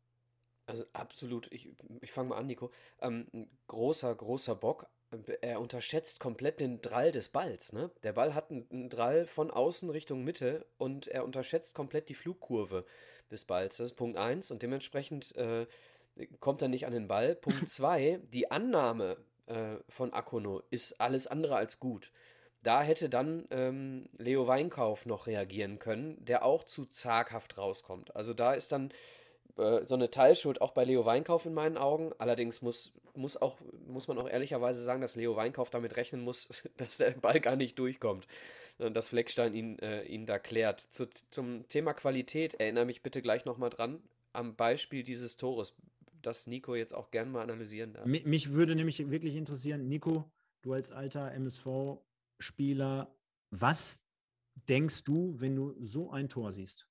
Also 0.67 0.83
absolut, 0.93 1.51
ich, 1.51 1.69
ich 2.01 2.11
fange 2.11 2.29
mal 2.29 2.37
an, 2.37 2.47
Nico. 2.47 2.71
Ähm, 3.01 3.27
ein 3.33 3.49
großer, 3.67 4.13
großer 4.13 4.55
Bock. 4.55 4.87
Er 5.39 5.61
unterschätzt 5.61 6.19
komplett 6.19 6.59
den 6.59 6.81
Drall 6.81 7.13
des 7.13 7.29
Balls. 7.29 7.71
Ne? 7.71 7.89
Der 8.03 8.11
Ball 8.11 8.35
hat 8.35 8.51
einen, 8.51 8.67
einen 8.69 8.89
Drall 8.89 9.25
von 9.25 9.49
außen 9.49 9.89
Richtung 9.89 10.25
Mitte 10.25 10.65
und 10.77 11.07
er 11.07 11.23
unterschätzt 11.23 11.73
komplett 11.73 12.09
die 12.09 12.13
Flugkurve 12.13 12.85
des 13.31 13.45
Balls. 13.45 13.77
Das 13.77 13.91
ist 13.91 13.95
Punkt 13.95 14.17
1 14.17 14.51
und 14.51 14.61
dementsprechend 14.61 15.33
äh, 15.37 15.65
kommt 16.41 16.61
er 16.61 16.67
nicht 16.67 16.85
an 16.85 16.93
den 16.93 17.07
Ball. 17.07 17.35
Punkt 17.41 17.69
2, 17.69 18.19
die 18.33 18.51
Annahme 18.51 19.15
äh, 19.45 19.77
von 19.87 20.11
Akono 20.11 20.61
ist 20.69 20.99
alles 20.99 21.27
andere 21.27 21.55
als 21.55 21.79
gut. 21.79 22.11
Da 22.63 22.81
hätte 22.83 23.09
dann 23.09 23.47
ähm, 23.51 24.09
Leo 24.17 24.47
Weinkauf 24.47 25.05
noch 25.05 25.27
reagieren 25.27 25.79
können, 25.79 26.17
der 26.25 26.43
auch 26.43 26.63
zu 26.63 26.85
zaghaft 26.85 27.57
rauskommt. 27.57 28.13
Also 28.13 28.33
da 28.33 28.53
ist 28.53 28.73
dann 28.73 28.91
äh, 29.57 29.85
so 29.85 29.95
eine 29.95 30.09
Teilschuld 30.09 30.61
auch 30.61 30.71
bei 30.71 30.83
Leo 30.83 31.05
Weinkauf 31.05 31.45
in 31.45 31.53
meinen 31.53 31.77
Augen. 31.77 32.11
Allerdings 32.17 32.61
muss, 32.61 32.93
muss, 33.15 33.37
auch, 33.37 33.57
muss 33.87 34.07
man 34.07 34.17
auch 34.17 34.29
ehrlicherweise 34.29 34.83
sagen, 34.83 35.01
dass 35.01 35.15
Leo 35.15 35.35
Weinkauf 35.35 35.69
damit 35.69 35.95
rechnen 35.95 36.21
muss, 36.21 36.49
dass 36.77 36.97
der 36.97 37.11
Ball 37.11 37.39
gar 37.39 37.55
nicht 37.55 37.77
durchkommt. 37.79 38.27
Und 38.77 38.93
dass 38.93 39.07
Fleckstein 39.07 39.55
ihn, 39.55 39.79
äh, 39.79 40.03
ihn 40.03 40.25
da 40.27 40.37
klärt. 40.37 40.81
Zu, 40.91 41.07
zum 41.31 41.67
Thema 41.67 41.93
Qualität 41.93 42.53
erinnere 42.55 42.85
mich 42.85 43.01
bitte 43.01 43.23
gleich 43.23 43.45
nochmal 43.45 43.71
dran, 43.71 44.03
am 44.33 44.55
Beispiel 44.55 45.03
dieses 45.03 45.37
Tores, 45.37 45.73
das 46.21 46.45
Nico 46.45 46.75
jetzt 46.75 46.93
auch 46.93 47.09
gern 47.09 47.31
mal 47.31 47.41
analysieren 47.41 47.93
darf. 47.93 48.05
Mich, 48.05 48.25
mich 48.25 48.51
würde 48.51 48.75
nämlich 48.75 49.09
wirklich 49.09 49.35
interessieren, 49.35 49.87
Nico, 49.87 50.29
du 50.61 50.73
als 50.73 50.91
alter 50.91 51.31
MSV-Spieler, 51.31 53.15
was 53.49 54.03
denkst 54.69 55.03
du, 55.03 55.33
wenn 55.39 55.55
du 55.55 55.73
so 55.79 56.11
ein 56.11 56.29
Tor 56.29 56.51
siehst? 56.51 56.86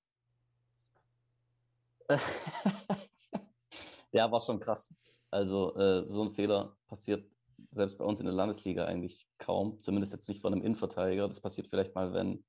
ja, 4.13 4.31
war 4.31 4.41
schon 4.41 4.61
krass. 4.61 4.95
Also 5.31 5.75
äh, 5.77 6.09
so 6.09 6.23
ein 6.23 6.33
Fehler 6.33 6.77
passiert 6.87 7.27
selbst 7.71 7.99
bei 7.99 8.05
uns 8.05 8.21
in 8.21 8.27
der 8.27 8.35
Landesliga 8.35 8.85
eigentlich 8.85 9.29
kaum, 9.39 9.79
zumindest 9.79 10.13
jetzt 10.13 10.29
nicht 10.29 10.41
von 10.41 10.53
einem 10.53 10.63
Innenverteidiger. 10.63 11.29
Das 11.29 11.41
passiert 11.41 11.69
vielleicht 11.69 11.95
mal, 11.95 12.13
wenn 12.13 12.45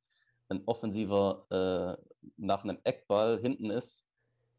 ein 0.49 0.63
Offensiver 0.65 1.45
äh, 1.49 2.01
nach 2.37 2.63
einem 2.63 2.79
Eckball 2.83 3.39
hinten 3.39 3.69
ist 3.69 4.05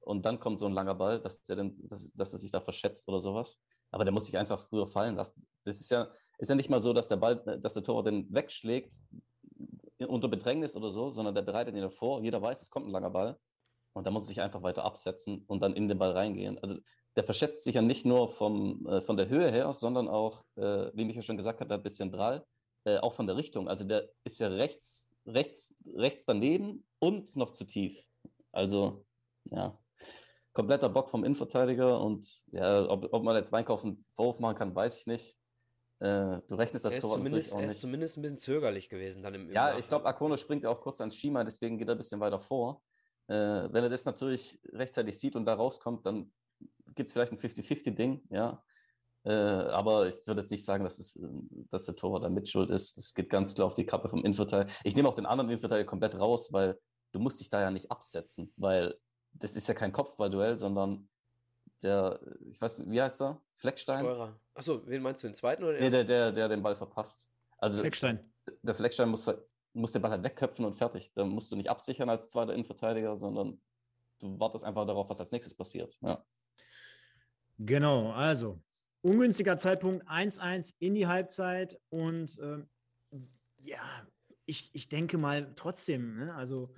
und 0.00 0.26
dann 0.26 0.40
kommt 0.40 0.58
so 0.58 0.66
ein 0.66 0.72
langer 0.72 0.94
Ball, 0.94 1.20
dass 1.20 1.42
der 1.42 1.56
dann, 1.56 1.76
dass, 1.88 2.12
dass 2.12 2.32
er 2.32 2.38
sich 2.38 2.50
da 2.50 2.60
verschätzt 2.60 3.08
oder 3.08 3.20
sowas. 3.20 3.60
Aber 3.90 4.04
der 4.04 4.12
muss 4.12 4.26
sich 4.26 4.36
einfach 4.36 4.58
früher 4.58 4.86
fallen 4.86 5.16
lassen. 5.16 5.46
Das 5.64 5.80
ist 5.80 5.90
ja, 5.90 6.10
ist 6.38 6.48
ja 6.48 6.54
nicht 6.54 6.68
mal 6.68 6.80
so, 6.80 6.92
dass 6.92 7.08
der 7.08 7.16
Ball, 7.16 7.36
dass 7.36 7.74
der 7.74 7.82
Torwart 7.82 8.06
den 8.06 8.32
wegschlägt 8.32 9.02
unter 10.06 10.28
Bedrängnis 10.28 10.76
oder 10.76 10.90
so, 10.90 11.10
sondern 11.10 11.34
der 11.34 11.42
bereitet 11.42 11.74
ihn 11.74 11.90
vor. 11.90 12.22
Jeder 12.22 12.40
weiß, 12.40 12.62
es 12.62 12.70
kommt 12.70 12.86
ein 12.86 12.92
langer 12.92 13.10
Ball. 13.10 13.38
Und 13.98 14.06
da 14.06 14.10
muss 14.10 14.24
er 14.24 14.28
sich 14.28 14.40
einfach 14.40 14.62
weiter 14.62 14.84
absetzen 14.84 15.44
und 15.48 15.60
dann 15.60 15.74
in 15.74 15.88
den 15.88 15.98
Ball 15.98 16.12
reingehen. 16.12 16.58
Also 16.60 16.76
der 17.16 17.24
verschätzt 17.24 17.64
sich 17.64 17.74
ja 17.74 17.82
nicht 17.82 18.06
nur 18.06 18.28
vom, 18.28 18.86
äh, 18.86 19.00
von 19.00 19.16
der 19.16 19.28
Höhe 19.28 19.50
her, 19.50 19.74
sondern 19.74 20.08
auch, 20.08 20.44
äh, 20.54 20.90
wie 20.94 21.04
Michael 21.04 21.24
schon 21.24 21.36
gesagt 21.36 21.60
hat, 21.60 21.72
ein 21.72 21.82
bisschen 21.82 22.12
Drall, 22.12 22.46
äh, 22.84 22.98
auch 22.98 23.14
von 23.14 23.26
der 23.26 23.36
Richtung. 23.36 23.68
Also 23.68 23.84
der 23.84 24.08
ist 24.22 24.38
ja 24.38 24.46
rechts, 24.48 25.08
rechts, 25.26 25.74
rechts 25.94 26.24
daneben 26.24 26.84
und 27.00 27.34
noch 27.34 27.50
zu 27.50 27.64
tief. 27.64 28.06
Also, 28.52 29.04
ja, 29.50 29.76
kompletter 30.52 30.88
Bock 30.88 31.10
vom 31.10 31.24
Innenverteidiger 31.24 32.00
und 32.00 32.24
ja, 32.52 32.88
ob, 32.88 33.12
ob 33.12 33.24
man 33.24 33.34
jetzt 33.34 33.50
Weinkauf 33.50 33.84
einen 33.84 34.04
Vorwurf 34.12 34.38
machen 34.38 34.56
kann, 34.56 34.74
weiß 34.74 35.00
ich 35.00 35.06
nicht. 35.08 35.38
Äh, 35.98 36.40
du 36.46 36.54
rechnest 36.54 36.84
das 36.84 37.00
so 37.00 37.14
zumindest. 37.14 37.52
Er 37.52 37.66
ist 37.66 37.80
zumindest 37.80 38.16
ein 38.16 38.22
bisschen 38.22 38.38
zögerlich 38.38 38.88
gewesen 38.88 39.24
dann 39.24 39.34
im, 39.34 39.50
Ja, 39.50 39.76
ich 39.76 39.88
glaube, 39.88 40.06
Akono 40.06 40.36
springt 40.36 40.62
ja 40.62 40.70
auch 40.70 40.80
kurz 40.80 41.00
ans 41.00 41.16
Schima, 41.16 41.42
deswegen 41.42 41.78
geht 41.78 41.88
er 41.88 41.96
ein 41.96 41.98
bisschen 41.98 42.20
weiter 42.20 42.38
vor. 42.38 42.80
Äh, 43.28 43.72
wenn 43.72 43.84
er 43.84 43.90
das 43.90 44.04
natürlich 44.04 44.58
rechtzeitig 44.72 45.18
sieht 45.18 45.36
und 45.36 45.44
da 45.44 45.54
rauskommt, 45.54 46.06
dann 46.06 46.32
gibt 46.94 47.08
es 47.08 47.12
vielleicht 47.12 47.32
ein 47.32 47.38
50-50-Ding, 47.38 48.22
ja. 48.30 48.62
Äh, 49.24 49.32
aber 49.32 50.08
ich 50.08 50.26
würde 50.26 50.40
jetzt 50.40 50.50
nicht 50.50 50.64
sagen, 50.64 50.84
dass, 50.84 50.98
es, 50.98 51.18
dass 51.70 51.84
der 51.84 51.96
Torwart 51.96 52.24
da 52.24 52.30
mitschuld 52.30 52.70
ist. 52.70 52.96
Es 52.96 53.12
geht 53.14 53.28
ganz 53.28 53.54
klar 53.54 53.66
auf 53.66 53.74
die 53.74 53.84
Kappe 53.84 54.08
vom 54.08 54.24
Innenverteidiger. 54.24 54.72
Ich 54.84 54.96
nehme 54.96 55.08
auch 55.08 55.14
den 55.14 55.26
anderen 55.26 55.50
Innenverteidiger 55.50 55.86
komplett 55.86 56.14
raus, 56.14 56.52
weil 56.52 56.78
du 57.12 57.18
musst 57.18 57.40
dich 57.40 57.50
da 57.50 57.60
ja 57.60 57.70
nicht 57.70 57.90
absetzen, 57.90 58.52
weil 58.56 58.94
das 59.32 59.56
ist 59.56 59.68
ja 59.68 59.74
kein 59.74 59.92
Kopfballduell, 59.92 60.56
sondern 60.56 61.08
der, 61.82 62.20
ich 62.48 62.60
weiß 62.60 62.78
nicht, 62.78 62.90
wie 62.90 63.02
heißt 63.02 63.20
er? 63.20 63.42
Fleckstein? 63.56 64.00
Steurer. 64.00 64.40
Achso, 64.54 64.86
wen 64.86 65.02
meinst 65.02 65.22
du, 65.22 65.28
den 65.28 65.34
zweiten 65.34 65.62
oder 65.62 65.74
den 65.74 65.82
Nee, 65.82 65.90
der, 65.90 66.04
der, 66.04 66.32
der 66.32 66.48
den 66.48 66.62
Ball 66.62 66.74
verpasst. 66.74 67.30
Also, 67.58 67.80
Fleckstein. 67.80 68.32
Der 68.62 68.74
Fleckstein 68.74 69.08
muss 69.08 69.26
halt 69.26 69.42
musst 69.78 69.94
den 69.94 70.02
Ball 70.02 70.10
halt 70.10 70.24
wegköpfen 70.24 70.64
und 70.64 70.74
fertig. 70.74 71.12
Da 71.14 71.24
musst 71.24 71.50
du 71.50 71.56
nicht 71.56 71.70
absichern 71.70 72.08
als 72.08 72.30
zweiter 72.30 72.52
Innenverteidiger, 72.52 73.16
sondern 73.16 73.60
du 74.20 74.38
wartest 74.38 74.64
einfach 74.64 74.86
darauf, 74.86 75.08
was 75.08 75.20
als 75.20 75.32
nächstes 75.32 75.54
passiert. 75.54 75.96
Ja. 76.02 76.24
Genau, 77.58 78.12
also 78.12 78.60
ungünstiger 79.02 79.58
Zeitpunkt 79.58 80.06
1-1 80.08 80.74
in 80.78 80.94
die 80.94 81.06
Halbzeit 81.06 81.80
und 81.88 82.38
äh, 82.38 82.64
ja, 83.58 84.06
ich, 84.46 84.70
ich 84.72 84.88
denke 84.88 85.18
mal 85.18 85.52
trotzdem, 85.54 86.16
ne, 86.16 86.34
also 86.34 86.72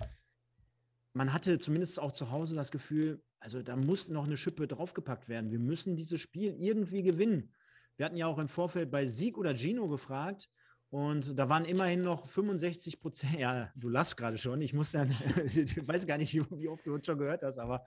man 1.13 1.33
hatte 1.33 1.59
zumindest 1.59 1.99
auch 1.99 2.11
zu 2.11 2.31
Hause 2.31 2.55
das 2.55 2.71
Gefühl, 2.71 3.23
also 3.39 3.61
da 3.61 3.75
muss 3.75 4.09
noch 4.09 4.25
eine 4.25 4.37
Schippe 4.37 4.67
draufgepackt 4.67 5.27
werden. 5.27 5.51
Wir 5.51 5.59
müssen 5.59 5.95
dieses 5.95 6.21
Spiel 6.21 6.55
irgendwie 6.57 7.01
gewinnen. 7.01 7.53
Wir 7.97 8.05
hatten 8.05 8.17
ja 8.17 8.27
auch 8.27 8.37
im 8.37 8.47
Vorfeld 8.47 8.91
bei 8.91 9.05
Sieg 9.05 9.37
oder 9.37 9.55
Gino 9.55 9.87
gefragt, 9.87 10.49
und 10.91 11.39
da 11.39 11.47
waren 11.47 11.63
immerhin 11.63 12.01
noch 12.01 12.25
65 12.25 12.99
Prozent. 12.99 13.39
Ja, 13.39 13.71
du 13.75 13.87
lachst 13.87 14.17
gerade 14.17 14.37
schon. 14.37 14.61
Ich 14.61 14.73
muss 14.73 14.91
dann, 14.91 15.15
ich 15.45 15.87
weiß 15.87 16.05
gar 16.05 16.17
nicht, 16.17 16.33
wie, 16.51 16.67
oft 16.67 16.85
du 16.85 16.93
uns 16.93 17.05
schon 17.05 17.17
gehört 17.17 17.43
hast, 17.43 17.59
aber 17.59 17.85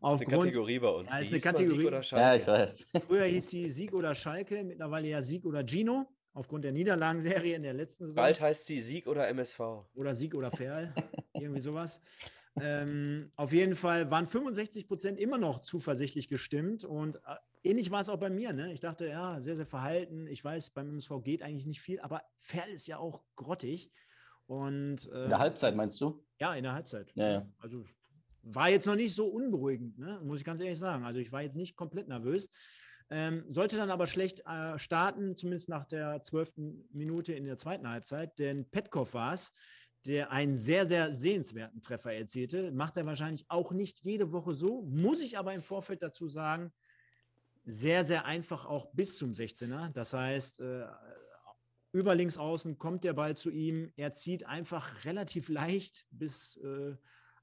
aufgrund. 0.00 0.32
Das 0.32 0.32
ist 0.32 0.32
eine 0.32 0.44
Kategorie 0.46 0.78
bei 0.78 0.88
uns. 0.88 1.10
Ja, 1.10 1.18
ist 1.18 1.32
eine 1.32 1.40
Kategorie. 1.42 1.78
Sieg 1.80 1.86
oder 1.86 2.02
Schalke. 2.02 2.24
Ja, 2.24 2.34
ich 2.34 2.46
weiß. 2.46 2.86
Früher 3.06 3.24
hieß 3.24 3.50
sie 3.50 3.68
Sieg 3.68 3.92
oder 3.92 4.14
Schalke, 4.14 4.64
mittlerweile 4.64 5.06
ja 5.06 5.20
Sieg 5.20 5.44
oder 5.44 5.66
Gino, 5.66 6.06
aufgrund 6.32 6.64
der 6.64 6.72
Niederlagenserie 6.72 7.56
in 7.56 7.62
der 7.62 7.74
letzten 7.74 8.06
Saison. 8.06 8.22
Bald 8.22 8.40
heißt 8.40 8.64
sie 8.64 8.78
Sieg 8.78 9.06
oder 9.06 9.28
MSV. 9.28 9.60
Oder 9.94 10.14
Sieg 10.14 10.34
oder 10.34 10.50
Ferl, 10.50 10.94
irgendwie 11.34 11.60
sowas. 11.60 12.00
Ähm, 12.58 13.32
auf 13.36 13.52
jeden 13.52 13.76
Fall 13.76 14.10
waren 14.10 14.26
65 14.26 14.88
Prozent 14.88 15.18
immer 15.18 15.36
noch 15.36 15.60
zuversichtlich 15.60 16.28
gestimmt 16.28 16.84
und 16.84 17.16
äh, 17.16 17.20
ähnlich 17.66 17.90
war 17.90 18.00
es 18.00 18.08
auch 18.08 18.18
bei 18.18 18.30
mir. 18.30 18.52
Ne? 18.52 18.72
Ich 18.72 18.80
dachte, 18.80 19.06
ja, 19.06 19.40
sehr, 19.40 19.56
sehr 19.56 19.66
verhalten. 19.66 20.26
Ich 20.26 20.44
weiß, 20.44 20.70
beim 20.70 20.88
MSV 20.88 21.22
geht 21.22 21.42
eigentlich 21.42 21.66
nicht 21.66 21.80
viel, 21.80 22.00
aber 22.00 22.22
Ferl 22.38 22.70
ist 22.70 22.86
ja 22.86 22.98
auch 22.98 23.24
grottig. 23.34 23.90
Und, 24.46 25.10
äh, 25.12 25.24
in 25.24 25.30
der 25.30 25.38
Halbzeit 25.38 25.74
meinst 25.74 26.00
du? 26.00 26.24
Ja, 26.40 26.54
in 26.54 26.62
der 26.62 26.72
Halbzeit. 26.72 27.12
Ja, 27.14 27.30
ja. 27.30 27.48
Also 27.58 27.84
war 28.42 28.70
jetzt 28.70 28.86
noch 28.86 28.94
nicht 28.94 29.14
so 29.14 29.26
unberuhigend, 29.26 29.98
ne? 29.98 30.20
muss 30.22 30.38
ich 30.38 30.44
ganz 30.44 30.60
ehrlich 30.60 30.78
sagen. 30.78 31.04
Also 31.04 31.18
ich 31.18 31.32
war 31.32 31.42
jetzt 31.42 31.56
nicht 31.56 31.76
komplett 31.76 32.08
nervös. 32.08 32.48
Ähm, 33.08 33.44
sollte 33.50 33.76
dann 33.76 33.90
aber 33.90 34.06
schlecht 34.06 34.42
äh, 34.46 34.78
starten, 34.78 35.36
zumindest 35.36 35.68
nach 35.68 35.84
der 35.84 36.20
zwölften 36.22 36.88
Minute 36.92 37.32
in 37.34 37.44
der 37.44 37.56
zweiten 37.56 37.88
Halbzeit, 37.88 38.36
denn 38.38 38.68
Petkov 38.68 39.14
war 39.14 39.32
es, 39.32 39.52
der 40.06 40.32
einen 40.32 40.56
sehr, 40.56 40.86
sehr 40.86 41.12
sehenswerten 41.12 41.82
Treffer 41.82 42.12
erzielte. 42.12 42.72
Macht 42.72 42.96
er 42.96 43.06
wahrscheinlich 43.06 43.44
auch 43.48 43.72
nicht 43.72 44.04
jede 44.04 44.32
Woche 44.32 44.54
so, 44.54 44.82
muss 44.82 45.22
ich 45.22 45.38
aber 45.38 45.54
im 45.54 45.62
Vorfeld 45.62 46.02
dazu 46.02 46.28
sagen, 46.28 46.72
sehr, 47.66 48.04
sehr 48.04 48.24
einfach 48.24 48.64
auch 48.64 48.86
bis 48.92 49.18
zum 49.18 49.32
16er. 49.32 49.90
Das 49.92 50.12
heißt, 50.12 50.60
äh, 50.60 50.86
über 51.92 52.14
links 52.14 52.38
außen 52.38 52.78
kommt 52.78 53.04
der 53.04 53.12
Ball 53.12 53.36
zu 53.36 53.50
ihm. 53.50 53.92
Er 53.96 54.12
zieht 54.12 54.46
einfach 54.46 55.04
relativ 55.04 55.48
leicht 55.48 56.06
bis 56.10 56.56
äh, 56.58 56.94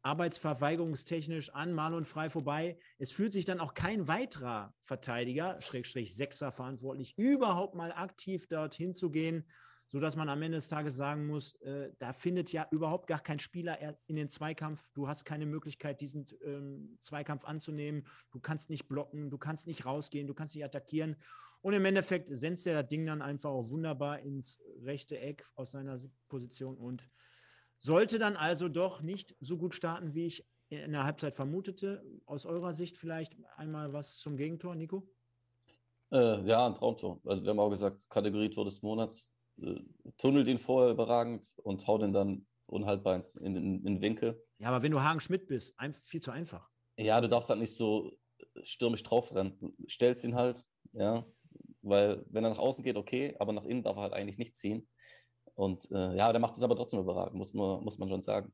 arbeitsverweigerungstechnisch 0.01 1.53
an 1.53 1.73
Marlon 1.73 2.05
Frei 2.05 2.29
vorbei. 2.29 2.77
Es 2.97 3.11
fühlt 3.11 3.33
sich 3.33 3.45
dann 3.45 3.59
auch 3.59 3.73
kein 3.73 4.07
weiterer 4.07 4.73
Verteidiger, 4.81 5.59
Schrägstrich 5.61 6.15
Sechser 6.15 6.51
verantwortlich, 6.51 7.17
überhaupt 7.17 7.75
mal 7.75 7.91
aktiv 7.91 8.47
dorthin 8.47 8.93
zu 8.93 9.11
gehen, 9.11 9.45
sodass 9.93 10.15
man 10.15 10.27
am 10.27 10.41
Ende 10.41 10.57
des 10.57 10.69
Tages 10.69 10.95
sagen 10.95 11.27
muss, 11.27 11.53
äh, 11.61 11.91
da 11.99 12.13
findet 12.13 12.51
ja 12.51 12.67
überhaupt 12.71 13.05
gar 13.05 13.19
kein 13.19 13.37
Spieler 13.37 13.77
in 14.07 14.15
den 14.15 14.27
Zweikampf. 14.27 14.89
Du 14.95 15.07
hast 15.07 15.23
keine 15.23 15.45
Möglichkeit, 15.45 16.01
diesen 16.01 16.25
ähm, 16.43 16.97
Zweikampf 16.99 17.45
anzunehmen. 17.45 18.07
Du 18.31 18.39
kannst 18.39 18.71
nicht 18.71 18.87
blocken, 18.87 19.29
du 19.29 19.37
kannst 19.37 19.67
nicht 19.67 19.85
rausgehen, 19.85 20.25
du 20.25 20.33
kannst 20.33 20.55
nicht 20.55 20.65
attackieren. 20.65 21.15
Und 21.61 21.73
im 21.73 21.85
Endeffekt 21.85 22.27
senzt 22.27 22.65
er 22.65 22.81
das 22.81 22.89
Ding 22.89 23.05
dann 23.05 23.21
einfach 23.21 23.51
auch 23.51 23.69
wunderbar 23.69 24.19
ins 24.19 24.59
rechte 24.81 25.19
Eck 25.19 25.45
aus 25.53 25.71
seiner 25.71 25.99
Position 26.27 26.75
und 26.75 27.07
sollte 27.77 28.17
dann 28.17 28.35
also 28.35 28.69
doch 28.69 29.03
nicht 29.03 29.35
so 29.39 29.57
gut 29.57 29.75
starten, 29.75 30.15
wie 30.15 30.25
ich 30.25 30.49
in 30.69 30.93
der 30.93 31.03
Halbzeit 31.03 31.35
vermutete. 31.35 32.03
Aus 32.25 32.47
eurer 32.47 32.73
Sicht 32.73 32.97
vielleicht 32.97 33.37
einmal 33.57 33.93
was 33.93 34.17
zum 34.17 34.37
Gegentor, 34.37 34.73
Nico? 34.73 35.07
Äh, 36.11 36.41
ja, 36.47 36.65
ein 36.65 36.73
Traumtor. 36.73 37.21
Also 37.25 37.43
wir 37.43 37.51
haben 37.51 37.59
auch 37.59 37.69
gesagt, 37.69 38.09
Kategorie 38.09 38.49
Tor 38.49 38.65
des 38.65 38.81
Monats. 38.81 39.33
Äh, 39.61 39.81
tunnelt 40.17 40.47
ihn 40.47 40.59
vorher 40.59 40.91
überragend 40.91 41.53
und 41.63 41.85
haut 41.87 42.01
ihn 42.01 42.13
dann 42.13 42.45
unhaltbar 42.65 43.15
in, 43.15 43.55
in, 43.55 43.55
in 43.55 43.83
den 43.83 44.01
Winkel. 44.01 44.43
Ja, 44.59 44.69
aber 44.69 44.81
wenn 44.81 44.91
du 44.91 45.01
Hagen 45.01 45.19
Schmidt 45.19 45.47
bist, 45.47 45.79
ein, 45.79 45.93
viel 45.93 46.21
zu 46.21 46.31
einfach. 46.31 46.69
Ja, 46.97 47.19
du 47.21 47.27
darfst 47.27 47.49
halt 47.49 47.59
nicht 47.59 47.75
so 47.75 48.11
stürmisch 48.63 49.03
draufrennen. 49.03 49.57
Du 49.59 49.73
stellst 49.87 50.23
ihn 50.23 50.35
halt, 50.35 50.63
ja, 50.93 51.25
weil 51.81 52.23
wenn 52.29 52.43
er 52.43 52.51
nach 52.51 52.59
außen 52.59 52.83
geht, 52.83 52.97
okay, 52.97 53.35
aber 53.39 53.53
nach 53.53 53.65
innen 53.65 53.83
darf 53.83 53.97
er 53.97 54.03
halt 54.03 54.13
eigentlich 54.13 54.37
nicht 54.37 54.55
ziehen. 54.55 54.87
Und 55.55 55.89
äh, 55.91 56.15
ja, 56.15 56.31
der 56.31 56.39
macht 56.39 56.55
es 56.55 56.63
aber 56.63 56.75
trotzdem 56.75 56.99
überragend, 56.99 57.35
muss 57.35 57.53
man, 57.53 57.83
muss 57.83 57.97
man 57.97 58.09
schon 58.09 58.21
sagen. 58.21 58.53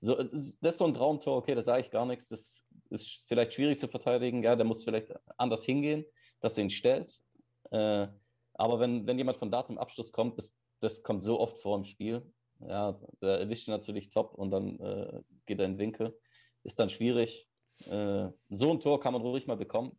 So, 0.00 0.14
das 0.14 0.58
ist 0.60 0.78
so 0.78 0.86
ein 0.86 0.94
Traumtor, 0.94 1.36
okay, 1.36 1.54
da 1.54 1.62
sage 1.62 1.82
ich 1.82 1.90
gar 1.90 2.06
nichts. 2.06 2.28
Das 2.28 2.66
ist 2.90 3.26
vielleicht 3.28 3.54
schwierig 3.54 3.78
zu 3.78 3.88
verteidigen. 3.88 4.42
Ja, 4.42 4.56
der 4.56 4.64
muss 4.64 4.84
vielleicht 4.84 5.12
anders 5.36 5.64
hingehen, 5.64 6.04
dass 6.40 6.56
er 6.56 6.64
ihn 6.64 6.70
stellt. 6.70 7.22
Äh, 7.70 8.08
aber 8.56 8.80
wenn, 8.80 9.06
wenn 9.06 9.18
jemand 9.18 9.36
von 9.38 9.50
da 9.50 9.64
zum 9.64 9.78
Abschluss 9.78 10.12
kommt, 10.12 10.38
das, 10.38 10.54
das 10.80 11.02
kommt 11.02 11.22
so 11.22 11.40
oft 11.40 11.58
vor 11.58 11.76
im 11.76 11.84
Spiel. 11.84 12.22
Ja, 12.60 12.98
der 13.20 13.40
erwischt 13.40 13.68
ihn 13.68 13.72
natürlich 13.72 14.10
top 14.10 14.34
und 14.34 14.50
dann 14.50 14.78
äh, 14.80 15.22
geht 15.44 15.58
er 15.58 15.66
in 15.66 15.72
den 15.72 15.78
Winkel. 15.78 16.18
Ist 16.62 16.78
dann 16.78 16.88
schwierig. 16.88 17.48
Äh, 17.84 18.28
so 18.48 18.70
ein 18.70 18.80
Tor 18.80 18.98
kann 18.98 19.12
man 19.12 19.22
ruhig 19.22 19.46
mal 19.46 19.56
bekommen 19.56 19.98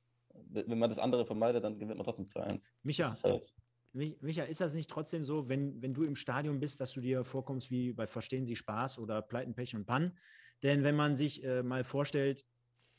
wenn 0.49 0.79
man 0.79 0.89
das 0.89 0.99
andere 0.99 1.25
vermeidet, 1.25 1.63
dann 1.63 1.79
gewinnt 1.79 1.97
man 1.97 2.05
trotzdem 2.05 2.25
2-1. 2.25 2.73
Micha, 2.83 3.11
halt 3.23 3.53
Micha, 3.93 4.43
ist 4.43 4.61
das 4.61 4.73
nicht 4.73 4.89
trotzdem 4.89 5.23
so, 5.23 5.49
wenn, 5.49 5.81
wenn 5.81 5.93
du 5.93 6.03
im 6.03 6.15
Stadion 6.15 6.59
bist, 6.59 6.79
dass 6.79 6.93
du 6.93 7.01
dir 7.01 7.23
vorkommst 7.23 7.71
wie 7.71 7.93
bei 7.93 8.05
Verstehen 8.05 8.45
Sie 8.45 8.55
Spaß 8.55 8.99
oder 8.99 9.21
Pleiten, 9.21 9.55
Pech 9.55 9.75
und 9.75 9.85
Pann? 9.85 10.17
Denn 10.63 10.83
wenn 10.83 10.95
man 10.95 11.15
sich 11.15 11.43
äh, 11.43 11.63
mal 11.63 11.83
vorstellt, 11.83 12.45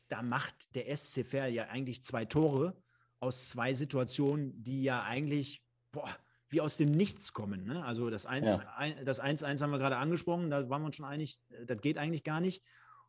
da 0.08 0.22
macht 0.22 0.74
der 0.74 0.94
SC 0.96 1.24
Verl 1.24 1.52
ja 1.52 1.64
eigentlich 1.66 2.02
zwei 2.02 2.24
Tore 2.24 2.80
aus 3.20 3.50
zwei 3.50 3.74
Situationen, 3.74 4.62
die 4.62 4.82
ja 4.82 5.02
eigentlich 5.02 5.62
boah, 5.92 6.08
wie 6.48 6.60
aus 6.60 6.76
dem 6.76 6.90
Nichts 6.90 7.32
kommen. 7.32 7.64
Ne? 7.64 7.84
Also 7.84 8.10
das 8.10 8.26
1-1 8.26 8.44
ja. 8.44 9.04
das 9.04 9.20
1 9.20 9.44
-1 9.44 9.60
haben 9.60 9.70
wir 9.70 9.78
gerade 9.78 9.96
angesprochen, 9.96 10.50
da 10.50 10.68
waren 10.68 10.82
wir 10.82 10.86
uns 10.86 10.96
schon 10.96 11.06
einig, 11.06 11.40
äh, 11.50 11.66
das 11.66 11.80
geht 11.80 11.98
eigentlich 11.98 12.24
gar 12.24 12.40
nicht. 12.40 12.62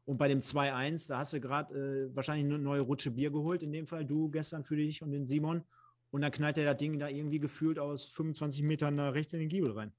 Und 0.06 0.18
bei 0.18 0.28
dem 0.28 0.40
2-1, 0.40 1.08
da 1.08 1.20
hast 1.20 1.34
du 1.34 1.40
gerade 1.40 2.10
äh, 2.10 2.16
wahrscheinlich 2.16 2.46
eine 2.46 2.58
neue 2.58 2.82
Rutsche 2.82 3.12
Bier 3.12 3.32
geholt, 3.32 3.62
in 3.62 3.72
dem 3.72 3.86
Fall 3.86 4.06
du 4.06 4.30
gestern 4.30 4.64
für 4.64 4.76
dich 4.76 5.04
und 5.04 5.12
den 5.12 5.26
Simon. 5.26 5.64
Und 6.12 6.22
dann 6.22 6.32
knallt 6.32 6.58
er 6.58 6.66
das 6.66 6.78
Ding 6.78 6.98
da 6.98 7.08
irgendwie 7.08 7.40
gefühlt 7.40 7.78
aus 7.78 8.06
25 8.06 8.64
Metern 8.64 8.96
nach 8.96 9.14
rechts 9.14 9.34
in 9.34 9.40
den 9.40 9.50
Giebel 9.50 9.72
rein. 9.72 9.94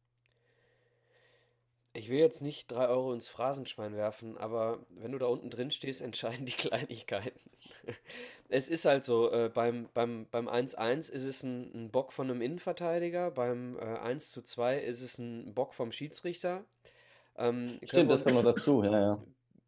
Ich 1.92 2.08
will 2.08 2.18
jetzt 2.18 2.40
nicht 2.40 2.70
drei 2.70 2.88
Euro 2.88 3.12
ins 3.12 3.28
Phrasenschwein 3.28 3.96
werfen, 3.96 4.38
aber 4.38 4.78
wenn 4.90 5.12
du 5.12 5.18
da 5.18 5.26
unten 5.26 5.50
drin 5.50 5.70
stehst, 5.70 6.00
entscheiden 6.02 6.46
die 6.46 6.52
Kleinigkeiten. 6.52 7.40
es 8.48 8.68
ist 8.68 8.84
halt 8.84 9.04
so, 9.04 9.30
äh, 9.30 9.50
beim 9.52 9.86
1-1 9.86 9.88
beim, 9.94 10.26
beim 10.30 10.68
ist 10.98 11.10
es 11.12 11.42
ein, 11.42 11.70
ein, 11.74 11.90
Bock 11.90 12.12
von 12.12 12.30
einem 12.30 12.42
Innenverteidiger, 12.42 13.30
beim 13.30 13.76
äh, 13.78 13.98
1 13.98 14.32
2 14.32 14.78
ist 14.78 15.00
es 15.00 15.18
ein 15.18 15.54
Bock 15.54 15.74
vom 15.74 15.92
Schiedsrichter. 15.92 16.64
Ähm, 17.36 17.80
Stimmt, 17.84 18.10
das 18.10 18.24
kommt 18.24 18.36
noch 18.36 18.44
dazu, 18.54 18.82
ja, 18.84 18.90
ja 18.92 19.22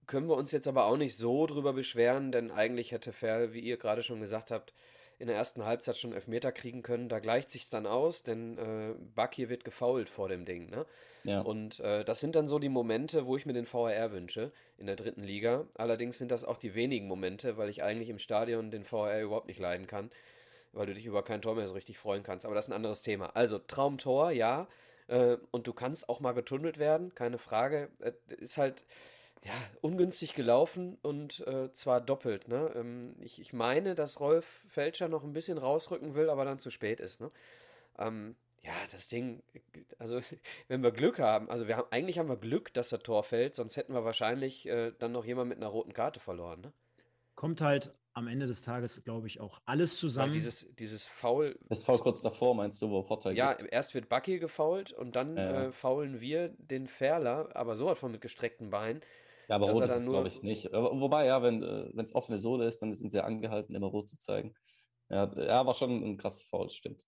können 0.07 0.29
wir 0.29 0.37
uns 0.37 0.53
jetzt 0.53 0.69
aber 0.69 0.87
auch 0.87 0.97
nicht 0.97 1.17
so 1.17 1.47
drüber 1.47 1.73
beschweren, 1.73 2.33
denn 2.33 2.51
eigentlich 2.51 2.93
hätte 2.93 3.13
Ferl, 3.13 3.53
wie 3.55 3.61
ihr 3.61 3.79
gerade 3.79 4.03
schon 4.03 4.21
gesagt 4.21 4.51
habt, 4.51 4.75
in 5.23 5.29
der 5.29 5.37
ersten 5.37 5.65
Halbzeit 5.65 5.97
schon 5.97 6.13
Elfmeter 6.13 6.51
kriegen 6.51 6.83
können. 6.83 7.09
Da 7.09 7.21
gleicht 7.21 7.49
sich 7.49 7.69
dann 7.69 7.87
aus, 7.87 8.25
denn 8.25 8.59
äh, 8.59 8.93
Bucky 9.15 9.49
wird 9.49 9.63
gefault 9.63 10.11
vor 10.11 10.29
dem 10.29 10.45
Ding. 10.45 10.69
Ne? 10.69 10.85
Ja. 11.23 11.43
Und 11.43 11.79
äh, 11.79 12.05
das 12.05 12.19
sind 12.19 12.35
dann 12.35 12.49
so 12.49 12.59
die 12.59 12.69
Momente, 12.69 13.25
wo 13.25 13.37
ich 13.37 13.47
mir 13.47 13.53
den 13.53 13.73
VAR 13.73 14.11
wünsche 14.11 14.51
in 14.79 14.87
der 14.87 14.97
dritten 14.97 15.23
Liga. 15.23 15.65
Allerdings 15.75 16.19
sind 16.19 16.33
das 16.33 16.43
auch 16.43 16.57
die 16.57 16.75
wenigen 16.75 17.07
Momente, 17.07 17.57
weil 17.57 17.69
ich 17.69 17.85
eigentlich 17.85 18.11
im 18.11 18.19
Stadion 18.19 18.73
den 18.73 18.85
VAR 18.85 19.21
überhaupt 19.21 19.47
nicht 19.47 19.61
leiden 19.61 19.87
kann, 19.87 20.11
weil 20.73 20.87
du 20.87 20.95
dich 20.95 21.07
über 21.07 21.23
kein 21.23 21.41
Tor 21.41 21.55
mehr 21.55 21.69
so 21.69 21.75
richtig 21.75 21.99
freuen 21.99 22.25
kannst. 22.25 22.45
Aber 22.45 22.57
das 22.57 22.65
ist 22.65 22.71
ein 22.71 22.77
anderes 22.77 23.03
Thema. 23.03 23.27
Also 23.37 23.61
Traumtor, 23.61 24.33
ja. 24.33 24.67
Äh, 25.07 25.37
und 25.53 25.69
du 25.69 25.73
kannst 25.73 26.09
auch 26.09 26.19
mal 26.19 26.33
getunnelt 26.33 26.79
werden, 26.79 27.15
keine 27.15 27.39
Frage. 27.39 27.91
Äh, 28.01 28.11
ist 28.41 28.59
halt 28.59 28.85
ja, 29.45 29.53
ungünstig 29.81 30.35
gelaufen 30.35 30.99
und 31.03 31.45
äh, 31.47 31.73
zwar 31.73 32.01
doppelt. 32.01 32.49
Ne? 32.49 32.73
Ähm, 32.77 33.17
ich, 33.21 33.41
ich 33.41 33.53
meine, 33.53 33.95
dass 33.95 34.21
Rolf 34.21 34.47
Felscher 34.69 35.09
noch 35.09 35.25
ein 35.25 35.33
bisschen 35.33 35.59
rausrücken 35.59 36.15
will, 36.15 36.31
aber 36.31 36.45
dann 36.45 36.61
zu 36.61 36.71
spät 36.71 37.01
ist. 37.01 37.21
Ne? 37.21 37.31
Ähm, 37.99 38.37
ja, 38.63 38.73
das 38.93 39.09
Ding, 39.09 39.43
also 39.99 40.21
wenn 40.69 40.83
wir 40.83 40.93
Glück 40.93 41.19
haben, 41.19 41.51
also 41.51 41.67
wir 41.67 41.77
haben, 41.77 41.89
eigentlich 41.91 42.19
haben 42.19 42.29
wir 42.29 42.37
Glück, 42.37 42.73
dass 42.75 42.91
der 42.91 43.01
Tor 43.01 43.25
fällt, 43.25 43.57
sonst 43.57 43.77
hätten 43.77 43.95
wir 43.95 44.05
wahrscheinlich 44.05 44.67
äh, 44.69 44.93
dann 44.99 45.13
noch 45.13 45.25
jemand 45.25 45.49
mit 45.49 45.59
einer 45.59 45.69
roten 45.69 45.93
Karte 45.93 46.21
verloren. 46.21 46.61
Ne? 46.61 46.73
Kommt 47.35 47.61
halt 47.61 47.91
am 48.15 48.29
Ende 48.29 48.47
des 48.47 48.63
Tages, 48.63 49.03
glaube 49.03 49.27
ich, 49.27 49.41
auch 49.41 49.61
alles 49.65 49.97
zusammen. 49.99 50.29
Weil 50.29 50.35
dieses, 50.35 50.69
dieses 50.77 51.07
Foul. 51.07 51.59
Das 51.69 51.83
Foul 51.83 51.99
kurz 51.99 52.21
davor, 52.21 52.55
meinst 52.55 52.81
du, 52.83 52.91
wo 52.91 53.03
Vorteil 53.03 53.35
Ja, 53.37 53.55
gibt? 53.55 53.73
erst 53.73 53.95
wird 53.95 54.09
Bucky 54.09 54.39
gefault 54.39 54.93
und 54.93 55.17
dann 55.17 55.37
ja. 55.37 55.65
äh, 55.65 55.73
faulen 55.73 56.21
wir 56.21 56.51
den 56.51 56.87
Ferler, 56.87 57.51
aber 57.55 57.75
so 57.75 57.89
hat 57.91 57.99
von 57.99 58.13
mit 58.13 58.21
gestreckten 58.21 58.71
Beinen. 58.71 59.01
Ja, 59.53 59.57
aber 59.57 59.71
rot 59.71 59.85
ist 59.85 59.91
es, 59.91 60.07
glaube 60.07 60.29
ich, 60.29 60.43
nicht. 60.43 60.73
Wobei, 60.73 61.27
ja, 61.27 61.43
wenn 61.43 61.63
es 61.63 62.11
äh, 62.11 62.15
offene 62.15 62.39
Sohle 62.39 62.67
ist, 62.67 62.81
dann 62.81 62.95
sind 62.95 63.13
sie 63.13 63.23
angehalten, 63.23 63.75
immer 63.75 63.89
rot 63.89 64.09
zu 64.09 64.19
zeigen. 64.19 64.55
Ja, 65.11 65.31
ja 65.37 65.67
war 65.67 65.75
schon 65.75 66.03
ein 66.03 66.17
krasses 66.17 66.45
Foul, 66.45 66.71
stimmt. 66.71 67.07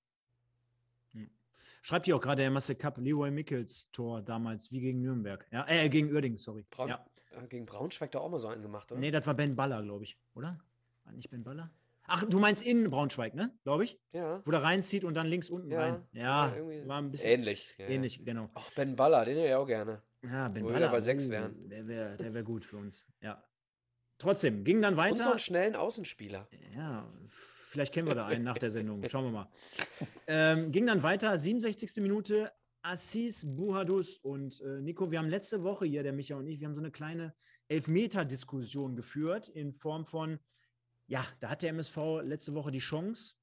Schreibt 1.81 2.05
hier 2.05 2.17
auch 2.17 2.21
gerade 2.21 2.43
der 2.43 2.51
Masse 2.51 2.75
Cup 2.75 2.99
Leroy 2.99 3.31
Mickels 3.31 3.91
Tor 3.93 4.21
damals, 4.21 4.71
wie 4.71 4.81
gegen 4.81 5.01
Nürnberg. 5.01 5.47
Ja, 5.53 5.65
äh, 5.69 5.89
gegen 5.89 6.13
Uerdingen, 6.13 6.37
sorry. 6.37 6.67
Braun, 6.69 6.91
ja. 6.91 7.07
Äh, 7.31 7.47
gegen 7.47 7.65
Braunschweig 7.65 8.13
da 8.13 8.19
auch 8.19 8.29
mal 8.29 8.39
so 8.39 8.49
einen 8.49 8.61
gemacht, 8.61 8.93
oder? 8.93 9.01
Nee, 9.01 9.11
das 9.11 9.27
war 9.27 9.33
Ben 9.33 9.57
Baller, 9.57 9.83
glaube 9.83 10.05
ich, 10.05 10.19
oder? 10.35 10.61
War 11.05 11.13
nicht 11.15 11.31
Ben 11.31 11.45
Baller? 11.45 11.71
Ach, 12.07 12.27
du 12.27 12.41
meinst 12.41 12.63
in 12.63 12.91
Braunschweig, 12.91 13.35
ne? 13.35 13.57
Glaube 13.63 13.85
ich. 13.85 13.99
Ja. 14.13 14.43
Wo 14.45 14.51
der 14.51 14.63
reinzieht 14.63 15.05
und 15.05 15.15
dann 15.15 15.27
links 15.27 15.49
unten 15.49 15.71
ja. 15.71 15.81
rein. 15.81 16.07
Ja, 16.13 16.55
ja 16.55 16.89
war 16.89 16.99
ein 16.99 17.11
bisschen 17.11 17.31
ähnlich. 17.31 17.75
Ähnlich, 17.79 18.23
genau. 18.23 18.51
Auch 18.53 18.71
Ben 18.73 18.97
Baller, 18.97 19.25
den 19.25 19.37
hätte 19.37 19.49
ich 19.49 19.55
auch 19.55 19.67
gerne. 19.67 20.03
Ja, 20.25 20.55
Wo 20.55 20.69
Baller. 20.69 20.91
bei 20.91 21.01
sechs 21.01 21.29
wären. 21.29 21.69
Der 21.69 21.87
wäre 21.87 22.17
der 22.17 22.33
wär 22.35 22.43
gut 22.43 22.65
für 22.65 22.79
uns. 22.79 23.07
Ja. 23.21 23.43
Trotzdem, 24.19 24.65
ging 24.65 24.81
dann 24.81 24.97
weiter. 24.97 25.13
Und 25.13 25.23
so 25.23 25.31
einen 25.31 25.39
schnellen 25.39 25.77
Außenspieler. 25.77 26.49
Ja, 26.75 27.13
vielleicht 27.69 27.93
kennen 27.93 28.09
wir 28.09 28.15
da 28.15 28.27
einen 28.27 28.45
nach 28.45 28.59
der 28.59 28.71
Sendung. 28.71 29.07
Schauen 29.09 29.25
wir 29.25 29.31
mal. 29.33 29.51
Ähm, 30.27 30.71
ging 30.71 30.87
dann 30.87 31.03
weiter, 31.03 31.39
67. 31.39 31.97
Minute. 31.97 32.53
Assis 32.87 33.47
Buhadus 33.47 34.19
und 34.19 34.61
äh, 34.61 34.83
Nico, 34.83 35.11
wir 35.11 35.19
haben 35.19 35.31
letzte 35.31 35.63
Woche 35.63 35.87
hier, 35.87 36.03
der 36.03 36.13
Micha 36.13 36.37
und 36.37 36.47
ich, 36.47 36.61
wir 36.61 36.67
haben 36.67 36.75
so 36.75 36.83
eine 36.83 36.91
kleine 36.91 37.35
Elfmeter-Diskussion 37.69 38.95
geführt 38.95 39.49
in 39.49 39.73
Form 39.73 40.05
von, 40.05 40.39
ja, 41.07 41.25
da 41.41 41.49
hat 41.49 41.63
der 41.63 41.71
MSV 41.71 42.21
letzte 42.23 42.53
Woche 42.53 42.71
die 42.71 42.81
Chance, 42.81 43.37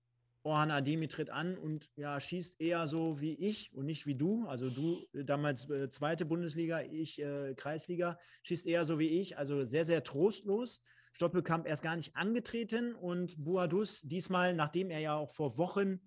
Orhan 0.44 0.72
Ademi 0.72 1.08
tritt 1.08 1.30
an 1.30 1.58
und 1.58 1.90
ja, 1.96 2.20
schießt 2.20 2.60
eher 2.60 2.88
so 2.88 3.22
wie 3.22 3.34
ich 3.36 3.74
und 3.74 3.86
nicht 3.86 4.06
wie 4.08 4.16
du. 4.16 4.48
Also 4.48 4.70
du 4.70 5.06
äh, 5.14 5.24
damals 5.24 5.70
äh, 5.70 5.90
zweite 5.90 6.26
Bundesliga, 6.26 6.82
ich 6.82 7.22
äh, 7.22 7.54
Kreisliga, 7.56 8.18
schießt 8.44 8.66
eher 8.66 8.86
so 8.86 8.98
wie 8.98 9.20
ich. 9.20 9.38
Also 9.38 9.66
sehr, 9.66 9.86
sehr 9.86 10.04
trostlos. 10.04 10.84
Stoppelkamp 11.14 11.68
erst 11.68 11.84
gar 11.84 11.96
nicht 11.96 12.16
angetreten 12.16 12.96
und 12.96 13.44
Buadus 13.44 14.02
diesmal, 14.02 14.56
nachdem 14.56 14.90
er 14.90 15.00
ja 15.00 15.16
auch 15.16 15.30
vor 15.30 15.58
Wochen 15.58 16.00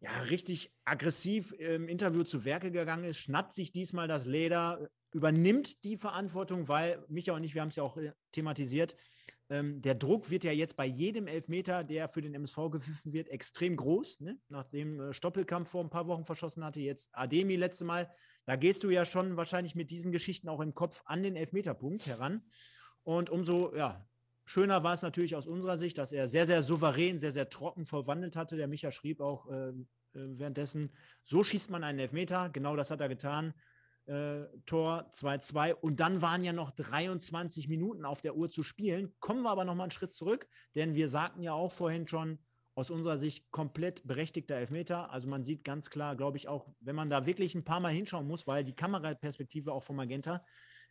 ja 0.00 0.10
richtig 0.24 0.74
aggressiv 0.84 1.52
im 1.52 1.88
Interview 1.88 2.24
zu 2.24 2.44
Werke 2.44 2.70
gegangen 2.70 3.04
ist, 3.04 3.18
schnappt 3.18 3.54
sich 3.54 3.72
diesmal 3.72 4.08
das 4.08 4.26
Leder, 4.26 4.90
übernimmt 5.12 5.84
die 5.84 5.96
Verantwortung, 5.96 6.68
weil 6.68 7.02
Micha 7.08 7.32
und 7.32 7.44
ich, 7.44 7.54
wir 7.54 7.62
haben 7.62 7.68
es 7.68 7.76
ja 7.76 7.84
auch 7.84 7.96
äh, 7.96 8.12
thematisiert, 8.32 8.96
ähm, 9.50 9.82
der 9.82 9.94
Druck 9.94 10.30
wird 10.30 10.44
ja 10.44 10.52
jetzt 10.52 10.76
bei 10.76 10.86
jedem 10.86 11.26
Elfmeter, 11.26 11.84
der 11.84 12.08
für 12.08 12.22
den 12.22 12.34
MSV 12.34 12.70
gepfiffen 12.70 13.12
wird, 13.12 13.28
extrem 13.28 13.76
groß. 13.76 14.20
Ne? 14.20 14.38
Nachdem 14.48 15.00
äh, 15.00 15.12
Stoppelkampf 15.12 15.68
vor 15.68 15.84
ein 15.84 15.90
paar 15.90 16.06
Wochen 16.06 16.24
verschossen 16.24 16.64
hatte, 16.64 16.80
jetzt 16.80 17.10
Ademi 17.12 17.56
letzte 17.56 17.84
Mal. 17.84 18.10
Da 18.46 18.56
gehst 18.56 18.84
du 18.84 18.90
ja 18.90 19.04
schon 19.04 19.36
wahrscheinlich 19.36 19.74
mit 19.74 19.90
diesen 19.90 20.12
Geschichten 20.12 20.48
auch 20.48 20.60
im 20.60 20.74
Kopf 20.74 21.02
an 21.04 21.22
den 21.22 21.36
Elfmeterpunkt 21.36 22.06
heran. 22.06 22.42
Und 23.02 23.28
umso 23.28 23.74
ja, 23.76 24.08
schöner 24.46 24.82
war 24.82 24.94
es 24.94 25.02
natürlich 25.02 25.36
aus 25.36 25.46
unserer 25.46 25.76
Sicht, 25.76 25.98
dass 25.98 26.12
er 26.12 26.26
sehr, 26.26 26.46
sehr 26.46 26.62
souverän, 26.62 27.18
sehr, 27.18 27.32
sehr 27.32 27.50
trocken 27.50 27.84
verwandelt 27.84 28.36
hatte. 28.36 28.56
Der 28.56 28.68
Micha 28.68 28.90
schrieb 28.92 29.20
auch 29.20 29.46
äh, 29.50 29.68
äh 29.68 29.74
währenddessen, 30.12 30.90
so 31.24 31.44
schießt 31.44 31.70
man 31.70 31.84
einen 31.84 31.98
Elfmeter. 31.98 32.48
Genau 32.48 32.76
das 32.76 32.90
hat 32.90 33.02
er 33.02 33.10
getan. 33.10 33.52
Äh, 34.06 34.44
Tor 34.66 35.10
2-2 35.12 35.74
und 35.74 36.00
dann 36.00 36.22
waren 36.22 36.44
ja 36.44 36.52
noch 36.52 36.70
23 36.70 37.68
Minuten 37.68 38.04
auf 38.04 38.20
der 38.20 38.36
Uhr 38.36 38.50
zu 38.50 38.62
spielen. 38.62 39.14
Kommen 39.20 39.42
wir 39.42 39.50
aber 39.50 39.64
noch 39.64 39.74
mal 39.74 39.84
einen 39.84 39.90
Schritt 39.90 40.14
zurück, 40.14 40.46
denn 40.74 40.94
wir 40.94 41.08
sagten 41.08 41.42
ja 41.42 41.52
auch 41.52 41.72
vorhin 41.72 42.06
schon, 42.08 42.38
aus 42.74 42.90
unserer 42.90 43.18
Sicht 43.18 43.50
komplett 43.50 44.06
berechtigter 44.06 44.56
Elfmeter. 44.56 45.10
Also 45.10 45.28
man 45.28 45.44
sieht 45.44 45.64
ganz 45.64 45.90
klar, 45.90 46.16
glaube 46.16 46.36
ich, 46.36 46.48
auch, 46.48 46.68
wenn 46.80 46.96
man 46.96 47.08
da 47.08 47.26
wirklich 47.26 47.54
ein 47.54 47.64
paar 47.64 47.80
Mal 47.80 47.92
hinschauen 47.92 48.26
muss, 48.26 48.46
weil 48.46 48.64
die 48.64 48.74
Kameraperspektive 48.74 49.72
auch 49.72 49.82
von 49.82 49.96
Magenta 49.96 50.44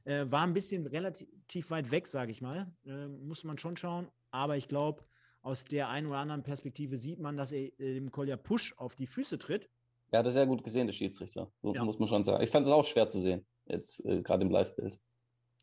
äh, 0.05 0.25
war 0.29 0.43
ein 0.43 0.53
bisschen 0.53 0.87
relativ 0.87 1.69
weit 1.69 1.91
weg, 1.91 2.07
sage 2.07 2.31
ich 2.31 2.41
mal. 2.41 2.73
Äh, 2.85 3.07
muss 3.07 3.43
man 3.43 3.57
schon 3.57 3.77
schauen. 3.77 4.09
Aber 4.31 4.55
ich 4.55 4.67
glaube, 4.67 5.03
aus 5.41 5.65
der 5.65 5.89
einen 5.89 6.07
oder 6.07 6.19
anderen 6.19 6.43
Perspektive 6.43 6.97
sieht 6.97 7.19
man, 7.19 7.35
dass 7.35 7.51
er 7.51 7.65
äh, 7.79 7.93
dem 7.95 8.11
Kolja 8.11 8.37
Push 8.37 8.73
auf 8.77 8.95
die 8.95 9.07
Füße 9.07 9.37
tritt. 9.37 9.69
Er 10.13 10.19
hat 10.19 10.27
das 10.27 10.33
sehr 10.33 10.45
gut 10.45 10.63
gesehen, 10.63 10.85
der 10.85 10.93
Schiedsrichter. 10.93 11.51
So, 11.63 11.73
ja. 11.73 11.83
Muss 11.83 11.97
man 11.97 12.07
schon 12.07 12.23
sagen. 12.23 12.43
Ich 12.43 12.51
fand 12.51 12.67
es 12.67 12.71
auch 12.71 12.85
schwer 12.85 13.09
zu 13.09 13.19
sehen, 13.19 13.43
jetzt 13.65 14.05
äh, 14.05 14.21
gerade 14.21 14.43
im 14.43 14.51
Live-Bild. 14.51 14.99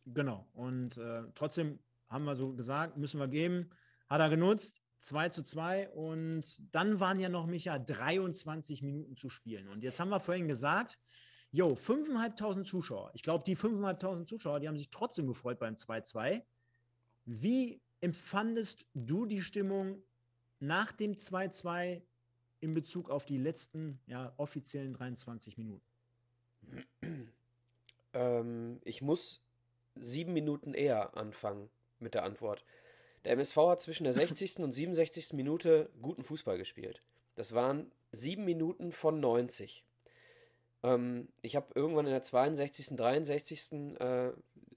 Genau. 0.07 0.49
Und 0.55 0.99
äh, 0.99 1.23
trotzdem 1.37 1.79
haben 2.09 2.25
wir 2.25 2.35
so 2.35 2.53
gesagt, 2.55 2.97
müssen 2.97 3.21
wir 3.21 3.29
geben. 3.29 3.71
Hat 4.09 4.21
er 4.21 4.29
genutzt. 4.29 4.83
2 4.99 5.29
zu 5.31 5.43
2 5.43 5.91
und 5.91 6.45
dann 6.75 7.01
waren 7.01 7.19
ja 7.21 7.31
noch, 7.31 7.47
Micha, 7.47 7.79
23 7.79 8.83
Minuten 8.83 9.17
zu 9.17 9.31
spielen. 9.31 9.69
Und 9.69 9.83
jetzt 9.83 9.99
haben 9.99 10.11
wir 10.11 10.21
vorhin 10.21 10.47
gesagt, 10.47 10.99
jo, 11.53 11.69
5.500 11.69 12.65
Zuschauer. 12.65 13.11
Ich 13.15 13.23
glaube, 13.23 13.45
die 13.47 13.57
5.500 13.57 14.27
Zuschauer, 14.27 14.61
die 14.61 14.69
haben 14.69 14.77
sich 14.77 14.91
trotzdem 14.91 15.27
gefreut 15.27 15.59
beim 15.59 15.77
2-2. 15.77 16.43
Wie 17.25 17.81
empfandest 18.01 18.85
du 18.93 19.25
die 19.25 19.41
Stimmung 19.41 20.03
nach 20.59 20.93
dem 20.93 21.15
2-2 21.15 22.03
in 22.61 22.75
Bezug 22.75 23.11
auf 23.11 23.25
die 23.25 23.39
letzten 23.39 24.01
ja, 24.07 24.33
offiziellen 24.37 24.93
23 24.93 25.59
Minuten? 25.59 25.83
Ähm, 28.13 28.81
ich 28.85 29.03
muss 29.03 29.43
sieben 29.97 30.33
Minuten 30.33 30.75
eher 30.75 31.17
anfangen 31.17 31.71
mit 31.99 32.15
der 32.15 32.25
Antwort. 32.25 32.65
Der 33.25 33.33
MSV 33.33 33.57
hat 33.57 33.81
zwischen 33.81 34.05
der 34.05 34.13
60. 34.15 34.59
und 34.59 34.73
67. 34.73 35.33
Minute 35.33 35.91
guten 36.01 36.25
Fußball 36.25 36.59
gespielt. 36.59 37.03
Das 37.37 37.55
waren 37.55 37.91
sieben 38.13 38.45
Minuten 38.45 38.93
von 38.93 39.21
90. 39.21 39.85
Ähm, 40.83 41.29
ich 41.43 41.57
habe 41.57 41.69
irgendwann 41.75 42.07
in 42.07 42.13
der 42.13 42.23
62., 42.23 42.97
63. 42.97 43.73
Äh, 44.01 44.33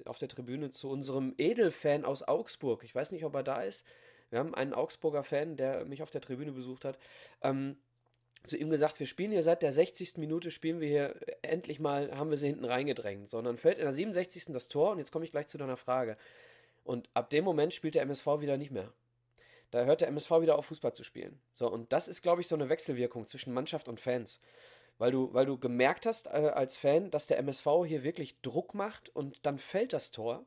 auf 0.06 0.18
der 0.18 0.28
Tribüne 0.28 0.70
zu 0.72 0.90
unserem 0.90 1.34
Edelfan 1.38 2.04
aus 2.04 2.24
Augsburg, 2.24 2.84
ich 2.84 2.94
weiß 2.94 3.12
nicht, 3.12 3.24
ob 3.24 3.36
er 3.36 3.44
da 3.44 3.62
ist, 3.62 3.86
wir 4.34 4.40
haben 4.40 4.54
einen 4.54 4.74
Augsburger 4.74 5.24
Fan, 5.24 5.56
der 5.56 5.86
mich 5.86 6.04
auf 6.04 6.12
der 6.12 6.20
Tribüne 6.20 6.52
besucht 6.52 6.84
hat, 6.84 6.98
ähm, 7.42 7.78
zu 8.44 8.58
ihm 8.58 8.70
gesagt, 8.70 9.00
wir 9.00 9.08
spielen 9.08 9.32
hier 9.32 9.44
seit 9.44 9.62
der 9.62 9.72
60. 9.72 10.18
Minute, 10.18 10.52
spielen 10.52 10.82
wir 10.82 10.90
hier, 10.90 11.16
endlich 11.42 11.80
mal 11.80 12.12
haben 12.18 12.30
wir 12.30 12.38
sie 12.38 12.48
hinten 12.48 12.66
reingedrängt, 12.66 13.30
sondern 13.30 13.56
fällt 13.56 13.78
in 13.78 13.86
der 13.86 13.94
67. 13.94 14.48
das 14.48 14.68
Tor 14.68 14.92
und 14.92 14.98
jetzt 14.98 15.12
komme 15.14 15.24
ich 15.24 15.32
gleich 15.32 15.48
zu 15.48 15.58
deiner 15.58 15.78
Frage. 15.78 16.18
Und 16.84 17.10
ab 17.14 17.30
dem 17.30 17.46
Moment 17.46 17.74
spielt 17.74 17.96
der 17.96 18.02
MSV 18.02 18.26
wieder 18.42 18.58
nicht 18.58 18.72
mehr. 18.72 18.92
Da 19.72 19.86
hört 19.86 20.02
der 20.02 20.10
MSV 20.10 20.42
wieder 20.42 20.58
auf, 20.58 20.66
Fußball 20.66 20.94
zu 20.94 21.06
spielen. 21.06 21.40
So, 21.54 21.72
und 21.72 21.94
das 21.94 22.10
ist, 22.10 22.22
glaube 22.22 22.42
ich, 22.42 22.50
so 22.50 22.56
eine 22.56 22.68
Wechselwirkung 22.68 23.28
zwischen 23.28 23.54
Mannschaft 23.54 23.88
und 23.88 24.02
Fans 24.02 24.42
weil 24.98 25.12
du, 25.12 25.34
weil 25.34 25.46
du 25.46 25.58
gemerkt 25.58 26.06
hast 26.06 26.28
äh, 26.28 26.52
als 26.54 26.78
Fan, 26.78 27.12
dass 27.12 27.28
der 27.28 27.38
MSV 27.40 27.68
hier 27.86 28.04
wirklich 28.04 28.40
Druck 28.42 28.74
macht 28.74 29.10
und 29.10 29.46
dann 29.46 29.60
fällt 29.60 29.94
das 29.94 30.12
Tor 30.12 30.46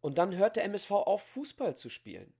und 0.00 0.18
dann 0.18 0.36
hört 0.36 0.56
der 0.56 0.64
MSV 0.64 0.90
auf, 0.90 1.22
Fußball 1.22 1.76
zu 1.76 1.88
spielen. 1.88 2.32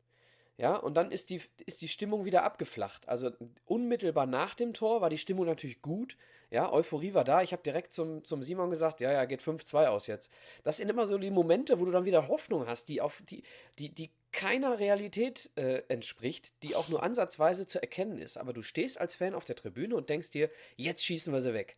Ja, 0.56 0.76
und 0.76 0.94
dann 0.94 1.10
ist 1.10 1.30
die, 1.30 1.42
ist 1.66 1.82
die 1.82 1.88
Stimmung 1.88 2.24
wieder 2.24 2.44
abgeflacht. 2.44 3.08
Also 3.08 3.32
unmittelbar 3.64 4.26
nach 4.26 4.54
dem 4.54 4.72
Tor 4.72 5.00
war 5.00 5.10
die 5.10 5.18
Stimmung 5.18 5.46
natürlich 5.46 5.82
gut. 5.82 6.16
Ja, 6.50 6.72
Euphorie 6.72 7.12
war 7.12 7.24
da. 7.24 7.42
Ich 7.42 7.52
habe 7.52 7.64
direkt 7.64 7.92
zum, 7.92 8.22
zum 8.22 8.44
Simon 8.44 8.70
gesagt, 8.70 9.00
ja, 9.00 9.10
ja, 9.10 9.24
geht 9.24 9.42
5-2 9.42 9.86
aus 9.86 10.06
jetzt. 10.06 10.30
Das 10.62 10.76
sind 10.76 10.88
immer 10.88 11.08
so 11.08 11.18
die 11.18 11.32
Momente, 11.32 11.80
wo 11.80 11.84
du 11.84 11.90
dann 11.90 12.04
wieder 12.04 12.28
Hoffnung 12.28 12.68
hast, 12.68 12.88
die 12.88 13.00
auf 13.00 13.20
die, 13.28 13.42
die, 13.80 13.88
die 13.88 14.12
keiner 14.30 14.78
Realität 14.78 15.50
äh, 15.56 15.82
entspricht, 15.88 16.52
die 16.62 16.76
auch 16.76 16.88
nur 16.88 17.02
ansatzweise 17.02 17.66
zu 17.66 17.82
erkennen 17.82 18.18
ist. 18.18 18.36
Aber 18.36 18.52
du 18.52 18.62
stehst 18.62 19.00
als 19.00 19.16
Fan 19.16 19.34
auf 19.34 19.44
der 19.44 19.56
Tribüne 19.56 19.96
und 19.96 20.08
denkst 20.08 20.30
dir, 20.30 20.50
jetzt 20.76 21.04
schießen 21.04 21.32
wir 21.32 21.40
sie 21.40 21.54
weg. 21.54 21.76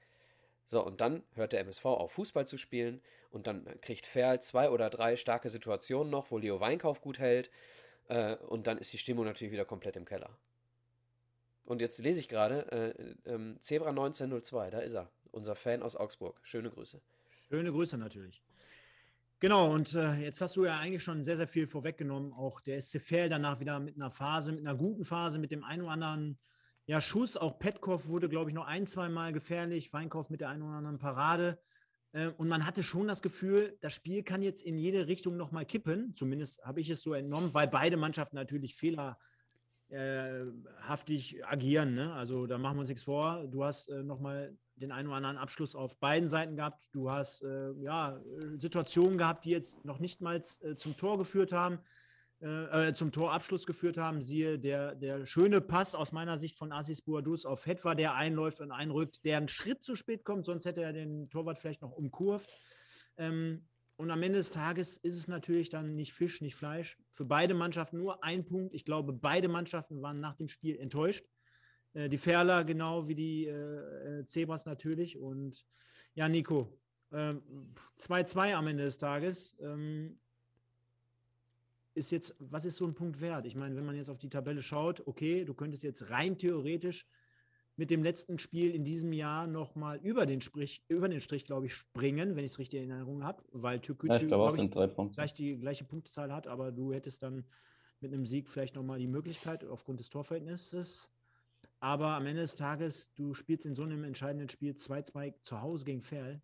So, 0.66 0.84
und 0.84 1.00
dann 1.00 1.22
hört 1.34 1.52
der 1.52 1.60
MSV 1.60 1.84
auf, 1.86 2.12
Fußball 2.12 2.46
zu 2.46 2.58
spielen. 2.58 3.00
Und 3.30 3.46
dann 3.46 3.66
kriegt 3.80 4.06
Ferl 4.06 4.40
zwei 4.40 4.70
oder 4.70 4.90
drei 4.90 5.16
starke 5.16 5.48
Situationen 5.48 6.10
noch, 6.10 6.30
wo 6.30 6.38
Leo 6.38 6.60
Weinkauf 6.60 7.00
gut 7.00 7.18
hält. 7.18 7.50
Äh, 8.08 8.36
und 8.36 8.66
dann 8.66 8.78
ist 8.78 8.92
die 8.92 8.98
Stimmung 8.98 9.24
natürlich 9.24 9.52
wieder 9.52 9.64
komplett 9.64 9.96
im 9.96 10.04
Keller. 10.04 10.30
Und 11.64 11.80
jetzt 11.80 11.98
lese 11.98 12.20
ich 12.20 12.28
gerade, 12.28 12.94
äh, 13.26 13.30
äh, 13.30 13.60
Zebra 13.60 13.90
1902, 13.90 14.70
da 14.70 14.78
ist 14.78 14.94
er, 14.94 15.10
unser 15.32 15.56
Fan 15.56 15.82
aus 15.82 15.96
Augsburg. 15.96 16.40
Schöne 16.42 16.70
Grüße. 16.70 17.00
Schöne 17.48 17.72
Grüße 17.72 17.98
natürlich. 17.98 18.42
Genau, 19.38 19.70
und 19.70 19.92
äh, 19.94 20.14
jetzt 20.14 20.40
hast 20.40 20.56
du 20.56 20.64
ja 20.64 20.78
eigentlich 20.78 21.02
schon 21.02 21.22
sehr, 21.22 21.36
sehr 21.36 21.48
viel 21.48 21.66
vorweggenommen. 21.66 22.32
Auch 22.32 22.60
der 22.60 22.80
SC 22.80 23.00
Verl 23.00 23.28
danach 23.28 23.60
wieder 23.60 23.78
mit 23.80 23.96
einer 23.96 24.10
Phase, 24.10 24.52
mit 24.52 24.66
einer 24.66 24.76
guten 24.76 25.04
Phase, 25.04 25.38
mit 25.38 25.50
dem 25.50 25.62
einen 25.62 25.82
oder 25.82 25.92
anderen 25.92 26.38
ja, 26.86 27.00
Schuss. 27.00 27.36
Auch 27.36 27.58
Petkoff 27.58 28.06
wurde, 28.06 28.28
glaube 28.28 28.50
ich, 28.50 28.54
noch 28.54 28.66
ein, 28.66 28.86
zwei 28.86 29.08
Mal 29.08 29.32
gefährlich. 29.32 29.92
Weinkauf 29.92 30.30
mit 30.30 30.40
der 30.40 30.48
einen 30.48 30.62
oder 30.62 30.76
anderen 30.76 30.98
Parade. 30.98 31.58
Äh, 32.16 32.28
und 32.38 32.48
man 32.48 32.66
hatte 32.66 32.82
schon 32.82 33.06
das 33.06 33.22
Gefühl, 33.22 33.76
das 33.80 33.92
Spiel 33.92 34.22
kann 34.22 34.42
jetzt 34.42 34.62
in 34.62 34.78
jede 34.78 35.06
Richtung 35.06 35.36
nochmal 35.36 35.66
kippen. 35.66 36.14
Zumindest 36.14 36.64
habe 36.64 36.80
ich 36.80 36.88
es 36.90 37.02
so 37.02 37.12
entnommen, 37.12 37.52
weil 37.52 37.68
beide 37.68 37.98
Mannschaften 37.98 38.36
natürlich 38.36 38.74
fehlerhaftig 38.74 39.16
agieren. 41.46 41.94
Ne? 41.94 42.12
Also 42.14 42.46
da 42.46 42.58
machen 42.58 42.76
wir 42.78 42.80
uns 42.80 42.88
nichts 42.88 43.04
vor. 43.04 43.46
Du 43.46 43.64
hast 43.64 43.88
äh, 43.88 44.02
nochmal 44.02 44.56
den 44.76 44.92
einen 44.92 45.08
oder 45.08 45.18
anderen 45.18 45.36
Abschluss 45.38 45.74
auf 45.74 45.98
beiden 45.98 46.28
Seiten 46.28 46.56
gehabt. 46.56 46.88
Du 46.92 47.10
hast 47.10 47.42
äh, 47.42 47.72
ja, 47.80 48.20
Situationen 48.56 49.18
gehabt, 49.18 49.44
die 49.44 49.50
jetzt 49.50 49.84
noch 49.84 49.98
nicht 50.00 50.20
mal 50.20 50.42
zum 50.42 50.96
Tor 50.96 51.18
geführt 51.18 51.52
haben, 51.52 51.78
äh, 52.42 52.88
äh, 52.88 52.92
zum 52.92 53.12
Torabschluss 53.12 53.66
geführt 53.66 53.96
haben. 53.96 54.20
Siehe 54.20 54.58
der, 54.58 54.94
der 54.94 55.24
schöne 55.24 55.62
Pass 55.62 55.94
aus 55.94 56.12
meiner 56.12 56.36
Sicht 56.36 56.56
von 56.56 56.70
Assis 56.70 57.00
Boadus 57.00 57.46
auf 57.46 57.64
Hetwa, 57.64 57.94
der 57.94 58.14
einläuft 58.14 58.60
und 58.60 58.72
einrückt, 58.72 59.24
der 59.24 59.38
einen 59.38 59.48
Schritt 59.48 59.82
zu 59.82 59.96
spät 59.96 60.24
kommt, 60.24 60.44
sonst 60.44 60.66
hätte 60.66 60.82
er 60.82 60.92
den 60.92 61.30
Torwart 61.30 61.58
vielleicht 61.58 61.80
noch 61.80 61.92
umkurvt. 61.92 62.50
Ähm, 63.16 63.66
und 63.96 64.10
am 64.10 64.22
Ende 64.22 64.38
des 64.38 64.50
Tages 64.50 64.98
ist 64.98 65.16
es 65.16 65.28
natürlich 65.28 65.70
dann 65.70 65.94
nicht 65.94 66.12
Fisch, 66.12 66.42
nicht 66.42 66.54
Fleisch. 66.54 66.98
Für 67.10 67.24
beide 67.24 67.54
Mannschaften 67.54 67.96
nur 67.96 68.22
ein 68.22 68.44
Punkt. 68.44 68.74
Ich 68.74 68.84
glaube, 68.84 69.14
beide 69.14 69.48
Mannschaften 69.48 70.02
waren 70.02 70.20
nach 70.20 70.36
dem 70.36 70.48
Spiel 70.48 70.76
enttäuscht. 70.78 71.24
Äh, 71.94 72.10
die 72.10 72.18
Ferler 72.18 72.64
genau 72.64 73.08
wie 73.08 73.14
die 73.14 73.46
äh, 73.46 74.20
äh, 74.20 74.26
Zebras 74.26 74.66
natürlich. 74.66 75.16
Und 75.16 75.64
ja, 76.14 76.28
Nico, 76.28 76.78
2-2 77.10 78.48
ähm, 78.48 78.56
am 78.56 78.66
Ende 78.66 78.84
des 78.84 78.98
Tages. 78.98 79.56
Ähm, 79.60 80.18
ist 81.96 82.10
jetzt, 82.10 82.34
was 82.38 82.64
ist 82.64 82.76
so 82.76 82.86
ein 82.86 82.94
Punkt 82.94 83.20
wert? 83.20 83.46
Ich 83.46 83.56
meine, 83.56 83.74
wenn 83.76 83.86
man 83.86 83.96
jetzt 83.96 84.10
auf 84.10 84.18
die 84.18 84.28
Tabelle 84.28 84.62
schaut, 84.62 85.06
okay, 85.06 85.44
du 85.44 85.54
könntest 85.54 85.82
jetzt 85.82 86.10
rein 86.10 86.36
theoretisch 86.36 87.06
mit 87.76 87.90
dem 87.90 88.02
letzten 88.02 88.38
Spiel 88.38 88.74
in 88.74 88.84
diesem 88.84 89.12
Jahr 89.12 89.46
nochmal 89.46 89.98
über 90.02 90.26
den 90.26 90.40
Strich, 90.40 90.82
über 90.88 91.08
den 91.08 91.20
Strich, 91.20 91.44
glaube 91.44 91.66
ich, 91.66 91.74
springen, 91.74 92.36
wenn 92.36 92.44
ich 92.44 92.52
es 92.52 92.58
richtig 92.58 92.82
in 92.82 92.90
Erinnerung 92.90 93.24
habe, 93.24 93.42
weil 93.52 93.80
Türkgücü 93.80 94.28
ja, 94.28 95.06
gleich 95.12 95.34
die 95.34 95.58
gleiche 95.58 95.84
Punktezahl 95.84 96.32
hat, 96.32 96.46
aber 96.46 96.72
du 96.72 96.92
hättest 96.92 97.22
dann 97.22 97.44
mit 98.00 98.12
einem 98.12 98.26
Sieg 98.26 98.48
vielleicht 98.48 98.76
nochmal 98.76 98.98
die 98.98 99.06
Möglichkeit 99.06 99.64
aufgrund 99.64 100.00
des 100.00 100.08
Torverhältnisses. 100.08 101.12
Aber 101.80 102.08
am 102.08 102.26
Ende 102.26 102.42
des 102.42 102.56
Tages, 102.56 103.12
du 103.14 103.34
spielst 103.34 103.66
in 103.66 103.74
so 103.74 103.82
einem 103.82 104.04
entscheidenden 104.04 104.48
Spiel 104.48 104.72
2-2 104.72 105.34
zu 105.42 105.60
Hause 105.60 105.84
gegen 105.84 106.00
Ferl, 106.00 106.40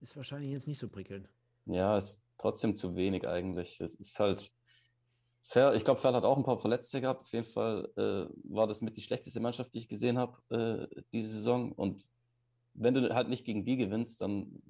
ist 0.00 0.16
wahrscheinlich 0.16 0.52
jetzt 0.52 0.68
nicht 0.68 0.78
so 0.78 0.88
prickelnd. 0.88 1.28
Ja, 1.66 1.96
ist 1.98 2.22
trotzdem 2.38 2.76
zu 2.76 2.94
wenig 2.94 3.26
eigentlich. 3.26 3.80
Es 3.80 3.94
ist 3.94 4.18
halt, 4.20 4.52
Ferl, 5.44 5.76
ich 5.76 5.84
glaube, 5.84 6.00
Ferl 6.00 6.14
hat 6.14 6.24
auch 6.24 6.36
ein 6.36 6.42
paar 6.42 6.58
Verletzte 6.58 7.00
gehabt. 7.00 7.22
Auf 7.22 7.32
jeden 7.32 7.46
Fall 7.46 7.88
äh, 7.96 8.52
war 8.52 8.66
das 8.66 8.80
mit 8.80 8.96
die 8.96 9.02
schlechteste 9.02 9.40
Mannschaft, 9.40 9.74
die 9.74 9.78
ich 9.78 9.88
gesehen 9.88 10.18
habe 10.18 10.88
äh, 10.90 11.02
diese 11.12 11.28
Saison. 11.28 11.72
Und 11.72 12.02
wenn 12.72 12.94
du 12.94 13.14
halt 13.14 13.28
nicht 13.28 13.44
gegen 13.44 13.64
die 13.64 13.76
gewinnst, 13.76 14.20
dann 14.20 14.62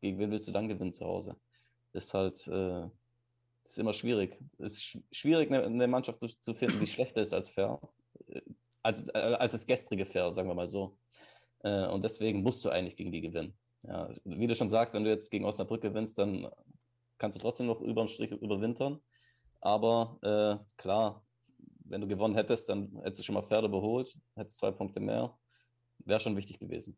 gegen 0.00 0.18
wen 0.18 0.30
willst 0.30 0.48
du 0.48 0.52
dann 0.52 0.68
gewinnen 0.68 0.92
zu 0.92 1.06
Hause? 1.06 1.36
Ist 1.92 2.12
halt, 2.12 2.46
äh, 2.48 2.86
ist 3.62 3.78
immer 3.78 3.92
schwierig. 3.92 4.38
Ist 4.58 4.98
schwierig, 5.12 5.50
eine, 5.50 5.64
eine 5.64 5.86
Mannschaft 5.86 6.20
zu, 6.20 6.26
zu, 6.26 6.54
finden, 6.54 6.80
die 6.80 6.86
schlechter 6.86 7.22
ist 7.22 7.32
als 7.32 7.48
Ferl 7.48 7.78
als, 8.86 9.08
äh, 9.08 9.18
als 9.18 9.52
das 9.52 9.66
gestrige 9.66 10.06
Pferd, 10.06 10.34
sagen 10.34 10.48
wir 10.48 10.54
mal 10.54 10.68
so. 10.68 10.96
Äh, 11.64 11.86
und 11.88 12.04
deswegen 12.04 12.42
musst 12.42 12.64
du 12.64 12.70
eigentlich 12.70 12.96
gegen 12.96 13.12
die 13.12 13.20
gewinnen. 13.20 13.54
Ja, 13.82 14.08
wie 14.24 14.46
du 14.46 14.54
schon 14.54 14.68
sagst, 14.68 14.94
wenn 14.94 15.04
du 15.04 15.10
jetzt 15.10 15.30
gegen 15.30 15.44
Osnabrück 15.44 15.82
gewinnst, 15.82 16.18
dann 16.18 16.48
kannst 17.18 17.36
du 17.36 17.42
trotzdem 17.42 17.66
noch 17.66 17.80
über 17.80 18.02
den 18.02 18.08
Strich 18.08 18.30
überwintern. 18.30 19.00
Aber 19.60 20.18
äh, 20.22 20.64
klar, 20.76 21.24
wenn 21.84 22.00
du 22.00 22.06
gewonnen 22.06 22.34
hättest, 22.34 22.68
dann 22.68 22.96
hättest 23.02 23.20
du 23.20 23.22
schon 23.24 23.34
mal 23.34 23.42
Pferde 23.42 23.68
überholt, 23.68 24.18
hättest 24.34 24.58
zwei 24.58 24.70
Punkte 24.70 25.00
mehr. 25.00 25.36
Wäre 25.98 26.20
schon 26.20 26.36
wichtig 26.36 26.58
gewesen. 26.58 26.96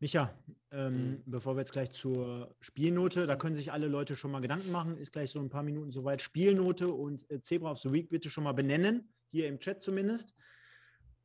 Micha, 0.00 0.34
ähm, 0.70 1.10
mhm. 1.10 1.22
bevor 1.26 1.54
wir 1.56 1.60
jetzt 1.60 1.72
gleich 1.72 1.90
zur 1.90 2.54
Spielnote, 2.60 3.26
da 3.26 3.36
können 3.36 3.54
sich 3.54 3.70
alle 3.70 3.86
Leute 3.86 4.16
schon 4.16 4.30
mal 4.30 4.40
Gedanken 4.40 4.72
machen, 4.72 4.96
ist 4.96 5.12
gleich 5.12 5.30
so 5.30 5.40
ein 5.40 5.50
paar 5.50 5.62
Minuten 5.62 5.90
soweit. 5.90 6.22
Spielnote 6.22 6.88
und 6.88 7.30
äh, 7.30 7.40
Zebra 7.40 7.72
of 7.72 7.78
the 7.78 7.92
Week 7.92 8.08
bitte 8.08 8.30
schon 8.30 8.44
mal 8.44 8.52
benennen, 8.52 9.12
hier 9.30 9.46
im 9.46 9.60
Chat 9.60 9.82
zumindest. 9.82 10.34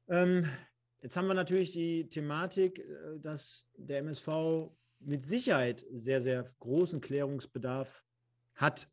Ähm, 0.10 0.46
jetzt 1.02 1.16
haben 1.16 1.28
wir 1.28 1.36
natürlich 1.36 1.72
die 1.72 2.10
Thematik, 2.10 2.80
äh, 2.80 3.18
dass 3.20 3.70
der 3.78 4.00
MSV 4.00 4.70
mit 5.00 5.24
Sicherheit 5.24 5.86
sehr, 5.92 6.22
sehr 6.22 6.44
großen 6.60 7.00
Klärungsbedarf 7.00 8.04
hat. 8.56 8.90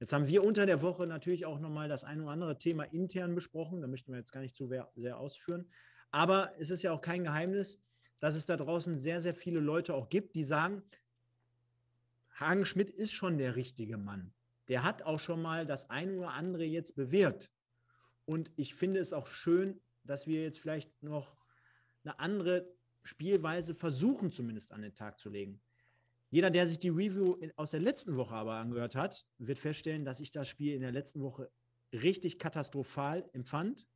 Jetzt 0.00 0.14
haben 0.14 0.26
wir 0.26 0.42
unter 0.42 0.64
der 0.64 0.80
Woche 0.80 1.06
natürlich 1.06 1.44
auch 1.44 1.60
nochmal 1.60 1.88
das 1.88 2.04
ein 2.04 2.22
oder 2.22 2.30
andere 2.30 2.58
Thema 2.58 2.84
intern 2.84 3.34
besprochen. 3.34 3.82
Da 3.82 3.86
möchten 3.86 4.10
wir 4.10 4.18
jetzt 4.18 4.32
gar 4.32 4.40
nicht 4.40 4.56
zu 4.56 4.66
sehr 4.96 5.18
ausführen. 5.18 5.70
Aber 6.10 6.54
es 6.58 6.70
ist 6.70 6.82
ja 6.82 6.92
auch 6.92 7.02
kein 7.02 7.22
Geheimnis, 7.22 7.82
dass 8.18 8.34
es 8.34 8.46
da 8.46 8.56
draußen 8.56 8.96
sehr, 8.96 9.20
sehr 9.20 9.34
viele 9.34 9.60
Leute 9.60 9.94
auch 9.94 10.08
gibt, 10.08 10.34
die 10.34 10.44
sagen, 10.44 10.82
Hagen 12.32 12.64
Schmidt 12.64 12.88
ist 12.88 13.12
schon 13.12 13.36
der 13.36 13.56
richtige 13.56 13.98
Mann. 13.98 14.32
Der 14.68 14.84
hat 14.84 15.02
auch 15.02 15.20
schon 15.20 15.42
mal 15.42 15.66
das 15.66 15.90
eine 15.90 16.16
oder 16.16 16.30
andere 16.30 16.64
jetzt 16.64 16.96
bewirkt. 16.96 17.50
Und 18.24 18.50
ich 18.56 18.74
finde 18.74 19.00
es 19.00 19.12
auch 19.12 19.26
schön, 19.26 19.82
dass 20.04 20.26
wir 20.26 20.42
jetzt 20.42 20.60
vielleicht 20.60 21.02
noch 21.02 21.36
eine 22.04 22.18
andere 22.18 22.72
Spielweise 23.02 23.74
versuchen, 23.74 24.32
zumindest 24.32 24.72
an 24.72 24.80
den 24.80 24.94
Tag 24.94 25.18
zu 25.18 25.28
legen. 25.28 25.60
Jeder, 26.30 26.50
der 26.50 26.68
sich 26.68 26.78
die 26.78 26.90
Review 26.90 27.36
aus 27.56 27.72
der 27.72 27.80
letzten 27.80 28.16
Woche 28.16 28.34
aber 28.34 28.54
angehört 28.54 28.94
hat, 28.94 29.26
wird 29.38 29.58
feststellen, 29.58 30.04
dass 30.04 30.20
ich 30.20 30.30
das 30.30 30.46
Spiel 30.46 30.74
in 30.74 30.80
der 30.80 30.92
letzten 30.92 31.22
Woche 31.22 31.50
richtig 31.92 32.38
katastrophal 32.38 33.28
empfand. 33.32 33.88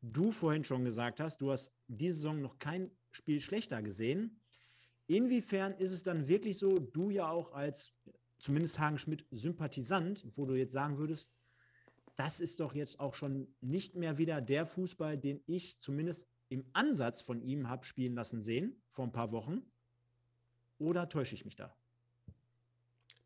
Du 0.00 0.32
vorhin 0.32 0.64
schon 0.64 0.84
gesagt 0.84 1.20
hast, 1.20 1.42
du 1.42 1.52
hast 1.52 1.72
diese 1.88 2.14
Saison 2.14 2.40
noch 2.40 2.58
kein 2.58 2.90
Spiel 3.10 3.40
schlechter 3.40 3.82
gesehen. 3.82 4.40
Inwiefern 5.06 5.74
ist 5.74 5.92
es 5.92 6.02
dann 6.02 6.28
wirklich 6.28 6.58
so, 6.58 6.78
du 6.78 7.10
ja 7.10 7.28
auch 7.28 7.52
als 7.52 7.92
zumindest 8.38 8.78
Hagen 8.78 8.98
Schmidt 8.98 9.26
Sympathisant, 9.30 10.24
wo 10.34 10.46
du 10.46 10.54
jetzt 10.54 10.72
sagen 10.72 10.96
würdest, 10.96 11.30
das 12.16 12.40
ist 12.40 12.60
doch 12.60 12.74
jetzt 12.74 13.00
auch 13.00 13.14
schon 13.14 13.54
nicht 13.60 13.94
mehr 13.94 14.16
wieder 14.16 14.40
der 14.40 14.64
Fußball, 14.64 15.18
den 15.18 15.42
ich 15.46 15.78
zumindest 15.80 16.26
im 16.48 16.64
Ansatz 16.72 17.20
von 17.20 17.42
ihm 17.42 17.68
habe 17.68 17.84
spielen 17.84 18.14
lassen 18.14 18.40
sehen 18.40 18.82
vor 18.90 19.04
ein 19.04 19.12
paar 19.12 19.32
Wochen? 19.32 19.62
Oder 20.78 21.08
täusche 21.08 21.34
ich 21.34 21.44
mich 21.44 21.56
da? 21.56 21.76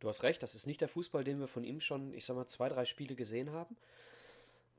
Du 0.07 0.11
hast 0.11 0.23
recht, 0.23 0.41
das 0.45 0.55
ist 0.55 0.69
nicht 0.69 0.81
der 0.81 0.89
Fußball, 0.89 1.25
den 1.25 1.41
wir 1.41 1.49
von 1.49 1.65
ihm 1.65 1.81
schon, 1.81 2.15
ich 2.15 2.25
sag 2.25 2.37
mal, 2.37 2.47
zwei, 2.47 2.69
drei 2.69 2.85
Spiele 2.85 3.17
gesehen 3.17 3.51
haben. 3.51 3.77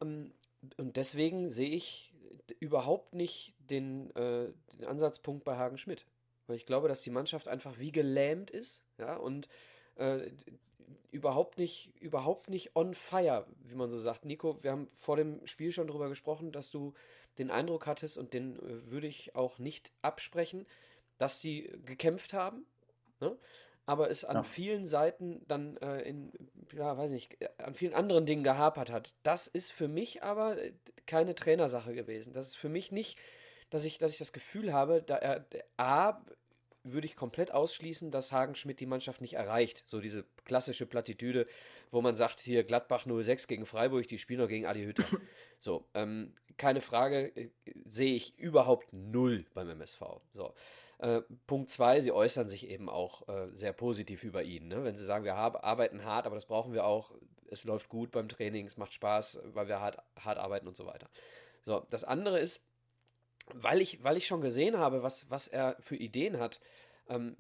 Ähm, 0.02 0.32
und 0.78 0.96
deswegen 0.96 1.50
sehe 1.50 1.72
ich 1.72 2.14
überhaupt 2.62 3.14
nicht 3.14 3.54
den, 3.60 4.10
äh, 4.16 4.54
den 4.72 4.86
Ansatzpunkt 4.86 5.44
bei 5.44 5.58
Hagen 5.58 5.78
Schmidt. 5.78 6.06
Weil 6.46 6.56
ich 6.56 6.66
glaube, 6.66 6.88
dass 6.88 7.02
die 7.02 7.10
Mannschaft 7.10 7.50
einfach 7.50 7.78
wie 7.78 7.92
gelähmt 7.92 8.50
ist, 8.52 8.86
ja, 8.98 9.18
und 9.18 9.50
äh, 9.96 10.32
überhaupt 11.12 11.58
nicht, 11.58 11.92
überhaupt 12.00 12.50
nicht 12.50 12.78
on 12.78 12.94
fire, 12.94 13.46
wie 13.66 13.76
man 13.76 13.90
so 13.90 13.98
sagt. 13.98 14.24
Nico, 14.24 14.64
wir 14.64 14.72
haben 14.72 14.88
vor 14.96 15.18
dem 15.18 15.46
Spiel 15.46 15.74
schon 15.74 15.88
darüber 15.88 16.08
gesprochen, 16.08 16.54
dass 16.54 16.72
du 16.72 16.94
den 17.38 17.52
Eindruck 17.52 17.86
hattest, 17.86 18.18
und 18.18 18.34
den 18.34 18.56
äh, 18.60 18.90
würde 18.90 19.08
ich 19.08 19.36
auch 19.36 19.60
nicht 19.60 19.92
absprechen, 20.02 20.66
dass 21.18 21.42
sie 21.42 21.70
gekämpft 21.84 22.32
haben, 22.32 22.66
ne? 23.20 23.38
Aber 23.88 24.10
es 24.12 24.26
an 24.26 24.36
ja. 24.36 24.44
vielen 24.44 24.86
Seiten 24.86 25.42
dann 25.48 25.78
äh, 25.78 26.02
in, 26.02 26.32
ja, 26.74 26.98
weiß 26.98 27.10
nicht, 27.10 27.38
an 27.58 27.74
vielen 27.74 27.94
anderen 27.94 28.26
Dingen 28.26 28.44
gehapert 28.44 28.92
hat. 28.92 29.16
Das 29.24 29.48
ist 29.48 29.72
für 29.72 29.88
mich 29.88 30.24
aber 30.24 30.62
äh, 30.62 30.74
keine 31.08 31.36
Trainersache 31.36 31.94
gewesen. 31.94 32.34
Das 32.34 32.48
ist 32.48 32.58
für 32.58 32.68
mich 32.68 32.92
nicht, 32.92 33.18
dass 33.70 33.86
ich, 33.86 33.98
dass 33.98 34.12
ich 34.12 34.18
das 34.18 34.34
Gefühl 34.34 34.74
habe, 34.74 35.02
da 35.02 35.16
er, 35.16 35.46
A, 35.78 36.22
würde 36.84 37.06
ich 37.06 37.16
komplett 37.16 37.52
ausschließen, 37.52 38.12
dass 38.12 38.34
Hagen 38.34 38.56
Schmidt 38.56 38.82
die 38.82 38.86
Mannschaft 38.86 39.22
nicht 39.22 39.36
erreicht. 39.36 39.84
So 39.86 40.02
diese 40.02 40.26
klassische 40.44 40.86
Plattitüde, 40.86 41.48
wo 41.90 42.02
man 42.02 42.16
sagt, 42.16 42.42
hier 42.42 42.66
Gladbach 42.66 43.06
06 43.08 43.48
gegen 43.48 43.66
Freiburg, 43.66 44.06
die 44.10 44.18
spielen 44.18 44.42
noch 44.42 44.50
gegen 44.50 44.66
Adi 44.66 44.84
Hütter. 44.84 45.04
So, 45.60 45.88
ähm, 45.96 46.36
keine 46.58 46.82
Frage, 46.82 47.36
äh, 47.36 47.50
sehe 47.86 48.14
ich 48.14 48.38
überhaupt 48.38 48.94
null 48.94 49.48
beim 49.56 49.70
MSV. 49.70 50.02
So. 50.36 50.54
Äh, 51.00 51.22
Punkt 51.46 51.70
zwei, 51.70 52.00
sie 52.00 52.12
äußern 52.12 52.48
sich 52.48 52.68
eben 52.68 52.90
auch 52.90 53.28
äh, 53.28 53.50
sehr 53.54 53.74
positiv 53.74 54.24
über 54.24 54.44
ihn. 54.44 54.68
Ne? 54.68 54.84
Wenn 54.84 54.98
sie 54.98 55.06
sagen, 55.06 55.26
wir 55.26 55.36
haben, 55.36 55.56
arbeiten 55.58 56.04
hart, 56.04 56.26
aber 56.26 56.36
das 56.36 56.46
brauchen 56.46 56.74
wir 56.74 56.86
auch, 56.86 57.12
es 57.50 57.64
läuft 57.64 57.90
gut 57.90 58.12
beim 58.12 58.30
Training, 58.30 58.66
es 58.66 58.78
macht 58.78 58.94
Spaß, 58.94 59.40
weil 59.54 59.68
wir 59.68 59.80
hart, 59.80 60.00
hart 60.20 60.38
arbeiten 60.40 60.68
und 60.68 60.76
so 60.76 60.86
weiter. 60.86 61.10
So, 61.66 61.86
das 61.92 62.04
andere 62.04 62.40
ist, 62.40 62.64
weil 63.54 63.82
ich, 63.82 64.04
weil 64.04 64.18
ich 64.18 64.28
schon 64.28 64.42
gesehen 64.42 64.78
habe, 64.78 65.04
was, 65.04 65.30
was 65.30 65.48
er 65.48 65.78
für 65.82 65.96
Ideen 65.96 66.40
hat, 66.40 66.60
ähm, 67.10 67.36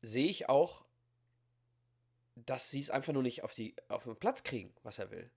sehe 0.00 0.28
ich 0.28 0.48
auch, 0.48 0.84
dass 2.36 2.70
sie 2.70 2.80
es 2.80 2.90
einfach 2.90 3.12
nur 3.12 3.22
nicht 3.22 3.42
auf, 3.42 3.54
die, 3.54 3.74
auf 3.88 4.04
den 4.04 4.16
Platz 4.16 4.42
kriegen, 4.42 4.72
was 4.82 4.98
er 4.98 5.10
will. 5.10 5.30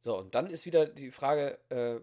So, 0.00 0.18
und 0.18 0.34
dann 0.34 0.48
ist 0.48 0.66
wieder 0.66 0.86
die 0.86 1.12
Frage, 1.12 1.58
äh, 1.68 2.00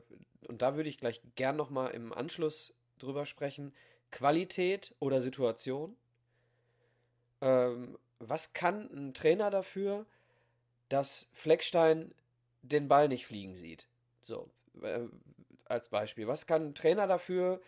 und 0.48 0.62
da 0.62 0.76
würde 0.76 0.88
ich 0.88 1.00
gleich 1.00 1.22
gern 1.36 1.58
nochmal 1.58 1.92
im 1.92 2.14
Anschluss 2.14 2.74
drüber 2.98 3.26
sprechen, 3.26 3.74
Qualität 4.12 4.96
oder 5.00 5.22
Situation. 5.22 5.96
Ähm, 7.42 7.98
was 8.20 8.54
kann 8.54 8.90
ein 8.94 9.14
Trainer 9.14 9.50
dafür, 9.50 10.06
dass 10.90 11.30
Fleckstein 11.34 12.14
den 12.62 12.88
Ball 12.88 13.08
nicht 13.08 13.26
fliegen 13.26 13.56
sieht? 13.56 13.88
So, 14.22 14.50
äh, 14.82 15.02
als 15.66 15.90
Beispiel. 15.90 16.28
Was 16.28 16.48
kann 16.48 16.70
ein 16.70 16.76
Trainer 16.76 17.08
dafür, 17.08 17.62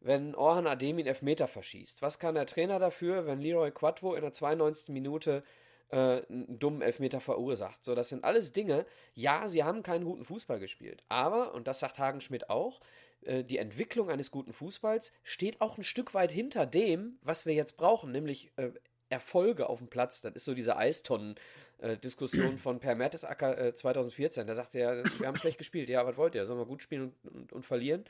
wenn 0.00 0.34
Orhan 0.34 0.66
Ademin 0.66 1.06
Elfmeter 1.06 1.48
verschießt? 1.48 2.02
Was 2.02 2.18
kann 2.18 2.34
der 2.34 2.46
Trainer 2.46 2.78
dafür, 2.78 3.26
wenn 3.26 3.40
Leroy 3.40 3.70
Quattro 3.70 4.14
in 4.14 4.22
der 4.22 4.32
92. 4.32 4.88
Minute 4.88 5.42
äh, 5.90 6.22
einen 6.28 6.58
dummen 6.58 6.82
Elfmeter 6.82 7.20
verursacht? 7.20 7.84
So, 7.84 7.94
das 7.94 8.08
sind 8.08 8.24
alles 8.24 8.52
Dinge. 8.52 8.86
Ja, 9.14 9.48
sie 9.48 9.64
haben 9.64 9.82
keinen 9.82 10.04
guten 10.04 10.24
Fußball 10.24 10.58
gespielt. 10.58 11.02
Aber, 11.08 11.54
und 11.54 11.66
das 11.66 11.80
sagt 11.80 11.98
Hagen 11.98 12.20
Schmidt 12.20 12.50
auch, 12.50 12.80
äh, 13.22 13.44
die 13.44 13.58
Entwicklung 13.58 14.10
eines 14.10 14.30
guten 14.30 14.52
Fußballs 14.52 15.12
steht 15.22 15.60
auch 15.60 15.78
ein 15.78 15.84
Stück 15.84 16.14
weit 16.14 16.30
hinter 16.30 16.66
dem, 16.66 17.18
was 17.22 17.46
wir 17.46 17.54
jetzt 17.54 17.76
brauchen, 17.76 18.12
nämlich 18.12 18.50
äh, 18.56 18.70
Erfolge 19.08 19.68
auf 19.68 19.78
dem 19.78 19.88
Platz. 19.88 20.20
Das 20.20 20.34
ist 20.34 20.44
so 20.44 20.54
diese 20.54 20.76
Eistonnen-Diskussion 20.76 22.58
von 22.58 22.80
Per 22.80 22.94
Mertesacker 22.94 23.58
äh, 23.58 23.74
2014. 23.74 24.46
Da 24.46 24.54
sagte 24.54 24.78
er, 24.78 25.04
wir 25.04 25.26
haben 25.26 25.36
schlecht 25.36 25.58
gespielt. 25.58 25.88
Ja, 25.88 26.06
was 26.06 26.16
wollt 26.16 26.34
ihr? 26.34 26.46
Sollen 26.46 26.58
wir 26.58 26.66
gut 26.66 26.82
spielen 26.82 27.12
und, 27.24 27.32
und, 27.32 27.52
und 27.52 27.66
verlieren? 27.66 28.04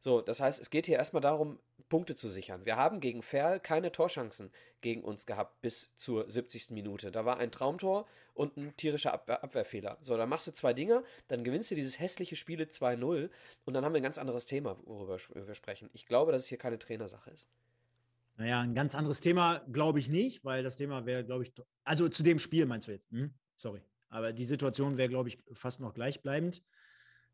So, 0.00 0.22
das 0.22 0.40
heißt, 0.40 0.60
es 0.60 0.70
geht 0.70 0.86
hier 0.86 0.96
erstmal 0.96 1.20
darum, 1.20 1.58
Punkte 1.88 2.14
zu 2.14 2.28
sichern. 2.28 2.64
Wir 2.64 2.76
haben 2.76 3.00
gegen 3.00 3.22
Ferl 3.22 3.60
keine 3.60 3.92
Torchancen 3.92 4.50
gegen 4.80 5.02
uns 5.02 5.26
gehabt 5.26 5.60
bis 5.60 5.94
zur 5.96 6.30
70. 6.30 6.70
Minute. 6.70 7.10
Da 7.10 7.24
war 7.26 7.38
ein 7.38 7.52
Traumtor 7.52 8.06
und 8.32 8.56
ein 8.56 8.74
tierischer 8.76 9.12
Abwehr 9.12 9.44
Abwehrfehler. 9.44 9.98
So, 10.00 10.16
dann 10.16 10.28
machst 10.28 10.46
du 10.46 10.52
zwei 10.52 10.72
Dinge, 10.72 11.04
dann 11.28 11.44
gewinnst 11.44 11.70
du 11.70 11.74
dieses 11.74 11.98
hässliche 12.00 12.36
Spiele 12.36 12.64
2-0 12.64 13.28
und 13.64 13.74
dann 13.74 13.84
haben 13.84 13.92
wir 13.92 14.00
ein 14.00 14.04
ganz 14.04 14.18
anderes 14.18 14.46
Thema, 14.46 14.78
worüber 14.84 15.18
wir 15.34 15.54
sprechen. 15.54 15.90
Ich 15.92 16.06
glaube, 16.06 16.32
dass 16.32 16.42
es 16.42 16.48
hier 16.48 16.58
keine 16.58 16.78
Trainersache 16.78 17.30
ist. 17.30 17.48
Naja, 18.36 18.60
ein 18.60 18.74
ganz 18.74 18.94
anderes 18.94 19.20
Thema 19.20 19.62
glaube 19.70 19.98
ich 19.98 20.08
nicht, 20.08 20.44
weil 20.44 20.62
das 20.62 20.76
Thema 20.76 21.04
wäre, 21.04 21.24
glaube 21.24 21.42
ich, 21.42 21.52
also 21.84 22.08
zu 22.08 22.22
dem 22.22 22.38
Spiel 22.38 22.64
meinst 22.64 22.88
du 22.88 22.92
jetzt? 22.92 23.10
Hm? 23.10 23.34
Sorry. 23.56 23.82
Aber 24.08 24.32
die 24.32 24.46
Situation 24.46 24.96
wäre, 24.96 25.10
glaube 25.10 25.28
ich, 25.28 25.38
fast 25.52 25.80
noch 25.80 25.92
gleichbleibend. 25.92 26.62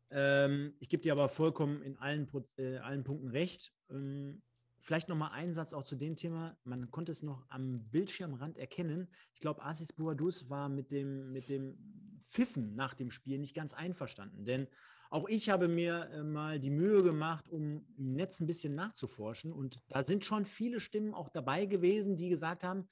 Ähm, 0.09 0.73
ich 0.79 0.89
gebe 0.89 1.03
dir 1.03 1.11
aber 1.11 1.29
vollkommen 1.29 1.81
in 1.81 1.97
allen, 1.97 2.29
äh, 2.57 2.77
allen 2.77 3.03
Punkten 3.03 3.27
recht. 3.29 3.73
Ähm, 3.89 4.41
vielleicht 4.79 5.09
noch 5.09 5.17
mal 5.17 5.31
einen 5.31 5.53
Satz 5.53 5.73
auch 5.73 5.83
zu 5.83 5.95
dem 5.95 6.15
Thema. 6.15 6.57
Man 6.63 6.89
konnte 6.91 7.11
es 7.11 7.23
noch 7.23 7.45
am 7.49 7.83
Bildschirmrand 7.89 8.57
erkennen. 8.57 9.09
Ich 9.33 9.39
glaube, 9.39 9.63
Asis 9.63 9.91
Bouadouz 9.91 10.49
war 10.49 10.69
mit 10.69 10.91
dem, 10.91 11.33
mit 11.33 11.49
dem 11.49 11.77
Pfiffen 12.19 12.75
nach 12.75 12.93
dem 12.93 13.11
Spiel 13.11 13.37
nicht 13.37 13.55
ganz 13.55 13.73
einverstanden. 13.73 14.45
Denn 14.45 14.67
auch 15.09 15.27
ich 15.29 15.49
habe 15.49 15.67
mir 15.67 16.09
äh, 16.11 16.23
mal 16.23 16.59
die 16.59 16.69
Mühe 16.69 17.03
gemacht, 17.03 17.47
um 17.49 17.85
im 17.97 18.13
Netz 18.13 18.39
ein 18.39 18.47
bisschen 18.47 18.75
nachzuforschen. 18.75 19.51
Und 19.51 19.81
da 19.89 20.03
sind 20.03 20.25
schon 20.25 20.45
viele 20.45 20.79
Stimmen 20.79 21.13
auch 21.13 21.29
dabei 21.29 21.65
gewesen, 21.65 22.15
die 22.15 22.29
gesagt 22.29 22.63
haben, 22.63 22.87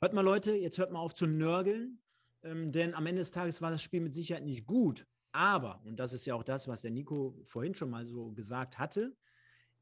hört 0.00 0.12
mal 0.12 0.22
Leute, 0.22 0.54
jetzt 0.54 0.78
hört 0.78 0.92
mal 0.92 1.00
auf 1.00 1.14
zu 1.14 1.26
nörgeln. 1.26 2.00
Ähm, 2.42 2.72
denn 2.72 2.94
am 2.94 3.06
Ende 3.06 3.20
des 3.20 3.30
Tages 3.30 3.60
war 3.60 3.70
das 3.70 3.82
Spiel 3.82 4.00
mit 4.00 4.14
Sicherheit 4.14 4.44
nicht 4.44 4.66
gut. 4.66 5.06
Aber, 5.32 5.82
und 5.84 5.98
das 5.98 6.12
ist 6.12 6.26
ja 6.26 6.34
auch 6.34 6.42
das, 6.42 6.68
was 6.68 6.82
der 6.82 6.90
Nico 6.90 7.38
vorhin 7.44 7.74
schon 7.74 7.90
mal 7.90 8.06
so 8.06 8.32
gesagt 8.32 8.78
hatte, 8.78 9.16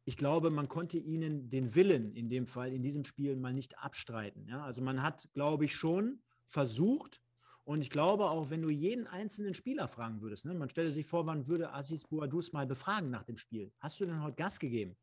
ich 0.05 0.17
glaube, 0.17 0.51
man 0.51 0.69
konnte 0.69 0.99
ihnen 0.99 1.51
den 1.51 1.75
Willen 1.75 2.15
in 2.15 2.29
dem 2.29 2.47
Fall, 2.47 2.73
in 2.73 2.83
diesem 2.83 3.05
Spiel 3.05 3.37
mal 3.37 3.53
nicht 3.53 3.79
abstreiten. 3.79 4.47
Ja? 4.49 4.65
Also 4.65 4.81
man 4.81 5.03
hat, 5.03 5.29
glaube 5.35 5.65
ich, 5.65 5.75
schon 5.75 6.23
versucht, 6.45 7.21
und 7.67 7.81
ich 7.81 7.91
glaube 7.91 8.31
auch, 8.31 8.51
wenn 8.51 8.63
du 8.63 8.71
jeden 8.71 9.09
einzelnen 9.09 9.53
Spieler 9.53 9.89
fragen 9.89 10.21
würdest, 10.21 10.45
ne, 10.45 10.55
man 10.55 10.71
stelle 10.71 10.93
sich 10.93 11.05
vor, 11.05 11.27
wann 11.27 11.49
würde 11.49 11.73
Aziz 11.73 12.05
Bouadouz 12.05 12.53
mal 12.53 12.65
befragen 12.65 13.11
nach 13.11 13.25
dem 13.25 13.39
Spiel? 13.39 13.73
Hast 13.81 13.99
du 13.99 14.07
denn 14.07 14.23
heute 14.23 14.37
Gas 14.37 14.61
gegeben? 14.61 14.97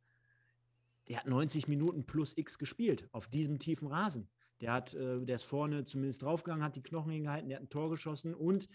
Der 1.09 1.17
hat 1.17 1.27
90 1.27 1.67
Minuten 1.67 2.05
plus 2.05 2.37
X 2.37 2.57
gespielt 2.57 3.09
auf 3.11 3.27
diesem 3.27 3.59
tiefen 3.59 3.89
Rasen. 3.89 4.29
Der 4.61 4.71
hat, 4.71 4.93
äh, 4.93 5.19
der 5.25 5.35
ist 5.35 5.43
vorne 5.43 5.83
zumindest 5.83 6.21
draufgegangen, 6.21 6.63
hat 6.63 6.77
die 6.77 6.81
Knochen 6.81 7.11
hingehalten, 7.11 7.49
der 7.49 7.57
hat 7.57 7.65
ein 7.65 7.69
Tor 7.69 7.89
geschossen 7.89 8.33
und 8.33 8.69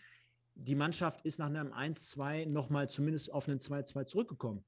die 0.58 0.74
Mannschaft 0.74 1.24
ist 1.24 1.38
nach 1.38 1.46
einem 1.46 1.72
1-2 1.72 2.46
nochmal 2.46 2.90
zumindest 2.90 3.32
auf 3.32 3.48
einen 3.48 3.58
2-2 3.58 4.06
zurückgekommen. 4.06 4.64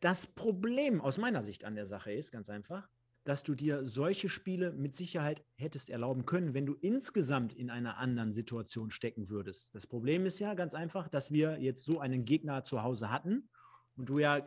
Das 0.00 0.26
Problem 0.26 1.00
aus 1.00 1.18
meiner 1.18 1.44
Sicht 1.44 1.64
an 1.64 1.74
der 1.74 1.86
Sache 1.86 2.12
ist 2.12 2.32
ganz 2.32 2.50
einfach, 2.50 2.88
dass 3.24 3.44
du 3.44 3.54
dir 3.54 3.86
solche 3.86 4.28
Spiele 4.28 4.72
mit 4.72 4.96
Sicherheit 4.96 5.44
hättest 5.54 5.90
erlauben 5.90 6.26
können, 6.26 6.54
wenn 6.54 6.66
du 6.66 6.74
insgesamt 6.74 7.52
in 7.52 7.70
einer 7.70 7.98
anderen 7.98 8.32
Situation 8.32 8.90
stecken 8.90 9.28
würdest. 9.28 9.72
Das 9.74 9.86
Problem 9.86 10.26
ist 10.26 10.40
ja 10.40 10.54
ganz 10.54 10.74
einfach, 10.74 11.06
dass 11.06 11.30
wir 11.30 11.60
jetzt 11.60 11.84
so 11.84 12.00
einen 12.00 12.24
Gegner 12.24 12.64
zu 12.64 12.82
Hause 12.82 13.12
hatten 13.12 13.48
und 13.96 14.08
du 14.08 14.18
ja 14.18 14.44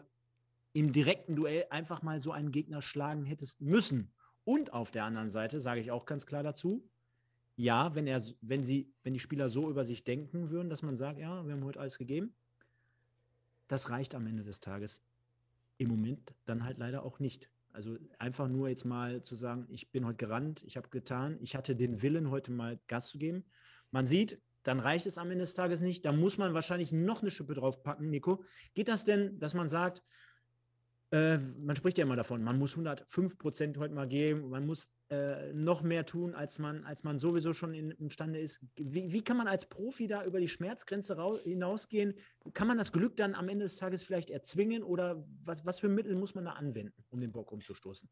im 0.74 0.91
direkten 0.91 1.38
Duell 1.38 1.68
einfach 1.70 2.01
mal 2.01 2.22
so 2.22 2.34
einen 2.34 2.51
Gegner 2.51 2.82
schlagen 2.82 3.24
hättest 3.24 3.61
müssen, 3.61 4.11
Und 4.45 4.74
auf 4.74 4.91
der 4.91 5.03
anderen 5.05 5.32
Seite 5.32 5.59
sage 5.59 5.82
ich 5.82 5.91
auch 5.91 6.05
ganz 6.05 6.28
klar 6.28 6.43
dazu, 6.43 6.88
ja, 7.56 7.95
wenn 7.95 8.08
er, 8.08 8.22
wenn 8.41 8.66
sie, 8.66 8.93
wenn 9.03 9.14
die 9.14 9.20
Spieler 9.20 9.49
so 9.49 9.70
über 9.70 9.86
sich 9.86 10.03
denken 10.03 10.49
würden, 10.49 10.70
dass 10.70 10.82
man 10.82 10.95
sagt, 10.95 11.20
ja, 11.20 11.45
wir 11.45 11.53
haben 11.53 11.64
heute 11.64 11.80
alles 11.80 11.97
gegeben, 11.97 12.36
das 13.68 13.89
reicht 13.89 14.14
am 14.16 14.28
Ende 14.28 14.43
des 14.43 14.60
Tages 14.60 15.01
im 15.78 15.89
Moment 15.89 16.34
dann 16.45 16.64
halt 16.64 16.78
leider 16.78 17.03
auch 17.03 17.20
nicht. 17.20 17.49
Also 17.72 17.97
einfach 18.20 18.47
nur 18.47 18.70
jetzt 18.70 18.86
mal 18.86 19.22
zu 19.24 19.36
sagen, 19.36 19.66
ich 19.70 19.91
bin 19.91 20.06
heute 20.06 20.26
gerannt, 20.26 20.64
ich 20.64 20.78
habe 20.78 20.89
getan, 20.89 21.38
ich 21.41 21.56
hatte 21.56 21.76
den 21.76 22.01
Willen, 22.01 22.30
heute 22.30 22.51
mal 22.51 22.80
Gas 22.88 23.10
zu 23.10 23.18
geben. 23.18 23.43
Man 23.91 24.08
sieht, 24.08 24.41
dann 24.64 24.80
reicht 24.80 25.06
es 25.06 25.18
am 25.18 25.30
Ende 25.30 25.43
des 25.43 25.53
Tages 25.53 25.82
nicht. 25.82 26.06
Da 26.06 26.12
muss 26.12 26.38
man 26.38 26.53
wahrscheinlich 26.53 26.91
noch 26.91 27.22
eine 27.22 27.32
Schippe 27.32 27.53
draufpacken, 27.53 28.10
Nico. 28.10 28.43
Geht 28.74 28.88
das 28.88 29.03
denn, 29.06 29.39
dass 29.39 29.53
man 29.53 29.68
sagt, 29.68 30.03
äh, 31.12 31.38
man 31.38 31.76
spricht 31.76 31.97
ja 31.97 32.03
immer 32.03 32.16
davon, 32.16 32.43
man 32.43 32.58
muss 32.58 32.72
105 32.72 33.38
Prozent 33.38 33.78
heute 33.78 33.93
mal 33.93 34.08
geben, 34.08 34.49
man 34.49 34.66
muss 34.66 34.89
äh, 35.10 35.53
noch 35.53 35.84
mehr 35.84 36.06
tun, 36.06 36.34
als 36.34 36.58
man, 36.58 36.84
als 36.84 37.03
man 37.03 37.20
sowieso 37.20 37.53
schon 37.53 37.74
in, 37.74 37.91
imstande 37.91 38.39
ist. 38.39 38.60
Wie, 38.76 39.12
wie 39.12 39.24
kann 39.24 39.38
man 39.38 39.47
als 39.47 39.68
Profi 39.68 40.08
da 40.08 40.26
über 40.26 40.39
die 40.39 40.49
Schmerzgrenze 40.49 41.16
hinausgehen? 41.43 42.16
Kann 42.53 42.68
man 42.68 42.78
das 42.78 42.91
Glück 42.91 43.16
dann 43.18 43.36
am 43.36 43.49
Ende 43.49 43.66
des 43.66 43.76
Tages 43.76 44.03
vielleicht 44.03 44.32
erzwingen 44.32 44.84
oder 44.84 45.24
was, 45.43 45.66
was 45.66 45.80
für 45.80 45.89
Mittel 45.89 46.16
muss 46.16 46.34
man 46.34 46.45
da 46.45 46.53
anwenden, 46.53 47.03
um 47.10 47.22
den 47.22 47.32
Bock 47.32 47.51
umzustoßen? 47.51 48.10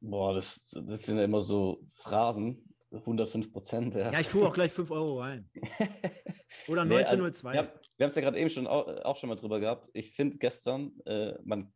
Boah, 0.00 0.34
das, 0.34 0.68
das 0.86 1.04
sind 1.04 1.16
ja 1.16 1.24
immer 1.24 1.40
so 1.40 1.88
Phrasen. 1.94 2.62
105 2.92 3.52
Prozent. 3.52 3.94
Ja. 3.94 4.12
ja. 4.12 4.20
ich 4.20 4.28
tue 4.28 4.46
auch 4.46 4.52
gleich 4.52 4.70
5 4.70 4.90
Euro 4.90 5.20
rein. 5.20 5.50
Oder 6.68 6.82
1902. 6.82 7.52
Nee, 7.52 7.58
also, 7.58 7.70
wir 7.96 8.04
haben 8.04 8.08
es 8.08 8.14
ja 8.14 8.22
gerade 8.22 8.38
eben 8.38 8.50
schon 8.50 8.66
auch, 8.66 8.86
auch, 9.04 9.16
schon 9.16 9.28
mal 9.28 9.36
drüber 9.36 9.58
gehabt. 9.58 9.88
Ich 9.94 10.12
finde 10.12 10.36
gestern, 10.38 10.92
äh, 11.06 11.34
man 11.44 11.72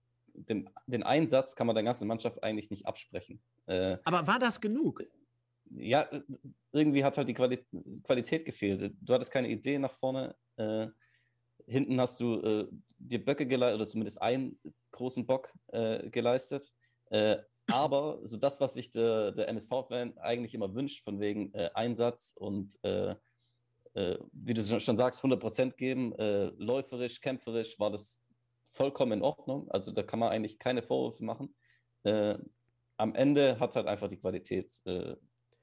den, 0.47 0.71
den 0.87 1.03
Einsatz 1.03 1.55
kann 1.55 1.67
man 1.67 1.75
der 1.75 1.85
ganzen 1.85 2.09
Mannschaft 2.09 2.43
eigentlich 2.43 2.71
nicht 2.71 2.87
absprechen. 2.87 3.41
Äh, 3.67 3.99
Aber 4.05 4.27
war 4.27 4.39
das 4.39 4.61
genug? 4.61 5.05
Ja, 5.71 6.09
irgendwie 6.73 7.05
hat 7.05 7.17
halt 7.17 7.29
die 7.29 7.35
Quali 7.35 7.59
Qualität 8.03 8.45
gefehlt. 8.45 8.95
Du 9.01 9.13
hattest 9.13 9.31
keine 9.31 9.49
Idee 9.49 9.79
nach 9.79 9.93
vorne. 9.93 10.35
Äh, 10.57 10.89
hinten 11.67 12.01
hast 12.01 12.21
du 12.21 12.41
äh, 12.41 12.69
dir 12.99 13.25
Böcke 13.25 13.47
geleistet, 13.47 13.81
oder 13.81 13.89
zumindest 13.89 14.23
einen 14.23 14.59
großen 14.93 15.27
Bock 15.27 15.53
äh, 15.69 16.09
geleistet. 16.11 16.73
Äh, 17.11 17.37
aber 17.71 18.21
so 18.23 18.39
das, 18.39 18.61
was 18.61 18.75
sich 18.75 18.91
der, 18.91 19.33
der 19.33 19.49
MSV-Fan 19.49 20.17
eigentlich 20.19 20.55
immer 20.55 20.75
wünscht, 20.75 21.05
von 21.05 21.21
wegen 21.21 21.53
äh, 21.55 21.71
Einsatz 21.75 22.33
und 22.37 22.79
wie 24.33 24.55
du 24.55 24.81
schon 24.81 24.97
sagst, 24.97 25.25
100% 25.25 25.73
geben, 25.73 26.15
läuferisch, 26.57 27.21
kämpferisch, 27.21 27.81
war 27.81 27.91
das 27.91 28.23
vollkommen 28.71 29.13
in 29.13 29.23
Ordnung. 29.23 29.71
Also 29.71 29.93
da 29.93 30.03
kann 30.03 30.19
man 30.19 30.31
eigentlich 30.31 30.59
keine 30.59 30.83
Vorwürfe 30.83 31.25
machen. 31.25 31.55
Äh, 32.05 32.39
am 32.97 33.15
Ende 33.15 33.59
hat 33.61 33.77
halt 33.77 33.87
einfach 33.87 34.09
die 34.09 34.19
Qualität, 34.19 34.73
äh, 34.85 35.17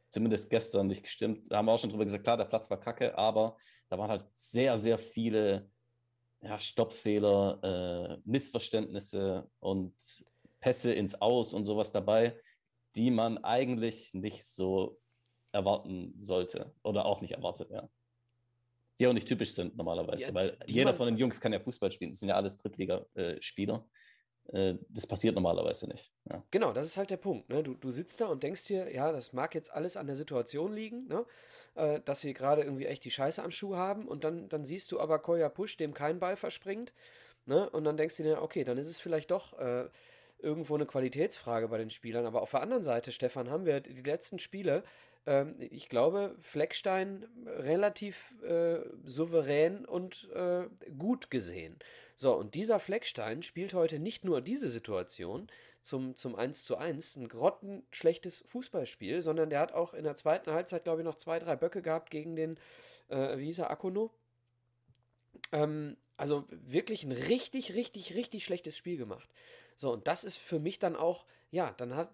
zumindest 0.10 0.49
gestern, 0.49 0.88
nicht 0.88 1.03
gestimmt. 1.03 1.51
Da 1.51 1.58
haben 1.58 1.66
wir 1.66 1.74
auch 1.74 1.80
schon 1.80 1.89
drüber 1.89 2.06
gesagt, 2.06 2.24
klar, 2.24 2.38
der 2.38 2.45
Platz 2.45 2.70
war 2.70 2.80
kacke, 2.80 3.18
aber 3.18 3.58
da 3.89 3.97
waren 3.97 4.10
halt 4.10 4.26
sehr, 4.34 4.78
sehr 4.78 4.97
viele 4.97 5.70
ja, 6.41 6.60
Stoppfehler, 6.60 7.60
äh, 7.64 8.22
Missverständnisse 8.26 9.49
und 9.60 9.93
Pässe 10.60 10.93
ins 10.93 11.22
Aus 11.22 11.53
und 11.53 11.66
sowas 11.66 11.91
dabei, 11.91 12.39
die 12.95 13.12
man 13.12 13.38
eigentlich 13.43 14.14
nicht 14.14 14.45
so 14.45 14.99
erwarten 15.51 16.16
sollte 16.20 16.74
oder 16.84 17.06
auch 17.06 17.22
nicht 17.22 17.34
erwartet, 17.34 17.70
ja 17.72 17.89
die 18.99 19.07
auch 19.07 19.13
nicht 19.13 19.27
typisch 19.27 19.53
sind 19.53 19.75
normalerweise, 19.75 20.27
ja, 20.27 20.33
weil 20.33 20.57
jeder 20.65 20.93
von 20.93 21.07
den 21.07 21.17
Jungs 21.17 21.39
kann 21.41 21.53
ja 21.53 21.59
Fußball 21.59 21.91
spielen. 21.91 22.11
Das 22.11 22.19
sind 22.19 22.29
ja 22.29 22.35
alles 22.35 22.57
Drittligaspieler. 22.57 23.85
Äh, 24.53 24.75
das 24.89 25.07
passiert 25.07 25.35
normalerweise 25.35 25.87
nicht. 25.87 26.11
Ja. 26.29 26.43
Genau, 26.51 26.71
das 26.71 26.85
ist 26.85 26.97
halt 26.97 27.09
der 27.09 27.17
Punkt. 27.17 27.49
Ne? 27.49 27.63
Du, 27.63 27.73
du 27.73 27.91
sitzt 27.91 28.21
da 28.21 28.27
und 28.27 28.43
denkst 28.43 28.65
dir, 28.65 28.93
ja, 28.93 29.11
das 29.11 29.33
mag 29.33 29.55
jetzt 29.55 29.73
alles 29.73 29.97
an 29.97 30.07
der 30.07 30.15
Situation 30.15 30.71
liegen, 30.71 31.07
ne? 31.07 31.25
äh, 31.75 31.99
dass 32.05 32.21
sie 32.21 32.33
gerade 32.33 32.63
irgendwie 32.63 32.85
echt 32.85 33.03
die 33.05 33.11
Scheiße 33.11 33.43
am 33.43 33.51
Schuh 33.51 33.75
haben 33.75 34.07
und 34.07 34.23
dann, 34.23 34.47
dann 34.49 34.63
siehst 34.63 34.91
du 34.91 34.99
aber 34.99 35.19
Koya 35.19 35.49
Push, 35.49 35.77
dem 35.77 35.93
kein 35.93 36.19
Ball 36.19 36.37
verspringt. 36.37 36.93
Ne? 37.45 37.69
Und 37.69 37.83
dann 37.83 37.97
denkst 37.97 38.17
du 38.17 38.23
dir, 38.23 38.41
okay, 38.41 38.63
dann 38.63 38.77
ist 38.77 38.87
es 38.87 38.99
vielleicht 38.99 39.31
doch 39.31 39.57
äh, 39.59 39.89
irgendwo 40.39 40.75
eine 40.75 40.85
Qualitätsfrage 40.85 41.67
bei 41.67 41.77
den 41.77 41.89
Spielern. 41.89 42.25
Aber 42.25 42.41
auf 42.41 42.51
der 42.51 42.61
anderen 42.61 42.83
Seite, 42.83 43.11
Stefan, 43.11 43.49
haben 43.49 43.65
wir 43.65 43.81
die 43.81 44.01
letzten 44.01 44.39
Spiele 44.39 44.83
ähm, 45.26 45.55
ich 45.59 45.89
glaube, 45.89 46.36
Fleckstein 46.41 47.26
relativ 47.45 48.36
äh, 48.43 48.80
souverän 49.03 49.86
und 49.86 50.30
äh, 50.34 50.67
gut 50.97 51.32
gesehen. 51.32 51.78
So, 52.15 52.34
und 52.34 52.55
dieser 52.55 52.80
Fleckstein 52.80 53.43
spielt 53.43 53.73
heute 53.73 53.99
nicht 53.99 54.23
nur 54.23 54.41
diese 54.41 54.69
Situation 54.69 55.49
zum, 55.82 56.15
zum 56.15 56.36
1 56.36 56.63
zu 56.63 56.78
1, 56.78 57.17
ein 57.17 57.28
grottenschlechtes 57.28 58.43
Fußballspiel, 58.47 59.21
sondern 59.21 59.49
der 59.49 59.59
hat 59.59 59.73
auch 59.73 59.93
in 59.93 60.03
der 60.03 60.15
zweiten 60.15 60.51
Halbzeit, 60.51 60.84
glaube 60.84 61.01
ich, 61.01 61.05
noch 61.05 61.15
zwei, 61.15 61.39
drei 61.39 61.55
Böcke 61.55 61.82
gehabt 61.82 62.09
gegen 62.09 62.36
den, 62.36 62.57
äh, 63.09 63.38
wie 63.38 63.45
hieß 63.45 63.59
er, 63.59 63.69
Akono. 63.69 64.11
Ähm, 65.51 65.97
also 66.17 66.45
wirklich 66.49 67.03
ein 67.03 67.11
richtig, 67.11 67.73
richtig, 67.73 68.15
richtig 68.15 68.45
schlechtes 68.45 68.78
Spiel 68.78 68.97
gemacht. 68.97 69.30
So, 69.76 69.91
und 69.91 70.07
das 70.07 70.23
ist 70.23 70.38
für 70.38 70.59
mich 70.59 70.80
dann 70.80 70.95
auch, 70.95 71.26
ja, 71.51 71.73
dann 71.78 71.95
hat 71.95 72.09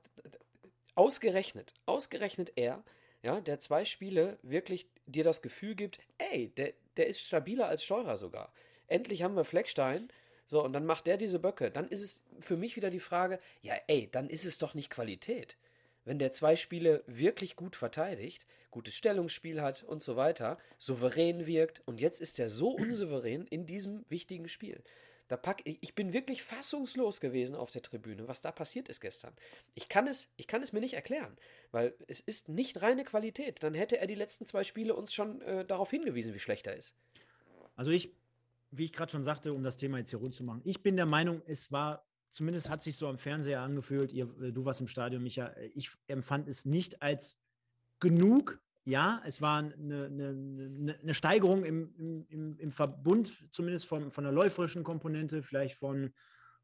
ausgerechnet, 0.95 1.74
ausgerechnet 1.86 2.53
er 2.55 2.84
ja, 3.24 3.39
der 3.39 3.59
zwei 3.59 3.86
Spiele 3.86 4.38
wirklich 4.41 4.88
dir 5.05 5.24
das 5.24 5.41
Gefühl 5.41 5.76
gibt, 5.76 5.99
ey, 6.17 6.49
der, 6.49 6.74
der 6.97 7.07
ist 7.07 7.22
stabiler 7.22 7.67
als 7.67 7.84
Steurer 7.84 8.17
sogar. 8.17 8.51
Endlich 8.88 9.24
haben 9.24 9.36
wir 9.36 9.45
Fleckstein. 9.45 10.09
So, 10.47 10.63
und 10.63 10.74
dann 10.74 10.86
macht 10.86 11.07
der 11.07 11.17
diese 11.17 11.39
Böcke. 11.39 11.72
Dann 11.72 11.88
ist 11.88 12.01
es 12.01 12.24
für 12.41 12.57
mich 12.57 12.76
wieder 12.76 12.89
die 12.89 12.99
Frage, 12.99 13.39
ja, 13.61 13.76
ey, 13.88 14.09
dann 14.11 14.30
ist 14.30 14.45
es 14.45 14.57
doch 14.57 14.74
nicht 14.74 14.89
Qualität. 14.89 15.55
Wenn 16.03 16.19
der 16.19 16.32
zwei 16.32 16.55
Spiele 16.55 17.03
wirklich 17.07 17.55
gut 17.55 17.76
verteidigt, 17.76 18.45
gutes 18.72 18.95
Stellungsspiel 18.95 19.61
hat 19.61 19.84
und 19.84 20.01
so 20.01 20.15
weiter, 20.15 20.57
souverän 20.78 21.45
wirkt 21.45 21.82
und 21.86 22.01
jetzt 22.01 22.19
ist 22.19 22.39
er 22.39 22.49
so 22.49 22.69
unsouverän 22.76 23.45
in 23.47 23.65
diesem 23.65 24.03
wichtigen 24.09 24.49
Spiel. 24.49 24.84
Da 25.32 25.38
pack, 25.38 25.61
ich 25.63 25.95
bin 25.95 26.11
wirklich 26.11 26.43
fassungslos 26.43 27.21
gewesen 27.21 27.55
auf 27.55 27.71
der 27.71 27.82
Tribüne, 27.82 28.27
was 28.27 28.41
da 28.41 28.51
passiert 28.51 28.89
ist 28.89 28.99
gestern. 28.99 29.34
Ich 29.75 29.88
kann 29.88 30.05
es, 30.05 30.27
ich 30.36 30.45
kann 30.45 30.61
es 30.61 30.73
mir 30.73 30.82
nicht 30.82 30.95
erklären, 30.95 31.38
weil 31.71 31.95
es 32.07 32.19
ist 32.19 32.49
nicht 32.49 32.82
reine 32.82 33.05
Qualität. 33.05 33.63
Dann 33.63 33.73
hätte 33.73 33.97
er 33.97 34.07
die 34.07 34.15
letzten 34.15 34.45
zwei 34.45 34.65
Spiele 34.65 34.93
uns 34.93 35.13
schon 35.13 35.41
äh, 35.43 35.63
darauf 35.63 35.89
hingewiesen, 35.89 36.34
wie 36.34 36.39
schlecht 36.39 36.67
er 36.67 36.75
ist. 36.75 36.93
Also 37.77 37.91
ich, 37.91 38.13
wie 38.71 38.84
ich 38.84 38.91
gerade 38.91 39.09
schon 39.09 39.23
sagte, 39.23 39.53
um 39.53 39.63
das 39.63 39.77
Thema 39.77 39.99
jetzt 39.99 40.09
hier 40.09 40.19
rund 40.19 40.36
zu 40.36 40.43
machen, 40.43 40.63
ich 40.65 40.84
bin 40.84 40.97
der 40.97 41.05
Meinung, 41.05 41.41
es 41.45 41.71
war, 41.71 42.05
zumindest 42.29 42.69
hat 42.69 42.82
sich 42.82 42.97
so 42.97 43.07
am 43.07 43.17
Fernseher 43.17 43.61
angefühlt, 43.61 44.11
ihr, 44.11 44.25
äh, 44.41 44.51
du 44.51 44.65
warst 44.65 44.82
im 44.82 44.88
Stadion, 44.88 45.23
Micha, 45.23 45.55
ich 45.75 45.91
empfand 46.07 46.49
es 46.49 46.65
nicht 46.65 47.01
als 47.01 47.39
genug 48.01 48.61
ja, 48.84 49.21
es 49.25 49.41
war 49.41 49.59
eine, 49.59 50.05
eine, 50.05 50.99
eine 51.01 51.13
Steigerung 51.13 51.63
im, 51.63 52.25
im, 52.29 52.57
im, 52.57 52.71
Verbund, 52.71 53.45
zumindest 53.51 53.86
von, 53.86 54.09
von 54.09 54.23
der 54.23 54.34
läuferischen 54.34 54.84
Komponente, 54.84 55.43
vielleicht 55.43 55.77
von, 55.77 56.13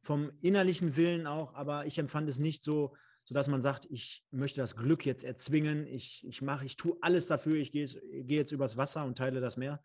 vom 0.02 0.32
innerlichen 0.42 0.96
Willen 0.96 1.28
auch, 1.28 1.54
aber 1.54 1.86
ich 1.86 2.00
empfand 2.00 2.28
es 2.30 2.40
nicht 2.40 2.64
so, 2.64 2.96
sodass 3.24 3.48
man 3.48 3.62
sagt, 3.62 3.86
ich 3.90 4.24
möchte 4.32 4.62
das 4.62 4.76
Glück 4.76 5.06
jetzt 5.06 5.24
erzwingen, 5.24 5.86
ich, 5.86 6.26
ich 6.28 6.42
mache, 6.42 6.66
ich 6.66 6.76
tue 6.76 6.98
alles 7.02 7.28
dafür, 7.28 7.56
ich 7.56 7.72
gehe, 7.72 7.86
gehe 7.86 8.38
jetzt 8.38 8.52
übers 8.52 8.78
Wasser 8.78 9.06
und 9.06 9.18
teile 9.18 9.42
das 9.42 9.58
Meer 9.58 9.82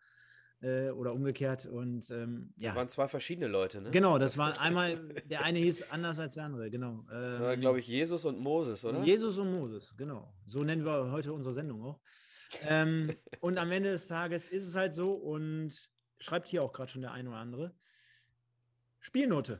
äh, 0.63 0.89
oder 0.91 1.13
umgekehrt. 1.13 1.65
Und 1.65 2.09
ähm, 2.09 2.53
ja. 2.57 2.69
Das 2.69 2.77
waren 2.77 2.89
zwei 2.89 3.07
verschiedene 3.07 3.47
Leute, 3.47 3.81
ne? 3.81 3.91
Genau, 3.91 4.17
das 4.17 4.37
war 4.37 4.59
einmal, 4.59 4.97
der 5.25 5.43
eine 5.43 5.59
hieß 5.59 5.91
anders 5.91 6.19
als 6.19 6.35
der 6.35 6.45
andere, 6.45 6.69
genau. 6.71 7.05
Ähm, 7.11 7.59
glaube 7.59 7.79
ich, 7.79 7.87
Jesus 7.87 8.25
und 8.25 8.39
Moses, 8.39 8.83
oder? 8.85 9.03
Jesus 9.03 9.37
und 9.37 9.51
Moses, 9.51 9.95
genau. 9.97 10.33
So 10.45 10.63
nennen 10.63 10.85
wir 10.85 11.11
heute 11.11 11.33
unsere 11.33 11.53
Sendung 11.53 11.83
auch. 11.83 11.99
ähm, 12.61 13.13
und 13.41 13.57
am 13.57 13.71
Ende 13.71 13.91
des 13.91 14.07
Tages 14.07 14.47
ist 14.47 14.63
es 14.63 14.75
halt 14.75 14.93
so 14.93 15.13
und 15.13 15.89
schreibt 16.19 16.47
hier 16.47 16.63
auch 16.63 16.71
gerade 16.71 16.89
schon 16.89 17.01
der 17.01 17.11
eine 17.11 17.29
oder 17.29 17.39
andere. 17.39 17.75
Spielnote. 18.99 19.59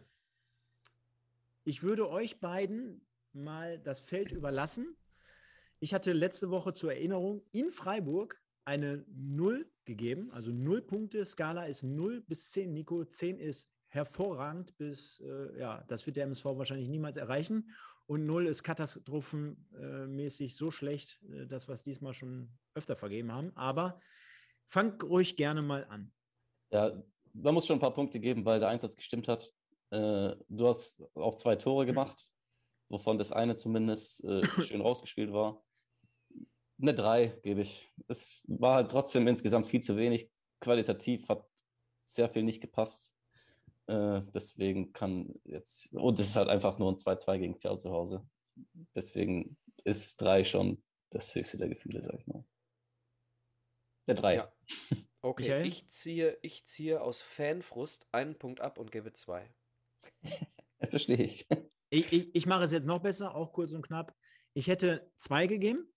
Ich 1.66 1.84
würde 1.84 2.10
euch 2.10 2.40
beiden 2.40 3.06
mal 3.34 3.80
das 3.80 4.00
Feld 4.00 4.32
überlassen. 4.32 4.96
Ich 5.80 5.94
hatte 5.94 6.14
letzte 6.14 6.50
Woche 6.50 6.74
zur 6.74 6.94
Erinnerung 6.94 7.44
in 7.52 7.72
Freiburg 7.72 8.43
eine 8.66 9.06
0 9.08 9.70
gegeben. 9.86 10.32
Also 10.32 10.52
0 10.52 10.82
Punkte. 10.82 11.26
Skala 11.26 11.66
ist 11.66 11.84
0 11.84 12.22
bis 12.22 12.52
10. 12.52 12.74
Nico, 12.74 13.04
10 13.04 13.40
ist 13.40 13.72
hervorragend 13.90 14.76
bis, 14.78 15.20
äh, 15.22 15.60
ja, 15.60 15.84
das 15.88 16.06
wird 16.06 16.16
der 16.16 16.24
MSV 16.26 16.46
wahrscheinlich 16.46 16.90
niemals 16.90 17.18
erreichen. 17.18 17.72
Und 18.06 18.26
0 18.26 18.48
ist 18.48 18.64
katastrophenmäßig 18.64 20.56
so 20.56 20.72
schlecht, 20.72 21.22
äh, 21.24 21.46
das, 21.46 21.68
was 21.68 21.84
diesmal 21.84 22.14
schon 22.14 22.50
öfter 22.74 22.96
vergeben 22.96 23.32
haben. 23.32 23.56
Aber 23.56 24.00
fang 24.66 25.00
ruhig 25.02 25.36
gerne 25.36 25.62
mal 25.62 25.86
an. 25.86 26.12
Ja, 26.72 26.92
man 27.34 27.54
muss 27.54 27.68
schon 27.68 27.78
ein 27.78 27.82
paar 27.82 27.94
Punkte 27.94 28.20
geben, 28.20 28.46
weil 28.46 28.60
der 28.60 28.70
Einsatz 28.70 28.96
gestimmt 28.96 29.28
hat. 29.28 29.54
Äh, 29.92 30.36
du 30.50 30.68
hast 30.68 31.04
auch 31.16 31.36
zwei 31.36 31.56
Tore 31.56 31.86
gemacht, 31.86 32.32
wovon 32.90 33.18
das 33.18 33.32
eine 33.32 33.56
zumindest 33.56 34.24
äh, 34.24 34.44
schön 34.64 34.82
rausgespielt 34.82 35.32
war 35.32 35.64
eine 36.84 36.94
3 36.94 37.28
gebe 37.42 37.62
ich. 37.62 37.92
Es 38.08 38.44
war 38.48 38.76
halt 38.76 38.92
trotzdem 38.92 39.28
insgesamt 39.28 39.68
viel 39.68 39.82
zu 39.82 39.98
wenig. 39.98 40.30
Qualitativ 40.60 41.28
hat 41.30 41.48
sehr 42.06 42.30
viel 42.30 42.44
nicht 42.44 42.62
gepasst. 42.62 43.14
Äh, 43.88 44.22
deswegen 44.34 44.94
kann 44.94 45.34
jetzt, 45.44 45.94
und 45.94 46.20
es 46.20 46.30
ist 46.30 46.36
halt 46.36 46.50
einfach 46.50 46.78
nur 46.78 46.92
ein 46.92 46.98
2-2 46.98 47.40
gegen 47.40 47.56
Ferl 47.56 47.80
zu 47.80 47.92
Hause. 47.92 48.26
Deswegen 48.96 49.58
ist 49.84 50.22
drei 50.22 50.44
schon 50.44 50.84
das 51.10 51.34
höchste 51.34 51.58
der 51.58 51.70
Gefühle, 51.70 52.04
sag 52.04 52.20
ich 52.20 52.28
mal. 52.28 52.46
Der 54.08 54.16
drei. 54.16 54.36
Ja. 54.36 54.54
Okay, 55.26 55.44
Michael? 55.44 55.66
ich 55.68 55.88
ziehe, 55.88 56.38
ich 56.42 56.66
ziehe 56.66 57.00
aus 57.00 57.22
Fanfrust 57.22 58.06
einen 58.12 58.38
Punkt 58.38 58.60
ab 58.60 58.78
und 58.78 58.92
gebe 58.92 59.14
zwei. 59.14 59.56
Verstehe 60.90 61.16
ich. 61.16 61.48
Ich, 61.90 62.12
ich, 62.12 62.36
ich 62.36 62.46
mache 62.46 62.66
es 62.66 62.74
jetzt 62.74 62.88
noch 62.88 63.00
besser, 63.00 63.34
auch 63.34 63.54
kurz 63.54 63.72
und 63.72 63.88
knapp. 63.88 64.14
Ich 64.54 64.68
hätte 64.68 65.10
zwei 65.16 65.48
gegeben. 65.48 65.93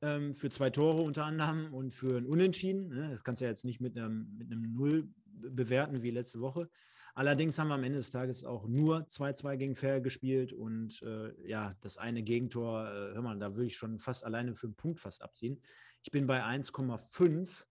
Ähm, 0.00 0.34
für 0.34 0.48
zwei 0.48 0.70
Tore 0.70 1.02
unter 1.02 1.24
anderem 1.24 1.74
und 1.74 1.92
für 1.92 2.16
ein 2.16 2.26
Unentschieden. 2.26 2.88
Ne? 2.88 3.08
Das 3.10 3.24
kannst 3.24 3.40
du 3.40 3.46
ja 3.46 3.50
jetzt 3.50 3.64
nicht 3.64 3.80
mit 3.80 3.96
einem, 3.96 4.32
mit 4.36 4.50
einem 4.50 4.72
Null 4.74 5.08
bewerten 5.26 6.02
wie 6.02 6.10
letzte 6.10 6.40
Woche. 6.40 6.68
Allerdings 7.14 7.58
haben 7.58 7.66
wir 7.66 7.74
am 7.74 7.82
Ende 7.82 7.98
des 7.98 8.10
Tages 8.10 8.44
auch 8.44 8.68
nur 8.68 9.00
2-2 9.00 9.56
gegen 9.56 9.74
Fair 9.74 10.00
gespielt 10.00 10.52
und 10.52 11.02
äh, 11.02 11.32
ja, 11.48 11.72
das 11.80 11.98
eine 11.98 12.22
Gegentor, 12.22 12.86
äh, 12.86 13.14
hör 13.14 13.22
mal, 13.22 13.36
da 13.40 13.56
würde 13.56 13.66
ich 13.66 13.76
schon 13.76 13.98
fast 13.98 14.24
alleine 14.24 14.54
für 14.54 14.68
einen 14.68 14.76
Punkt 14.76 15.00
fast 15.00 15.22
abziehen. 15.22 15.60
Ich 16.04 16.12
bin 16.12 16.28
bei 16.28 16.44
1,5 16.44 17.64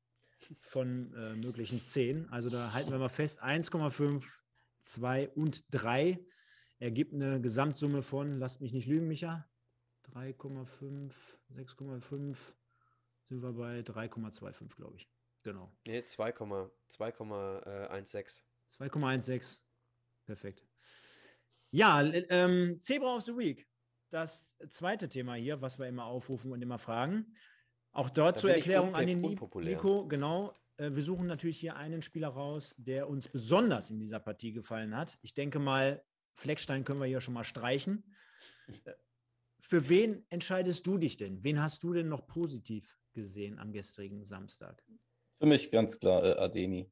von 0.60 1.14
äh, 1.14 1.36
möglichen 1.36 1.82
10. 1.82 2.30
Also 2.30 2.50
da 2.50 2.74
halten 2.74 2.92
wir 2.92 3.00
mal 3.00 3.08
fest, 3.08 3.42
1,5, 3.42 4.22
2 4.82 5.30
und 5.30 5.64
3 5.72 6.20
ergibt 6.80 7.14
eine 7.14 7.40
Gesamtsumme 7.40 8.04
von, 8.04 8.40
lasst 8.40 8.60
mich 8.60 8.74
nicht 8.74 8.88
lügen, 8.88 9.08
Micha, 9.08 9.48
3,5, 10.14 11.14
6,5 11.56 12.38
sind 13.26 13.42
wir 13.42 13.54
bei 13.54 13.80
3,25, 13.82 14.76
glaube 14.76 14.98
ich. 14.98 15.10
Genau. 15.44 15.72
Nee, 15.86 16.00
2,16. 16.00 16.70
2,16. 16.92 18.42
2,16. 18.80 19.62
Perfekt. 20.26 20.66
Ja, 21.72 22.02
ähm, 22.04 22.80
Zebra 22.80 23.16
of 23.16 23.24
the 23.24 23.36
Week. 23.36 23.68
Das 24.10 24.56
zweite 24.70 25.10
Thema 25.10 25.36
hier, 25.36 25.62
was 25.62 25.80
wir 25.80 25.88
immer 25.88 26.06
aufrufen 26.06 26.52
und 26.52 26.62
immer 26.62 26.80
fragen. 26.80 27.36
Auch 27.92 28.10
dort 28.10 28.38
Da 28.38 28.42
zur 28.42 28.52
Erklärung 28.52 28.96
an 28.96 29.08
den 29.08 29.24
unpopulär. 29.24 29.76
Nico, 29.76 30.08
genau. 30.08 30.54
Äh, 30.78 30.92
wir 30.94 31.04
suchen 31.04 31.28
natürlich 31.28 31.60
hier 31.60 31.76
einen 31.76 32.02
Spieler 32.02 32.30
raus, 32.30 32.76
der 32.78 33.10
uns 33.10 33.28
besonders 33.28 33.92
in 33.92 34.00
dieser 34.00 34.20
Partie 34.20 34.54
gefallen 34.54 34.96
hat. 34.96 35.18
Ich 35.22 35.34
denke 35.34 35.60
mal, 35.60 36.04
Fleckstein 36.36 36.84
können 36.84 37.00
wir 37.00 37.08
hier 37.08 37.22
schon 37.22 37.34
mal 37.34 37.44
streichen. 37.44 38.16
Für 39.60 39.90
wen 39.90 40.26
entscheidest 40.30 40.86
du 40.88 40.98
dich 40.98 41.18
denn? 41.18 41.44
Wen 41.44 41.62
hast 41.62 41.84
du 41.84 41.94
denn 41.94 42.08
noch 42.08 42.26
positiv 42.28 42.98
gesehen 43.14 43.60
am 43.60 43.72
gestrigen 43.74 44.24
Samstag? 44.24 44.84
Für 45.40 45.46
mich 45.48 45.70
ganz 45.72 46.00
klar 46.00 46.24
äh, 46.24 46.32
Ademi. 46.40 46.92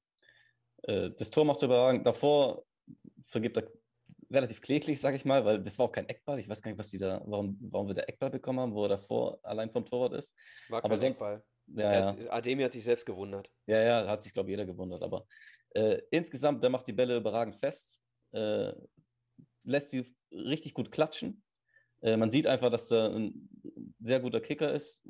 Äh, 0.83 1.11
das 1.17 1.29
Tor 1.29 1.45
macht 1.45 1.61
er 1.61 1.65
überragend. 1.67 2.05
Davor 2.05 2.65
vergibt 3.23 3.57
er 3.57 3.71
relativ 4.31 4.61
kläglich, 4.61 4.99
sage 4.99 5.15
ich 5.17 5.25
mal, 5.25 5.45
weil 5.45 5.61
das 5.61 5.77
war 5.79 5.85
auch 5.85 5.91
kein 5.91 6.09
Eckball. 6.09 6.39
Ich 6.39 6.49
weiß 6.49 6.61
gar 6.61 6.71
nicht, 6.71 6.79
was 6.79 6.89
die 6.89 6.97
da, 6.97 7.21
warum, 7.25 7.57
warum 7.71 7.87
wir 7.87 7.93
da 7.95 8.01
Eckball 8.03 8.29
bekommen 8.31 8.59
haben, 8.59 8.73
wo 8.73 8.83
er 8.83 8.89
davor 8.89 9.39
allein 9.43 9.69
vom 9.69 9.85
Torwart 9.85 10.13
ist. 10.13 10.35
War 10.69 10.79
Aber 10.79 10.89
kein 10.89 10.99
sonst- 10.99 11.21
Eckball. 11.21 11.43
Ja, 11.67 11.93
ja. 11.93 12.05
hat, 12.11 12.29
Ademi 12.29 12.61
hat 12.63 12.73
sich 12.73 12.83
selbst 12.83 13.07
gewundert. 13.07 13.49
Ja, 13.65 13.81
ja, 13.81 14.07
hat 14.07 14.21
sich, 14.21 14.31
glaube 14.33 14.49
ich, 14.49 14.53
jeder 14.53 14.65
gewundert. 14.67 15.01
Aber 15.01 15.25
äh, 15.71 15.99
insgesamt, 16.11 16.61
der 16.61 16.69
macht 16.69 16.85
die 16.87 16.93
Bälle 16.93 17.17
überragend 17.17 17.55
fest, 17.55 17.99
äh, 18.33 18.71
lässt 19.63 19.89
sie 19.89 20.05
richtig 20.31 20.75
gut 20.75 20.91
klatschen. 20.91 21.43
Äh, 22.05 22.17
man 22.17 22.29
sieht 22.29 22.45
einfach, 22.45 22.69
dass 22.69 22.91
er 22.91 23.09
ein 23.15 23.49
sehr 23.99 24.19
guter 24.19 24.39
Kicker 24.39 24.71
ist. 24.71 25.07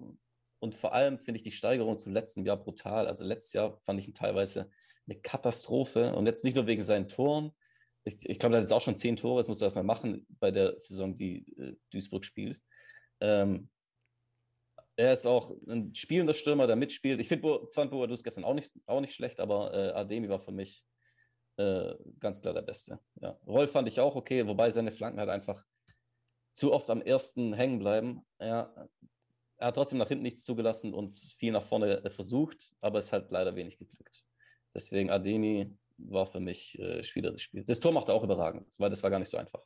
Und 0.59 0.75
vor 0.75 0.93
allem 0.93 1.19
finde 1.19 1.37
ich 1.37 1.43
die 1.43 1.51
Steigerung 1.51 1.99
zum 1.99 2.13
letzten 2.13 2.45
Jahr 2.45 2.57
brutal. 2.57 3.07
Also 3.07 3.25
letztes 3.25 3.53
Jahr 3.53 3.77
fand 3.81 3.99
ich 3.99 4.07
ihn 4.07 4.13
teilweise 4.13 4.71
eine 5.05 5.19
Katastrophe. 5.19 6.15
Und 6.15 6.25
jetzt 6.25 6.45
nicht 6.45 6.55
nur 6.55 6.67
wegen 6.67 6.81
seinen 6.81 7.09
Toren. 7.09 7.51
Ich, 8.05 8.17
ich 8.27 8.39
glaube, 8.39 8.55
er 8.55 8.59
hat 8.59 8.63
jetzt 8.63 8.71
auch 8.71 8.81
schon 8.81 8.95
zehn 8.95 9.17
Tore. 9.17 9.39
Das 9.39 9.49
muss 9.49 9.61
er 9.61 9.65
erstmal 9.65 9.83
machen 9.83 10.25
bei 10.39 10.51
der 10.51 10.79
Saison, 10.79 11.15
die 11.15 11.45
äh, 11.57 11.75
Duisburg 11.91 12.23
spielt. 12.23 12.61
Ähm, 13.19 13.69
er 14.95 15.11
ist 15.11 15.27
auch 15.27 15.51
ein 15.67 15.93
spielender 15.93 16.33
Stürmer, 16.33 16.67
der 16.67 16.77
mitspielt. 16.77 17.19
Ich 17.19 17.27
find, 17.27 17.41
Bo- 17.41 17.67
fand 17.73 17.91
Boadus 17.91 18.23
gestern 18.23 18.45
auch 18.45 18.53
nicht, 18.53 18.71
auch 18.85 19.01
nicht 19.01 19.13
schlecht, 19.13 19.41
aber 19.41 19.73
äh, 19.73 19.91
Ademi 19.91 20.29
war 20.29 20.39
für 20.39 20.53
mich 20.53 20.85
äh, 21.57 21.93
ganz 22.21 22.41
klar 22.41 22.53
der 22.53 22.61
Beste. 22.61 22.99
Ja. 23.21 23.37
Rolf 23.45 23.71
fand 23.71 23.89
ich 23.89 23.99
auch 23.99 24.15
okay, 24.15 24.47
wobei 24.47 24.69
seine 24.69 24.91
Flanken 24.91 25.19
halt 25.19 25.29
einfach 25.29 25.65
zu 26.55 26.71
oft 26.71 26.89
am 26.89 27.01
ersten 27.01 27.53
hängen 27.53 27.79
bleiben. 27.79 28.25
Er, 28.37 28.89
er 29.57 29.67
hat 29.67 29.75
trotzdem 29.75 29.99
nach 29.99 30.07
hinten 30.07 30.23
nichts 30.23 30.43
zugelassen 30.43 30.93
und 30.93 31.19
viel 31.19 31.51
nach 31.51 31.63
vorne 31.63 32.03
äh, 32.03 32.09
versucht, 32.09 32.73
aber 32.79 32.99
es 32.99 33.11
hat 33.11 33.29
leider 33.29 33.55
wenig 33.55 33.77
geglückt. 33.77 34.25
Deswegen 34.73 35.09
Ademi 35.09 35.77
war 35.97 36.25
für 36.25 36.39
mich 36.39 36.79
äh, 36.79 37.03
Spieler 37.03 37.31
des 37.31 37.41
Spiels. 37.41 37.65
Das 37.65 37.79
Tor 37.79 37.93
macht 37.93 38.09
er 38.09 38.15
auch 38.15 38.23
überragend, 38.23 38.73
weil 38.79 38.89
das 38.89 39.03
war 39.03 39.09
gar 39.09 39.19
nicht 39.19 39.29
so 39.29 39.37
einfach. 39.37 39.61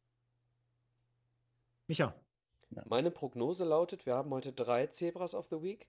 Micha, 1.87 2.13
Meine 2.85 3.11
Prognose 3.11 3.65
lautet, 3.65 4.05
wir 4.05 4.15
haben 4.15 4.31
heute 4.31 4.51
drei 4.51 4.87
Zebras 4.87 5.33
of 5.33 5.47
the 5.49 5.61
Week. 5.61 5.87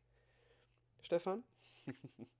Stefan? 1.03 1.45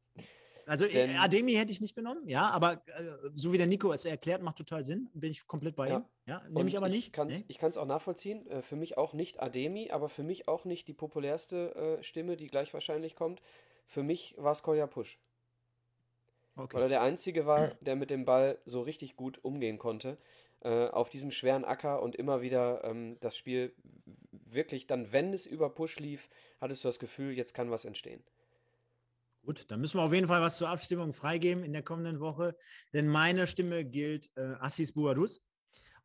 Also 0.67 0.85
äh, 0.85 0.93
Denn- 0.93 1.17
Ademi 1.17 1.53
hätte 1.55 1.73
ich 1.73 1.81
nicht 1.81 1.95
genommen, 1.95 2.29
ja, 2.29 2.49
aber 2.51 2.75
äh, 2.87 3.31
so 3.33 3.53
wie 3.53 3.59
der 3.59 3.67
Nico 3.67 3.93
es 3.93 4.05
erklärt, 4.05 4.43
macht 4.43 4.57
total 4.59 4.85
Sinn. 4.85 5.09
Bin 5.15 5.31
ich 5.31 5.47
komplett 5.47 5.77
bei 5.77 5.89
Ja. 5.89 5.99
ihm. 5.99 6.05
Ja, 6.27 6.43
nehme 6.49 6.69
ich 6.69 6.77
aber 6.77 6.89
nicht. 6.89 7.13
Kann's, 7.13 7.39
Nee? 7.41 7.45
Ich 7.49 7.59
kann 7.59 7.71
es 7.71 7.77
auch 7.77 7.87
nachvollziehen. 7.87 8.47
Äh, 8.49 8.63
für 8.63 8.77
mich 8.77 8.97
auch 8.99 9.13
nicht 9.15 9.41
Ademi, 9.41 9.91
aber 9.91 10.09
für 10.09 10.23
mich 10.23 10.47
auch 10.49 10.65
nicht 10.65 10.87
die 10.89 10.93
populärste 10.95 11.99
äh, 12.01 12.03
Stimme, 12.05 12.37
die 12.37 12.47
gleich 12.47 12.73
wahrscheinlich 12.75 13.17
kommt. 13.17 13.43
Für 13.87 14.03
mich 14.03 14.35
war 14.39 14.53
es 14.53 14.63
Koya 14.63 14.87
Push. 14.87 15.19
Weil 16.55 16.65
er 16.65 16.75
Okay. 16.77 16.89
der 16.89 17.03
Einzige 17.03 17.47
war, 17.47 17.69
der 17.81 17.97
mit 17.97 18.11
dem 18.11 18.25
Ball 18.25 18.59
so 18.67 18.83
richtig 18.83 19.17
gut 19.17 19.39
umgehen 19.43 19.79
konnte. 19.79 20.19
Äh, 20.63 20.89
auf 20.89 21.09
diesem 21.09 21.31
schweren 21.31 21.65
Acker 21.65 22.03
und 22.03 22.15
immer 22.17 22.43
wieder 22.43 22.85
ähm, 22.85 23.17
das 23.21 23.35
Spiel 23.37 23.73
wirklich 24.31 24.87
dann, 24.87 25.11
wenn 25.11 25.33
es 25.33 25.47
über 25.47 25.71
Push 25.71 25.99
lief, 26.01 26.29
hattest 26.61 26.85
du 26.85 26.89
das 26.89 26.99
Gefühl, 26.99 27.33
jetzt 27.33 27.55
kann 27.55 27.71
was 27.71 27.85
entstehen. 27.87 28.23
Gut, 29.43 29.71
dann 29.71 29.81
müssen 29.81 29.99
wir 29.99 30.03
auf 30.03 30.13
jeden 30.13 30.27
Fall 30.27 30.41
was 30.43 30.59
zur 30.59 30.69
Abstimmung 30.69 31.13
freigeben 31.13 31.65
in 31.65 31.73
der 31.73 31.83
kommenden 31.83 32.21
Woche. 32.21 32.55
Denn 32.93 33.09
meine 33.09 33.47
Stimme 33.47 33.85
gilt 33.85 34.31
äh, 34.37 34.55
Assis 34.61 34.93
Bouadous. 34.93 35.43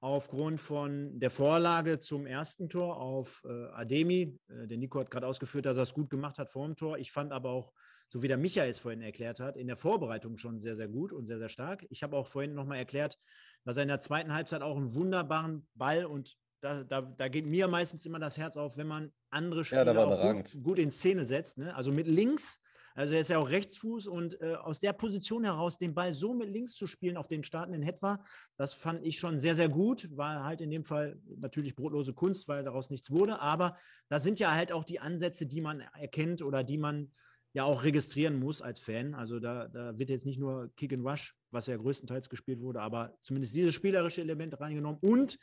Aufgrund 0.02 0.60
von 0.60 1.20
der 1.20 1.32
Vorlage 1.32 2.00
zum 2.00 2.26
ersten 2.28 2.70
Tor 2.70 2.98
auf 2.98 3.42
äh, 3.46 3.68
Ademi. 3.74 4.38
Äh, 4.50 4.68
der 4.68 4.78
Nico 4.78 5.00
hat 5.00 5.10
gerade 5.10 5.26
ausgeführt, 5.28 5.66
dass 5.66 5.78
er 5.78 5.84
es 5.84 5.94
gut 5.94 6.10
gemacht 6.10 6.38
hat 6.38 6.50
vor 6.50 6.66
dem 6.68 6.76
Tor. 6.76 6.98
Ich 6.98 7.12
fand 7.12 7.32
aber 7.32 7.50
auch, 7.50 7.74
so 8.10 8.22
wie 8.22 8.28
der 8.28 8.38
Michael 8.38 8.70
es 8.70 8.80
vorhin 8.80 9.02
erklärt 9.02 9.40
hat, 9.40 9.58
in 9.58 9.68
der 9.68 9.78
Vorbereitung 9.78 10.38
schon 10.38 10.62
sehr, 10.62 10.76
sehr 10.76 10.88
gut 10.88 11.12
und 11.12 11.26
sehr, 11.26 11.40
sehr 11.40 11.50
stark. 11.50 11.86
Ich 11.90 12.04
habe 12.04 12.16
auch 12.16 12.28
vorhin 12.28 12.54
nochmal 12.54 12.78
erklärt, 12.78 13.18
dass 13.64 13.78
er 13.78 13.84
in 13.84 13.90
der 13.90 14.00
zweiten 14.00 14.32
Halbzeit 14.34 14.62
auch 14.62 14.78
einen 14.78 14.94
wunderbaren 14.94 15.68
Ball 15.74 16.06
und 16.06 16.38
da, 16.62 16.84
da, 16.84 17.02
da 17.02 17.28
geht 17.28 17.46
mir 17.48 17.68
meistens 17.68 18.06
immer 18.06 18.20
das 18.20 18.38
Herz 18.38 18.58
auf, 18.58 18.78
wenn 18.78 18.88
man 18.88 19.12
andere 19.32 19.62
Ja, 19.62 19.66
Spieler 19.66 19.92
überragend. 19.92 20.52
gut, 20.54 20.64
gut 20.64 20.80
in 20.80 20.92
Szene 20.92 21.26
setzt. 21.26 21.58
Ne? 21.58 21.76
Also 21.76 21.92
mit 21.92 22.08
links, 22.08 22.62
also 22.96 23.14
er 23.14 23.20
ist 23.20 23.30
ja 23.30 23.38
auch 23.38 23.50
Rechtsfuß 23.50 24.08
und 24.08 24.42
äh, 24.42 24.56
aus 24.56 24.80
der 24.80 24.94
Position 24.94 25.44
heraus 25.44 25.78
den 25.78 25.94
Ball 25.94 26.14
so 26.14 26.34
mit 26.34 26.50
links 26.50 26.76
zu 26.76 26.88
spielen 26.88 27.18
auf 27.18 27.28
den 27.28 27.44
startenden 27.44 27.82
Hetwa, 27.82 28.24
das 28.58 28.74
fand 28.74 29.06
ich 29.06 29.20
schon 29.20 29.38
sehr, 29.38 29.54
sehr 29.54 29.68
gut. 29.68 30.10
War 30.16 30.46
halt 30.46 30.62
in 30.62 30.70
dem 30.70 30.86
Fall 30.86 31.20
natürlich 31.38 31.76
brotlose 31.76 32.14
Kunst, 32.14 32.48
weil 32.48 32.64
daraus 32.64 32.90
nichts 32.90 33.12
wurde. 33.12 33.40
Aber 33.42 33.76
das 34.08 34.24
sind 34.24 34.40
ja 34.40 34.54
halt 34.54 34.72
auch 34.72 34.86
die 34.86 35.02
Ansätze, 35.02 35.46
die 35.46 35.60
man 35.60 35.82
erkennt 35.82 36.42
oder 36.42 36.64
die 36.64 36.78
man 36.78 37.12
ja 37.52 37.66
auch 37.66 37.84
registrieren 37.84 38.40
muss 38.40 38.62
als 38.62 38.80
Fan. 38.80 39.14
Also 39.14 39.40
da, 39.40 39.68
da 39.68 39.98
wird 39.98 40.10
jetzt 40.10 40.26
nicht 40.26 40.40
nur 40.40 40.72
Kick 40.78 40.94
and 40.94 41.06
Rush, 41.06 41.36
was 41.52 41.68
ja 41.68 41.76
größtenteils 41.76 42.30
gespielt 42.30 42.62
wurde, 42.62 42.82
aber 42.82 43.18
zumindest 43.24 43.56
dieses 43.56 43.74
spielerische 43.74 44.22
Element 44.22 44.60
reingenommen 44.60 45.00
und 45.02 45.38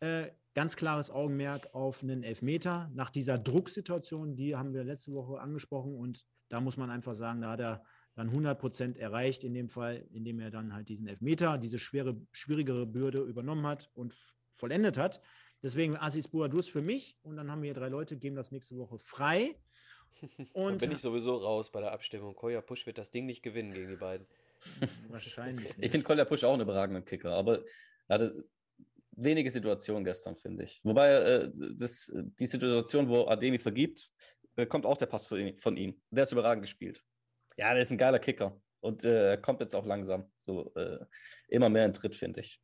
äh, 0.00 0.30
ganz 0.54 0.74
klares 0.76 1.10
Augenmerk 1.10 1.74
auf 1.74 2.02
einen 2.02 2.22
Elfmeter 2.22 2.90
nach 2.94 3.10
dieser 3.10 3.38
Drucksituation, 3.38 4.36
die 4.36 4.56
haben 4.56 4.72
wir 4.72 4.84
letzte 4.84 5.12
Woche 5.12 5.40
angesprochen 5.40 5.94
und 5.94 6.24
da 6.48 6.60
muss 6.60 6.76
man 6.76 6.90
einfach 6.90 7.14
sagen, 7.14 7.40
da 7.42 7.50
hat 7.50 7.60
er 7.60 7.84
dann 8.14 8.28
100 8.28 8.58
Prozent 8.58 8.96
erreicht 8.96 9.44
in 9.44 9.54
dem 9.54 9.70
Fall, 9.70 10.06
indem 10.12 10.40
er 10.40 10.50
dann 10.50 10.74
halt 10.74 10.88
diesen 10.88 11.06
Elfmeter, 11.06 11.56
diese 11.58 11.78
schwere, 11.78 12.20
schwierigere 12.32 12.86
Bürde 12.86 13.20
übernommen 13.20 13.66
hat 13.66 13.90
und 13.94 14.14
vollendet 14.54 14.98
hat. 14.98 15.20
Deswegen 15.62 15.96
Assis 15.96 16.28
Boadus 16.28 16.68
für 16.68 16.82
mich 16.82 17.16
und 17.22 17.36
dann 17.36 17.50
haben 17.50 17.62
wir 17.62 17.68
hier 17.68 17.80
drei 17.80 17.88
Leute, 17.88 18.16
geben 18.16 18.36
das 18.36 18.50
nächste 18.50 18.76
Woche 18.76 18.98
frei. 18.98 19.54
Da 20.20 20.44
Und 20.52 20.80
bin 20.80 20.90
ich 20.90 20.98
sowieso 20.98 21.36
raus 21.36 21.70
bei 21.70 21.80
der 21.80 21.92
Abstimmung. 21.92 22.34
Koya 22.34 22.60
Push 22.60 22.86
wird 22.86 22.98
das 22.98 23.12
Ding 23.12 23.24
nicht 23.26 23.40
gewinnen 23.40 23.72
gegen 23.72 23.88
die 23.88 23.96
beiden. 23.96 24.26
wahrscheinlich 25.10 25.70
Ich 25.70 25.76
nicht. 25.76 25.90
finde 25.92 26.04
Kolja 26.04 26.24
Pusch 26.24 26.42
auch 26.42 26.54
einen 26.54 26.62
überragenden 26.62 27.04
Kicker, 27.04 27.30
aber 27.34 27.62
er 28.08 28.14
hatte 28.14 28.48
wenige 29.12 29.50
Situationen 29.50 30.04
gestern, 30.04 30.36
finde 30.36 30.64
ich. 30.64 30.80
Wobei 30.84 31.12
äh, 31.12 31.52
das, 31.54 32.12
die 32.14 32.46
Situation, 32.48 33.08
wo 33.08 33.26
Ademi 33.28 33.58
vergibt, 33.60 34.10
kommt 34.66 34.86
auch 34.86 34.96
der 34.96 35.06
Pass 35.06 35.26
von 35.26 35.76
ihm. 35.76 36.00
Der 36.10 36.24
ist 36.24 36.32
überragend 36.32 36.62
gespielt. 36.62 37.04
Ja, 37.56 37.72
der 37.72 37.82
ist 37.82 37.90
ein 37.90 37.98
geiler 37.98 38.18
Kicker. 38.18 38.60
Und 38.80 39.04
äh, 39.04 39.36
kommt 39.40 39.60
jetzt 39.60 39.74
auch 39.74 39.86
langsam 39.86 40.30
so 40.36 40.72
äh, 40.74 41.04
immer 41.48 41.68
mehr 41.68 41.84
in 41.84 41.92
Tritt, 41.92 42.14
finde 42.14 42.40
ich. 42.40 42.62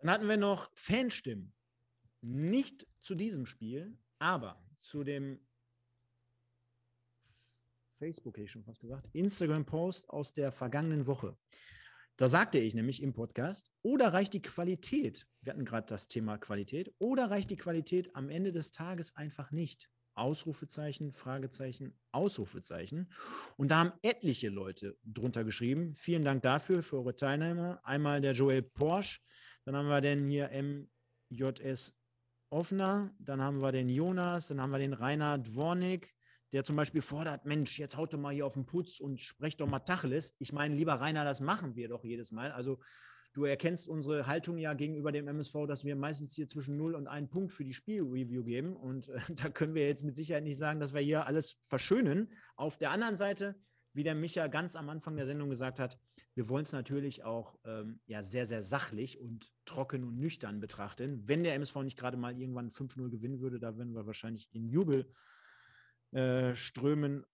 Dann 0.00 0.10
hatten 0.10 0.28
wir 0.28 0.36
noch 0.36 0.70
Fanstimmen. 0.74 1.54
Nicht 2.20 2.86
zu 2.98 3.14
diesem 3.14 3.46
Spiel, 3.46 3.96
aber 4.18 4.62
zu 4.80 5.04
dem 5.04 5.40
Facebook, 7.98 8.36
hätte 8.36 8.44
ich 8.44 8.52
schon 8.52 8.64
fast 8.64 8.80
gesagt, 8.80 9.08
Instagram-Post 9.12 10.08
aus 10.10 10.32
der 10.32 10.52
vergangenen 10.52 11.06
Woche. 11.06 11.36
Da 12.16 12.28
sagte 12.28 12.58
ich 12.58 12.74
nämlich 12.74 13.02
im 13.02 13.12
Podcast, 13.12 13.70
oder 13.82 14.12
reicht 14.12 14.34
die 14.34 14.42
Qualität, 14.42 15.26
wir 15.42 15.52
hatten 15.52 15.64
gerade 15.64 15.86
das 15.86 16.08
Thema 16.08 16.36
Qualität, 16.38 16.92
oder 16.98 17.30
reicht 17.30 17.50
die 17.50 17.56
Qualität 17.56 18.14
am 18.14 18.28
Ende 18.28 18.52
des 18.52 18.72
Tages 18.72 19.14
einfach 19.14 19.50
nicht? 19.52 19.88
Ausrufezeichen, 20.18 21.12
Fragezeichen, 21.12 21.98
Ausrufezeichen. 22.12 23.12
Und 23.56 23.70
da 23.70 23.78
haben 23.78 23.92
etliche 24.02 24.48
Leute 24.48 24.96
drunter 25.04 25.44
geschrieben. 25.44 25.94
Vielen 25.94 26.24
Dank 26.24 26.42
dafür, 26.42 26.82
für 26.82 26.98
eure 26.98 27.14
Teilnahme. 27.14 27.84
Einmal 27.84 28.20
der 28.20 28.32
Joel 28.32 28.62
Porsche, 28.62 29.20
dann 29.64 29.76
haben 29.76 29.88
wir 29.88 30.00
den 30.00 30.28
hier 30.28 30.50
MJS 31.30 31.94
Offner, 32.50 33.14
dann 33.18 33.42
haben 33.42 33.60
wir 33.60 33.72
den 33.72 33.88
Jonas, 33.88 34.48
dann 34.48 34.60
haben 34.60 34.70
wir 34.70 34.78
den 34.78 34.94
Rainer 34.94 35.38
Dwornik, 35.38 36.14
der 36.52 36.64
zum 36.64 36.76
Beispiel 36.76 37.02
fordert, 37.02 37.44
Mensch, 37.44 37.78
jetzt 37.78 37.96
haut 37.96 38.14
doch 38.14 38.18
mal 38.18 38.32
hier 38.32 38.46
auf 38.46 38.54
den 38.54 38.64
Putz 38.64 39.00
und 39.00 39.20
sprecht 39.20 39.60
doch 39.60 39.68
mal 39.68 39.80
Tacheles. 39.80 40.34
Ich 40.38 40.52
meine, 40.52 40.74
lieber 40.74 40.94
Rainer, 40.94 41.24
das 41.24 41.40
machen 41.40 41.76
wir 41.76 41.88
doch 41.88 42.04
jedes 42.04 42.32
Mal. 42.32 42.52
Also 42.52 42.80
du 43.32 43.44
erkennst 43.44 43.88
unsere 43.88 44.26
Haltung 44.26 44.58
ja 44.58 44.74
gegenüber 44.74 45.12
dem 45.12 45.28
MSV, 45.28 45.66
dass 45.66 45.84
wir 45.84 45.96
meistens 45.96 46.34
hier 46.34 46.48
zwischen 46.48 46.76
0 46.76 46.94
und 46.94 47.06
1 47.06 47.30
Punkt 47.30 47.52
für 47.52 47.64
die 47.64 47.74
Spielreview 47.74 48.44
geben. 48.44 48.76
Und 48.76 49.08
äh, 49.08 49.18
da 49.34 49.48
können 49.48 49.74
wir 49.74 49.86
jetzt 49.86 50.04
mit 50.04 50.14
Sicherheit 50.14 50.44
nicht 50.44 50.58
sagen, 50.58 50.80
dass 50.80 50.94
wir 50.94 51.00
hier 51.00 51.26
alles 51.26 51.58
verschönen. 51.62 52.32
Auf 52.56 52.78
der 52.78 52.90
anderen 52.90 53.16
Seite, 53.16 53.56
wie 53.92 54.02
der 54.02 54.14
Micha 54.14 54.46
ganz 54.46 54.76
am 54.76 54.88
Anfang 54.88 55.16
der 55.16 55.26
Sendung 55.26 55.50
gesagt 55.50 55.78
hat, 55.78 55.98
wir 56.34 56.48
wollen 56.48 56.62
es 56.62 56.72
natürlich 56.72 57.24
auch 57.24 57.58
ähm, 57.64 58.00
ja, 58.06 58.22
sehr, 58.22 58.46
sehr 58.46 58.62
sachlich 58.62 59.18
und 59.20 59.52
trocken 59.64 60.04
und 60.04 60.18
nüchtern 60.18 60.60
betrachten. 60.60 61.26
Wenn 61.26 61.42
der 61.42 61.54
MSV 61.54 61.76
nicht 61.82 61.98
gerade 61.98 62.16
mal 62.16 62.38
irgendwann 62.38 62.70
5-0 62.70 63.08
gewinnen 63.08 63.40
würde, 63.40 63.58
da 63.58 63.76
würden 63.76 63.94
wir 63.94 64.06
wahrscheinlich 64.06 64.48
in 64.52 64.68
Jubel 64.68 65.12
äh, 66.12 66.54
Strömen 66.54 67.24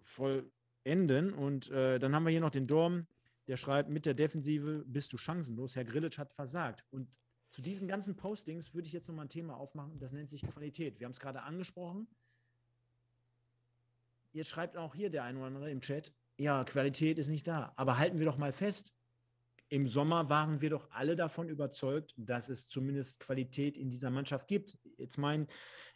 vollenden. 0.00 1.32
Und 1.34 1.70
äh, 1.70 1.98
dann 1.98 2.14
haben 2.14 2.24
wir 2.24 2.30
hier 2.30 2.40
noch 2.40 2.50
den 2.50 2.66
Dorm, 2.66 3.06
der 3.48 3.56
schreibt, 3.56 3.88
mit 3.88 4.06
der 4.06 4.14
Defensive 4.14 4.84
bist 4.86 5.12
du 5.12 5.16
chancenlos. 5.16 5.76
Herr 5.76 5.84
Grillitsch 5.84 6.18
hat 6.18 6.32
versagt. 6.32 6.84
Und 6.90 7.20
zu 7.50 7.60
diesen 7.60 7.88
ganzen 7.88 8.16
Postings 8.16 8.74
würde 8.74 8.86
ich 8.86 8.92
jetzt 8.92 9.08
nochmal 9.08 9.26
ein 9.26 9.30
Thema 9.30 9.56
aufmachen, 9.56 9.98
das 9.98 10.12
nennt 10.12 10.30
sich 10.30 10.42
Qualität. 10.42 10.98
Wir 10.98 11.04
haben 11.04 11.12
es 11.12 11.20
gerade 11.20 11.42
angesprochen. 11.42 12.08
Jetzt 14.32 14.48
schreibt 14.48 14.76
auch 14.76 14.94
hier 14.94 15.10
der 15.10 15.24
eine 15.24 15.38
oder 15.38 15.48
andere 15.48 15.70
im 15.70 15.82
Chat, 15.82 16.14
ja, 16.38 16.64
Qualität 16.64 17.18
ist 17.18 17.28
nicht 17.28 17.46
da. 17.46 17.72
Aber 17.76 17.98
halten 17.98 18.18
wir 18.18 18.24
doch 18.24 18.38
mal 18.38 18.52
fest, 18.52 18.94
im 19.72 19.88
Sommer 19.88 20.28
waren 20.28 20.60
wir 20.60 20.68
doch 20.68 20.90
alle 20.90 21.16
davon 21.16 21.48
überzeugt, 21.48 22.12
dass 22.18 22.50
es 22.50 22.68
zumindest 22.68 23.20
Qualität 23.20 23.78
in 23.78 23.88
dieser 23.88 24.10
Mannschaft 24.10 24.46
gibt. 24.46 24.76
Jetzt 24.98 25.16
mein, 25.16 25.46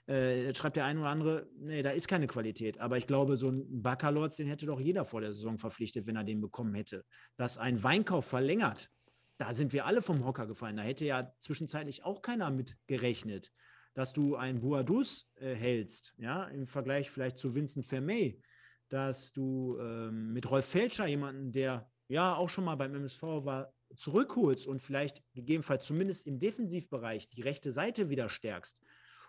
äh, 0.07 0.55
schreibt 0.55 0.77
der 0.77 0.87
eine 0.87 1.01
oder 1.01 1.11
andere, 1.11 1.51
nee, 1.59 1.83
da 1.83 1.91
ist 1.91 2.09
keine 2.09 2.27
Qualität. 2.27 2.81
Aber 2.81 2.97
ich 2.97 3.07
glaube, 3.07 3.37
so 3.37 3.51
ein 3.51 3.83
Baccalords, 3.83 4.37
den 4.37 4.49
hätte 4.49 4.64
doch 4.64 4.81
jeder 4.81 5.05
vor 5.05 5.20
der 5.20 5.35
Saison 5.35 5.59
verpflichtet, 5.59 6.07
wenn 6.07 6.16
er 6.16 6.24
den 6.24 6.41
bekommen 6.41 6.72
hätte. 6.74 7.05
Dass 7.37 7.59
ein 7.59 7.83
Weinkauf 7.83 8.24
verlängert, 8.24 8.91
da 9.37 9.53
sind 9.53 9.74
wir 9.74 9.85
alle 9.85 10.01
vom 10.01 10.24
Hocker 10.24 10.47
gefallen. 10.47 10.79
Da 10.79 10.83
hätte 10.83 11.05
ja 11.05 11.35
zwischenzeitlich 11.39 12.03
auch 12.03 12.22
keiner 12.22 12.51
mit 12.51 12.79
gerechnet. 12.87 13.53
Dass 13.93 14.14
du 14.14 14.37
einen 14.37 14.61
Boadus 14.61 15.31
äh, 15.35 15.55
hältst, 15.55 16.14
ja, 16.16 16.45
im 16.45 16.66
Vergleich 16.66 17.11
vielleicht 17.11 17.37
zu 17.37 17.55
Vincent 17.55 17.87
Vermey, 17.87 18.41
dass 18.89 19.35
du 19.35 19.77
ähm, 19.79 20.33
mit 20.33 20.51
Rolf 20.51 20.64
Felscher 20.64 21.07
jemanden, 21.07 21.53
der 21.53 21.91
ja 22.09 22.35
auch 22.35 22.49
schon 22.49 22.65
mal 22.65 22.77
beim 22.77 22.95
MSV 22.95 23.23
war, 23.23 23.73
zurückholst 23.95 24.67
und 24.67 24.81
vielleicht 24.81 25.23
gegebenenfalls 25.35 25.87
zumindest 25.87 26.27
im 26.27 26.39
Defensivbereich 26.39 27.29
die 27.29 27.43
rechte 27.43 27.73
Seite 27.73 28.11
wieder 28.11 28.29
stärkst. 28.29 28.81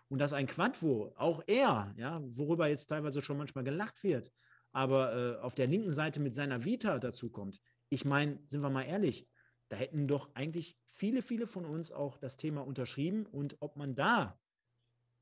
Und 0.10 0.20
dass 0.20 0.34
ein 0.34 0.48
Quadvo, 0.48 1.14
auch 1.16 1.42
er, 1.48 1.94
ja, 1.98 2.22
worüber 2.24 2.68
jetzt 2.68 2.88
teilweise 2.88 3.22
schon 3.22 3.38
manchmal 3.38 3.64
gelacht 3.64 4.04
wird, 4.04 4.32
aber 4.72 5.16
äh, 5.16 5.38
auf 5.42 5.56
der 5.56 5.68
linken 5.68 5.92
Seite 5.92 6.20
mit 6.20 6.34
seiner 6.34 6.64
Vita 6.64 6.98
dazu 7.00 7.30
kommt. 7.30 7.60
Ich 7.90 8.06
meine, 8.06 8.40
sind 8.48 8.62
wir 8.62 8.70
mal 8.70 8.84
ehrlich, 8.84 9.28
da 9.70 9.76
hätten 9.76 10.08
doch 10.08 10.34
eigentlich 10.34 10.78
viele, 10.90 11.22
viele 11.22 11.48
von 11.48 11.66
uns 11.66 11.92
auch 11.92 12.18
das 12.18 12.38
Thema 12.38 12.66
unterschrieben. 12.66 13.26
Und 13.26 13.58
ob 13.60 13.76
man 13.76 13.96
da 13.96 14.40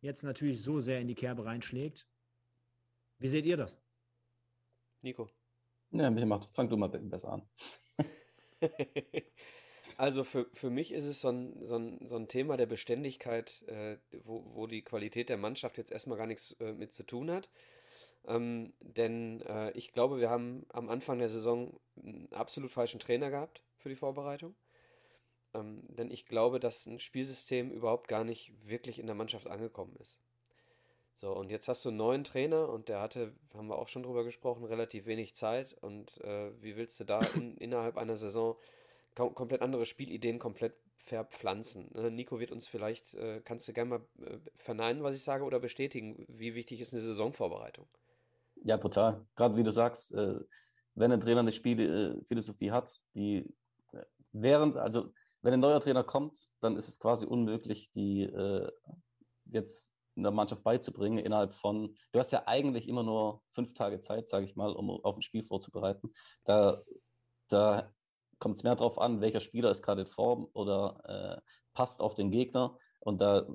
jetzt 0.01 0.23
natürlich 0.23 0.61
so 0.61 0.81
sehr 0.81 1.01
in 1.01 1.07
die 1.07 1.15
Kerbe 1.15 1.45
reinschlägt, 1.45 2.07
wie 3.19 3.27
seht 3.27 3.45
ihr 3.45 3.57
das? 3.57 3.79
Nico. 5.01 5.29
Ja, 5.91 6.09
mich 6.11 6.25
macht, 6.25 6.45
fang 6.51 6.69
du 6.69 6.77
mal 6.77 6.89
besser 6.89 7.29
an. 7.33 7.49
Also 9.97 10.25
für, 10.25 10.47
für 10.53 10.69
mich 10.69 10.91
ist 10.91 11.05
es 11.05 11.21
so 11.21 11.29
ein, 11.29 11.67
so 11.67 11.77
ein, 11.77 12.05
so 12.07 12.17
ein 12.17 12.27
Thema 12.27 12.57
der 12.57 12.65
Beständigkeit, 12.65 13.63
äh, 13.67 13.97
wo, 14.25 14.43
wo 14.53 14.67
die 14.67 14.81
Qualität 14.81 15.29
der 15.29 15.37
Mannschaft 15.37 15.77
jetzt 15.77 15.91
erstmal 15.91 16.17
gar 16.17 16.27
nichts 16.27 16.51
äh, 16.59 16.73
mit 16.73 16.93
zu 16.93 17.03
tun 17.03 17.31
hat. 17.31 17.49
Ähm, 18.27 18.73
denn 18.81 19.41
äh, 19.41 19.71
ich 19.71 19.93
glaube, 19.93 20.19
wir 20.19 20.29
haben 20.29 20.65
am 20.73 20.89
Anfang 20.89 21.19
der 21.19 21.29
Saison 21.29 21.79
einen 21.97 22.29
absolut 22.33 22.71
falschen 22.71 22.99
Trainer 22.99 23.29
gehabt 23.31 23.63
für 23.77 23.89
die 23.89 23.95
Vorbereitung. 23.95 24.55
Ähm, 25.53 25.83
denn 25.89 26.11
ich 26.11 26.25
glaube, 26.27 26.59
dass 26.59 26.85
ein 26.85 26.99
Spielsystem 26.99 27.71
überhaupt 27.71 28.07
gar 28.07 28.23
nicht 28.23 28.53
wirklich 28.67 28.99
in 28.99 29.07
der 29.07 29.15
Mannschaft 29.15 29.47
angekommen 29.47 29.95
ist. 30.01 30.19
So, 31.17 31.31
und 31.31 31.49
jetzt 31.49 31.67
hast 31.69 31.85
du 31.85 31.89
einen 31.89 31.97
neuen 31.97 32.23
Trainer 32.25 32.67
und 32.69 32.89
der 32.89 32.99
hatte, 32.99 33.33
haben 33.53 33.67
wir 33.67 33.77
auch 33.77 33.87
schon 33.87 34.03
drüber 34.03 34.25
gesprochen, 34.25 34.65
relativ 34.65 35.05
wenig 35.05 35.35
Zeit. 35.35 35.73
Und 35.81 36.19
äh, 36.21 36.51
wie 36.61 36.75
willst 36.75 36.99
du 36.99 37.05
da 37.05 37.19
in, 37.35 37.55
innerhalb 37.57 37.97
einer 37.97 38.17
Saison 38.17 38.57
kom 39.15 39.33
komplett 39.33 39.61
andere 39.61 39.85
Spielideen 39.85 40.39
komplett 40.39 40.73
verpflanzen? 40.97 41.89
Ne? 41.93 42.11
Nico 42.11 42.39
wird 42.39 42.51
uns 42.51 42.67
vielleicht, 42.67 43.13
äh, 43.13 43.41
kannst 43.45 43.67
du 43.67 43.73
gerne 43.73 43.89
mal 43.89 44.25
äh, 44.25 44.39
verneinen, 44.57 45.03
was 45.03 45.15
ich 45.15 45.23
sage, 45.23 45.45
oder 45.45 45.59
bestätigen, 45.59 46.25
wie 46.27 46.53
wichtig 46.53 46.81
ist 46.81 46.91
eine 46.91 47.01
Saisonvorbereitung? 47.01 47.87
Ja, 48.63 48.75
brutal. 48.75 49.25
Gerade 49.35 49.55
wie 49.55 49.63
du 49.63 49.71
sagst, 49.71 50.13
äh, 50.13 50.39
wenn 50.95 51.13
ein 51.13 51.21
Trainer 51.21 51.41
eine 51.41 51.53
Spielphilosophie 51.53 52.71
hat, 52.71 53.01
die 53.15 53.53
äh, 53.93 54.03
während, 54.33 54.75
also 54.75 55.13
wenn 55.41 55.53
ein 55.53 55.59
neuer 55.61 55.79
Trainer 55.79 56.03
kommt, 56.03 56.37
dann 56.59 56.75
ist 56.75 56.89
es 56.89 56.99
quasi 56.99 57.25
unmöglich, 57.25 57.91
die 57.91 58.23
äh, 58.23 58.69
jetzt 59.45 59.94
in 60.15 60.23
der 60.23 60.31
Mannschaft 60.31 60.63
beizubringen 60.63 61.19
innerhalb 61.19 61.53
von, 61.53 61.95
du 62.11 62.19
hast 62.19 62.31
ja 62.31 62.43
eigentlich 62.45 62.87
immer 62.87 63.03
nur 63.03 63.41
fünf 63.49 63.73
Tage 63.73 63.99
Zeit, 63.99 64.27
sage 64.27 64.45
ich 64.45 64.55
mal, 64.55 64.71
um 64.71 64.89
auf 64.89 65.15
ein 65.15 65.21
Spiel 65.21 65.43
vorzubereiten. 65.43 66.13
Da, 66.43 66.81
da 67.49 67.93
kommt 68.39 68.57
es 68.57 68.63
mehr 68.63 68.75
darauf 68.75 68.99
an, 68.99 69.21
welcher 69.21 69.41
Spieler 69.41 69.71
ist 69.71 69.81
gerade 69.81 70.01
in 70.01 70.07
Form 70.07 70.47
oder 70.53 71.41
äh, 71.41 71.41
passt 71.73 72.01
auf 72.01 72.15
den 72.15 72.31
Gegner. 72.31 72.77
Und 72.99 73.21
da 73.21 73.45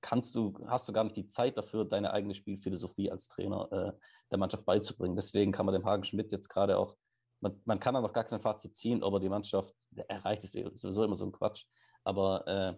kannst 0.00 0.34
du, 0.34 0.54
hast 0.66 0.88
du 0.88 0.92
gar 0.92 1.04
nicht 1.04 1.16
die 1.16 1.26
Zeit 1.26 1.56
dafür, 1.56 1.84
deine 1.84 2.12
eigene 2.12 2.34
Spielphilosophie 2.34 3.10
als 3.10 3.28
Trainer 3.28 3.72
äh, 3.72 3.92
der 4.30 4.38
Mannschaft 4.38 4.66
beizubringen. 4.66 5.16
Deswegen 5.16 5.52
kann 5.52 5.66
man 5.66 5.74
dem 5.74 5.86
Hagen 5.86 6.04
Schmidt 6.04 6.30
jetzt 6.30 6.48
gerade 6.48 6.78
auch, 6.78 6.96
man, 7.40 7.60
man 7.64 7.80
kann 7.80 7.94
da 7.94 8.00
noch 8.00 8.12
gar 8.12 8.24
kein 8.24 8.40
Fazit 8.40 8.74
ziehen, 8.76 9.02
ob 9.02 9.14
er 9.14 9.20
die 9.20 9.28
Mannschaft 9.28 9.74
erreicht, 10.08 10.44
ist 10.44 10.52
sowieso 10.52 11.04
immer 11.04 11.16
so 11.16 11.24
ein 11.24 11.32
Quatsch. 11.32 11.64
Aber 12.04 12.46
äh, 12.46 12.74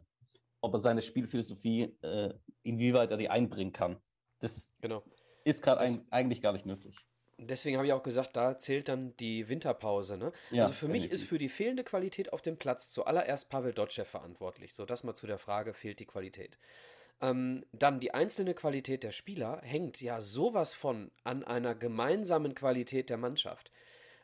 ob 0.61 0.75
er 0.75 0.79
seine 0.79 1.03
Spielphilosophie, 1.03 1.97
äh, 2.03 2.35
inwieweit 2.63 3.11
er 3.11 3.17
die 3.17 3.29
einbringen 3.29 3.73
kann. 3.73 4.01
Das 4.41 4.75
genau. 4.81 5.03
ist 5.45 5.63
gerade 5.63 6.05
eigentlich 6.11 6.43
gar 6.43 6.53
nicht 6.53 6.67
möglich. 6.67 6.97
Deswegen 7.39 7.77
habe 7.77 7.87
ich 7.87 7.93
auch 7.93 8.03
gesagt, 8.03 8.35
da 8.35 8.57
zählt 8.57 8.89
dann 8.89 9.15
die 9.19 9.49
Winterpause. 9.49 10.17
Ne? 10.17 10.33
Ja, 10.51 10.65
also 10.65 10.75
für 10.75 10.89
mich 10.89 11.11
ist 11.11 11.25
für 11.25 11.39
die 11.39 11.51
fehlende 11.51 11.85
Qualität 11.85 12.33
auf 12.33 12.41
dem 12.41 12.57
Platz 12.57 12.91
zuallererst 12.91 13.51
Pavel 13.51 13.75
Dotschew 13.75 14.05
verantwortlich. 14.05 14.73
So, 14.73 14.87
das 14.87 15.05
mal 15.05 15.15
zu 15.15 15.27
der 15.27 15.39
Frage, 15.39 15.75
fehlt 15.75 16.01
die 16.01 16.07
Qualität. 16.07 16.57
Ähm, 17.21 17.65
dann 17.73 18.01
die 18.01 18.15
einzelne 18.15 18.55
Qualität 18.55 19.03
der 19.03 19.13
Spieler 19.13 19.61
hängt 19.63 20.01
ja 20.01 20.21
sowas 20.21 20.73
von 20.73 21.11
an 21.25 21.45
einer 21.45 21.75
gemeinsamen 21.75 22.55
Qualität 22.55 23.11
der 23.11 23.19
Mannschaft. 23.19 23.71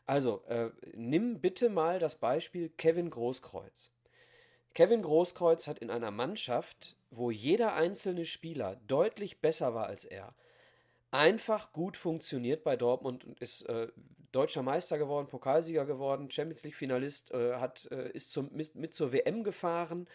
Also, 0.05 0.43
äh, 0.47 0.71
nimm 0.95 1.39
bitte 1.39 1.69
mal 1.69 1.99
das 1.99 2.17
Beispiel 2.17 2.69
Kevin 2.69 3.09
Großkreuz. 3.09 3.91
Kevin 4.73 5.03
Großkreuz 5.03 5.67
hat 5.67 5.79
in 5.79 5.89
einer 5.89 6.11
Mannschaft, 6.11 6.95
wo 7.11 7.29
jeder 7.29 7.73
einzelne 7.73 8.25
Spieler 8.25 8.77
deutlich 8.87 9.39
besser 9.39 9.73
war 9.75 9.87
als 9.87 10.03
er, 10.03 10.33
einfach 11.11 11.71
gut 11.73 11.95
funktioniert 11.95 12.63
bei 12.63 12.75
Dortmund 12.75 13.23
und 13.23 13.39
ist 13.39 13.63
äh, 13.69 13.87
deutscher 14.31 14.63
Meister 14.63 14.97
geworden, 14.97 15.27
Pokalsieger 15.27 15.85
geworden, 15.85 16.31
Champions 16.31 16.63
League 16.63 16.75
Finalist, 16.75 17.31
äh, 17.31 17.55
hat, 17.55 17.87
äh, 17.91 18.09
ist 18.11 18.31
zum, 18.31 18.49
mit, 18.51 18.93
zur 18.93 19.13
WM 19.13 19.43
gefahren. 19.43 20.07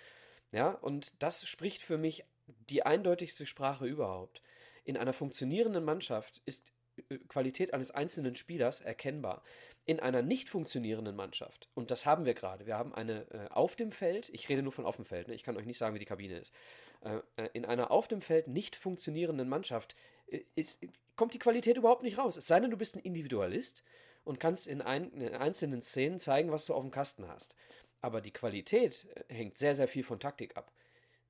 Ja, 0.50 0.70
und 0.70 1.12
das 1.20 1.46
spricht 1.46 1.82
für 1.82 1.98
mich 1.98 2.24
die 2.68 2.82
eindeutigste 2.84 3.46
Sprache 3.46 3.86
überhaupt. 3.86 4.42
In 4.84 4.96
einer 4.96 5.12
funktionierenden 5.12 5.84
Mannschaft 5.84 6.42
ist 6.46 6.72
äh, 7.08 7.18
Qualität 7.28 7.74
eines 7.74 7.92
einzelnen 7.92 8.34
Spielers 8.34 8.80
erkennbar 8.80 9.44
in 9.88 10.00
einer 10.00 10.20
nicht 10.20 10.50
funktionierenden 10.50 11.16
Mannschaft, 11.16 11.68
und 11.74 11.90
das 11.90 12.04
haben 12.04 12.26
wir 12.26 12.34
gerade, 12.34 12.66
wir 12.66 12.76
haben 12.76 12.94
eine 12.94 13.26
äh, 13.30 13.48
auf 13.48 13.74
dem 13.74 13.90
Feld, 13.90 14.28
ich 14.34 14.48
rede 14.50 14.62
nur 14.62 14.70
von 14.70 14.84
auf 14.84 14.96
dem 14.96 15.06
Feld, 15.06 15.28
ne, 15.28 15.34
ich 15.34 15.42
kann 15.42 15.56
euch 15.56 15.64
nicht 15.64 15.78
sagen, 15.78 15.94
wie 15.94 15.98
die 15.98 16.04
Kabine 16.04 16.38
ist, 16.38 16.52
äh, 17.00 17.20
äh 17.36 17.48
in 17.54 17.64
einer 17.64 17.90
auf 17.90 18.06
dem 18.06 18.20
Feld 18.20 18.48
nicht 18.48 18.76
funktionierenden 18.76 19.48
Mannschaft 19.48 19.96
äh, 20.26 20.40
ist, 20.56 20.78
kommt 21.16 21.32
die 21.32 21.38
Qualität 21.38 21.78
überhaupt 21.78 22.02
nicht 22.02 22.18
raus. 22.18 22.36
Es 22.36 22.46
sei 22.46 22.60
denn, 22.60 22.70
du 22.70 22.76
bist 22.76 22.96
ein 22.96 23.00
Individualist 23.00 23.82
und 24.24 24.38
kannst 24.38 24.66
in, 24.66 24.82
ein, 24.82 25.10
in 25.12 25.34
einzelnen 25.34 25.80
Szenen 25.80 26.20
zeigen, 26.20 26.52
was 26.52 26.66
du 26.66 26.74
auf 26.74 26.82
dem 26.82 26.90
Kasten 26.90 27.26
hast. 27.26 27.54
Aber 28.02 28.20
die 28.20 28.30
Qualität 28.30 29.06
äh, 29.14 29.34
hängt 29.34 29.56
sehr, 29.56 29.74
sehr 29.74 29.88
viel 29.88 30.04
von 30.04 30.20
Taktik 30.20 30.54
ab. 30.58 30.70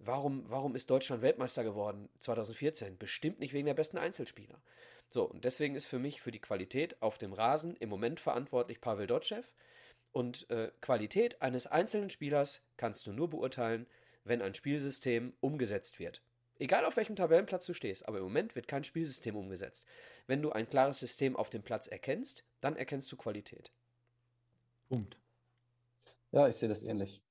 Warum, 0.00 0.44
warum 0.48 0.74
ist 0.74 0.90
Deutschland 0.90 1.22
Weltmeister 1.22 1.62
geworden 1.62 2.08
2014? 2.18 2.98
Bestimmt 2.98 3.38
nicht 3.38 3.52
wegen 3.52 3.66
der 3.66 3.74
besten 3.74 3.98
Einzelspieler. 3.98 4.60
So, 5.10 5.24
und 5.24 5.44
deswegen 5.44 5.74
ist 5.74 5.86
für 5.86 5.98
mich 5.98 6.20
für 6.20 6.30
die 6.30 6.40
Qualität 6.40 7.00
auf 7.00 7.18
dem 7.18 7.32
Rasen 7.32 7.76
im 7.76 7.88
Moment 7.88 8.20
verantwortlich 8.20 8.80
Pavel 8.80 9.06
Dotschew. 9.06 9.42
Und 10.12 10.48
äh, 10.50 10.70
Qualität 10.80 11.40
eines 11.42 11.66
einzelnen 11.66 12.10
Spielers 12.10 12.66
kannst 12.76 13.06
du 13.06 13.12
nur 13.12 13.30
beurteilen, 13.30 13.86
wenn 14.24 14.42
ein 14.42 14.54
Spielsystem 14.54 15.32
umgesetzt 15.40 15.98
wird. 15.98 16.22
Egal 16.58 16.84
auf 16.84 16.96
welchem 16.96 17.16
Tabellenplatz 17.16 17.66
du 17.66 17.72
stehst, 17.72 18.06
aber 18.06 18.18
im 18.18 18.24
Moment 18.24 18.56
wird 18.56 18.66
kein 18.66 18.84
Spielsystem 18.84 19.36
umgesetzt. 19.36 19.86
Wenn 20.26 20.42
du 20.42 20.50
ein 20.50 20.68
klares 20.68 20.98
System 20.98 21.36
auf 21.36 21.50
dem 21.50 21.62
Platz 21.62 21.86
erkennst, 21.86 22.44
dann 22.60 22.76
erkennst 22.76 23.10
du 23.12 23.16
Qualität. 23.16 23.70
Punkt. 24.88 25.16
Ja, 26.32 26.48
ich 26.48 26.56
sehe 26.56 26.68
das 26.68 26.82
ähnlich. 26.82 27.22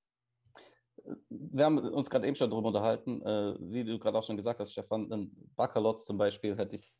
Wir 1.29 1.65
haben 1.65 1.77
uns 1.77 2.09
gerade 2.09 2.27
eben 2.27 2.35
schon 2.35 2.49
darüber 2.49 2.69
unterhalten, 2.69 3.21
äh, 3.21 3.55
wie 3.59 3.83
du 3.83 3.99
gerade 3.99 4.17
auch 4.17 4.23
schon 4.23 4.37
gesagt 4.37 4.59
hast, 4.59 4.71
Stefan, 4.71 5.11
ein 5.11 5.51
Bakalotz 5.55 6.05
zum 6.05 6.17
Beispiel 6.17 6.57
hätte 6.57 6.75
ich, 6.75 6.93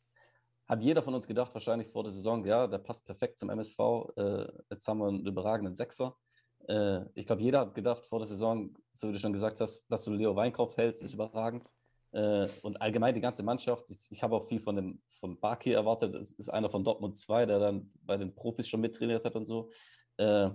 hat 0.68 0.82
jeder 0.82 1.02
von 1.02 1.14
uns 1.14 1.26
gedacht, 1.26 1.52
wahrscheinlich 1.54 1.88
vor 1.88 2.02
der 2.02 2.12
Saison, 2.12 2.44
ja, 2.44 2.66
der 2.66 2.78
passt 2.78 3.06
perfekt 3.06 3.38
zum 3.38 3.48
MSV. 3.48 3.78
Äh, 4.16 4.46
jetzt 4.70 4.86
haben 4.86 4.98
wir 4.98 5.08
einen 5.08 5.26
überragenden 5.26 5.74
Sechser. 5.74 6.16
Äh, 6.68 7.00
ich 7.14 7.26
glaube, 7.26 7.42
jeder 7.42 7.60
hat 7.60 7.74
gedacht 7.74 8.06
vor 8.06 8.18
der 8.18 8.28
Saison, 8.28 8.76
so 8.92 9.08
wie 9.08 9.12
du 9.12 9.18
schon 9.18 9.32
gesagt 9.32 9.60
hast, 9.60 9.90
dass 9.90 10.04
du 10.04 10.12
Leo 10.12 10.36
Weinkauf 10.36 10.76
hältst, 10.76 11.02
ist 11.02 11.14
überragend. 11.14 11.70
Äh, 12.12 12.48
und 12.62 12.80
allgemein 12.80 13.14
die 13.14 13.20
ganze 13.20 13.42
Mannschaft, 13.42 13.90
ich, 13.90 14.10
ich 14.10 14.22
habe 14.22 14.36
auch 14.36 14.46
viel 14.46 14.60
von 14.60 14.76
dem 14.76 15.02
von 15.08 15.38
Baki 15.40 15.72
erwartet, 15.72 16.14
das 16.14 16.32
ist 16.32 16.48
einer 16.48 16.70
von 16.70 16.84
Dortmund 16.84 17.16
2, 17.16 17.46
der 17.46 17.58
dann 17.58 17.90
bei 18.02 18.16
den 18.16 18.34
Profis 18.34 18.68
schon 18.68 18.80
mittrainiert 18.80 19.24
hat 19.24 19.36
und 19.36 19.46
so. 19.46 19.70
Äh, 20.18 20.50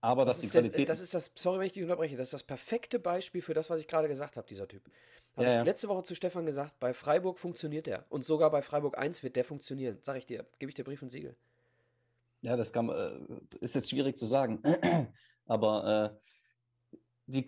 aber 0.00 0.24
Das 0.26 0.36
dass 0.36 0.40
die 0.40 0.46
ist, 0.46 0.54
das, 0.54 0.60
Qualität. 0.64 0.88
das 0.88 1.00
ist 1.00 1.14
das, 1.14 1.32
sorry, 1.34 1.60
wenn 1.60 1.66
ich 1.66 1.72
dich 1.72 1.82
unterbreche, 1.82 2.16
das 2.16 2.26
ist 2.26 2.34
das 2.34 2.42
perfekte 2.42 2.98
Beispiel 2.98 3.40
für 3.40 3.54
das, 3.54 3.70
was 3.70 3.80
ich 3.80 3.88
gerade 3.88 4.06
gesagt 4.06 4.36
habe, 4.36 4.46
dieser 4.46 4.68
Typ. 4.68 4.90
Habe 5.36 5.46
Ja, 5.46 5.52
ich 5.52 5.58
ja. 5.58 5.62
letzte 5.62 5.88
Woche 5.88 6.04
zu 6.04 6.14
Stefan 6.14 6.46
gesagt, 6.46 6.78
bei 6.80 6.94
Freiburg 6.94 7.38
funktioniert 7.38 7.86
der. 7.86 8.06
Und 8.10 8.24
sogar 8.24 8.50
bei 8.50 8.62
Freiburg 8.62 8.98
1 8.98 9.22
wird 9.22 9.36
der 9.36 9.44
funktionieren. 9.44 9.98
Sag 10.02 10.16
ich 10.16 10.26
dir, 10.26 10.46
gebe 10.58 10.70
ich 10.70 10.74
dir 10.74 10.84
Brief 10.84 11.02
und 11.02 11.10
Siegel. 11.10 11.36
Ja, 12.42 12.56
das 12.56 12.72
kann, 12.72 12.88
äh, 12.90 13.18
ist 13.60 13.74
jetzt 13.74 13.90
schwierig 13.90 14.16
zu 14.18 14.26
sagen. 14.26 14.62
Aber 15.46 16.12
äh, 16.14 16.30
die, 17.26 17.46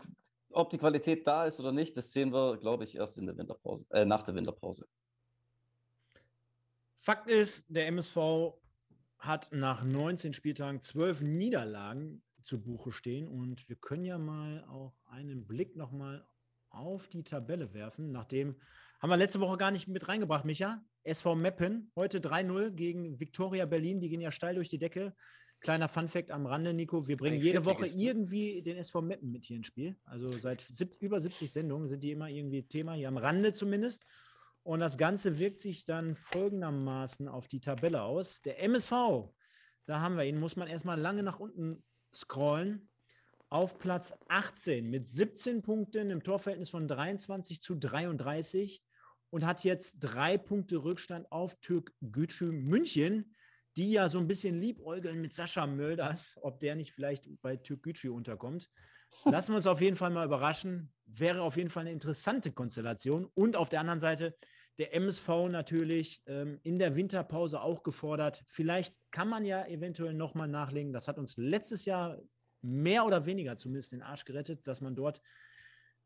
ob 0.50 0.70
die 0.70 0.78
Qualität 0.78 1.26
da 1.26 1.44
ist 1.44 1.60
oder 1.60 1.72
nicht, 1.72 1.96
das 1.96 2.12
sehen 2.12 2.32
wir, 2.32 2.56
glaube 2.58 2.84
ich, 2.84 2.96
erst 2.96 3.18
in 3.18 3.26
der 3.26 3.36
Winterpause, 3.36 3.86
äh, 3.90 4.04
nach 4.04 4.22
der 4.22 4.34
Winterpause. 4.34 4.86
Fakt 6.94 7.30
ist, 7.30 7.66
der 7.68 7.86
MSV 7.88 8.54
hat 9.18 9.50
nach 9.52 9.84
19 9.84 10.32
Spieltagen 10.32 10.80
12 10.80 11.22
Niederlagen 11.22 12.22
zu 12.42 12.62
Buche 12.62 12.92
stehen 12.92 13.28
und 13.28 13.68
wir 13.68 13.76
können 13.76 14.04
ja 14.04 14.18
mal 14.18 14.64
auch 14.64 14.94
einen 15.06 15.46
Blick 15.46 15.76
nochmal 15.76 16.26
auf 16.76 17.08
die 17.08 17.24
Tabelle 17.24 17.72
werfen. 17.74 18.06
Nachdem 18.06 18.56
haben 19.00 19.10
wir 19.10 19.16
letzte 19.16 19.40
Woche 19.40 19.56
gar 19.56 19.70
nicht 19.70 19.88
mit 19.88 20.08
reingebracht, 20.08 20.44
Micha. 20.44 20.82
SV 21.02 21.34
Meppen, 21.36 21.92
heute 21.96 22.18
3-0 22.20 22.70
gegen 22.70 23.20
Viktoria 23.20 23.64
Berlin. 23.66 24.00
Die 24.00 24.08
gehen 24.08 24.20
ja 24.20 24.30
steil 24.32 24.54
durch 24.56 24.68
die 24.68 24.78
Decke. 24.78 25.14
Kleiner 25.60 25.88
Funfact 25.88 26.30
am 26.30 26.46
Rande, 26.46 26.74
Nico. 26.74 27.08
Wir 27.08 27.16
bringen 27.16 27.40
jede 27.40 27.64
Woche 27.64 27.76
Viertligisten. 27.86 28.00
irgendwie 28.02 28.62
den 28.62 28.76
SV 28.76 29.02
Meppen 29.02 29.32
mit 29.32 29.44
hier 29.44 29.56
ins 29.56 29.66
Spiel. 29.68 29.96
Also 30.04 30.30
seit 30.38 30.60
sieb- 30.60 30.96
über 31.00 31.20
70 31.20 31.50
Sendungen 31.50 31.86
sind 31.88 32.02
die 32.04 32.10
immer 32.12 32.28
irgendwie 32.28 32.62
Thema, 32.64 32.92
hier 32.94 33.08
am 33.08 33.16
Rande 33.16 33.52
zumindest. 33.52 34.04
Und 34.62 34.80
das 34.80 34.98
Ganze 34.98 35.38
wirkt 35.38 35.60
sich 35.60 35.84
dann 35.84 36.16
folgendermaßen 36.16 37.28
auf 37.28 37.46
die 37.48 37.60
Tabelle 37.60 38.02
aus. 38.02 38.42
Der 38.42 38.62
MSV, 38.62 39.30
da 39.86 40.00
haben 40.00 40.16
wir 40.16 40.24
ihn, 40.24 40.38
muss 40.40 40.56
man 40.56 40.68
erstmal 40.68 40.98
lange 41.00 41.22
nach 41.22 41.38
unten 41.40 41.84
scrollen. 42.14 42.88
Auf 43.56 43.78
Platz 43.78 44.12
18 44.28 44.86
mit 44.90 45.08
17 45.08 45.62
Punkten 45.62 46.10
im 46.10 46.22
Torverhältnis 46.22 46.68
von 46.68 46.86
23 46.86 47.62
zu 47.62 47.74
33 47.74 48.82
und 49.30 49.46
hat 49.46 49.64
jetzt 49.64 49.96
drei 50.00 50.36
Punkte 50.36 50.84
Rückstand 50.84 51.32
auf 51.32 51.58
Türk 51.60 51.94
Gücü 52.02 52.52
München, 52.52 53.34
die 53.78 53.92
ja 53.92 54.10
so 54.10 54.18
ein 54.18 54.26
bisschen 54.26 54.60
liebäugeln 54.60 55.22
mit 55.22 55.32
Sascha 55.32 55.66
Mölders, 55.66 56.38
ob 56.42 56.60
der 56.60 56.76
nicht 56.76 56.92
vielleicht 56.92 57.30
bei 57.40 57.56
Türk 57.56 57.82
Gücü 57.82 58.10
unterkommt. 58.10 58.68
Lassen 59.24 59.52
wir 59.52 59.56
uns 59.56 59.66
auf 59.66 59.80
jeden 59.80 59.96
Fall 59.96 60.10
mal 60.10 60.26
überraschen. 60.26 60.92
Wäre 61.06 61.40
auf 61.40 61.56
jeden 61.56 61.70
Fall 61.70 61.84
eine 61.84 61.92
interessante 61.92 62.52
Konstellation. 62.52 63.24
Und 63.32 63.56
auf 63.56 63.70
der 63.70 63.80
anderen 63.80 64.00
Seite 64.00 64.36
der 64.76 64.94
MSV 64.94 65.48
natürlich 65.48 66.22
ähm, 66.26 66.60
in 66.62 66.78
der 66.78 66.94
Winterpause 66.94 67.62
auch 67.62 67.82
gefordert. 67.82 68.44
Vielleicht 68.48 68.94
kann 69.10 69.30
man 69.30 69.46
ja 69.46 69.66
eventuell 69.66 70.12
nochmal 70.12 70.48
nachlegen. 70.48 70.92
Das 70.92 71.08
hat 71.08 71.16
uns 71.16 71.38
letztes 71.38 71.86
Jahr 71.86 72.18
mehr 72.66 73.06
oder 73.06 73.24
weniger 73.26 73.56
zumindest 73.56 73.92
den 73.92 74.02
Arsch 74.02 74.24
gerettet, 74.24 74.66
dass 74.66 74.80
man 74.80 74.94
dort 74.94 75.20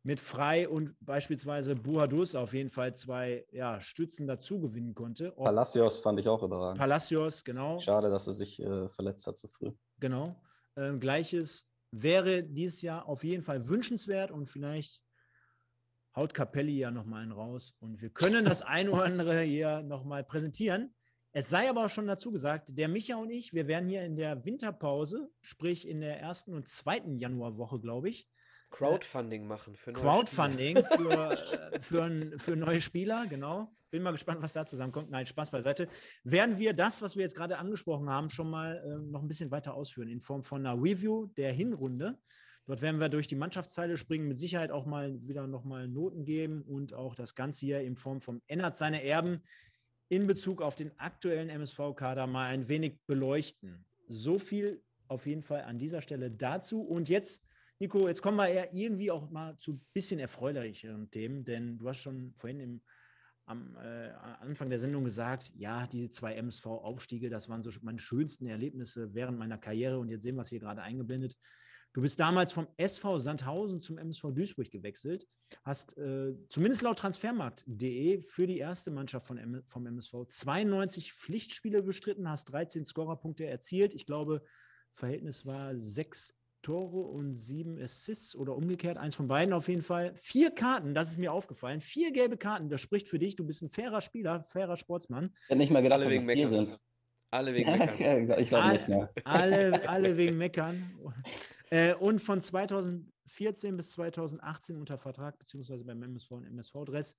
mit 0.02 0.20
Frei 0.20 0.68
und 0.68 0.94
beispielsweise 1.00 1.74
Buhadus 1.74 2.34
auf 2.34 2.54
jeden 2.54 2.70
Fall 2.70 2.94
zwei 2.94 3.44
ja, 3.52 3.80
Stützen 3.80 4.26
dazu 4.26 4.58
gewinnen 4.60 4.94
konnte. 4.94 5.36
Ob 5.36 5.44
Palacios 5.44 5.98
fand 5.98 6.18
ich 6.20 6.28
auch 6.28 6.42
überragend. 6.42 6.78
Palacios, 6.78 7.44
genau. 7.44 7.78
Schade, 7.80 8.08
dass 8.08 8.26
er 8.26 8.32
sich 8.32 8.60
äh, 8.60 8.88
verletzt 8.88 9.26
hat 9.26 9.36
zu 9.36 9.48
früh. 9.48 9.72
Genau. 9.98 10.40
Ähm, 10.76 11.00
Gleiches 11.00 11.66
wäre 11.90 12.42
dieses 12.42 12.80
Jahr 12.82 13.06
auf 13.06 13.24
jeden 13.24 13.42
Fall 13.42 13.68
wünschenswert 13.68 14.30
und 14.30 14.46
vielleicht 14.48 15.02
haut 16.16 16.32
Capelli 16.34 16.78
ja 16.78 16.90
nochmal 16.90 17.22
einen 17.22 17.32
raus 17.32 17.74
und 17.80 18.00
wir 18.00 18.10
können 18.10 18.44
das 18.44 18.62
ein 18.62 18.88
oder 18.88 19.04
andere 19.04 19.40
hier 19.42 19.82
nochmal 19.82 20.24
präsentieren. 20.24 20.94
Es 21.32 21.48
sei 21.48 21.70
aber 21.70 21.84
auch 21.84 21.90
schon 21.90 22.06
dazu 22.06 22.32
gesagt, 22.32 22.76
der 22.76 22.88
Micha 22.88 23.16
und 23.16 23.30
ich, 23.30 23.54
wir 23.54 23.68
werden 23.68 23.88
hier 23.88 24.02
in 24.02 24.16
der 24.16 24.44
Winterpause, 24.44 25.30
sprich 25.40 25.86
in 25.86 26.00
der 26.00 26.18
ersten 26.20 26.54
und 26.54 26.68
zweiten 26.68 27.16
Januarwoche, 27.16 27.78
glaube 27.78 28.08
ich, 28.08 28.28
Crowdfunding 28.70 29.46
machen 29.46 29.74
für 29.74 29.92
neue 29.92 30.02
Crowdfunding 30.02 30.76
für, 30.84 31.32
äh, 31.72 31.80
für, 31.80 32.04
ein, 32.04 32.38
für 32.38 32.56
neue 32.56 32.80
Spieler, 32.80 33.26
genau. 33.26 33.72
Bin 33.90 34.02
mal 34.02 34.12
gespannt, 34.12 34.40
was 34.42 34.52
da 34.52 34.64
zusammenkommt. 34.64 35.10
Nein, 35.10 35.26
Spaß 35.26 35.50
beiseite. 35.50 35.88
Werden 36.22 36.58
wir 36.58 36.72
das, 36.72 37.02
was 37.02 37.16
wir 37.16 37.22
jetzt 37.22 37.34
gerade 37.34 37.58
angesprochen 37.58 38.08
haben, 38.08 38.30
schon 38.30 38.48
mal 38.48 38.80
ähm, 38.86 39.10
noch 39.10 39.22
ein 39.22 39.28
bisschen 39.28 39.50
weiter 39.50 39.74
ausführen 39.74 40.08
in 40.08 40.20
Form 40.20 40.44
von 40.44 40.64
einer 40.64 40.80
Review 40.80 41.26
der 41.36 41.52
Hinrunde. 41.52 42.16
Dort 42.66 42.82
werden 42.82 43.00
wir 43.00 43.08
durch 43.08 43.26
die 43.26 43.34
Mannschaftsteile 43.34 43.96
springen, 43.96 44.28
mit 44.28 44.38
Sicherheit 44.38 44.70
auch 44.70 44.86
mal 44.86 45.18
wieder 45.26 45.48
nochmal 45.48 45.88
Noten 45.88 46.24
geben 46.24 46.62
und 46.62 46.94
auch 46.94 47.16
das 47.16 47.34
Ganze 47.34 47.66
hier 47.66 47.80
in 47.80 47.96
Form 47.96 48.20
von 48.20 48.40
Ennert 48.46 48.76
seine 48.76 49.02
Erben 49.02 49.42
in 50.10 50.26
Bezug 50.26 50.60
auf 50.60 50.76
den 50.76 50.92
aktuellen 50.98 51.48
MSV-Kader 51.48 52.26
mal 52.26 52.48
ein 52.48 52.68
wenig 52.68 52.98
beleuchten. 53.06 53.86
So 54.08 54.38
viel 54.38 54.82
auf 55.08 55.24
jeden 55.26 55.42
Fall 55.42 55.62
an 55.62 55.78
dieser 55.78 56.02
Stelle 56.02 56.30
dazu. 56.30 56.82
Und 56.82 57.08
jetzt 57.08 57.46
Nico, 57.82 58.08
jetzt 58.08 58.20
kommen 58.20 58.36
wir 58.36 58.46
eher 58.46 58.74
irgendwie 58.74 59.10
auch 59.10 59.30
mal 59.30 59.56
zu 59.56 59.72
ein 59.72 59.86
bisschen 59.94 60.20
erfreulicheren 60.20 61.10
Themen, 61.10 61.44
denn 61.44 61.78
du 61.78 61.88
hast 61.88 62.00
schon 62.00 62.34
vorhin 62.36 62.60
im, 62.60 62.82
am 63.46 63.74
äh, 63.76 64.10
Anfang 64.40 64.68
der 64.68 64.78
Sendung 64.78 65.02
gesagt, 65.04 65.50
ja, 65.54 65.86
die 65.86 66.10
zwei 66.10 66.34
MSV-Aufstiege, 66.34 67.30
das 67.30 67.48
waren 67.48 67.62
so 67.62 67.70
meine 67.80 67.98
schönsten 67.98 68.46
Erlebnisse 68.46 69.14
während 69.14 69.38
meiner 69.38 69.56
Karriere 69.56 69.98
und 69.98 70.10
jetzt 70.10 70.24
sehen 70.24 70.34
wir 70.34 70.42
es 70.42 70.50
hier 70.50 70.60
gerade 70.60 70.82
eingeblendet. 70.82 71.38
Du 71.92 72.02
bist 72.02 72.20
damals 72.20 72.52
vom 72.52 72.68
SV 72.76 73.18
Sandhausen 73.18 73.80
zum 73.80 73.98
MSV 73.98 74.26
Duisburg 74.32 74.70
gewechselt, 74.70 75.26
hast 75.64 75.98
äh, 75.98 76.34
zumindest 76.48 76.82
laut 76.82 76.98
transfermarkt.de 77.00 78.22
für 78.22 78.46
die 78.46 78.58
erste 78.58 78.92
Mannschaft 78.92 79.26
von 79.26 79.38
M 79.38 79.62
vom 79.66 79.86
MSV 79.86 80.26
92 80.28 81.12
Pflichtspiele 81.12 81.82
bestritten, 81.82 82.30
hast 82.30 82.44
13 82.52 82.84
Scorerpunkte 82.84 83.44
erzielt. 83.46 83.92
Ich 83.92 84.06
glaube, 84.06 84.44
Verhältnis 84.92 85.46
war 85.46 85.76
sechs 85.76 86.36
Tore 86.62 87.00
und 87.08 87.34
sieben 87.34 87.80
Assists 87.82 88.36
oder 88.36 88.54
umgekehrt, 88.54 88.98
eins 88.98 89.16
von 89.16 89.26
beiden 89.26 89.52
auf 89.52 89.66
jeden 89.66 89.82
Fall. 89.82 90.12
Vier 90.14 90.50
Karten, 90.52 90.94
das 90.94 91.08
ist 91.10 91.18
mir 91.18 91.32
aufgefallen. 91.32 91.80
Vier 91.80 92.12
gelbe 92.12 92.36
Karten, 92.36 92.68
das 92.68 92.82
spricht 92.82 93.08
für 93.08 93.18
dich. 93.18 93.34
Du 93.34 93.44
bist 93.44 93.62
ein 93.62 93.70
fairer 93.70 94.00
Spieler, 94.00 94.42
fairer 94.44 94.76
Sportsmann. 94.76 95.30
Ich 95.34 95.48
hätte 95.48 95.58
nicht 95.58 95.72
mal 95.72 95.82
gedacht, 95.82 96.00
Alle 96.00 96.04
dass 96.04 96.12
wegen 96.12 96.26
Meckerns. 96.26 96.50
sind. 96.50 96.80
Alle 97.30 97.54
wegen 97.54 97.70
Meckern. 97.78 98.38
ich 98.38 98.48
glaube 98.48 98.68
nicht 98.72 98.88
mehr. 98.88 99.10
Alle, 99.24 99.88
alle 99.88 100.16
wegen 100.16 100.36
Meckern. 100.36 100.92
Äh, 101.70 101.94
und 101.94 102.20
von 102.20 102.40
2014 102.40 103.76
bis 103.76 103.92
2018 103.92 104.76
unter 104.76 104.98
Vertrag, 104.98 105.38
beziehungsweise 105.38 105.84
beim 105.84 106.02
MSV 106.02 106.30
und 106.32 106.46
MSV-Dress. 106.46 107.16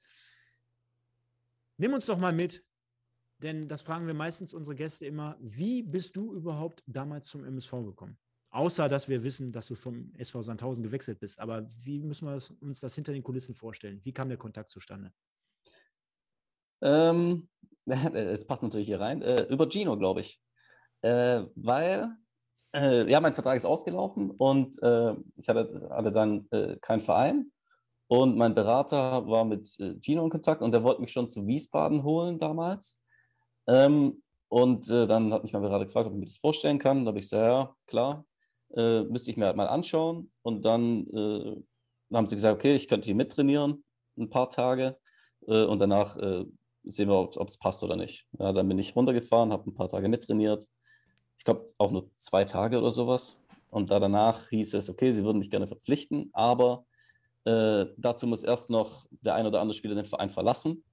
Nimm 1.77 1.93
uns 1.93 2.05
doch 2.05 2.19
mal 2.19 2.33
mit, 2.33 2.63
denn 3.41 3.67
das 3.67 3.81
fragen 3.81 4.05
wir 4.05 4.13
meistens 4.13 4.53
unsere 4.53 4.75
Gäste 4.75 5.05
immer. 5.05 5.37
Wie 5.39 5.81
bist 5.81 6.15
du 6.15 6.33
überhaupt 6.35 6.83
damals 6.85 7.27
zum 7.27 7.43
MSV 7.43 7.71
gekommen? 7.71 8.19
Außer, 8.51 8.89
dass 8.89 9.07
wir 9.07 9.23
wissen, 9.23 9.53
dass 9.53 9.67
du 9.67 9.75
vom 9.75 10.13
SV 10.17 10.41
Sandhausen 10.41 10.83
gewechselt 10.83 11.19
bist. 11.19 11.39
Aber 11.39 11.71
wie 11.79 12.01
müssen 12.01 12.27
wir 12.27 12.37
uns 12.59 12.81
das 12.81 12.93
hinter 12.93 13.13
den 13.13 13.23
Kulissen 13.23 13.55
vorstellen? 13.55 14.01
Wie 14.03 14.11
kam 14.11 14.27
der 14.27 14.37
Kontakt 14.37 14.69
zustande? 14.69 15.13
Ähm, 16.81 17.47
es 17.85 18.45
passt 18.45 18.61
natürlich 18.61 18.87
hier 18.87 18.99
rein. 18.99 19.21
Äh, 19.21 19.43
über 19.43 19.69
Gino, 19.69 19.97
glaube 19.97 20.19
ich. 20.19 20.41
Äh, 21.01 21.43
weil, 21.55 22.09
äh, 22.73 23.09
ja, 23.09 23.19
mein 23.19 23.33
Vertrag 23.33 23.57
ist 23.57 23.65
ausgelaufen 23.65 24.31
und 24.31 24.81
äh, 24.81 25.13
ich 25.35 25.47
hatte, 25.47 25.89
hatte 25.89 26.11
dann 26.11 26.47
äh, 26.51 26.77
keinen 26.77 27.01
Verein. 27.01 27.51
Und 28.07 28.37
mein 28.37 28.53
Berater 28.53 29.25
war 29.27 29.45
mit 29.45 29.79
äh, 29.79 29.95
Gino 30.01 30.23
in 30.23 30.29
Kontakt 30.29 30.61
und 30.61 30.71
der 30.73 30.83
wollte 30.83 31.01
mich 31.01 31.11
schon 31.13 31.29
zu 31.29 31.47
Wiesbaden 31.47 32.03
holen 32.03 32.39
damals. 32.39 33.01
Ähm, 33.67 34.21
und 34.49 34.89
äh, 34.89 35.07
dann 35.07 35.31
hat 35.31 35.43
mich 35.43 35.53
mein 35.53 35.61
Berater 35.61 35.85
gefragt, 35.85 36.07
ob 36.07 36.13
ich 36.13 36.19
mir 36.19 36.25
das 36.25 36.37
vorstellen 36.37 36.77
kann. 36.77 37.05
Da 37.05 37.09
habe 37.09 37.19
ich 37.19 37.25
gesagt, 37.29 37.45
ja, 37.45 37.75
klar, 37.87 38.25
äh, 38.75 39.03
müsste 39.03 39.31
ich 39.31 39.37
mir 39.37 39.45
halt 39.45 39.55
mal 39.55 39.69
anschauen. 39.69 40.29
Und 40.41 40.65
dann 40.65 41.07
haben 42.13 42.27
sie 42.27 42.35
gesagt, 42.35 42.55
okay, 42.55 42.75
ich 42.75 42.89
könnte 42.89 43.05
hier 43.05 43.15
mittrainieren, 43.15 43.85
ein 44.17 44.29
paar 44.29 44.49
Tage. 44.49 44.97
Und 45.39 45.79
danach 45.79 46.17
sehen 46.83 47.09
wir, 47.09 47.15
ob 47.17 47.47
es 47.47 47.57
passt 47.57 47.81
oder 47.83 47.95
nicht. 47.95 48.27
Ja, 48.37 48.51
dann 48.51 48.67
bin 48.67 48.77
ich 48.77 48.93
runtergefahren, 48.93 49.53
habe 49.53 49.69
ein 49.69 49.73
paar 49.73 49.87
Tage 49.87 50.09
mittrainiert. 50.09 50.67
Ich 51.41 51.45
glaube 51.45 51.73
auch 51.79 51.89
nur 51.89 52.07
zwei 52.17 52.45
Tage 52.45 52.77
oder 52.77 52.91
sowas. 52.91 53.41
Und 53.71 53.89
da 53.89 53.99
danach 53.99 54.49
hieß 54.49 54.75
es, 54.75 54.91
okay, 54.91 55.11
sie 55.11 55.23
würden 55.23 55.39
mich 55.39 55.49
gerne 55.49 55.65
verpflichten, 55.65 56.29
aber 56.33 56.85
äh, 57.45 57.87
dazu 57.97 58.27
muss 58.27 58.43
erst 58.43 58.69
noch 58.69 59.07
der 59.09 59.33
ein 59.33 59.47
oder 59.47 59.59
andere 59.59 59.75
Spieler 59.75 59.95
den 59.95 60.05
Verein 60.05 60.29
verlassen. 60.29 60.83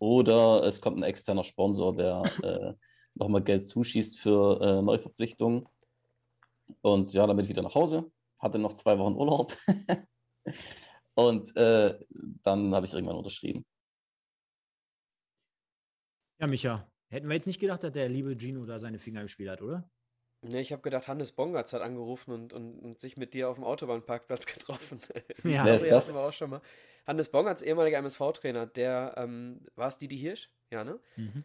Oder 0.00 0.64
es 0.64 0.80
kommt 0.80 0.98
ein 0.98 1.04
externer 1.04 1.44
Sponsor, 1.44 1.94
der 1.94 2.20
äh, 2.42 2.74
nochmal 3.14 3.44
Geld 3.44 3.68
zuschießt 3.68 4.18
für 4.18 4.60
äh, 4.60 4.82
Neuverpflichtungen. 4.82 5.68
Und 6.80 7.12
ja, 7.12 7.24
dann 7.28 7.36
bin 7.36 7.44
ich 7.44 7.50
wieder 7.50 7.62
nach 7.62 7.76
Hause, 7.76 8.10
hatte 8.40 8.58
noch 8.58 8.72
zwei 8.72 8.98
Wochen 8.98 9.14
Urlaub. 9.14 9.56
und 11.14 11.56
äh, 11.56 11.96
dann 12.42 12.74
habe 12.74 12.86
ich 12.86 12.92
irgendwann 12.92 13.18
unterschrieben. 13.18 13.64
Ja, 16.40 16.48
Micha, 16.48 16.89
hätten 17.10 17.28
wir 17.28 17.34
jetzt 17.34 17.46
nicht 17.46 17.60
gedacht, 17.60 17.84
dass 17.84 17.92
der 17.92 18.08
liebe 18.08 18.36
Gino 18.38 18.64
da 18.64 18.78
seine 18.78 18.98
Finger 18.98 19.20
im 19.20 19.28
Spiel 19.28 19.50
hat, 19.50 19.62
oder? 19.62 19.88
Ne, 20.42 20.60
ich 20.60 20.72
habe 20.72 20.80
gedacht, 20.80 21.06
Hannes 21.06 21.32
Bongatz 21.32 21.72
hat 21.74 21.82
angerufen 21.82 22.32
und, 22.32 22.52
und, 22.54 22.78
und 22.78 23.00
sich 23.00 23.18
mit 23.18 23.34
dir 23.34 23.50
auf 23.50 23.56
dem 23.56 23.64
Autobahnparkplatz 23.64 24.46
getroffen. 24.54 25.00
Ja. 25.44 25.64
Wer 25.64 25.74
ist 25.74 25.80
Story 25.80 25.90
das? 25.90 26.08
hatten 26.08 26.18
wir 26.18 26.22
auch 26.22 26.32
schon 26.32 26.50
mal. 26.50 26.62
Hannes 27.06 27.30
Bongatz, 27.30 27.62
ehemaliger 27.62 27.98
MSV-Trainer, 27.98 28.66
der, 28.66 29.14
ähm, 29.16 29.66
war 29.74 29.88
es 29.88 29.98
Didi 29.98 30.18
Hirsch? 30.18 30.50
Ja, 30.70 30.84
ne? 30.84 30.98
Mhm. 31.16 31.44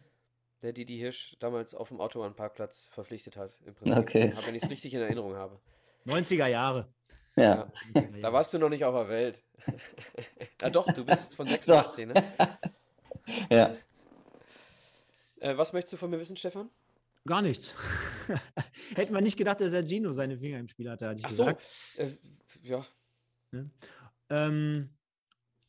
Der 0.62 0.72
Didi 0.72 0.96
Hirsch 0.98 1.36
damals 1.40 1.74
auf 1.74 1.88
dem 1.88 2.00
Autobahnparkplatz 2.00 2.88
verpflichtet 2.92 3.36
hat, 3.36 3.58
im 3.66 3.74
Prinzip. 3.74 3.98
Okay. 3.98 4.32
Wenn 4.44 4.54
ich 4.54 4.62
es 4.62 4.70
richtig 4.70 4.94
in 4.94 5.00
Erinnerung 5.00 5.34
habe. 5.34 5.60
90er 6.06 6.46
Jahre. 6.46 6.88
Ja. 7.36 7.70
90er 7.94 8.20
Da 8.22 8.32
warst 8.32 8.54
du 8.54 8.58
noch 8.58 8.68
nicht 8.68 8.84
auf 8.84 8.94
der 8.94 9.08
Welt. 9.08 9.42
ja 10.62 10.70
doch, 10.70 10.90
du 10.92 11.04
bist 11.04 11.34
von 11.36 11.48
86, 11.48 12.06
ne? 12.06 12.14
ja. 13.50 13.76
Äh, 15.40 15.56
was 15.56 15.72
möchtest 15.72 15.94
du 15.94 15.96
von 15.98 16.10
mir 16.10 16.18
wissen, 16.18 16.36
Stefan? 16.36 16.70
Gar 17.26 17.42
nichts. 17.42 17.74
Hätten 18.94 19.12
wir 19.12 19.20
nicht 19.20 19.36
gedacht, 19.36 19.60
dass 19.60 19.72
der 19.72 19.86
Gino 19.86 20.12
seine 20.12 20.38
Finger 20.38 20.58
im 20.58 20.68
Spiel 20.68 20.88
hatte, 20.88 21.08
hatte 21.08 21.18
ich 21.18 21.26
Ach 21.26 21.30
so, 21.30 21.44
gesagt. 21.44 21.62
äh, 21.96 22.10
ja. 22.62 22.86
Ähm, 24.28 24.90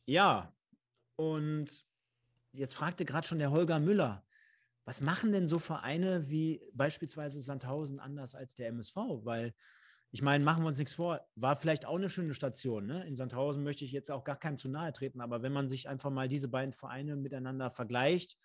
ja, 0.06 0.52
und 1.16 1.84
jetzt 2.52 2.74
fragte 2.74 3.04
gerade 3.04 3.26
schon 3.26 3.38
der 3.38 3.50
Holger 3.50 3.80
Müller, 3.80 4.24
was 4.84 5.00
machen 5.02 5.32
denn 5.32 5.48
so 5.48 5.58
Vereine 5.58 6.30
wie 6.30 6.62
beispielsweise 6.72 7.42
Sandhausen 7.42 8.00
anders 8.00 8.34
als 8.34 8.54
der 8.54 8.68
MSV? 8.68 8.96
Weil, 9.24 9.54
ich 10.12 10.22
meine, 10.22 10.44
machen 10.44 10.62
wir 10.62 10.68
uns 10.68 10.78
nichts 10.78 10.94
vor, 10.94 11.20
war 11.34 11.56
vielleicht 11.56 11.86
auch 11.86 11.96
eine 11.96 12.08
schöne 12.08 12.34
Station. 12.34 12.86
Ne? 12.86 13.06
In 13.06 13.16
Sandhausen 13.16 13.62
möchte 13.64 13.84
ich 13.84 13.92
jetzt 13.92 14.10
auch 14.10 14.24
gar 14.24 14.38
keinem 14.38 14.58
zu 14.58 14.68
nahe 14.68 14.92
treten, 14.92 15.20
aber 15.20 15.42
wenn 15.42 15.52
man 15.52 15.68
sich 15.68 15.88
einfach 15.88 16.10
mal 16.10 16.28
diese 16.28 16.48
beiden 16.48 16.72
Vereine 16.72 17.16
miteinander 17.16 17.70
vergleicht 17.70 18.38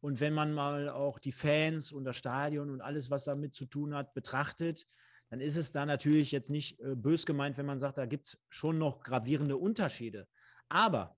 und 0.00 0.20
wenn 0.20 0.34
man 0.34 0.52
mal 0.52 0.88
auch 0.88 1.18
die 1.18 1.32
Fans 1.32 1.92
und 1.92 2.04
das 2.04 2.16
Stadion 2.16 2.70
und 2.70 2.80
alles, 2.80 3.10
was 3.10 3.24
damit 3.24 3.54
zu 3.54 3.66
tun 3.66 3.94
hat, 3.94 4.14
betrachtet, 4.14 4.84
dann 5.30 5.40
ist 5.40 5.56
es 5.56 5.72
da 5.72 5.84
natürlich 5.84 6.32
jetzt 6.32 6.50
nicht 6.50 6.80
äh, 6.80 6.94
bös 6.94 7.26
gemeint, 7.26 7.58
wenn 7.58 7.66
man 7.66 7.78
sagt, 7.78 7.98
da 7.98 8.06
gibt 8.06 8.26
es 8.26 8.40
schon 8.48 8.78
noch 8.78 9.00
gravierende 9.00 9.56
Unterschiede. 9.56 10.26
Aber 10.68 11.16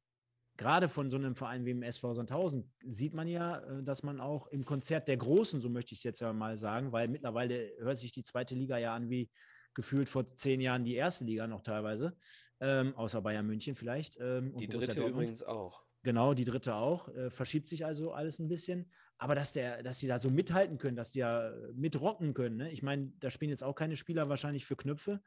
gerade 0.57 0.89
von 0.89 1.11
so 1.11 1.16
einem 1.16 1.36
Verein 1.36 1.65
wie 1.65 1.70
dem 1.70 1.82
SV 1.82 2.15
Sandhausen 2.15 2.73
sieht 2.85 3.15
man 3.15 3.28
ja, 3.28 3.59
äh, 3.59 3.82
dass 3.82 4.02
man 4.02 4.20
auch 4.20 4.47
im 4.48 4.65
Konzert 4.65 5.09
der 5.09 5.16
Großen, 5.16 5.61
so 5.61 5.69
möchte 5.69 5.93
ich 5.93 6.01
es 6.01 6.05
jetzt 6.05 6.20
ja 6.20 6.32
mal 6.32 6.59
sagen, 6.59 6.93
weil 6.93 7.09
mittlerweile 7.09 7.73
hört 7.78 7.98
sich 7.98 8.12
die 8.12 8.24
zweite 8.24 8.55
Liga 8.55 8.78
ja 8.78 8.94
an 8.94 9.11
wie 9.11 9.31
gefühlt 9.74 10.09
vor 10.09 10.27
zehn 10.27 10.61
Jahren 10.61 10.85
die 10.85 10.94
erste 10.94 11.24
Liga 11.24 11.47
noch 11.47 11.62
teilweise, 11.62 12.16
ähm, 12.61 12.94
außer 12.97 13.23
Bayern 13.23 13.47
München 13.47 13.74
vielleicht. 13.77 14.16
Ähm, 14.19 14.52
und 14.52 14.61
Die 14.61 14.69
dritte 14.69 15.07
übrigens 15.07 15.43
auch. 15.43 15.85
Genau, 16.02 16.35
die 16.35 16.44
dritte 16.44 16.74
auch. 16.74 17.09
Äh, 17.09 17.31
verschiebt 17.31 17.68
sich 17.68 17.85
also 17.85 18.12
alles 18.12 18.39
ein 18.39 18.48
bisschen. 18.48 18.90
Aber 19.18 19.35
dass, 19.35 19.52
der, 19.52 19.82
dass 19.82 19.98
die 19.98 20.06
da 20.06 20.18
so 20.18 20.31
mithalten 20.31 20.78
können, 20.78 20.97
dass 20.97 21.10
die 21.10 21.18
ja 21.18 21.48
äh, 21.48 21.72
mitrocken 21.74 22.32
können. 22.32 22.56
Ne? 22.56 22.70
Ich 22.70 22.82
meine, 22.82 23.12
da 23.20 23.31
spielen 23.31 23.51
jetzt 23.51 23.62
auch 23.62 23.74
keine 23.74 23.97
Spieler 23.97 24.28
wahrscheinlich 24.31 24.64
für 24.64 24.77
Knöpfe, 24.77 25.20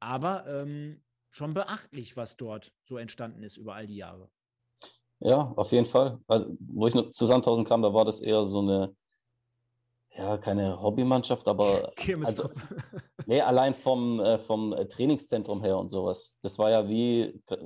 aber 0.00 0.46
ähm, 0.46 1.02
schon 1.30 1.54
beachtlich, 1.54 2.16
was 2.16 2.36
dort 2.36 2.72
so 2.84 2.98
entstanden 2.98 3.42
ist 3.42 3.56
über 3.56 3.74
all 3.74 3.86
die 3.86 3.96
Jahre. 3.96 4.30
Ja, 5.20 5.52
auf 5.56 5.72
jeden 5.72 5.86
Fall. 5.86 6.20
Also, 6.28 6.56
wo 6.60 6.86
ich 6.86 6.94
noch 6.94 7.10
zu 7.10 7.26
Sandhausen 7.26 7.64
kam, 7.64 7.82
da 7.82 7.92
war 7.92 8.04
das 8.04 8.20
eher 8.20 8.44
so 8.44 8.60
eine, 8.60 8.94
ja, 10.10 10.36
keine 10.36 10.80
Hobbymannschaft, 10.80 11.48
aber 11.48 11.92
also, 12.24 12.50
nee, 13.26 13.40
allein 13.40 13.74
vom, 13.74 14.20
äh, 14.20 14.38
vom 14.38 14.74
äh, 14.74 14.86
Trainingszentrum 14.86 15.62
her 15.62 15.78
und 15.78 15.88
sowas. 15.88 16.38
Das 16.42 16.58
war 16.58 16.70
ja 16.70 16.86
wie 16.86 17.42
äh, 17.46 17.56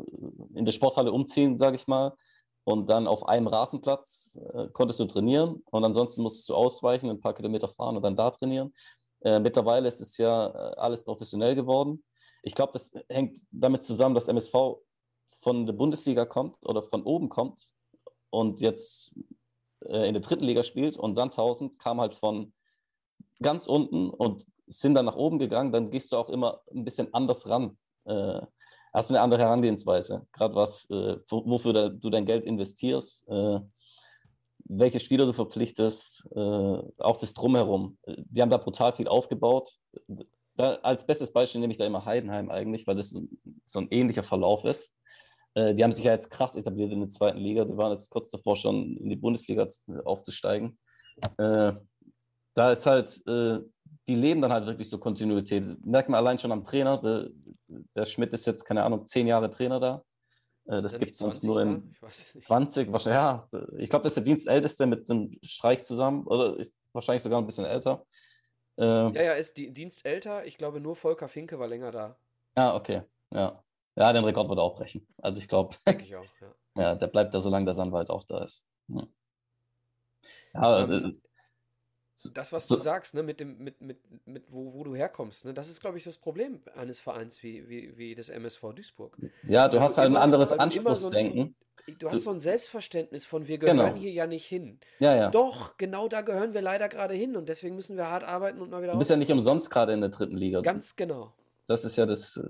in 0.55 0.65
der 0.65 0.73
Sporthalle 0.73 1.13
umziehen, 1.13 1.59
sage 1.59 1.77
ich 1.77 1.87
mal. 1.87 2.17
Und 2.65 2.89
dann 2.89 3.07
auf 3.09 3.27
einem 3.27 3.49
Rasenplatz 3.49 4.39
äh, 4.55 4.69
konntest 4.73 5.01
du 5.01 5.07
trainieren 5.07 5.63
und 5.71 5.85
ansonsten 5.85 6.23
musstest 6.23 6.49
du 6.49 6.55
ausweichen, 6.55 7.11
ein 7.11 7.21
paar 7.21 7.35
Kilometer 7.35 7.69
fahren 7.69 7.97
und 7.97 8.03
dann 8.03 8.17
da 8.17 8.31
trainieren. 8.31 8.73
Äh, 9.23 9.41
mittlerweile 9.41 9.89
ist 9.89 10.01
es 10.01 10.17
ja 10.17 10.47
äh, 10.47 10.77
alles 10.77 11.05
professionell 11.05 11.55
geworden. 11.55 12.05
Ich 12.43 12.55
glaube, 12.55 12.73
das 12.73 12.95
hängt 13.09 13.39
damit 13.51 13.83
zusammen, 13.83 14.15
dass 14.15 14.29
MSV 14.29 14.55
von 15.41 15.67
der 15.67 15.73
Bundesliga 15.73 16.25
kommt 16.25 16.57
oder 16.65 16.83
von 16.83 17.03
oben 17.03 17.29
kommt 17.29 17.61
und 18.31 18.61
jetzt 18.61 19.15
äh, 19.87 20.07
in 20.07 20.15
der 20.15 20.23
dritten 20.23 20.45
Liga 20.45 20.63
spielt 20.63 20.97
und 20.97 21.15
Sandhausen 21.15 21.77
kam 21.79 22.01
halt 22.01 22.15
von 22.15 22.53
ganz 23.41 23.67
unten 23.67 24.11
und 24.11 24.47
sind 24.67 24.95
dann 24.95 25.07
nach 25.07 25.17
oben 25.17 25.39
gegangen, 25.39 25.73
dann 25.73 25.91
gehst 25.91 26.13
du 26.13 26.17
auch 26.17 26.29
immer 26.29 26.63
ein 26.73 26.85
bisschen 26.85 27.13
anders 27.13 27.49
ran. 27.49 27.77
Äh, 28.05 28.41
hast 28.93 29.11
du 29.11 29.15
eine 29.15 29.23
andere 29.23 29.41
Herangehensweise, 29.43 30.27
gerade 30.33 30.55
was, 30.55 30.89
äh, 30.91 31.17
wo- 31.29 31.45
wofür 31.47 31.73
da, 31.73 31.89
du 31.89 32.11
dein 32.11 32.27
Geld 32.27 32.45
investierst, 32.45 33.27
äh, 33.29 33.61
welche 34.65 35.01
Spieler 35.01 35.27
du 35.27 35.33
verpflichtest, 35.33 36.27
äh, 36.35 36.39
auch 36.39 37.17
das 37.19 37.35
Drumherum. 37.35 37.99
Die 38.07 38.41
haben 38.41 38.51
da 38.51 38.59
brutal 38.59 38.93
viel 38.93 39.09
aufgebaut. 39.09 39.77
Da, 40.57 40.75
als 40.83 41.07
bestes 41.07 41.33
Beispiel 41.33 41.61
nehme 41.61 41.73
ich 41.73 41.79
da 41.79 41.87
immer 41.87 42.05
Heidenheim 42.05 42.51
eigentlich, 42.51 42.87
weil 42.87 42.97
das 42.97 43.11
so, 43.65 43.81
ein 43.81 43.89
ähnlicher 43.91 44.23
Verlauf 44.23 44.65
ist. 44.65 44.95
Äh, 45.55 45.75
die 45.75 45.83
haben 45.83 45.93
sich 45.93 46.05
ja 46.05 46.13
jetzt 46.13 46.31
krass 46.31 46.55
etabliert 46.55 46.93
in 46.93 47.01
der 47.01 47.09
zweiten 47.09 47.39
Liga. 47.39 47.65
Die 47.65 47.77
waren 47.77 47.93
jetzt 47.93 48.11
kurz 48.11 48.31
davor 48.31 48.57
schon 48.57 48.97
in 48.99 49.09
die 49.09 49.17
Bundesliga 49.17 49.69
zu- 49.69 49.83
aufzusteigen. 50.05 50.79
Äh, 51.39 51.73
da 52.55 52.73
ist 52.73 52.85
halt, 52.85 53.23
die 53.27 54.15
leben 54.15 54.43
dann 54.43 54.53
halt 54.53 54.67
wirklich 54.67 54.89
so 54.89 54.99
Kontinuität. 54.99 55.63
Das 55.63 55.77
merkt 55.83 56.11
man 56.11 56.19
allein 56.19 56.39
schon 56.39 56.53
am 56.53 56.63
Trainer. 56.63 56.99
Der, 56.99 57.31
der 57.97 58.07
Schmidt 58.07 58.33
ist 58.33 58.47
jetzt, 58.47 58.65
keine 58.65 58.83
Ahnung, 58.85 59.07
zehn 59.07 59.27
Jahre 59.27 59.51
Trainer 59.51 59.81
da. 59.81 60.05
Äh, 60.67 60.83
das 60.83 60.99
gibt 60.99 61.13
es 61.13 61.19
sonst 61.19 61.41
20 61.41 61.49
nur 61.49 61.61
in 61.63 61.91
Ich 61.93 62.03
weiß 62.03 62.35
nicht. 62.35 62.47
20, 62.47 62.93
wahrscheinlich, 62.93 63.21
ja. 63.21 63.49
Ich 63.79 63.91
glaube, 63.91 64.03
das 64.05 64.13
ist 64.13 64.17
der 64.17 64.25
Dienstälteste 64.25 64.87
mit 64.87 65.09
dem 65.09 65.39
Streich 65.43 65.83
zusammen 65.83 66.27
oder 66.27 66.57
ist 66.57 66.75
wahrscheinlich 66.93 67.23
sogar 67.23 67.41
ein 67.41 67.47
bisschen 67.47 67.65
älter. 67.65 68.05
Äh, 68.79 68.85
Ja, 68.85 69.23
ja, 69.23 69.33
ist 69.33 69.57
die 69.57 69.73
Dienst 69.73 70.05
älter. 70.07 70.45
Ich 70.47 70.57
glaube, 70.59 70.81
nur 70.81 70.97
Volker 70.97 71.29
Finke 71.29 71.59
war 71.59 71.69
länger 71.69 71.91
da. 71.91 72.17
ja, 72.57 72.75
okay. 72.75 73.03
Ja. 73.33 73.63
ja, 73.97 74.13
den 74.13 74.25
Rekord 74.25 74.49
wird 74.49 74.59
er 74.59 74.63
auch 74.63 74.77
brechen. 74.77 75.07
Also 75.19 75.39
ich 75.39 75.49
glaube, 75.49 75.77
Denke 75.87 76.05
ich 76.05 76.15
auch, 76.17 76.25
ja. 76.41 76.55
ja, 76.83 76.95
der 76.95 77.07
bleibt 77.09 77.35
da, 77.35 77.41
solange 77.41 77.65
der 77.65 77.75
Sandwald 77.75 78.11
auch 78.11 78.25
da 78.25 78.43
ist. 78.45 78.65
Ja, 78.89 79.07
ja 80.55 80.85
Ähm, 80.85 81.21
äh, 81.23 82.31
Das, 82.35 82.53
was 82.53 82.69
So- 82.69 82.77
du 82.77 82.81
sagst, 82.83 83.15
ne, 83.15 83.23
mit 83.23 83.41
dem, 83.41 83.59
mit, 83.59 83.81
mit, 83.81 84.27
mit 84.27 84.53
wo, 84.53 84.73
wo 84.75 84.85
du 84.85 84.92
herkommst, 85.03 85.45
ne, 85.45 85.53
das 85.55 85.69
ist, 85.69 85.81
glaube 85.81 85.99
ich, 85.99 86.05
das 86.05 86.17
Problem 86.19 86.61
eines 86.75 87.01
Vereins 87.01 87.43
wie, 87.43 87.69
wie, 87.69 87.97
wie 87.99 88.15
des 88.15 88.29
MSV 88.29 88.73
Duisburg. 88.75 89.17
ja, 89.49 89.69
du 89.69 89.77
weil 89.77 89.83
hast 89.85 89.99
halt 89.99 90.11
ein 90.11 90.17
anderes 90.17 90.53
immer 90.53 90.59
so 90.59 90.63
Anspruchsdenken. 90.81 91.55
Du 91.99 92.09
hast 92.09 92.23
so 92.23 92.31
ein 92.31 92.39
Selbstverständnis 92.39 93.27
von, 93.27 93.49
wir 93.49 93.59
gehören 93.59 93.77
Genau. 93.77 93.95
hier 93.97 94.13
ja 94.13 94.27
nicht 94.29 94.47
hin. 94.47 94.79
Ja, 95.01 95.17
ja. 95.17 95.31
Doch, 95.31 95.77
genau 95.79 96.07
da 96.07 96.21
gehören 96.21 96.55
wir 96.55 96.63
leider 96.63 96.89
gerade 96.89 97.13
hin 97.15 97.35
und 97.37 97.49
deswegen 97.49 97.75
müssen 97.75 97.97
wir 97.97 98.07
hart 98.09 98.23
arbeiten 98.23 98.61
und 98.63 98.71
mal 98.71 98.83
wieder 98.83 98.93
Du 98.93 98.99
bist 98.99 99.11
ja 99.11 99.17
raus. 99.17 99.19
nicht 99.21 99.33
umsonst 99.33 99.69
gerade 99.69 99.93
in 99.93 100.01
der 100.01 100.11
dritten 100.11 100.37
Liga. 100.37 100.61
Ganz 100.61 100.95
genau. 100.95 101.33
Das 101.67 101.85
ist 101.85 101.97
ja 101.97 102.07
das, 102.07 102.37
äh, 102.37 102.49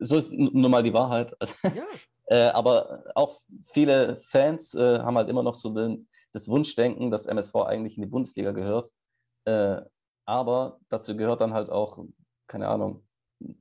so 0.00 0.16
ist 0.16 0.32
nun 0.32 0.68
mal 0.70 0.82
die 0.82 0.92
Wahrheit. 0.92 1.32
Ja, 1.62 1.84
Äh, 2.26 2.50
aber 2.52 3.04
auch 3.14 3.36
viele 3.62 4.16
Fans 4.16 4.74
äh, 4.74 4.98
haben 5.00 5.16
halt 5.16 5.28
immer 5.28 5.42
noch 5.42 5.54
so 5.54 5.70
den, 5.74 6.08
das 6.32 6.48
Wunschdenken, 6.48 7.10
dass 7.10 7.26
MSV 7.26 7.54
eigentlich 7.56 7.96
in 7.98 8.02
die 8.04 8.08
Bundesliga 8.08 8.52
gehört. 8.52 8.90
Äh, 9.44 9.82
aber 10.24 10.78
dazu 10.88 11.16
gehört 11.16 11.40
dann 11.40 11.54
halt 11.54 11.70
auch, 11.70 12.04
keine 12.46 12.68
Ahnung, 12.68 13.06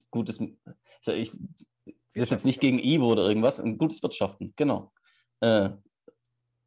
gutes, 0.09 0.39
ich, 0.39 1.31
das 2.13 2.23
ist 2.23 2.31
jetzt 2.31 2.45
nicht 2.45 2.61
gegen 2.61 2.79
Ivo 2.79 3.11
oder 3.11 3.27
irgendwas, 3.27 3.59
ein 3.59 3.77
gutes 3.77 4.01
Wirtschaften, 4.03 4.53
genau. 4.55 4.91
Äh, 5.39 5.69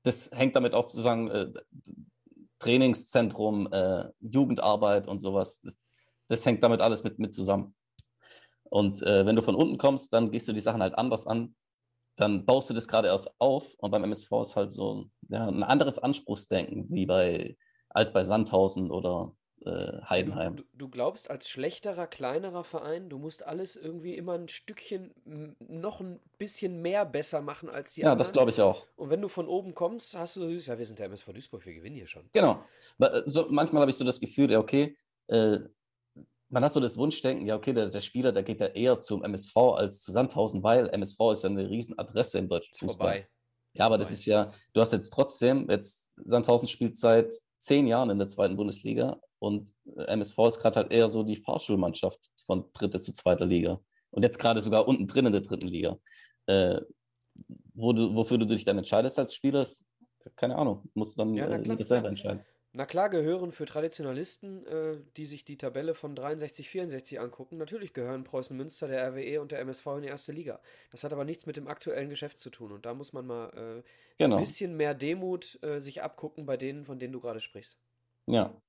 das 0.02 0.30
hängt 0.32 0.56
damit 0.56 0.74
auch 0.74 0.86
zusammen, 0.86 1.30
äh, 1.30 1.52
Trainingszentrum, 2.58 3.70
äh, 3.72 4.08
Jugendarbeit 4.20 5.06
und 5.06 5.20
sowas. 5.20 5.60
Das, 5.60 5.78
das 6.28 6.46
hängt 6.46 6.62
damit 6.62 6.80
alles 6.80 7.04
mit, 7.04 7.18
mit 7.18 7.34
zusammen. 7.34 7.74
Und 8.64 9.02
äh, 9.02 9.26
wenn 9.26 9.36
du 9.36 9.42
von 9.42 9.54
unten 9.54 9.78
kommst, 9.78 10.12
dann 10.12 10.30
gehst 10.30 10.48
du 10.48 10.52
die 10.52 10.60
Sachen 10.60 10.82
halt 10.82 10.96
anders 10.96 11.26
an. 11.26 11.54
Dann 12.16 12.46
baust 12.46 12.70
du 12.70 12.74
das 12.74 12.88
gerade 12.88 13.08
erst 13.08 13.34
auf. 13.38 13.74
Und 13.78 13.90
beim 13.90 14.04
MSV 14.04 14.30
ist 14.42 14.56
halt 14.56 14.72
so 14.72 15.10
ja, 15.28 15.46
ein 15.46 15.62
anderes 15.62 15.98
Anspruchsdenken 15.98 16.86
wie 16.90 17.06
bei, 17.06 17.56
als 17.90 18.12
bei 18.12 18.24
Sandhausen 18.24 18.90
oder 18.90 19.34
äh, 19.64 20.00
Heidenheim. 20.08 20.56
Du, 20.56 20.64
du 20.74 20.88
glaubst, 20.88 21.30
als 21.30 21.48
schlechterer, 21.48 22.06
kleinerer 22.06 22.64
Verein, 22.64 23.08
du 23.08 23.18
musst 23.18 23.42
alles 23.44 23.76
irgendwie 23.76 24.14
immer 24.16 24.34
ein 24.34 24.48
Stückchen 24.48 25.12
noch 25.58 26.00
ein 26.00 26.20
bisschen 26.38 26.82
mehr 26.82 27.04
besser 27.06 27.40
machen 27.40 27.70
als 27.70 27.92
die 27.94 28.02
Ja, 28.02 28.14
das 28.14 28.28
anderen. 28.28 28.32
glaube 28.32 28.50
ich 28.50 28.60
auch. 28.60 28.86
Und 28.96 29.10
wenn 29.10 29.20
du 29.22 29.28
von 29.28 29.48
oben 29.48 29.74
kommst, 29.74 30.14
hast 30.14 30.36
du 30.36 30.40
so 30.40 30.48
süß, 30.48 30.66
ja, 30.66 30.78
wir 30.78 30.84
sind 30.86 30.98
der 30.98 31.06
MSV 31.06 31.32
Duisburg, 31.32 31.64
wir 31.64 31.74
gewinnen 31.74 31.96
hier 31.96 32.06
schon. 32.06 32.28
Genau. 32.32 32.62
Äh, 33.00 33.22
So, 33.26 33.46
manchmal 33.48 33.80
habe 33.82 33.90
ich 33.90 33.96
so 33.96 34.04
das 34.04 34.20
Gefühl, 34.20 34.50
ja, 34.50 34.58
okay, 34.58 34.96
äh, 35.28 35.58
man 36.50 36.62
hat 36.62 36.72
so 36.72 36.80
das 36.80 36.96
Wunschdenken, 36.96 37.46
ja, 37.46 37.56
okay, 37.56 37.72
der, 37.72 37.88
der 37.88 38.00
Spieler, 38.00 38.30
der 38.30 38.42
geht 38.42 38.60
ja 38.60 38.66
eher 38.66 39.00
zum 39.00 39.24
MSV 39.24 39.56
als 39.56 40.02
zu 40.02 40.12
Sandhausen, 40.12 40.62
weil 40.62 40.88
MSV 40.90 41.18
ist 41.32 41.42
ja 41.42 41.50
eine 41.50 41.68
Riesenadresse 41.68 42.38
im 42.38 42.48
deutschen 42.48 42.74
Fußball. 42.76 43.08
Vorbei. 43.08 43.28
Ja, 43.76 43.86
aber 43.86 43.98
das 43.98 44.12
ist 44.12 44.24
ja, 44.26 44.52
du 44.72 44.80
hast 44.80 44.92
jetzt 44.92 45.10
trotzdem, 45.10 45.68
jetzt 45.68 46.14
Sandhausen 46.24 46.68
spielt 46.68 46.96
seit 46.96 47.34
zehn 47.58 47.88
Jahren 47.88 48.10
in 48.10 48.18
der 48.18 48.28
zweiten 48.28 48.56
Bundesliga 48.56 49.20
und 49.44 49.74
MSV 49.96 50.38
ist 50.46 50.60
gerade 50.60 50.76
halt 50.76 50.92
eher 50.92 51.08
so 51.08 51.22
die 51.22 51.36
Fahrschulmannschaft 51.36 52.30
von 52.46 52.64
dritte 52.72 53.00
zu 53.00 53.12
zweiter 53.12 53.46
Liga. 53.46 53.80
Und 54.10 54.22
jetzt 54.22 54.38
gerade 54.38 54.60
sogar 54.60 54.88
unten 54.88 55.06
drin 55.06 55.26
in 55.26 55.32
der 55.32 55.42
dritten 55.42 55.68
Liga. 55.68 55.98
Äh, 56.46 56.80
wo 57.74 57.92
du, 57.92 58.14
wofür 58.14 58.38
du 58.38 58.46
dich 58.46 58.64
dann 58.64 58.78
entscheidest 58.78 59.18
als 59.18 59.34
Spieler, 59.34 59.66
keine 60.36 60.56
Ahnung, 60.56 60.88
musst 60.94 61.14
du 61.14 61.18
dann 61.18 61.34
ja, 61.34 61.48
äh, 61.48 61.84
selber 61.84 62.08
entscheiden. 62.08 62.44
Na 62.76 62.86
klar, 62.86 63.08
gehören 63.08 63.52
für 63.52 63.66
Traditionalisten, 63.66 64.66
äh, 64.66 64.98
die 65.16 65.26
sich 65.26 65.44
die 65.44 65.56
Tabelle 65.56 65.94
von 65.94 66.16
63, 66.16 66.68
64 66.68 67.20
angucken, 67.20 67.56
natürlich 67.56 67.92
gehören 67.92 68.24
Preußen 68.24 68.56
Münster, 68.56 68.88
der 68.88 69.06
RWE 69.10 69.40
und 69.40 69.52
der 69.52 69.60
MSV 69.60 69.86
in 69.96 70.02
die 70.02 70.08
erste 70.08 70.32
Liga. 70.32 70.60
Das 70.90 71.04
hat 71.04 71.12
aber 71.12 71.24
nichts 71.24 71.46
mit 71.46 71.56
dem 71.56 71.68
aktuellen 71.68 72.08
Geschäft 72.08 72.38
zu 72.38 72.50
tun. 72.50 72.72
Und 72.72 72.84
da 72.84 72.94
muss 72.94 73.12
man 73.12 73.26
mal 73.26 73.50
äh, 73.50 73.82
genau. 74.18 74.36
ein 74.36 74.42
bisschen 74.42 74.76
mehr 74.76 74.94
Demut 74.94 75.58
äh, 75.62 75.78
sich 75.78 76.02
abgucken 76.02 76.46
bei 76.46 76.56
denen, 76.56 76.84
von 76.84 76.98
denen 76.98 77.12
du 77.12 77.20
gerade 77.20 77.40
sprichst. 77.40 77.78
Ja. 78.26 78.60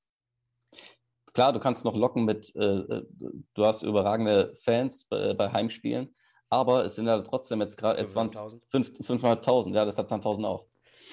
Klar, 1.35 1.51
du 1.51 1.59
kannst 1.59 1.83
noch 1.83 1.95
locken 1.95 2.23
mit, 2.23 2.55
äh, 2.55 2.63
äh, 2.63 3.05
du 3.53 3.65
hast 3.65 3.83
überragende 3.83 4.53
Fans 4.55 5.03
bei, 5.03 5.33
bei 5.33 5.51
Heimspielen, 5.51 6.15
aber 6.49 6.85
es 6.85 6.95
sind 6.95 7.07
ja 7.07 7.21
trotzdem 7.21 7.59
jetzt 7.59 7.75
gerade 7.75 8.01
500.000. 8.01 9.73
Ja, 9.73 9.83
das 9.83 9.97
hat 9.97 10.07
20.000 10.07 10.45
auch. 10.45 10.65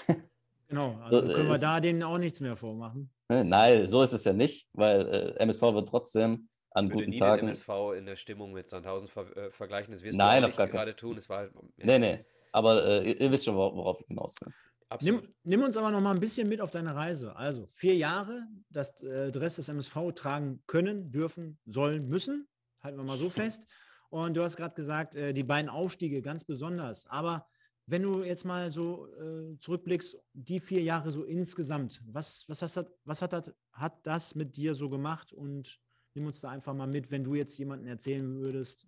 Genau, 0.69 0.99
also 1.03 1.27
so, 1.27 1.35
können 1.35 1.51
wir 1.51 1.59
da 1.59 1.81
denen 1.81 2.03
auch 2.03 2.17
nichts 2.17 2.41
mehr 2.41 2.57
vormachen. 2.57 3.11
Ne, 3.29 3.45
nein, 3.45 3.87
so 3.87 4.01
ist 4.01 4.15
es 4.15 4.25
ja 4.25 4.33
nicht, 4.33 4.71
weil 4.73 5.07
äh, 5.07 5.43
MSV 5.43 5.61
wird 5.75 5.87
trotzdem 5.87 6.49
an 6.71 6.87
Würde 6.87 6.95
guten 6.95 7.11
nie 7.11 7.19
Tagen. 7.19 7.47
Den 7.47 7.49
MSV 7.49 7.69
in 7.99 8.07
der 8.07 8.17
Stimmung 8.17 8.53
mit 8.53 8.71
Sandhausen 8.71 9.07
ver 9.07 9.37
äh, 9.37 9.51
vergleichen, 9.51 9.93
das 9.93 10.03
wirst 10.03 10.17
nein, 10.17 10.41
du 10.41 10.49
nicht 10.49 10.57
gerade 10.57 10.97
tun. 10.97 11.19
Es 11.19 11.29
war, 11.29 11.43
ja. 11.43 11.51
Nee, 11.77 11.99
nee, 11.99 12.25
aber 12.53 12.85
äh, 12.85 13.11
ihr, 13.11 13.21
ihr, 13.21 13.33
wisst 13.33 13.45
schon, 13.45 13.57
worauf 13.57 14.01
ich 14.01 14.07
hinaus 14.07 14.35
will. 14.41 14.53
Nimm, 15.01 15.23
nimm, 15.45 15.63
uns 15.63 15.77
aber 15.77 15.91
noch 15.91 16.03
mal 16.03 16.13
ein 16.13 16.21
bisschen 16.21 16.49
mit 16.49 16.61
auf 16.61 16.71
deine 16.71 16.95
Reise. 16.95 17.35
Also 17.35 17.69
vier 17.73 17.97
Jahre, 17.97 18.47
das 18.69 19.01
äh, 19.03 19.31
Dress 19.31 19.57
des 19.57 19.69
MSV 19.69 20.13
tragen 20.15 20.63
können, 20.67 21.11
dürfen, 21.11 21.59
sollen, 21.65 22.09
müssen. 22.09 22.47
Halten 22.83 22.99
wir 22.99 23.05
mal 23.05 23.17
so 23.17 23.31
fest. 23.31 23.67
Und 24.11 24.37
du 24.37 24.43
hast 24.43 24.57
gerade 24.57 24.75
gesagt, 24.75 25.15
äh, 25.15 25.33
die 25.33 25.45
beiden 25.45 25.71
Aufstiege 25.71 26.21
ganz 26.21 26.45
besonders. 26.45 27.07
Aber 27.07 27.47
wenn 27.87 28.03
du 28.03 28.23
jetzt 28.23 28.45
mal 28.45 28.71
so 28.71 29.09
äh, 29.15 29.59
zurückblickst, 29.59 30.19
die 30.35 30.61
vier 30.61 30.83
Jahre 30.83 31.11
so 31.11 31.25
insgesamt, 31.25 32.03
was, 32.07 32.45
was, 32.49 32.61
hast, 32.61 32.85
was 33.05 33.23
hat, 33.23 33.33
das, 33.33 33.51
hat 33.73 34.07
das 34.07 34.35
mit 34.35 34.57
dir 34.57 34.75
so 34.75 34.91
gemacht? 34.91 35.33
Und 35.33 35.81
nimm 36.15 36.27
uns 36.27 36.41
da 36.41 36.51
einfach 36.51 36.75
mal 36.75 36.87
mit, 36.87 37.11
wenn 37.11 37.25
du 37.25 37.35
jetzt 37.35 37.57
jemanden 37.59 37.87
erzählen 37.87 38.39
würdest, 38.39 38.87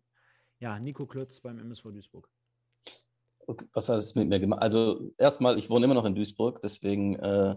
ja, 0.58 0.78
Nico 0.78 1.06
Klötz 1.06 1.40
beim 1.40 1.58
MSV 1.58 1.84
Duisburg. 1.84 2.28
Was 3.72 3.88
hat 3.88 3.98
es 3.98 4.14
mit 4.14 4.28
mir 4.28 4.40
gemacht? 4.40 4.62
Also 4.62 5.10
erstmal, 5.18 5.58
ich 5.58 5.70
wohne 5.70 5.84
immer 5.84 5.94
noch 5.94 6.04
in 6.04 6.14
Duisburg, 6.14 6.60
deswegen 6.62 7.16
äh, 7.16 7.56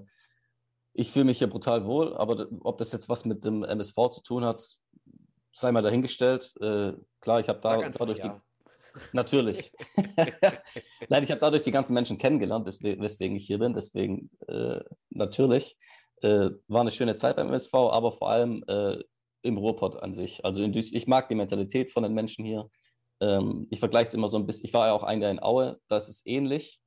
ich 0.93 1.11
fühle 1.11 1.25
mich 1.25 1.37
hier 1.37 1.49
brutal 1.49 1.85
wohl, 1.85 2.15
aber 2.17 2.47
ob 2.61 2.77
das 2.79 2.91
jetzt 2.91 3.07
was 3.07 3.25
mit 3.25 3.45
dem 3.45 3.63
MSV 3.63 4.09
zu 4.09 4.23
tun 4.23 4.43
hat, 4.43 4.63
sei 5.53 5.71
mal 5.71 5.83
dahingestellt. 5.83 6.53
Äh, 6.59 6.93
klar, 7.21 7.39
ich 7.39 7.49
habe 7.49 7.59
da 7.61 7.89
dadurch 7.89 8.19
ja. 8.19 8.29
die 8.29 8.41
Natürlich. 9.13 9.71
Nein, 11.09 11.23
ich 11.23 11.31
habe 11.31 11.41
dadurch 11.41 11.61
die 11.61 11.71
ganzen 11.71 11.93
Menschen 11.93 12.17
kennengelernt, 12.17 12.65
weswegen 12.65 13.35
ich 13.35 13.45
hier 13.45 13.59
bin. 13.59 13.73
Deswegen 13.73 14.29
äh, 14.47 14.79
natürlich. 15.09 15.77
Äh, 16.23 16.49
war 16.67 16.81
eine 16.81 16.89
schöne 16.89 17.13
Zeit 17.13 17.35
beim 17.35 17.47
MSV, 17.47 17.73
aber 17.75 18.11
vor 18.11 18.29
allem 18.29 18.63
äh, 18.67 18.97
im 19.43 19.57
Ruhrpott 19.57 20.01
an 20.01 20.13
sich. 20.13 20.43
Also 20.43 20.63
ich 20.63 21.07
mag 21.07 21.27
die 21.27 21.35
Mentalität 21.35 21.91
von 21.91 22.03
den 22.03 22.13
Menschen 22.13 22.43
hier. 22.43 22.69
Ähm, 23.19 23.67
ich 23.69 23.79
vergleiche 23.79 24.07
es 24.07 24.13
immer 24.13 24.29
so 24.29 24.37
ein 24.37 24.45
bisschen. 24.45 24.65
Ich 24.65 24.73
war 24.73 24.87
ja 24.87 24.93
auch 24.93 25.03
ein 25.03 25.21
Jahr 25.21 25.31
in 25.31 25.41
Aue, 25.41 25.79
das 25.87 26.09
ist 26.09 26.27
ähnlich 26.27 26.81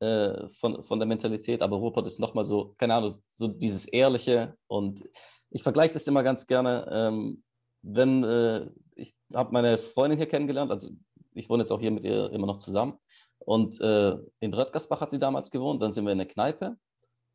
äh, 0.00 0.48
von, 0.50 0.82
von 0.84 0.98
der 0.98 1.08
Mentalität, 1.08 1.62
aber 1.62 1.76
Ruhrpott 1.76 2.06
ist 2.06 2.18
nochmal 2.18 2.44
so, 2.44 2.74
keine 2.78 2.94
Ahnung, 2.94 3.14
so 3.28 3.48
dieses 3.48 3.86
Ehrliche. 3.86 4.56
Und 4.66 5.04
ich 5.50 5.62
vergleiche 5.62 5.94
das 5.94 6.06
immer 6.06 6.22
ganz 6.22 6.46
gerne. 6.46 6.86
Ähm, 6.90 7.42
wenn 7.82 8.24
äh, 8.24 8.68
ich 8.94 9.14
habe 9.34 9.52
meine 9.52 9.78
Freundin 9.78 10.18
hier 10.18 10.28
kennengelernt, 10.28 10.70
also 10.70 10.90
ich 11.34 11.48
wohne 11.48 11.62
jetzt 11.62 11.70
auch 11.70 11.80
hier 11.80 11.90
mit 11.90 12.04
ihr 12.04 12.30
immer 12.32 12.46
noch 12.46 12.58
zusammen. 12.58 12.98
Und 13.38 13.80
äh, 13.80 14.16
in 14.40 14.52
Röttgersbach 14.52 15.00
hat 15.00 15.10
sie 15.10 15.18
damals 15.18 15.50
gewohnt. 15.50 15.80
Dann 15.80 15.92
sind 15.92 16.04
wir 16.04 16.12
in 16.12 16.18
der 16.18 16.26
Kneipe 16.26 16.76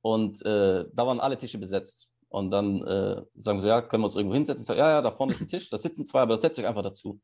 und 0.01 0.45
äh, 0.45 0.85
da 0.93 1.07
waren 1.07 1.19
alle 1.19 1.37
Tische 1.37 1.57
besetzt. 1.57 2.13
Und 2.29 2.51
dann 2.51 2.81
äh, 2.85 3.21
sagen 3.35 3.59
sie, 3.59 3.67
ja, 3.67 3.81
können 3.81 4.01
wir 4.01 4.07
uns 4.07 4.15
irgendwo 4.15 4.33
hinsetzen? 4.33 4.61
Ich 4.61 4.67
sage, 4.67 4.79
ja, 4.79 4.89
ja, 4.89 5.01
da 5.01 5.11
vorne 5.11 5.33
ist 5.33 5.41
ein 5.41 5.47
Tisch, 5.47 5.69
da 5.69 5.77
sitzen 5.77 6.05
zwei, 6.05 6.21
aber 6.21 6.37
setzt 6.39 6.57
euch 6.59 6.65
einfach 6.65 6.81
dazu. 6.81 7.19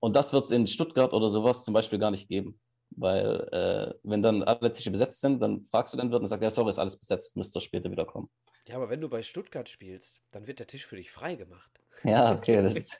Und 0.00 0.14
das 0.16 0.32
wird 0.32 0.44
es 0.44 0.50
in 0.50 0.66
Stuttgart 0.66 1.12
oder 1.12 1.30
sowas 1.30 1.64
zum 1.64 1.74
Beispiel 1.74 1.98
gar 1.98 2.10
nicht 2.10 2.28
geben. 2.28 2.60
Weil 2.90 3.48
äh, 3.52 3.94
wenn 4.04 4.22
dann 4.22 4.42
alle 4.42 4.70
Tische 4.70 4.90
besetzt 4.90 5.20
sind, 5.20 5.40
dann 5.40 5.64
fragst 5.64 5.92
du 5.92 5.98
den 5.98 6.10
Wirt 6.10 6.20
und 6.20 6.26
sagst, 6.26 6.42
ja, 6.42 6.50
sorry, 6.50 6.70
ist 6.70 6.78
alles 6.78 6.96
besetzt, 6.96 7.36
müsst 7.36 7.56
ihr 7.56 7.60
später 7.60 7.90
wiederkommen. 7.90 8.30
Ja, 8.66 8.76
aber 8.76 8.88
wenn 8.88 9.00
du 9.00 9.08
bei 9.08 9.22
Stuttgart 9.22 9.68
spielst, 9.68 10.22
dann 10.30 10.46
wird 10.46 10.60
der 10.60 10.66
Tisch 10.66 10.86
für 10.86 10.96
dich 10.96 11.10
frei 11.10 11.34
gemacht. 11.34 11.70
Ja, 12.04 12.32
okay. 12.32 12.62
Das 12.62 12.98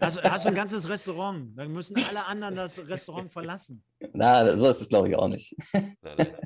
hast, 0.00 0.22
hast 0.22 0.44
du 0.44 0.48
ein 0.48 0.54
ganzes 0.54 0.88
Restaurant. 0.88 1.56
Dann 1.56 1.72
müssen 1.72 1.96
alle 2.04 2.24
anderen 2.24 2.56
das 2.56 2.78
Restaurant 2.78 3.30
verlassen. 3.30 3.84
Na, 4.12 4.56
so 4.56 4.68
ist 4.68 4.80
es, 4.80 4.88
glaube 4.88 5.08
ich, 5.08 5.16
auch 5.16 5.28
nicht. 5.28 5.54
Nein, 5.72 5.96
nein. 6.02 6.36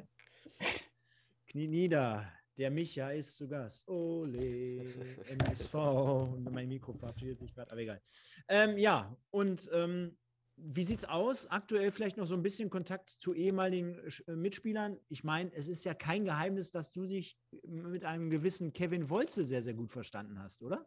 Knie 1.46 1.68
nieder. 1.68 2.32
Der 2.56 2.70
Micha 2.70 3.10
ist 3.10 3.36
zu 3.36 3.46
Gast. 3.48 3.86
Ole, 3.88 4.84
MSV. 5.24 5.74
Und 5.74 6.50
mein 6.52 6.68
Mikro 6.68 6.94
verabschiedet 6.94 7.40
sich 7.40 7.54
gerade, 7.54 7.70
aber 7.70 7.80
egal. 7.80 8.00
Ähm, 8.48 8.78
ja, 8.78 9.14
und 9.30 9.68
ähm, 9.72 10.16
wie 10.56 10.84
sieht's 10.84 11.04
aus? 11.04 11.46
Aktuell 11.50 11.90
vielleicht 11.90 12.16
noch 12.16 12.26
so 12.26 12.34
ein 12.34 12.42
bisschen 12.42 12.70
Kontakt 12.70 13.10
zu 13.10 13.34
ehemaligen 13.34 13.98
äh, 14.26 14.36
Mitspielern. 14.36 14.98
Ich 15.08 15.22
meine, 15.22 15.52
es 15.54 15.68
ist 15.68 15.84
ja 15.84 15.92
kein 15.92 16.24
Geheimnis, 16.24 16.70
dass 16.70 16.92
du 16.92 17.04
dich 17.04 17.38
mit 17.62 18.04
einem 18.06 18.30
gewissen 18.30 18.72
Kevin 18.72 19.10
Wolze 19.10 19.44
sehr, 19.44 19.62
sehr 19.62 19.74
gut 19.74 19.92
verstanden 19.92 20.38
hast, 20.42 20.62
oder? 20.62 20.86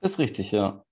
Das 0.00 0.12
ist 0.12 0.18
richtig, 0.18 0.50
ja. 0.50 0.84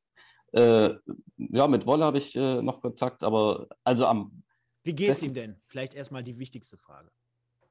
Äh, 0.53 0.95
ja, 1.37 1.67
mit 1.67 1.85
Wolle 1.87 2.05
habe 2.05 2.19
ich 2.19 2.37
äh, 2.37 2.63
noch 2.63 2.81
Kontakt, 2.81 3.25
aber 3.25 3.69
also 3.83 4.07
am. 4.07 4.43
Wie 4.85 4.95
geht 4.95 5.11
es 5.11 5.23
ihm 5.23 5.35
denn? 5.35 5.61
Vielleicht 5.67 5.95
erstmal 5.95 6.23
die 6.23 6.39
wichtigste 6.39 6.77
Frage. 6.77 7.11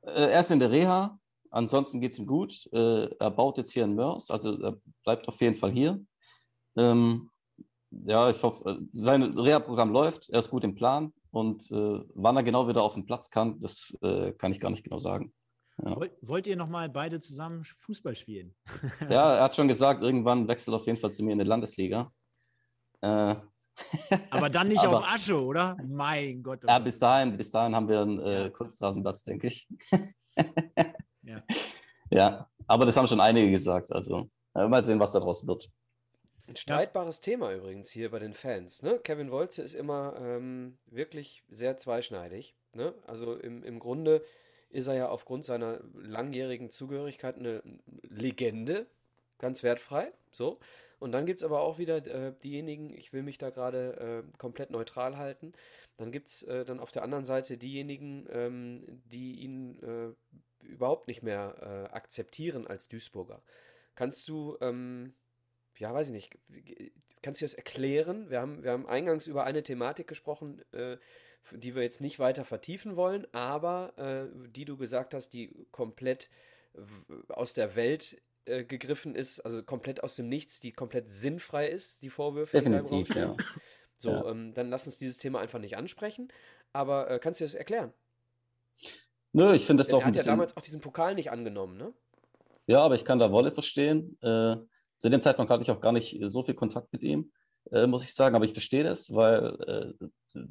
Äh, 0.02 0.32
er 0.32 0.41
ist 0.41 0.52
in 0.52 0.60
der 0.60 0.72
Reha, 0.72 1.18
ansonsten 1.51 2.01
geht 2.01 2.13
es 2.13 2.19
ihm 2.19 2.27
gut. 2.27 2.67
Äh, 2.73 3.05
er 3.19 3.31
baut 3.31 3.57
jetzt 3.57 3.71
hier 3.71 3.84
in 3.84 3.95
Mörs, 3.95 4.30
also 4.30 4.59
er 4.61 4.77
bleibt 5.03 5.27
auf 5.27 5.39
jeden 5.41 5.55
Fall 5.55 5.71
hier. 5.71 6.03
Ähm, 6.77 7.30
ja, 7.91 8.30
ich 8.30 8.41
hoffe, 8.43 8.69
äh, 8.69 8.77
sein 8.93 9.23
Reha-Programm 9.23 9.91
läuft, 9.91 10.30
er 10.30 10.39
ist 10.39 10.49
gut 10.49 10.63
im 10.63 10.76
Plan 10.76 11.13
und 11.31 11.69
äh, 11.71 12.01
wann 12.13 12.38
er 12.38 12.43
genau 12.43 12.67
wieder 12.67 12.84
auf 12.84 12.93
den 12.93 13.05
Platz 13.05 13.30
kann, 13.30 13.59
das 13.59 13.97
kann 14.01 14.51
ich 14.51 14.59
gar 14.59 14.69
nicht 14.69 14.84
genau 14.84 14.99
sagen. 14.99 15.34
Ja. 15.85 15.95
Wollt 16.21 16.47
ihr 16.47 16.57
nochmal 16.57 16.89
beide 16.89 17.19
zusammen 17.19 17.63
Fußball 17.63 18.15
spielen? 18.15 18.53
ja, 19.09 19.35
er 19.35 19.43
hat 19.43 19.55
schon 19.55 19.67
gesagt, 19.67 20.03
irgendwann 20.03 20.47
wechselt 20.47 20.76
auf 20.76 20.85
jeden 20.85 20.97
Fall 20.97 21.11
zu 21.11 21.23
mir 21.23 21.31
in 21.31 21.39
die 21.39 21.45
Landesliga. 21.45 22.11
Äh, 23.01 23.35
aber 24.30 24.49
dann 24.49 24.67
nicht 24.67 24.84
aber, 24.84 24.99
auf 24.99 25.05
Asche, 25.07 25.41
oder? 25.41 25.77
Mein 25.88 26.43
Gott. 26.43 26.59
Oh 26.63 26.67
ja, 26.67 26.80
bis 26.80 26.99
dahin, 26.99 27.38
bis 27.38 27.49
dahin 27.51 27.76
haben 27.76 27.88
wir 27.88 28.01
einen 28.01 28.19
äh, 28.19 28.51
Kunstrasenplatz, 28.51 29.23
denke 29.23 29.47
ich. 29.47 29.67
ja. 32.11 32.49
aber 32.68 32.86
das 32.86 32.98
haben 32.98 33.07
schon 33.07 33.22
einige 33.22 33.52
gesagt. 33.52 33.91
Also 33.91 34.30
mal 34.53 34.84
sehen, 34.84 34.99
was 34.99 35.11
daraus 35.11 35.45
wird. 35.48 35.69
Ein 36.48 36.56
streitbares 36.56 37.18
ja. 37.18 37.22
Thema 37.22 37.53
übrigens 37.53 37.91
hier 37.91 38.10
bei 38.10 38.19
den 38.19 38.34
Fans. 38.34 38.81
Ne? 38.81 38.99
Kevin 39.03 39.30
Wolze 39.30 39.61
ist 39.61 39.76
immer 39.76 40.15
ähm, 40.19 40.80
wirklich 40.88 41.44
sehr 41.49 41.77
zweischneidig. 41.77 42.56
Ne? 42.73 42.94
Also 43.06 43.36
im, 43.36 43.64
im 43.64 43.80
Grunde 43.80 44.23
ist 44.72 44.88
er 44.88 44.95
ja 44.95 45.10
aufgrund 45.10 45.45
seiner 45.45 45.80
langjährigen 45.94 46.72
Zugehörigkeit 46.72 47.38
eine 47.38 47.61
Legende, 48.02 48.88
ganz 49.38 49.61
wertfrei. 49.61 50.11
So. 50.31 50.60
Und 50.99 51.11
dann 51.11 51.26
gibt 51.26 51.40
es 51.40 51.44
aber 51.44 51.61
auch 51.61 51.77
wieder 51.77 51.98
äh, 52.06 52.34
diejenigen, 52.44 52.94
ich 52.95 53.14
will 53.14 53.23
mich 53.23 53.38
da 53.38 53.52
gerade 53.52 54.23
äh, 54.27 54.38
komplett 54.38 54.72
neutral 54.72 55.18
halten, 55.18 55.53
dann 55.98 56.11
gibt 56.11 56.27
es 56.30 56.44
äh, 56.44 56.65
dann 56.65 56.80
auf 56.80 56.91
der 56.91 57.03
anderen 57.03 57.26
Seite 57.26 57.57
diejenigen, 57.57 58.26
ähm, 58.31 59.02
die 59.06 59.36
ihn 59.41 59.81
äh, 59.84 60.14
überhaupt 60.61 61.07
nicht 61.07 61.23
mehr 61.23 61.56
äh, 61.61 61.94
akzeptieren 61.94 62.68
als 62.68 62.88
Duisburger. 62.88 63.41
Kannst 63.95 64.27
du, 64.27 64.57
ähm, 64.61 65.14
ja, 65.77 65.94
weiß 65.94 66.07
ich 66.07 66.14
nicht, 66.14 66.38
kannst 67.22 67.41
du 67.41 67.45
das 67.45 67.53
erklären? 67.53 68.30
Wir 68.30 68.41
haben, 68.41 68.64
wir 68.64 68.72
haben 68.72 68.88
eingangs 68.88 69.27
über 69.27 69.44
eine 69.44 69.64
Thematik 69.64 70.07
gesprochen, 70.07 70.64
äh, 70.73 70.98
die 71.52 71.76
wir 71.76 71.84
jetzt 71.84 72.02
nicht 72.02 72.19
weiter 72.19 72.45
vertiefen 72.45 72.95
wollen, 72.95 73.27
aber 73.34 73.94
äh, 73.98 74.49
die 74.49 74.65
du 74.65 74.77
gesagt 74.77 75.14
hast, 75.14 75.30
die 75.30 75.68
komplett 75.72 76.30
aus 77.30 77.53
der 77.53 77.76
Welt 77.76 78.22
äh, 78.45 78.64
gegriffen 78.64 79.15
ist, 79.15 79.40
also 79.41 79.64
komplett 79.64 80.03
aus 80.03 80.15
dem 80.15 80.30
Nichts, 80.30 80.60
die 80.60 80.72
komplett 80.72 81.10
sinnfrei 81.10 81.68
ist, 81.68 82.02
die 82.02 82.10
Vorwürfe. 82.10 82.57
Definitiv, 82.57 83.14
ja. 83.15 83.36
So, 83.98 84.11
ja. 84.11 84.30
Ähm, 84.30 84.53
dann 84.53 84.69
lass 84.69 84.88
uns 84.88 84.98
dieses 84.98 85.18
Thema 85.18 85.40
einfach 85.40 85.60
nicht 85.60 85.77
ansprechen. 85.77 86.31
Aber 86.72 87.10
äh, 87.10 87.19
kannst 87.19 87.41
du 87.41 87.45
das 87.45 87.53
erklären? 87.53 87.94
Nö, 89.31 89.53
ich 89.53 89.65
finde 89.65 89.84
das 89.84 89.93
auch 89.93 90.01
er 90.01 90.07
ein 90.07 90.15
hat 90.15 90.15
ja 90.15 90.23
damals 90.23 90.56
auch 90.57 90.61
diesen 90.61 90.81
Pokal 90.81 91.15
nicht 91.15 91.31
angenommen, 91.31 91.77
ne? 91.77 91.93
Ja, 92.68 92.81
aber 92.81 92.95
ich 92.95 93.06
kann 93.06 93.19
da 93.19 93.31
Wolle 93.31 93.51
verstehen. 93.51 94.18
Äh, 94.22 94.57
Zu 94.97 95.10
dem 95.10 95.22
Zeitpunkt 95.22 95.51
hatte 95.51 95.64
ich 95.64 95.72
auch 95.72 95.81
gar 95.81 95.91
nicht 95.91 96.18
so 96.22 96.43
viel 96.43 96.56
Kontakt 96.56 96.91
mit 96.93 97.03
ihm, 97.03 97.31
äh, 97.72 97.88
muss 97.88 98.03
ich 98.03 98.14
sagen, 98.14 98.35
aber 98.35 98.45
ich 98.45 98.53
verstehe 98.53 98.84
das, 98.84 99.14
weil 99.14 99.95
äh, 100.34 100.41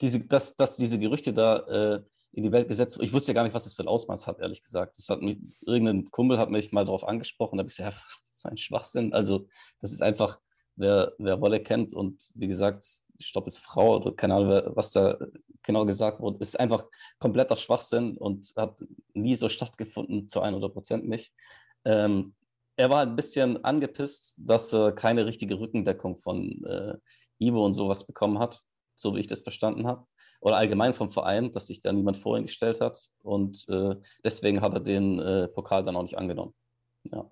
diese, 0.00 0.20
dass, 0.26 0.56
dass 0.56 0.76
diese 0.76 0.98
Gerüchte 0.98 1.32
da 1.32 1.58
äh, 1.96 2.02
in 2.32 2.42
die 2.42 2.52
Welt 2.52 2.68
gesetzt 2.68 2.96
wurden, 2.96 3.06
ich 3.06 3.12
wusste 3.12 3.32
ja 3.32 3.34
gar 3.34 3.44
nicht, 3.44 3.54
was 3.54 3.64
das 3.64 3.74
für 3.74 3.82
ein 3.82 3.88
Ausmaß 3.88 4.26
hat, 4.26 4.40
ehrlich 4.40 4.62
gesagt. 4.62 4.98
Das 4.98 5.08
hat 5.08 5.22
mich, 5.22 5.38
irgendein 5.62 6.10
Kumpel 6.10 6.38
hat 6.38 6.50
mich 6.50 6.72
mal 6.72 6.84
darauf 6.84 7.06
angesprochen, 7.06 7.56
da 7.56 7.62
habe 7.62 7.68
ich 7.68 7.76
gesagt, 7.76 7.94
ja, 7.94 8.00
das 8.22 8.34
ist 8.34 8.46
ein 8.46 8.56
Schwachsinn. 8.56 9.12
Also, 9.12 9.46
das 9.80 9.92
ist 9.92 10.02
einfach, 10.02 10.40
wer, 10.76 11.12
wer 11.18 11.40
Wolle 11.40 11.60
kennt 11.60 11.92
und 11.92 12.30
wie 12.34 12.48
gesagt, 12.48 12.84
Stoppels 13.18 13.58
Frau 13.58 13.96
oder 13.96 14.12
keine 14.12 14.34
Ahnung, 14.34 14.72
was 14.74 14.92
da 14.92 15.16
genau 15.62 15.84
gesagt 15.84 16.20
wurde, 16.20 16.38
ist 16.40 16.58
einfach 16.58 16.86
kompletter 17.18 17.56
Schwachsinn 17.56 18.16
und 18.16 18.52
hat 18.56 18.76
nie 19.14 19.34
so 19.34 19.48
stattgefunden, 19.48 20.28
zu 20.28 20.40
100 20.40 20.72
Prozent 20.72 21.08
nicht. 21.08 21.32
Ähm, 21.84 22.34
er 22.76 22.90
war 22.90 23.02
ein 23.02 23.16
bisschen 23.16 23.62
angepisst, 23.64 24.36
dass 24.38 24.72
er 24.72 24.92
keine 24.92 25.26
richtige 25.26 25.58
Rückendeckung 25.58 26.16
von 26.16 26.64
äh, 26.64 26.96
Ivo 27.38 27.64
und 27.64 27.72
sowas 27.72 28.06
bekommen 28.06 28.38
hat, 28.38 28.62
so 28.94 29.14
wie 29.14 29.20
ich 29.20 29.26
das 29.26 29.42
verstanden 29.42 29.86
habe. 29.86 30.06
Oder 30.40 30.56
allgemein 30.56 30.92
vom 30.92 31.10
Verein, 31.10 31.52
dass 31.52 31.68
sich 31.68 31.80
da 31.80 31.92
niemand 31.92 32.18
vor 32.18 32.36
ihn 32.36 32.46
gestellt 32.46 32.80
hat. 32.80 32.98
Und 33.22 33.66
äh, 33.68 33.96
deswegen 34.22 34.60
hat 34.60 34.74
er 34.74 34.80
den 34.80 35.18
äh, 35.18 35.48
Pokal 35.48 35.84
dann 35.84 35.96
auch 35.96 36.02
nicht 36.02 36.18
angenommen. 36.18 36.54
Ja. 37.04 37.30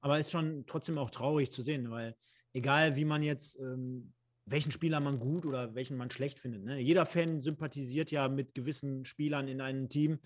Aber 0.00 0.18
ist 0.18 0.30
schon 0.30 0.64
trotzdem 0.66 0.98
auch 0.98 1.10
traurig 1.10 1.50
zu 1.50 1.62
sehen, 1.62 1.90
weil 1.90 2.16
egal 2.52 2.96
wie 2.96 3.04
man 3.04 3.22
jetzt, 3.22 3.58
ähm, 3.60 4.12
welchen 4.46 4.72
Spieler 4.72 5.00
man 5.00 5.18
gut 5.18 5.44
oder 5.44 5.74
welchen 5.74 5.96
man 5.96 6.10
schlecht 6.10 6.38
findet. 6.38 6.64
Ne? 6.64 6.78
Jeder 6.78 7.04
Fan 7.04 7.42
sympathisiert 7.42 8.10
ja 8.10 8.28
mit 8.28 8.54
gewissen 8.54 9.04
Spielern 9.04 9.48
in 9.48 9.60
einem 9.60 9.88
Team. 9.88 10.20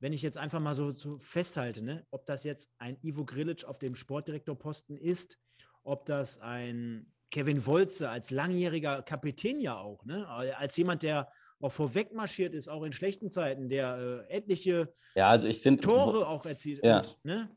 Wenn 0.00 0.12
ich 0.12 0.22
jetzt 0.22 0.36
einfach 0.36 0.60
mal 0.60 0.74
so, 0.74 0.92
so 0.92 1.18
festhalte, 1.18 1.82
ne? 1.82 2.06
ob 2.10 2.26
das 2.26 2.44
jetzt 2.44 2.70
ein 2.78 2.98
Ivo 3.02 3.24
Grilic 3.24 3.64
auf 3.64 3.78
dem 3.78 3.94
Sportdirektorposten 3.94 4.98
ist, 4.98 5.38
ob 5.82 6.04
das 6.04 6.38
ein 6.40 7.10
Kevin 7.30 7.64
Wolze 7.64 8.10
als 8.10 8.30
langjähriger 8.30 9.02
Kapitän 9.02 9.60
ja 9.60 9.78
auch, 9.78 10.04
ne? 10.04 10.28
als 10.28 10.76
jemand, 10.76 11.02
der 11.02 11.30
auch 11.60 11.72
vorweg 11.72 12.12
marschiert 12.12 12.54
ist, 12.54 12.68
auch 12.68 12.82
in 12.82 12.92
schlechten 12.92 13.30
Zeiten, 13.30 13.70
der 13.70 14.24
äh, 14.28 14.34
etliche 14.34 14.92
ja, 15.14 15.28
also 15.28 15.48
ich 15.48 15.60
find, 15.60 15.82
Tore 15.82 16.26
auch 16.26 16.44
erzielt. 16.44 16.84
Ja. 16.84 16.98
Und, 16.98 17.18
ne? 17.22 17.48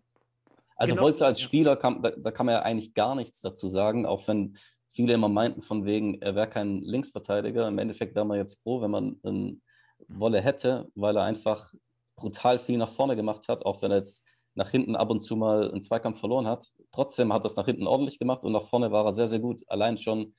Also 0.78 0.94
Genau, 0.94 1.08
Holzer 1.08 1.26
als. 1.26 1.42
Spieler, 1.42 1.76
kann, 1.76 2.02
da, 2.02 2.12
da 2.12 2.32
kann 2.32 2.46
man 2.46 2.54
ja 2.54 2.62
eigentlich 2.62 2.94
gar 2.94 3.16
nichts 3.16 3.42
dazu 3.42 3.68
sagen, 3.68 4.06
auch 4.06 4.28
wenn 4.28 4.56
viele 4.90 5.14
immer 5.14 5.30
meinten 5.30 5.62
von 5.62 5.86
wegen, 5.86 6.22
er 6.22 6.36
wäre 6.36 6.50
kein 6.50 6.82
Linksverteidiger. 6.82 7.68
Im 7.68 7.78
Endeffekt 7.78 8.16
wäre 8.16 8.26
man 8.26 8.38
jetzt 8.38 8.62
froh, 8.62 8.82
wenn 8.82 8.92
man 8.92 9.20
einen 9.24 9.62
Wolle 10.08 10.42
hätte, 10.42 10.90
weil 10.96 11.18
er 11.18 11.24
einfach 11.24 11.74
brutal 12.16 12.60
viel 12.60 12.78
nach 12.78 12.90
vorne 12.90 13.16
gemacht 13.16 13.48
hat, 13.48 13.66
auch 13.66 13.82
wenn 13.82 13.92
er 13.92 13.98
jetzt 13.98 14.26
nach 14.56 14.70
hinten 14.72 14.96
ab 14.96 15.12
und 15.12 15.22
zu 15.22 15.36
mal 15.36 15.70
einen 15.70 15.82
Zweikampf 15.82 16.20
verloren 16.20 16.48
hat. 16.48 16.66
Trotzdem 16.92 17.32
hat 17.32 17.44
er 17.44 17.48
es 17.48 17.56
nach 17.56 17.66
hinten 17.66 17.86
ordentlich 17.86 18.18
gemacht 18.18 18.44
und 18.44 18.54
nach 18.54 18.64
vorne 18.64 18.92
war 18.92 19.06
er 19.06 19.14
sehr, 19.14 19.28
sehr 19.28 19.40
gut. 19.40 19.64
Allein 19.68 19.98
schon 19.98 20.34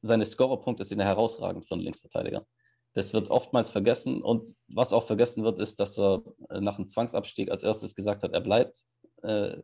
seine 0.00 0.24
Scorerpunkte 0.24 0.84
sind 0.84 1.00
herausragend 1.00 1.66
für 1.66 1.74
einen 1.74 1.82
Linksverteidiger. 1.82 2.46
Das 2.94 3.12
wird 3.12 3.30
oftmals 3.30 3.68
vergessen 3.68 4.22
und 4.22 4.50
was 4.68 4.94
auch 4.94 5.04
vergessen 5.04 5.44
wird, 5.44 5.60
ist, 5.60 5.78
dass 5.80 5.98
er 5.98 6.22
äh, 6.48 6.60
nach 6.60 6.76
dem 6.76 6.88
Zwangsabstieg 6.88 7.50
als 7.50 7.62
erstes 7.62 7.94
gesagt 7.94 8.22
hat, 8.22 8.32
er 8.32 8.40
bleibt. 8.40 8.82
Äh, 9.22 9.58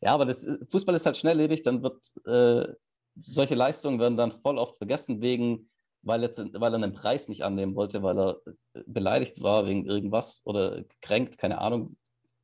ja, 0.00 0.14
aber 0.14 0.26
das, 0.26 0.46
Fußball 0.68 0.94
ist 0.94 1.06
halt 1.06 1.16
schnelllebig, 1.16 1.64
dann 1.64 1.82
wird 1.82 1.98
äh, 2.26 2.72
solche 3.18 3.54
Leistungen 3.54 3.98
werden 3.98 4.16
dann 4.16 4.32
voll 4.32 4.58
oft 4.58 4.76
vergessen, 4.76 5.20
wegen, 5.20 5.70
weil, 6.02 6.22
jetzt, 6.22 6.38
weil 6.38 6.72
er 6.72 6.82
einen 6.82 6.92
Preis 6.92 7.28
nicht 7.28 7.42
annehmen 7.42 7.74
wollte, 7.74 8.02
weil 8.02 8.18
er 8.18 8.40
äh, 8.74 8.82
beleidigt 8.86 9.42
war 9.42 9.66
wegen 9.66 9.86
irgendwas 9.86 10.42
oder 10.44 10.82
gekränkt, 10.82 11.38
keine 11.38 11.58
Ahnung, 11.58 11.96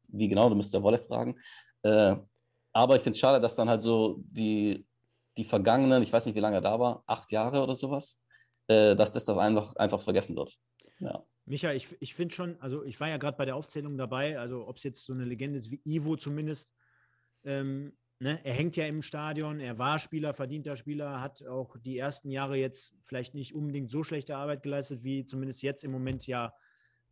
wie 0.08 0.28
genau, 0.28 0.48
du 0.48 0.54
müsst 0.54 0.74
der 0.74 0.82
Wolle 0.82 0.98
fragen. 0.98 1.38
Äh, 1.82 2.16
aber 2.72 2.96
ich 2.96 3.02
finde 3.02 3.12
es 3.12 3.20
schade, 3.20 3.40
dass 3.40 3.54
dann 3.54 3.68
halt 3.68 3.82
so 3.82 4.20
die, 4.24 4.84
die 5.36 5.44
vergangenen, 5.44 6.02
ich 6.02 6.12
weiß 6.12 6.26
nicht, 6.26 6.34
wie 6.34 6.40
lange 6.40 6.56
er 6.56 6.62
da 6.62 6.78
war, 6.78 7.04
acht 7.06 7.30
Jahre 7.30 7.62
oder 7.62 7.76
sowas, 7.76 8.20
äh, 8.66 8.96
dass 8.96 9.12
das, 9.12 9.24
das 9.24 9.38
einfach, 9.38 9.76
einfach 9.76 10.00
vergessen 10.00 10.36
wird. 10.36 10.58
Ja. 10.98 11.24
Micha, 11.46 11.72
ich, 11.72 11.94
ich 12.00 12.14
finde 12.14 12.34
schon, 12.34 12.60
also 12.60 12.84
ich 12.84 12.98
war 13.00 13.08
ja 13.08 13.18
gerade 13.18 13.36
bei 13.36 13.44
der 13.44 13.56
Aufzählung 13.56 13.98
dabei, 13.98 14.38
also 14.38 14.66
ob 14.66 14.76
es 14.76 14.82
jetzt 14.82 15.04
so 15.04 15.12
eine 15.12 15.24
Legende 15.24 15.58
ist 15.58 15.70
wie 15.70 15.80
Ivo 15.84 16.16
zumindest, 16.16 16.74
ähm, 17.44 17.92
ne, 18.24 18.40
er 18.42 18.54
hängt 18.54 18.74
ja 18.76 18.86
im 18.86 19.02
Stadion, 19.02 19.60
er 19.60 19.78
war 19.78 19.98
Spieler, 19.98 20.32
verdienter 20.32 20.76
Spieler, 20.76 21.20
hat 21.20 21.46
auch 21.46 21.76
die 21.76 21.98
ersten 21.98 22.30
Jahre 22.30 22.56
jetzt 22.56 22.94
vielleicht 23.02 23.34
nicht 23.34 23.54
unbedingt 23.54 23.90
so 23.90 24.02
schlechte 24.02 24.36
Arbeit 24.36 24.62
geleistet, 24.62 25.04
wie 25.04 25.26
zumindest 25.26 25.62
jetzt 25.62 25.84
im 25.84 25.92
Moment 25.92 26.26
ja 26.26 26.54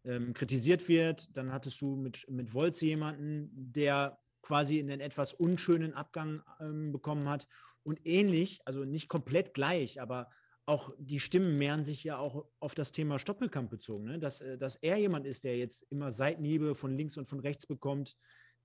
ähm, 0.05 0.33
kritisiert 0.33 0.89
wird. 0.89 1.29
Dann 1.37 1.53
hattest 1.53 1.83
du 1.83 1.97
mit, 1.97 2.27
mit 2.31 2.55
Wolze 2.55 2.87
jemanden, 2.87 3.51
der 3.55 4.19
quasi 4.41 4.81
einen 4.81 5.01
etwas 5.01 5.35
unschönen 5.35 5.93
Abgang 5.93 6.43
ähm, 6.61 6.93
bekommen 6.93 7.29
hat. 7.29 7.47
Und 7.83 8.01
ähnlich, 8.07 8.61
also 8.65 8.85
nicht 8.85 9.09
komplett 9.09 9.53
gleich, 9.53 10.01
aber 10.01 10.31
auch 10.65 10.95
die 10.97 11.21
Stimmen 11.21 11.59
mehren 11.59 11.85
sich 11.85 12.05
ja 12.05 12.17
auch 12.17 12.47
auf 12.59 12.75
das 12.75 12.91
Thema 12.91 13.19
Stoppelkamp 13.19 13.69
bezogen, 13.69 14.05
ne? 14.05 14.19
dass, 14.19 14.41
äh, 14.41 14.57
dass 14.57 14.77
er 14.77 14.97
jemand 14.97 15.27
ist, 15.27 15.45
der 15.45 15.59
jetzt 15.59 15.83
immer 15.91 16.11
Seitenhiebe 16.11 16.75
von 16.75 16.97
links 16.97 17.19
und 17.19 17.27
von 17.27 17.41
rechts 17.41 17.67
bekommt, 17.67 18.17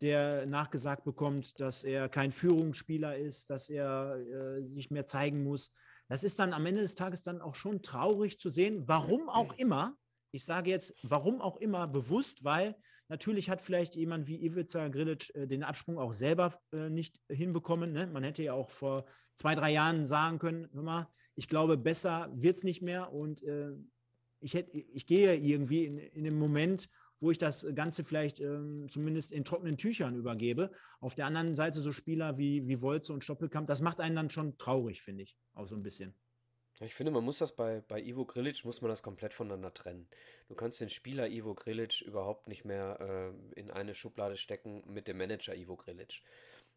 der 0.02 0.45
nachgesagt 0.45 1.03
bekommt, 1.03 1.60
dass 1.60 1.84
er 1.84 2.10
kein 2.10 2.32
Führungsspieler 2.32 3.18
ist, 3.18 3.49
dass 3.49 3.69
er 3.69 4.18
äh, 4.18 4.64
sich 4.64 4.91
mehr 4.91 5.06
zeigen 5.06 5.44
muss. 5.44 5.74
Das 6.07 6.24
ist 6.24 6.40
dann 6.40 6.53
am 6.53 6.65
Ende 6.65 6.82
des 6.82 6.95
Tages 6.95 7.24
dann 7.24 7.41
auch 7.41 7.56
schon 7.56 7.82
traurig 7.82 8.40
zu 8.40 8.49
sehen, 8.49 8.88
warum 8.88 9.30
auch 9.30 9.57
immer. 9.57 9.98
Ich 10.32 10.45
sage 10.45 10.69
jetzt, 10.69 10.94
warum 11.03 11.41
auch 11.41 11.57
immer 11.57 11.88
bewusst, 11.88 12.44
weil 12.44 12.76
natürlich 13.10 13.49
hat 13.49 13.61
vielleicht 13.61 13.95
jemand 13.95 14.28
wie 14.28 14.44
Ivica 14.45 14.88
Grilic 14.88 15.34
äh, 15.36 15.48
den 15.48 15.64
Absprung 15.64 15.98
auch 15.98 16.14
selber 16.14 16.57
äh, 16.72 16.90
nicht 16.90 17.19
hinbekommen. 17.30 17.91
Ne? 17.91 18.07
Man 18.07 18.24
hätte 18.24 18.44
ja 18.44 18.53
auch 18.53 18.69
vor 18.69 19.06
zwei, 19.34 19.56
drei 19.56 19.72
Jahren 19.72 20.06
sagen 20.06 20.40
können, 20.40 20.69
hör 20.74 20.84
mal, 20.84 21.07
ich 21.36 21.48
glaube, 21.48 21.78
besser 21.78 22.30
wird 22.34 22.57
es 22.57 22.64
nicht 22.64 22.82
mehr 22.82 23.14
und 23.14 23.44
äh, 23.44 23.72
ich, 24.40 24.53
hätt, 24.53 24.69
ich 24.74 25.06
gehe 25.06 25.36
irgendwie 25.36 25.86
in, 25.86 25.98
in 25.98 26.24
dem 26.24 26.38
Moment, 26.38 26.90
wo 27.19 27.31
ich 27.31 27.38
das 27.38 27.65
Ganze 27.73 28.03
vielleicht 28.03 28.39
ähm, 28.39 28.88
zumindest 28.89 29.31
in 29.31 29.44
trockenen 29.44 29.77
Tüchern 29.77 30.15
übergebe. 30.15 30.72
Auf 30.99 31.15
der 31.15 31.26
anderen 31.26 31.56
Seite 31.56 31.80
so 31.80 31.91
Spieler 31.91 32.38
wie, 32.38 32.68
wie 32.68 32.81
Wolze 32.81 33.14
und 33.14 33.23
Stoppelkamp, 33.23 33.68
das 33.68 33.81
macht 33.81 33.99
einen 33.99 34.15
dann 34.15 34.30
schon 34.30 34.57
traurig, 34.57 35.02
finde 35.02 35.23
ich, 35.23 35.38
auch 35.53 35.68
so 35.68 35.76
ein 35.76 35.84
bisschen. 35.84 36.14
Ich 36.80 36.94
finde, 36.94 37.11
man 37.11 37.23
muss 37.23 37.39
das 37.39 37.56
bei, 37.56 37.81
bei 37.88 37.99
Ivo 37.99 38.26
Grilic, 38.26 38.64
muss 38.64 38.81
man 38.81 38.89
das 38.89 39.02
komplett 39.02 39.34
voneinander 39.34 39.73
trennen. 39.73 40.07
Du 40.48 40.53
kannst 40.53 40.80
den 40.80 40.89
Spieler 40.89 41.27
Ivo 41.27 41.56
Grilic 41.56 42.02
überhaupt 42.02 42.48
nicht 42.48 42.65
mehr 42.65 43.34
äh, 43.56 43.60
in 43.60 43.72
eine 43.72 43.95
Schublade 43.95 44.38
stecken 44.38 44.84
mit 44.85 45.07
dem 45.07 45.18
Manager 45.18 45.56
Ivo 45.56 45.76
Grilic. 45.76 46.22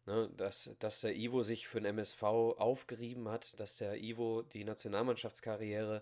Ne, 0.07 0.31
dass, 0.35 0.75
dass 0.79 1.01
der 1.01 1.15
Ivo 1.15 1.43
sich 1.43 1.67
für 1.67 1.79
den 1.79 1.85
MSV 1.85 2.23
aufgerieben 2.23 3.29
hat, 3.29 3.59
dass 3.59 3.77
der 3.77 4.01
Ivo 4.01 4.41
die 4.41 4.63
Nationalmannschaftskarriere 4.63 6.01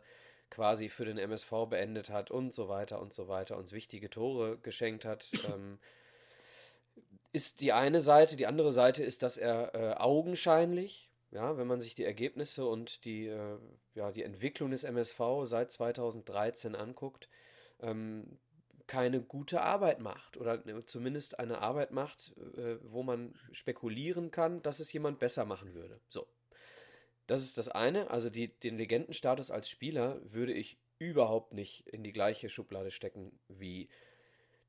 quasi 0.49 0.89
für 0.89 1.05
den 1.05 1.17
MSV 1.17 1.67
beendet 1.69 2.09
hat 2.09 2.31
und 2.31 2.53
so 2.53 2.69
weiter 2.69 3.01
und 3.01 3.13
so 3.13 3.27
weiter, 3.27 3.57
uns 3.57 3.71
wichtige 3.71 4.09
Tore 4.09 4.57
geschenkt 4.57 5.05
hat, 5.05 5.29
ähm, 5.53 5.79
ist 7.31 7.61
die 7.61 7.73
eine 7.73 8.01
Seite. 8.01 8.35
Die 8.35 8.47
andere 8.47 8.71
Seite 8.71 9.03
ist, 9.03 9.23
dass 9.23 9.37
er 9.37 9.75
äh, 9.75 9.93
augenscheinlich, 9.95 11.11
ja, 11.31 11.57
wenn 11.57 11.67
man 11.67 11.79
sich 11.79 11.95
die 11.95 12.03
Ergebnisse 12.03 12.65
und 12.65 13.05
die, 13.05 13.27
äh, 13.27 13.57
ja, 13.93 14.11
die 14.11 14.23
Entwicklung 14.23 14.71
des 14.71 14.83
MSV 14.83 15.19
seit 15.43 15.71
2013 15.71 16.75
anguckt, 16.75 17.29
ähm, 17.81 18.39
keine 18.87 19.21
gute 19.21 19.61
Arbeit 19.61 19.99
macht 19.99 20.35
oder 20.37 20.65
äh, 20.65 20.83
zumindest 20.85 21.39
eine 21.39 21.59
Arbeit 21.59 21.91
macht, 21.91 22.35
äh, 22.57 22.77
wo 22.81 23.03
man 23.03 23.35
spekulieren 23.51 24.31
kann, 24.31 24.63
dass 24.63 24.79
es 24.79 24.91
jemand 24.91 25.19
besser 25.19 25.45
machen 25.45 25.75
würde. 25.75 26.01
So. 26.09 26.27
Das 27.29 27.43
ist 27.43 27.59
das 27.59 27.69
eine. 27.69 28.09
Also 28.09 28.31
die, 28.31 28.47
den 28.47 28.79
Legendenstatus 28.79 29.51
als 29.51 29.69
Spieler 29.69 30.19
würde 30.23 30.51
ich 30.51 30.79
überhaupt 30.97 31.53
nicht 31.53 31.87
in 31.87 32.03
die 32.03 32.11
gleiche 32.11 32.49
Schublade 32.49 32.89
stecken 32.89 33.39
wie 33.47 33.87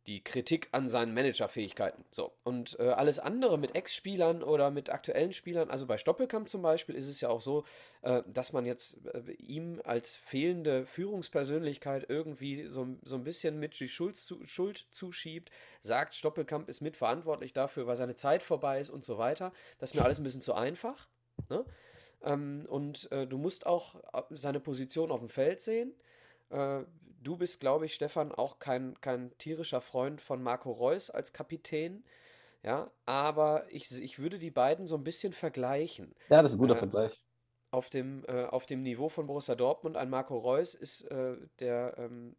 die 0.06 0.22
Kritik 0.22 0.68
an 0.72 0.90
seinen 0.90 1.14
Managerfähigkeiten. 1.14 2.04
So. 2.10 2.34
Und 2.42 2.78
äh, 2.78 2.90
alles 2.90 3.18
andere 3.18 3.56
mit 3.56 3.74
Ex-Spielern 3.74 4.42
oder 4.42 4.70
mit 4.70 4.90
aktuellen 4.90 5.32
Spielern, 5.32 5.70
also 5.70 5.86
bei 5.86 5.96
Stoppelkamp 5.96 6.50
zum 6.50 6.60
Beispiel, 6.60 6.96
ist 6.96 7.08
es 7.08 7.22
ja 7.22 7.30
auch 7.30 7.40
so, 7.40 7.64
äh, 8.02 8.22
dass 8.26 8.52
man 8.52 8.66
jetzt 8.66 8.98
äh, 9.06 9.32
ihm 9.38 9.80
als 9.84 10.16
fehlende 10.16 10.84
Führungspersönlichkeit 10.84 12.06
irgendwie 12.10 12.66
so, 12.66 12.88
so 13.02 13.16
ein 13.16 13.24
bisschen 13.24 13.58
mit 13.58 13.80
die 13.80 13.88
Schuld, 13.88 14.16
zu, 14.16 14.44
Schuld 14.46 14.86
zuschiebt, 14.90 15.50
sagt, 15.80 16.14
Stoppelkamp 16.14 16.68
ist 16.68 16.82
mitverantwortlich 16.82 17.54
dafür, 17.54 17.86
weil 17.86 17.96
seine 17.96 18.16
Zeit 18.16 18.42
vorbei 18.42 18.80
ist 18.80 18.90
und 18.90 19.02
so 19.02 19.16
weiter. 19.16 19.50
Das 19.78 19.92
ist 19.92 19.94
mir 19.96 20.04
alles 20.04 20.18
ein 20.18 20.24
bisschen 20.24 20.42
zu 20.42 20.52
einfach. 20.52 21.08
Ne? 21.48 21.64
Ähm, 22.22 22.66
und 22.68 23.10
äh, 23.12 23.26
du 23.26 23.38
musst 23.38 23.66
auch 23.66 23.96
äh, 24.12 24.22
seine 24.30 24.60
Position 24.60 25.10
auf 25.10 25.20
dem 25.20 25.28
Feld 25.28 25.60
sehen. 25.60 25.94
Äh, 26.50 26.82
du 27.22 27.36
bist, 27.36 27.60
glaube 27.60 27.86
ich, 27.86 27.94
Stefan, 27.94 28.32
auch 28.32 28.58
kein, 28.58 29.00
kein 29.00 29.36
tierischer 29.38 29.80
Freund 29.80 30.20
von 30.20 30.42
Marco 30.42 30.70
Reus 30.72 31.10
als 31.10 31.32
Kapitän. 31.32 32.04
Ja, 32.62 32.90
aber 33.06 33.66
ich, 33.70 33.90
ich 34.02 34.18
würde 34.18 34.38
die 34.38 34.50
beiden 34.50 34.86
so 34.86 34.96
ein 34.96 35.04
bisschen 35.04 35.32
vergleichen. 35.32 36.14
ja, 36.28 36.40
das 36.42 36.52
ist 36.52 36.56
ein 36.56 36.60
guter 36.60 36.74
Äh, 36.74 36.76
Vergleich. 36.76 37.24
Auf 37.72 37.90
dem, 37.90 38.24
äh, 38.28 38.44
auf 38.46 38.66
dem 38.66 38.82
Niveau 38.82 39.08
von 39.08 39.26
Borussia 39.28 39.54
Dortmund, 39.54 39.96
ein 39.96 40.10
Marco 40.10 40.36
Reus 40.38 40.74
ist 40.74 41.02
äh, 41.10 41.36
der 41.60 41.94
ähm, 41.98 42.36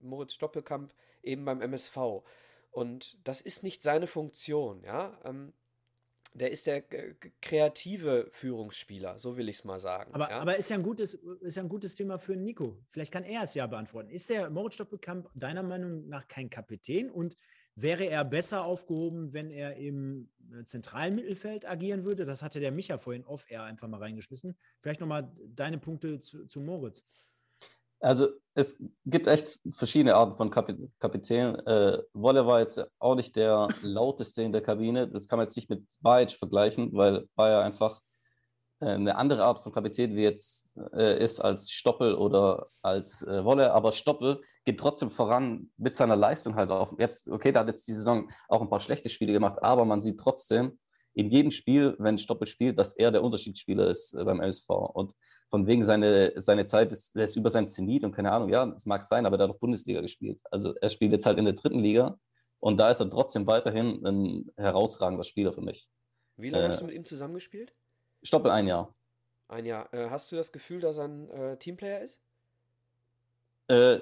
Moritz 0.00 0.34
Stoppelkamp 0.34 0.94
eben 1.22 1.44
beim 1.46 1.62
MSV. 1.62 2.22
Und 2.70 3.18
das 3.24 3.40
ist 3.40 3.62
nicht 3.62 3.82
seine 3.82 4.06
Funktion, 4.06 4.82
ja. 4.84 5.18
Ähm, 5.24 5.54
der 6.36 6.50
ist 6.50 6.66
der 6.66 6.92
äh, 6.92 7.14
kreative 7.40 8.28
Führungsspieler, 8.32 9.18
so 9.18 9.36
will 9.36 9.48
ich 9.48 9.56
es 9.56 9.64
mal 9.64 9.78
sagen. 9.78 10.14
Aber, 10.14 10.30
ja? 10.30 10.40
aber 10.40 10.56
ist, 10.56 10.70
ja 10.70 10.76
ein 10.76 10.82
gutes, 10.82 11.14
ist 11.14 11.56
ja 11.56 11.62
ein 11.62 11.68
gutes 11.68 11.94
Thema 11.94 12.18
für 12.18 12.36
Nico. 12.36 12.78
Vielleicht 12.90 13.12
kann 13.12 13.24
er 13.24 13.42
es 13.42 13.54
ja 13.54 13.66
beantworten. 13.66 14.10
Ist 14.10 14.30
der 14.30 14.50
Moritz 14.50 14.76
Doppelkamp 14.76 15.30
deiner 15.34 15.62
Meinung 15.62 16.08
nach 16.08 16.28
kein 16.28 16.50
Kapitän 16.50 17.10
und 17.10 17.36
wäre 17.74 18.04
er 18.04 18.24
besser 18.24 18.64
aufgehoben, 18.64 19.32
wenn 19.32 19.50
er 19.50 19.76
im 19.76 20.28
äh, 20.52 20.64
zentralen 20.64 21.14
Mittelfeld 21.14 21.68
agieren 21.68 22.04
würde? 22.04 22.24
Das 22.24 22.42
hatte 22.42 22.60
der 22.60 22.72
Micha 22.72 22.98
vorhin 22.98 23.24
off-air 23.24 23.62
einfach 23.62 23.88
mal 23.88 24.00
reingeschmissen. 24.00 24.56
Vielleicht 24.80 25.00
nochmal 25.00 25.32
deine 25.48 25.78
Punkte 25.78 26.20
zu, 26.20 26.46
zu 26.46 26.60
Moritz. 26.60 27.06
Also 28.00 28.28
es 28.54 28.82
gibt 29.04 29.26
echt 29.26 29.60
verschiedene 29.70 30.14
Arten 30.14 30.34
von 30.34 30.50
Kapit 30.50 30.90
Kapitän. 30.98 31.56
Äh, 31.66 32.02
Wolle 32.12 32.46
war 32.46 32.60
jetzt 32.60 32.84
auch 32.98 33.14
nicht 33.14 33.36
der 33.36 33.68
lauteste 33.82 34.42
in 34.42 34.52
der 34.52 34.62
Kabine. 34.62 35.08
Das 35.08 35.28
kann 35.28 35.38
man 35.38 35.46
jetzt 35.46 35.56
nicht 35.56 35.70
mit 35.70 35.84
Bajic 36.00 36.32
vergleichen, 36.32 36.90
weil 36.92 37.28
Bayer 37.34 37.62
einfach 37.62 38.00
äh, 38.80 38.86
eine 38.86 39.16
andere 39.16 39.44
Art 39.44 39.60
von 39.60 39.72
Kapitän 39.72 40.16
wie 40.16 40.22
jetzt 40.22 40.76
äh, 40.92 41.22
ist 41.22 41.40
als 41.40 41.70
Stoppel 41.70 42.14
oder 42.14 42.68
als 42.82 43.22
äh, 43.22 43.44
Wolle. 43.44 43.72
Aber 43.72 43.92
Stoppel 43.92 44.40
geht 44.64 44.78
trotzdem 44.80 45.10
voran 45.10 45.70
mit 45.76 45.94
seiner 45.94 46.16
Leistung 46.16 46.54
halt 46.54 46.70
auch. 46.70 46.98
Jetzt, 46.98 47.28
okay, 47.28 47.52
da 47.52 47.60
hat 47.60 47.68
jetzt 47.68 47.86
die 47.88 47.92
Saison 47.92 48.30
auch 48.48 48.60
ein 48.60 48.70
paar 48.70 48.80
schlechte 48.80 49.10
Spiele 49.10 49.32
gemacht, 49.32 49.62
aber 49.62 49.84
man 49.84 50.00
sieht 50.00 50.18
trotzdem 50.18 50.78
in 51.14 51.30
jedem 51.30 51.50
Spiel, 51.50 51.96
wenn 51.98 52.18
Stoppel 52.18 52.46
spielt, 52.46 52.78
dass 52.78 52.92
er 52.92 53.10
der 53.10 53.22
Unterschiedsspieler 53.22 53.88
ist 53.88 54.14
äh, 54.14 54.24
beim 54.24 54.40
MSV. 54.40 54.68
Und 54.68 55.14
von 55.50 55.66
wegen 55.66 55.82
seine, 55.82 56.32
seine 56.36 56.64
Zeit 56.64 56.92
ist, 56.92 57.14
er 57.14 57.24
ist 57.24 57.36
über 57.36 57.50
seinem 57.50 57.68
Zenit 57.68 58.04
und 58.04 58.12
keine 58.12 58.32
Ahnung, 58.32 58.48
ja, 58.48 58.66
das 58.66 58.86
mag 58.86 59.04
sein, 59.04 59.26
aber 59.26 59.38
er 59.38 59.44
hat 59.44 59.50
auch 59.50 59.58
Bundesliga 59.58 60.00
gespielt. 60.00 60.40
Also 60.50 60.74
er 60.80 60.90
spielt 60.90 61.12
jetzt 61.12 61.26
halt 61.26 61.38
in 61.38 61.44
der 61.44 61.54
dritten 61.54 61.78
Liga 61.78 62.18
und 62.60 62.78
da 62.78 62.90
ist 62.90 63.00
er 63.00 63.10
trotzdem 63.10 63.46
weiterhin 63.46 64.04
ein 64.04 64.50
herausragender 64.56 65.24
Spieler 65.24 65.52
für 65.52 65.62
mich. 65.62 65.88
Wie 66.36 66.50
lange 66.50 66.64
äh, 66.64 66.68
hast 66.68 66.80
du 66.80 66.86
mit 66.86 66.94
ihm 66.94 67.04
zusammengespielt? 67.04 67.74
Stoppel 68.22 68.50
ein 68.50 68.66
Jahr. 68.66 68.94
Ein 69.48 69.64
Jahr. 69.64 69.92
Äh, 69.94 70.10
hast 70.10 70.30
du 70.32 70.36
das 70.36 70.50
Gefühl, 70.50 70.80
dass 70.80 70.98
er 70.98 71.04
ein 71.04 71.30
äh, 71.30 71.56
Teamplayer 71.56 72.00
ist? 72.00 72.20
Äh, 73.68 74.00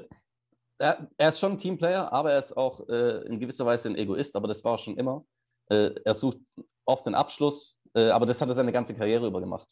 er, 0.79 1.09
er, 1.17 1.29
ist 1.29 1.39
schon 1.39 1.53
ein 1.53 1.59
Teamplayer, 1.59 2.13
aber 2.13 2.33
er 2.33 2.39
ist 2.39 2.57
auch 2.57 2.89
äh, 2.89 3.27
in 3.27 3.39
gewisser 3.39 3.67
Weise 3.67 3.89
ein 3.89 3.97
Egoist, 3.97 4.35
aber 4.35 4.49
das 4.49 4.65
war 4.65 4.75
er 4.75 4.79
schon 4.79 4.97
immer. 4.97 5.25
Äh, 5.69 5.91
er 6.05 6.15
sucht 6.15 6.39
oft 6.85 7.07
den 7.07 7.15
Abschluss, 7.15 7.81
aber 7.95 8.27
das 8.27 8.41
hat 8.41 8.49
er 8.49 8.55
seine 8.55 8.73
ganze 8.73 8.93
Karriere 8.93 9.29
über 9.29 9.41
gemacht. 9.41 9.69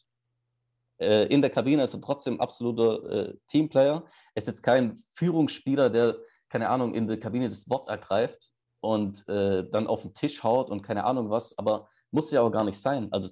Äh, 0.99 1.25
in 1.25 1.41
der 1.41 1.49
Kabine 1.49 1.83
ist 1.83 1.93
er 1.93 2.01
trotzdem 2.01 2.39
absoluter 2.39 3.29
äh, 3.29 3.33
Teamplayer. 3.47 4.03
Er 4.33 4.37
ist 4.37 4.47
jetzt 4.47 4.63
kein 4.63 4.97
Führungsspieler, 5.13 5.89
der, 5.89 6.17
keine 6.49 6.69
Ahnung, 6.69 6.93
in 6.93 7.07
der 7.07 7.19
Kabine 7.19 7.49
das 7.49 7.69
Wort 7.69 7.87
ergreift 7.87 8.51
und 8.79 9.27
äh, 9.27 9.69
dann 9.69 9.87
auf 9.87 10.01
den 10.01 10.13
Tisch 10.13 10.43
haut 10.43 10.69
und 10.69 10.81
keine 10.81 11.05
Ahnung 11.05 11.29
was, 11.29 11.57
aber 11.57 11.87
muss 12.11 12.31
ja 12.31 12.41
auch 12.41 12.51
gar 12.51 12.63
nicht 12.63 12.79
sein. 12.79 13.07
Also 13.11 13.29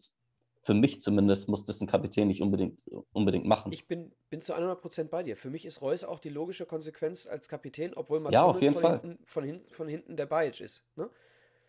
für 0.63 0.73
mich 0.73 1.01
zumindest 1.01 1.49
muss 1.49 1.63
das 1.63 1.81
ein 1.81 1.87
Kapitän 1.87 2.27
nicht 2.27 2.41
unbedingt, 2.41 2.83
unbedingt 3.13 3.45
machen. 3.45 3.71
Ich 3.71 3.87
bin, 3.87 4.13
bin 4.29 4.41
zu 4.41 4.53
100% 4.55 5.05
bei 5.05 5.23
dir. 5.23 5.35
Für 5.35 5.49
mich 5.49 5.65
ist 5.65 5.81
Reus 5.81 6.03
auch 6.03 6.19
die 6.19 6.29
logische 6.29 6.65
Konsequenz 6.65 7.25
als 7.25 7.49
Kapitän, 7.49 7.93
obwohl 7.95 8.19
man 8.19 8.31
ja, 8.31 8.51
von. 8.51 8.59
Hinten, 8.59 9.19
von, 9.25 9.43
hinten, 9.43 9.73
von 9.73 9.87
hinten 9.87 10.17
der 10.17 10.27
Bajic 10.27 10.61
ist. 10.61 10.83
Ne? 10.95 11.09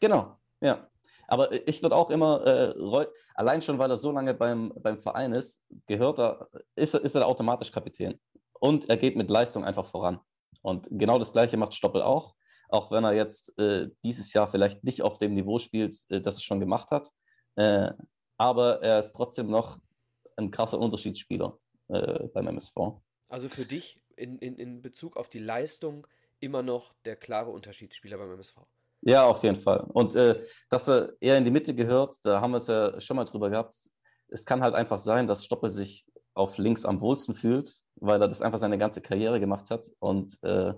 Genau, 0.01 0.36
ja. 0.60 0.89
Aber 1.28 1.51
ich 1.68 1.82
würde 1.82 1.97
auch 1.97 2.10
immer, 2.10 2.47
äh, 2.47 3.06
allein 3.34 3.62
schon, 3.62 3.78
weil 3.78 3.90
er 3.90 3.97
so 3.97 4.10
lange 4.10 4.34
beim, 4.34 4.72
beim 4.80 4.98
Verein 4.98 5.32
ist, 5.32 5.62
gehört 5.86 6.18
er, 6.18 6.48
ist, 6.74 6.94
ist 6.94 7.14
er 7.14 7.26
automatisch 7.26 7.72
Kapitän. 7.72 8.20
Und 8.60 8.89
er 8.89 8.97
geht 8.97 9.16
mit 9.16 9.30
Leistung 9.30 9.64
einfach 9.64 9.86
voran. 9.86 10.20
Und 10.62 10.89
genau 10.90 11.18
das 11.18 11.32
Gleiche 11.32 11.56
macht 11.56 11.74
Stoppel 11.74 12.02
auch. 12.02 12.34
Auch 12.68 12.90
wenn 12.90 13.05
er 13.05 13.12
jetzt 13.12 13.59
äh, 13.59 13.89
dieses 14.05 14.32
Jahr 14.32 14.48
vielleicht 14.48 14.84
nicht 14.84 15.02
auf 15.02 15.18
dem 15.18 15.34
Niveau 15.34 15.59
spielt, 15.59 15.97
äh, 16.09 16.20
das 16.20 16.36
er 16.36 16.43
schon 16.43 16.60
gemacht 16.60 16.90
hat. 16.90 17.10
Äh, 17.56 17.90
aber 18.39 18.82
er 18.82 18.98
ist 18.98 19.12
trotzdem 19.12 19.48
noch 19.48 19.78
ein 20.36 20.51
krasser 20.51 20.78
Unterschiedsspieler 20.78 21.59
äh, 21.89 22.28
beim 22.28 22.47
MSV. 22.48 22.76
Also 23.28 23.48
für 23.48 23.66
dich 23.66 24.02
in, 24.16 24.39
in, 24.39 24.56
in 24.56 24.82
Bezug 24.82 25.16
auf 25.16 25.28
die 25.28 25.39
Leistung 25.39 26.06
immer 26.40 26.62
noch 26.62 26.94
der 27.05 27.16
klare 27.16 27.51
Unterschiedsspieler 27.51 28.18
beim 28.18 28.32
MSV. 28.32 28.56
Ja, 29.05 29.24
auf 29.27 29.43
jeden 29.43 29.57
Fall. 29.57 29.81
Und 29.93 30.15
äh, 30.15 30.43
dass 30.70 30.89
er 30.89 31.12
eher 31.20 31.37
in 31.37 31.45
die 31.45 31.51
Mitte 31.51 31.74
gehört, 31.74 32.19
da 32.24 32.41
haben 32.41 32.53
wir 32.53 32.59
es 32.59 32.69
ja 32.69 33.01
schon 33.01 33.16
mal 33.16 33.24
drüber 33.24 33.51
gehabt. 33.51 33.74
Es 34.29 34.47
kann 34.47 34.62
halt 34.62 34.74
einfach 34.74 34.99
sein, 34.99 35.27
dass 35.27 35.45
Stoppel 35.45 35.70
sich 35.73 36.07
auf 36.35 36.57
links 36.57 36.85
am 36.85 37.01
wohlsten 37.01 37.35
fühlt, 37.35 37.83
weil 37.97 38.20
er 38.23 38.29
das 38.29 38.43
einfach 38.43 38.59
seine 38.59 38.79
ganze 38.79 39.01
Karriere 39.01 39.41
gemacht 39.41 39.70
hat. 39.70 39.89
Und 39.99 40.39
äh, 40.45 40.74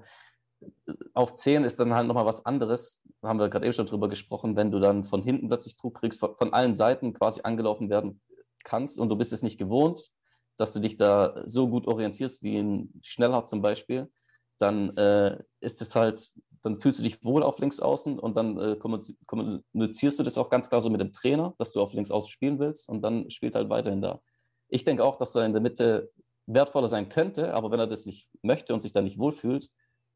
auf 1.13 1.35
10 1.35 1.65
ist 1.65 1.79
dann 1.79 1.95
halt 1.95 2.07
nochmal 2.07 2.25
was 2.25 2.47
anderes, 2.47 3.03
haben 3.23 3.39
wir 3.39 3.51
gerade 3.51 3.67
eben 3.67 3.75
schon 3.75 3.87
drüber 3.87 4.09
gesprochen, 4.09 4.57
wenn 4.57 4.71
du 4.71 4.81
dann 4.81 5.05
von 5.05 5.23
hinten 5.23 5.49
plötzlich 5.49 5.77
Druck 5.77 5.99
kriegst, 5.99 6.19
von, 6.19 6.35
von 6.37 6.53
allen 6.55 6.75
Seiten 6.75 7.13
quasi 7.13 7.43
angelaufen 7.43 7.91
werden 7.91 8.23
kannst 8.65 8.99
und 8.99 9.11
du 9.11 9.17
bist 9.17 9.33
es 9.35 9.43
nicht 9.43 9.59
gewohnt, 9.59 10.11
dass 10.57 10.73
du 10.73 10.81
dich 10.81 10.97
da 10.97 11.43
so 11.47 11.69
gut 11.69 11.87
orientierst 11.87 12.43
wie 12.43 12.59
ein 12.59 13.01
Schnellhardt 13.03 13.49
zum 13.49 13.61
Beispiel, 13.61 14.11
dann 14.59 14.97
äh, 14.97 15.43
ist 15.61 15.83
es 15.83 15.95
halt 15.95 16.33
dann 16.65 16.81
fühlst 16.81 16.99
du 16.99 17.03
dich 17.03 17.23
wohl 17.23 17.43
auf 17.43 17.59
links 17.59 17.79
außen 17.79 18.19
und 18.19 18.37
dann 18.39 18.59
äh, 18.59 18.77
kommunizierst 18.77 20.19
du 20.19 20.23
das 20.23 20.39
auch 20.39 20.49
ganz 20.49 20.71
klar 20.71 20.81
so 20.81 20.89
mit 20.89 21.01
dem 21.01 21.13
Trainer, 21.13 21.55
dass 21.59 21.73
du 21.73 21.83
auf 21.83 21.93
links 21.93 22.11
außen 22.11 22.31
spielen 22.31 22.59
willst 22.59 22.89
und 22.89 23.03
dann 23.03 23.31
spielt 23.31 23.55
halt 23.55 23.69
weiterhin 23.69 24.01
da. 24.01 24.23
Ich 24.69 24.83
denke 24.83 25.05
auch, 25.05 25.19
dass 25.19 25.35
er 25.35 25.45
in 25.45 25.53
der 25.53 25.61
Mitte 25.61 26.11
wertvoller 26.47 26.89
sein 26.89 27.11
könnte, 27.11 27.53
aber 27.53 27.71
wenn 27.71 27.81
er 27.81 27.87
das 27.87 28.07
nicht 28.07 28.31
möchte 28.43 28.73
und 28.73 28.83
sich 28.83 28.93
da 28.93 29.03
nicht 29.03 29.19
wohlfühlt, 29.19 29.71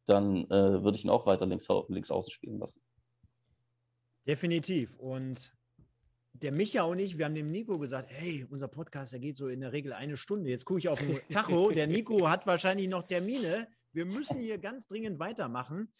dann 0.06 0.44
äh, 0.46 0.82
würde 0.82 0.96
ich 0.96 1.04
ihn 1.04 1.10
auch 1.10 1.26
weiter 1.26 1.44
links, 1.44 1.68
links 1.88 2.10
außen 2.10 2.32
spielen 2.32 2.58
lassen. 2.58 2.80
Definitiv. 4.26 4.96
Und 4.96 5.52
der 6.32 6.52
Micha 6.52 6.84
und 6.84 6.98
ich, 6.98 7.18
wir 7.18 7.26
haben 7.26 7.34
dem 7.34 7.50
Nico 7.50 7.78
gesagt, 7.78 8.08
hey, 8.10 8.46
unser 8.48 8.68
Podcast, 8.68 9.12
der 9.12 9.20
geht 9.20 9.36
so 9.36 9.48
in 9.48 9.60
der 9.60 9.72
Regel 9.72 9.92
eine 9.92 10.16
Stunde. 10.16 10.48
Jetzt 10.48 10.64
gucke 10.64 10.78
ich 10.78 10.88
auf 10.88 10.98
den 10.98 11.20
Tacho. 11.30 11.72
Der 11.72 11.86
Nico 11.86 12.26
hat 12.26 12.46
wahrscheinlich 12.46 12.88
noch 12.88 13.02
Termine. 13.02 13.68
Wir 13.92 14.06
müssen 14.06 14.40
hier 14.40 14.56
ganz 14.56 14.86
dringend 14.86 15.18
weitermachen. 15.18 15.92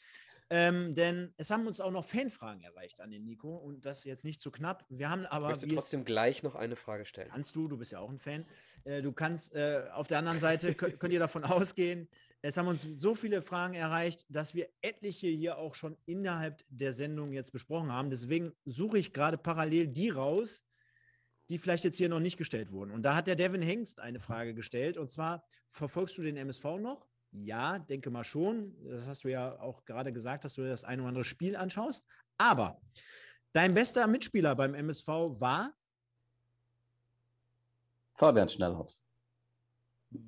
Ähm, 0.50 0.94
denn 0.94 1.34
es 1.36 1.50
haben 1.50 1.66
uns 1.66 1.78
auch 1.78 1.90
noch 1.90 2.04
Fanfragen 2.04 2.62
erreicht 2.62 3.00
an 3.00 3.10
den 3.10 3.24
Nico 3.24 3.54
und 3.56 3.84
das 3.84 4.04
jetzt 4.04 4.24
nicht 4.24 4.40
zu 4.40 4.50
knapp. 4.50 4.86
Wir 4.88 5.10
haben 5.10 5.26
aber. 5.26 5.50
Ich 5.50 5.60
möchte 5.60 5.74
trotzdem 5.74 6.04
gleich 6.04 6.42
noch 6.42 6.54
eine 6.54 6.74
Frage 6.74 7.04
stellen. 7.04 7.28
Kannst 7.30 7.54
du, 7.54 7.68
du 7.68 7.76
bist 7.76 7.92
ja 7.92 8.00
auch 8.00 8.08
ein 8.08 8.18
Fan. 8.18 8.46
Äh, 8.84 9.02
du 9.02 9.12
kannst 9.12 9.54
äh, 9.54 9.84
auf 9.92 10.06
der 10.06 10.18
anderen 10.18 10.40
Seite, 10.40 10.74
könnt, 10.74 10.98
könnt 10.98 11.12
ihr 11.12 11.18
davon 11.18 11.44
ausgehen, 11.44 12.08
es 12.40 12.56
haben 12.56 12.68
uns 12.68 12.82
so 12.82 13.14
viele 13.14 13.42
Fragen 13.42 13.74
erreicht, 13.74 14.24
dass 14.28 14.54
wir 14.54 14.68
etliche 14.80 15.26
hier 15.26 15.58
auch 15.58 15.74
schon 15.74 15.96
innerhalb 16.06 16.62
der 16.68 16.92
Sendung 16.92 17.32
jetzt 17.32 17.52
besprochen 17.52 17.92
haben. 17.92 18.10
Deswegen 18.10 18.52
suche 18.64 18.98
ich 18.98 19.12
gerade 19.12 19.36
parallel 19.38 19.88
die 19.88 20.10
raus, 20.10 20.64
die 21.50 21.58
vielleicht 21.58 21.82
jetzt 21.82 21.96
hier 21.96 22.08
noch 22.08 22.20
nicht 22.20 22.36
gestellt 22.36 22.70
wurden. 22.70 22.92
Und 22.92 23.02
da 23.02 23.16
hat 23.16 23.26
der 23.26 23.34
Devin 23.34 23.62
Hengst 23.62 23.98
eine 23.98 24.20
Frage 24.20 24.54
gestellt. 24.54 24.98
Und 24.98 25.10
zwar, 25.10 25.44
verfolgst 25.66 26.16
du 26.16 26.22
den 26.22 26.36
MSV 26.36 26.64
noch? 26.78 27.07
Ja, 27.32 27.78
denke 27.78 28.10
mal 28.10 28.24
schon. 28.24 28.74
Das 28.84 29.06
hast 29.06 29.24
du 29.24 29.28
ja 29.28 29.60
auch 29.60 29.84
gerade 29.84 30.12
gesagt, 30.12 30.44
dass 30.44 30.55
du 30.55 30.66
das 30.66 30.84
ein 30.84 31.00
oder 31.00 31.09
andere 31.09 31.24
Spiel 31.24 31.56
anschaust. 31.56 32.06
Aber 32.38 32.80
dein 33.52 33.74
bester 33.74 34.06
Mitspieler 34.06 34.55
beim 34.55 34.74
MSV 34.74 35.06
war? 35.06 35.72
Fabian 38.14 38.48
Schnellhardt. 38.48 38.96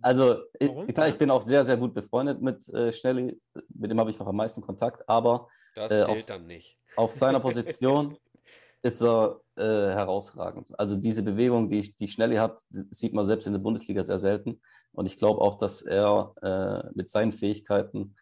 Also, 0.03 0.43
ich, 0.59 0.71
klar, 0.95 1.09
ich 1.09 1.17
bin 1.17 1.31
auch 1.31 1.43
sehr, 1.43 1.65
sehr 1.65 1.77
gut 1.77 1.95
befreundet 1.95 2.43
mit 2.43 2.69
äh, 2.69 2.93
Schnelli. 2.93 3.41
Mit 3.71 3.91
dem 3.91 3.99
habe 3.99 4.11
ich 4.11 4.19
noch 4.19 4.27
am 4.27 4.37
meisten 4.37 4.61
Kontakt. 4.61 5.09
Aber 5.09 5.49
das 5.75 5.91
äh, 5.91 6.03
auf, 6.03 6.27
dann 6.27 6.47
nicht. 6.47 6.79
auf 6.97 7.15
seiner 7.15 7.41
Position 7.41 8.17
ist 8.83 9.03
er 9.03 9.41
äh, 9.57 9.63
herausragend. 9.63 10.79
Also 10.79 10.97
diese 10.97 11.23
Bewegung, 11.23 11.69
die, 11.69 11.95
die 11.97 12.09
Schnelli 12.09 12.37
hat, 12.37 12.61
sieht 12.91 13.15
man 13.15 13.25
selbst 13.25 13.47
in 13.47 13.55
der 13.55 13.61
Bundesliga 13.61 14.05
sehr 14.05 14.19
selten. 14.19 14.61
Und 14.93 15.07
ich 15.07 15.17
glaube 15.17 15.41
auch, 15.41 15.57
dass 15.57 15.83
er 15.83 16.35
äh, 16.43 16.91
mit 16.95 17.09
seinen 17.11 17.33
Fähigkeiten 17.33 18.17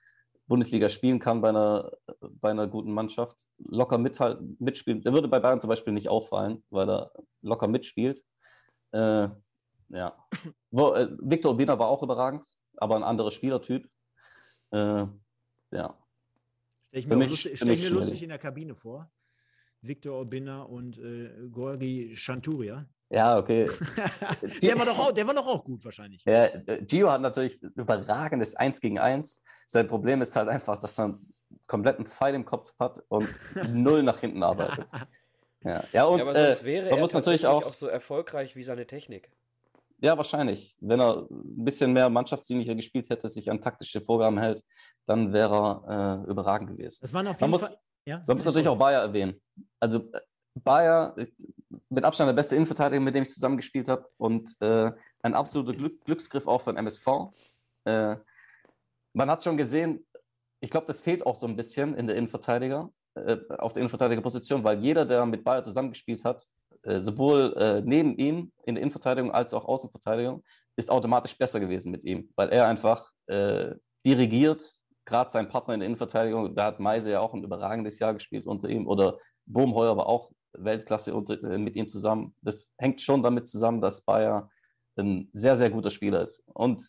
Bundesliga 0.47 0.89
spielen 0.89 1.19
kann 1.19 1.41
bei 1.43 1.51
einer, 1.51 1.93
bei 2.21 2.51
einer 2.51 2.67
guten 2.67 2.93
Mannschaft. 2.93 3.37
Locker 3.59 3.99
mithalt, 3.99 4.41
mitspielen. 4.61 5.03
Der 5.03 5.13
würde 5.13 5.29
bei 5.29 5.41
Bayern 5.41 5.61
zum 5.61 5.69
Beispiel 5.69 5.93
nicht 5.93 6.09
auffallen, 6.09 6.65
weil 6.71 6.89
er 6.89 7.13
locker 7.43 7.69
mitspielt. 7.69 8.25
Äh, 8.93 9.29
ja. 9.91 10.27
Äh, 10.71 11.07
Victor 11.21 11.53
Urbina 11.53 11.79
war 11.79 11.89
auch 11.89 12.03
überragend, 12.03 12.45
aber 12.77 12.97
ein 12.97 13.03
anderer 13.03 13.31
Spielertyp. 13.31 13.89
Äh, 14.71 15.07
ja. 15.71 15.99
Stell 16.89 16.99
ich 17.01 17.07
mir, 17.07 17.17
mich, 17.17 17.31
lustig, 17.31 17.57
stell 17.57 17.77
mir 17.77 17.91
lustig 17.91 18.23
in 18.23 18.31
der 18.31 18.39
Kabine 18.39 18.75
vor. 18.75 19.11
Victor 19.83 20.19
Orbina 20.19 20.63
und 20.63 20.99
äh, 20.99 21.49
Gorgi 21.51 22.17
Chanturia. 22.17 22.89
Ja, 23.11 23.39
okay. 23.39 23.71
der, 24.63 24.79
war 24.79 24.85
doch 24.85 24.99
auch, 24.99 25.13
der 25.13 25.27
war 25.27 25.35
doch 25.35 25.47
auch 25.47 25.65
gut 25.65 25.85
wahrscheinlich. 25.85 26.23
Ja, 26.27 26.45
äh, 26.45 26.83
Gio 26.83 27.11
hat 27.11 27.23
natürlich 27.23 27.63
ein 27.63 27.73
überragendes 27.75 28.55
1 28.55 28.81
gegen 28.81 28.99
1. 28.99 29.43
Sein 29.67 29.89
Problem 29.89 30.21
ist 30.21 30.37
halt 30.37 30.49
einfach, 30.49 30.77
dass 30.77 30.99
er 30.99 31.07
einen 31.07 31.35
kompletten 31.67 32.07
Pfeil 32.07 32.35
im 32.35 32.45
Kopf 32.45 32.75
hat 32.79 33.03
und 33.09 33.29
null 33.73 34.03
nach 34.03 34.21
hinten 34.21 34.43
arbeitet. 34.43 34.87
Ja, 35.63 35.85
ja 35.93 36.05
und 36.05 36.19
ja, 36.19 36.25
aber 36.25 36.35
sonst 36.35 36.63
äh, 36.63 36.65
wäre 36.65 36.85
man 36.91 36.95
er 36.95 37.01
muss 37.01 37.13
natürlich 37.15 37.47
auch, 37.47 37.65
auch 37.65 37.73
so 37.73 37.87
erfolgreich 37.87 38.57
wie 38.57 38.63
seine 38.63 38.87
Technik. 38.87 39.31
Ja, 40.01 40.17
wahrscheinlich. 40.17 40.77
Wenn 40.81 41.01
er 41.01 41.27
ein 41.31 41.65
bisschen 41.65 41.93
mehr 41.93 42.09
mannschaftsdienlicher 42.09 42.75
gespielt 42.75 43.11
hätte, 43.11 43.29
sich 43.29 43.51
an 43.51 43.61
taktische 43.61 44.01
Vorgaben 44.01 44.39
hält, 44.39 44.63
dann 45.07 45.33
wäre 45.33 45.83
er 45.89 46.25
äh, 46.25 46.31
überragend 46.31 46.71
gewesen. 46.71 46.99
Das 47.01 47.13
waren 47.13 47.27
auf 47.27 47.41
jeden 47.41 47.51
man 47.51 47.61
Fall. 47.61 47.77
ja? 48.05 48.23
Man 48.27 48.37
muss 48.37 48.47
natürlich 48.47 48.69
auch 48.69 48.79
Bayer 48.79 49.03
erwähnen. 49.03 49.41
Also 49.81 50.11
äh, 50.13 50.21
Bayer, 50.63 51.15
mit 51.89 52.05
Abstand 52.05 52.29
der 52.29 52.35
beste 52.35 52.57
Innenverteidiger, 52.57 53.01
mit 53.01 53.15
dem 53.15 53.23
ich 53.23 53.31
zusammengespielt 53.31 53.89
habe 53.89 54.09
und 54.17 54.55
äh, 54.61 54.91
ein 55.23 55.35
absoluter 55.35 55.77
Glück, 55.77 56.05
Glücksgriff 56.05 56.47
auch 56.47 56.61
von 56.61 56.77
MSV. 56.77 57.07
Äh, 57.85 58.17
man 59.13 59.31
hat 59.31 59.43
schon 59.43 59.57
gesehen, 59.57 60.07
ich 60.61 60.71
glaube, 60.71 60.87
das 60.87 61.01
fehlt 61.01 61.25
auch 61.27 61.37
so 61.37 61.47
ein 61.47 61.57
bisschen 61.57 61.95
in 61.95 62.07
der 62.07 62.17
Innenverteidiger, 62.17 62.91
äh, 63.15 63.37
auf 63.59 63.73
der 63.73 63.83
Innenverteidigerposition, 63.83 64.65
weil 64.65 64.79
jeder, 64.81 65.05
der 65.05 65.27
mit 65.27 65.45
Bayer 65.45 65.63
zusammengespielt 65.63 66.25
hat, 66.25 66.45
äh, 66.83 67.01
sowohl 67.01 67.55
äh, 67.57 67.83
neben 67.85 68.17
ihm 68.17 68.53
in 68.65 68.75
der 68.75 68.83
Innenverteidigung 68.83 69.33
als 69.33 69.53
auch 69.55 69.65
Außenverteidigung, 69.65 70.45
ist 70.77 70.91
automatisch 70.91 71.37
besser 71.37 71.61
gewesen 71.61 71.91
mit 71.91 72.05
ihm, 72.05 72.31
weil 72.37 72.51
er 72.51 72.67
einfach 72.67 73.11
äh, 73.27 73.75
dirigiert, 74.07 74.65
gerade 75.05 75.31
sein 75.31 75.49
Partner 75.49 75.75
in 75.75 75.81
der 75.81 75.87
Innenverteidigung, 75.87 76.55
da 76.55 76.67
hat 76.67 76.81
Meise 76.81 77.11
ja 77.11 77.21
auch 77.21 77.35
ein 77.35 77.43
überragendes 77.43 77.99
Jahr 77.99 78.15
gespielt 78.15 78.47
unter 78.47 78.69
ihm 78.69 78.87
oder 78.87 79.19
Bohmheuer 79.47 79.97
war 79.97 80.07
auch 80.07 80.31
Weltklasse 80.65 81.11
äh, 81.11 81.59
mit 81.59 81.77
ihm 81.77 81.89
zusammen. 81.89 82.35
Das 82.43 82.75
hängt 82.79 83.01
schon 83.01 83.23
damit 83.23 83.47
zusammen, 83.47 83.81
dass 83.81 84.03
Bayer 84.03 84.51
ein 84.97 85.29
sehr, 85.33 85.57
sehr 85.57 85.71
guter 85.71 85.91
Spieler 85.91 86.23
ist. 86.23 86.43
Und 86.47 86.83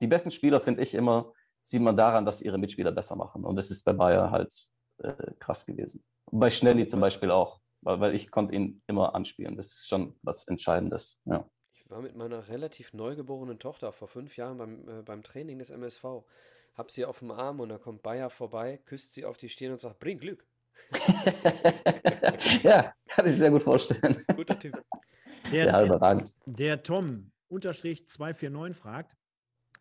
die 0.00 0.06
besten 0.06 0.30
Spieler, 0.30 0.60
finde 0.60 0.82
ich 0.82 0.94
immer, 0.94 1.32
sieht 1.62 1.82
man 1.82 1.96
daran, 1.96 2.24
dass 2.24 2.42
ihre 2.42 2.58
Mitspieler 2.58 2.92
besser 2.92 3.16
machen. 3.16 3.44
Und 3.44 3.56
das 3.56 3.70
ist 3.70 3.84
bei 3.84 3.92
Bayer 3.92 4.30
halt 4.30 4.54
äh, 4.98 5.14
krass 5.38 5.66
gewesen. 5.66 6.02
Und 6.26 6.40
bei 6.40 6.50
Schnelli 6.50 6.86
zum 6.86 7.00
Beispiel 7.00 7.30
auch, 7.30 7.60
weil, 7.82 8.00
weil 8.00 8.14
ich 8.14 8.30
konnte 8.30 8.54
ihn 8.54 8.82
immer 8.86 9.14
anspielen. 9.14 9.56
Das 9.56 9.66
ist 9.66 9.88
schon 9.88 10.16
was 10.22 10.46
Entscheidendes. 10.46 11.20
Ja. 11.24 11.44
Ich 11.72 11.88
war 11.90 12.00
mit 12.00 12.14
meiner 12.16 12.48
relativ 12.48 12.92
neugeborenen 12.92 13.58
Tochter 13.58 13.92
vor 13.92 14.08
fünf 14.08 14.36
Jahren 14.36 14.58
beim, 14.58 14.88
äh, 14.88 15.02
beim 15.02 15.22
Training 15.22 15.58
des 15.58 15.70
MSV. 15.70 16.04
Hab 16.74 16.90
sie 16.90 17.04
auf 17.04 17.18
dem 17.18 17.30
Arm 17.32 17.60
und 17.60 17.68
da 17.68 17.78
kommt 17.78 18.02
Bayer 18.02 18.30
vorbei, 18.30 18.80
küsst 18.86 19.12
sie 19.12 19.24
auf 19.24 19.36
die 19.36 19.48
Stirn 19.48 19.72
und 19.72 19.80
sagt, 19.80 19.98
bring 19.98 20.18
Glück. 20.18 20.46
ja, 22.62 22.94
kann 23.14 23.26
ich 23.26 23.36
sehr 23.36 23.50
gut 23.50 23.62
vorstellen. 23.62 24.22
Guter 24.36 24.58
Typ. 24.58 24.82
Der, 25.52 25.66
Ja, 25.66 25.84
überragend. 25.84 26.32
der 26.46 26.82
Tom 26.82 27.32
unterstrich 27.48 28.06
249 28.06 28.76
fragt, 28.76 29.16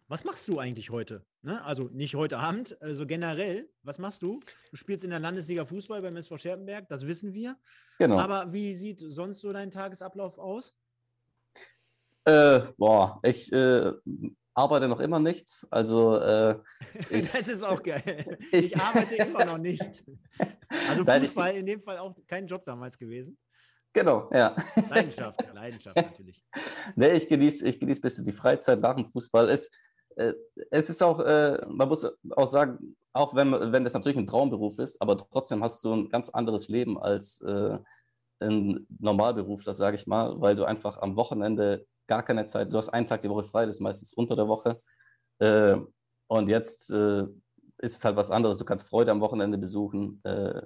was 0.08 0.24
machst 0.24 0.48
du 0.48 0.58
eigentlich 0.58 0.90
heute? 0.90 1.24
Ne? 1.44 1.64
Also 1.64 1.84
nicht 1.94 2.16
heute 2.16 2.40
Abend, 2.40 2.82
also 2.82 3.06
generell, 3.06 3.70
was 3.84 4.00
machst 4.00 4.24
du? 4.24 4.40
Du 4.72 4.78
spielst 4.78 5.04
in 5.04 5.12
der 5.12 5.20
Landesliga 5.20 5.66
Fußball 5.66 6.02
beim 6.02 6.16
SV 6.16 6.38
Scherpenberg, 6.40 6.88
das 6.88 7.06
wissen 7.06 7.34
wir. 7.34 7.56
Genau. 8.00 8.18
Aber 8.20 8.52
wie 8.52 8.74
sieht 8.74 9.00
sonst 9.00 9.42
so 9.42 9.54
dein 9.54 9.70
Tagesablauf 9.70 10.40
aus? 10.40 10.76
Äh, 12.26 12.62
boah, 12.78 13.20
ich 13.24 13.52
äh, 13.54 13.92
arbeite 14.60 14.88
noch 14.88 15.00
immer 15.00 15.20
nichts. 15.20 15.66
Also 15.72 16.18
äh, 16.18 16.56
ich, 17.10 17.32
das 17.32 17.48
ist 17.48 17.64
auch 17.64 17.82
geil. 17.82 18.38
ich- 18.52 18.76
arbeite 18.78 19.16
immer 19.16 19.46
noch 19.46 19.58
nicht. 19.58 20.04
Also 20.90 21.04
Nein, 21.04 21.22
ich- 21.24 21.30
Fußball 21.30 21.56
in 21.56 21.66
dem 21.66 21.82
Fall 21.82 21.98
auch 21.98 22.16
kein 22.28 22.46
Job 22.48 22.66
damals 22.66 22.98
gewesen. 22.98 23.38
genau, 23.94 24.30
ja. 24.34 24.56
Leidenschaft, 24.90 25.44
Leidenschaft 25.54 25.96
natürlich. 26.10 26.44
Nee, 26.96 27.14
ich 27.14 27.28
genieße 27.28 27.68
ich 27.68 27.80
genieß 27.80 28.00
ein 28.00 28.02
bisschen 28.02 28.26
die 28.26 28.32
Freizeit 28.34 28.80
nach 28.82 28.96
dem 28.96 29.08
Fußball. 29.08 29.50
Es, 29.50 29.72
äh, 30.18 30.34
es 30.72 30.90
ist 30.90 31.02
auch, 31.02 31.20
äh, 31.22 31.58
man 31.68 31.88
muss 31.88 32.06
auch 32.36 32.48
sagen, 32.48 32.96
auch 33.14 33.34
wenn, 33.36 33.52
wenn 33.72 33.84
das 33.84 33.94
natürlich 33.94 34.18
ein 34.18 34.28
Traumberuf 34.28 34.78
ist, 34.80 35.02
aber 35.02 35.18
trotzdem 35.18 35.64
hast 35.64 35.84
du 35.84 35.94
ein 35.94 36.10
ganz 36.10 36.30
anderes 36.30 36.68
Leben 36.68 37.00
als 37.02 37.42
äh, 37.42 37.78
ein 38.42 38.86
Normalberuf, 39.00 39.64
das 39.64 39.78
sage 39.78 39.96
ich 39.96 40.06
mal, 40.08 40.40
weil 40.40 40.56
du 40.56 40.64
einfach 40.66 40.98
am 41.02 41.16
Wochenende 41.16 41.86
gar 42.10 42.24
keine 42.24 42.46
Zeit, 42.46 42.74
du 42.74 42.78
hast 42.78 42.90
einen 42.90 43.06
Tag 43.06 43.22
die 43.22 43.30
Woche 43.30 43.44
frei, 43.44 43.66
das 43.66 43.76
ist 43.76 43.82
meistens 43.82 44.14
unter 44.14 44.36
der 44.36 44.48
Woche. 44.48 44.82
Äh, 45.38 45.78
und 46.28 46.50
jetzt 46.50 46.90
äh, 46.90 47.24
ist 47.78 47.98
es 47.98 48.04
halt 48.04 48.18
was 48.18 48.32
anderes. 48.32 48.58
Du 48.58 48.66
kannst 48.66 48.90
Freude 48.90 49.12
am 49.12 49.22
Wochenende 49.22 49.58
besuchen, 49.58 50.20
äh, 50.24 50.62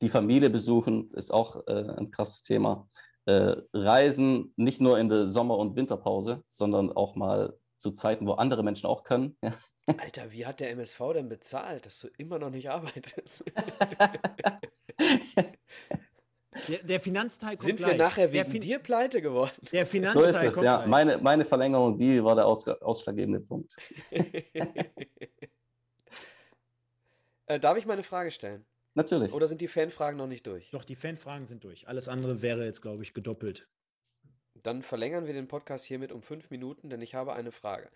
die 0.00 0.08
Familie 0.08 0.48
besuchen, 0.48 1.10
ist 1.14 1.32
auch 1.32 1.66
äh, 1.66 1.88
ein 1.98 2.10
krasses 2.10 2.42
Thema 2.42 2.88
äh, 3.26 3.56
Reisen 3.74 4.54
nicht 4.56 4.80
nur 4.80 4.98
in 4.98 5.08
der 5.08 5.26
Sommer- 5.26 5.58
und 5.58 5.74
Winterpause, 5.74 6.44
sondern 6.46 6.92
auch 6.92 7.16
mal 7.16 7.58
zu 7.78 7.90
Zeiten, 7.90 8.26
wo 8.26 8.32
andere 8.32 8.62
Menschen 8.62 8.86
auch 8.86 9.02
können. 9.02 9.36
Alter, 9.98 10.30
wie 10.32 10.46
hat 10.46 10.60
der 10.60 10.70
MSV 10.70 11.00
denn 11.14 11.28
bezahlt, 11.28 11.86
dass 11.86 11.98
du 11.98 12.08
immer 12.16 12.38
noch 12.38 12.50
nicht 12.50 12.70
arbeitest? 12.70 13.44
Der, 16.68 16.78
der 16.82 17.00
Finanzteil 17.00 17.56
kommt 17.56 17.66
Sind 17.66 17.80
wir 17.80 17.86
gleich. 17.86 17.98
nachher 17.98 18.28
der, 18.28 18.32
wegen 18.44 18.50
Fin- 18.52 18.60
dir 18.60 18.78
pleite 18.78 19.20
geworden? 19.22 19.52
der 19.72 19.84
so 19.84 19.90
Finanzteil 19.90 20.24
ist 20.30 20.36
es, 20.36 20.54
kommt 20.54 20.64
ja. 20.64 20.76
gleich. 20.78 20.88
Meine, 20.88 21.18
meine 21.18 21.44
Verlängerung, 21.44 21.98
die 21.98 22.22
war 22.22 22.34
der 22.34 22.44
ausg- 22.46 22.78
ausschlaggebende 22.80 23.40
Punkt. 23.40 23.76
äh, 27.46 27.60
darf 27.60 27.76
ich 27.76 27.86
mal 27.86 27.94
eine 27.94 28.02
Frage 28.02 28.30
stellen? 28.30 28.64
Natürlich. 28.94 29.32
Oder 29.32 29.46
sind 29.46 29.60
die 29.60 29.68
Fanfragen 29.68 30.16
noch 30.16 30.26
nicht 30.26 30.46
durch? 30.46 30.70
Doch, 30.70 30.84
die 30.84 30.96
Fanfragen 30.96 31.46
sind 31.46 31.64
durch. 31.64 31.86
Alles 31.86 32.08
andere 32.08 32.40
wäre 32.42 32.64
jetzt, 32.64 32.80
glaube 32.80 33.02
ich, 33.02 33.12
gedoppelt. 33.12 33.68
Dann 34.62 34.82
verlängern 34.82 35.26
wir 35.26 35.34
den 35.34 35.48
Podcast 35.48 35.84
hiermit 35.84 36.12
um 36.12 36.22
fünf 36.22 36.50
Minuten, 36.50 36.88
denn 36.88 37.02
ich 37.02 37.14
habe 37.14 37.34
eine 37.34 37.52
Frage. 37.52 37.90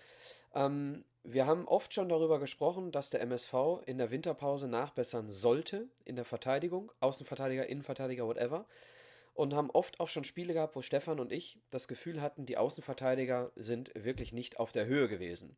Ähm, 0.55 1.05
wir 1.22 1.47
haben 1.47 1.68
oft 1.68 1.93
schon 1.93 2.09
darüber 2.09 2.39
gesprochen, 2.39 2.93
dass 2.93 3.10
der 3.10 3.20
MSV 3.20 3.82
in 3.86 3.98
der 3.98 4.10
Winterpause 4.10 4.68
nachbessern 4.68 5.28
sollte 5.28 5.89
in 6.05 6.16
der 6.16 6.24
Verteidigung, 6.24 6.90
Außenverteidiger, 7.01 7.66
Innenverteidiger, 7.66 8.27
whatever. 8.27 8.66
Und 9.35 9.55
haben 9.55 9.70
oft 9.70 10.01
auch 10.01 10.09
schon 10.09 10.24
Spiele 10.24 10.55
gehabt, 10.55 10.77
wo 10.77 10.82
Stefan 10.82 11.20
und 11.20 11.32
ich 11.32 11.59
das 11.70 11.89
Gefühl 11.89 12.20
hatten, 12.20 12.47
die 12.47 12.56
Außenverteidiger 12.56 13.52
sind 13.55 13.93
wirklich 13.94 14.32
nicht 14.32 14.59
auf 14.59 14.72
der 14.72 14.86
Höhe 14.86 15.09
gewesen. 15.09 15.56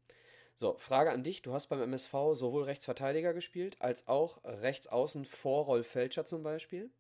So, 0.54 0.76
Frage 0.78 1.10
an 1.10 1.24
dich. 1.24 1.42
Du 1.42 1.54
hast 1.54 1.68
beim 1.68 1.80
MSV 1.80 2.12
sowohl 2.34 2.64
Rechtsverteidiger 2.64 3.32
gespielt, 3.32 3.76
als 3.80 4.06
auch 4.08 4.44
Rechtsaußen 4.44 5.24
vor 5.24 5.64
Rolf 5.64 5.86
Felscher 5.86 6.26
zum 6.26 6.42
Beispiel. 6.42 6.90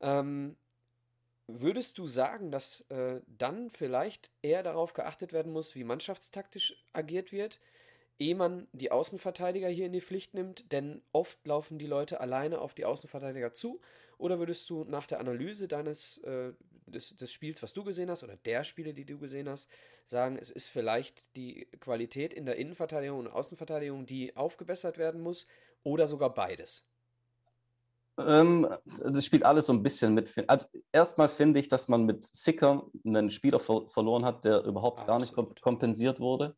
Ähm, 0.00 0.56
Würdest 1.58 1.98
du 1.98 2.06
sagen, 2.06 2.50
dass 2.50 2.82
äh, 2.90 3.20
dann 3.26 3.70
vielleicht 3.70 4.30
eher 4.42 4.62
darauf 4.62 4.92
geachtet 4.92 5.32
werden 5.32 5.52
muss, 5.52 5.74
wie 5.74 5.84
mannschaftstaktisch 5.84 6.84
agiert 6.92 7.32
wird, 7.32 7.60
ehe 8.18 8.34
man 8.34 8.68
die 8.72 8.92
Außenverteidiger 8.92 9.68
hier 9.68 9.86
in 9.86 9.92
die 9.92 10.00
Pflicht 10.00 10.34
nimmt? 10.34 10.70
Denn 10.72 11.02
oft 11.12 11.44
laufen 11.46 11.78
die 11.78 11.86
Leute 11.86 12.20
alleine 12.20 12.60
auf 12.60 12.74
die 12.74 12.84
Außenverteidiger 12.84 13.52
zu. 13.52 13.80
Oder 14.18 14.38
würdest 14.38 14.68
du 14.68 14.84
nach 14.84 15.06
der 15.06 15.20
Analyse 15.20 15.66
deines 15.66 16.18
äh, 16.18 16.52
des, 16.90 17.16
des 17.16 17.32
Spiels, 17.32 17.62
was 17.62 17.72
du 17.72 17.84
gesehen 17.84 18.10
hast, 18.10 18.22
oder 18.22 18.36
der 18.36 18.64
Spiele, 18.64 18.94
die 18.94 19.04
du 19.04 19.18
gesehen 19.18 19.48
hast, 19.48 19.70
sagen, 20.06 20.36
es 20.36 20.50
ist 20.50 20.68
vielleicht 20.68 21.24
die 21.36 21.66
Qualität 21.80 22.34
in 22.34 22.46
der 22.46 22.56
Innenverteidigung 22.56 23.18
und 23.18 23.28
Außenverteidigung, 23.28 24.06
die 24.06 24.36
aufgebessert 24.36 24.98
werden 24.98 25.20
muss, 25.20 25.46
oder 25.82 26.06
sogar 26.06 26.34
beides? 26.34 26.84
Ähm, 28.26 28.68
das 29.04 29.24
spielt 29.24 29.44
alles 29.44 29.66
so 29.66 29.72
ein 29.72 29.82
bisschen 29.82 30.14
mit. 30.14 30.32
Also 30.48 30.66
erstmal 30.92 31.28
finde 31.28 31.60
ich, 31.60 31.68
dass 31.68 31.88
man 31.88 32.04
mit 32.04 32.24
Sicker 32.24 32.86
einen 33.04 33.30
Spieler 33.30 33.58
ver 33.58 33.86
verloren 33.88 34.24
hat, 34.24 34.44
der 34.44 34.64
überhaupt 34.64 35.06
gar 35.06 35.18
nicht 35.18 35.32
kom 35.32 35.54
kompensiert 35.60 36.20
wurde. 36.20 36.56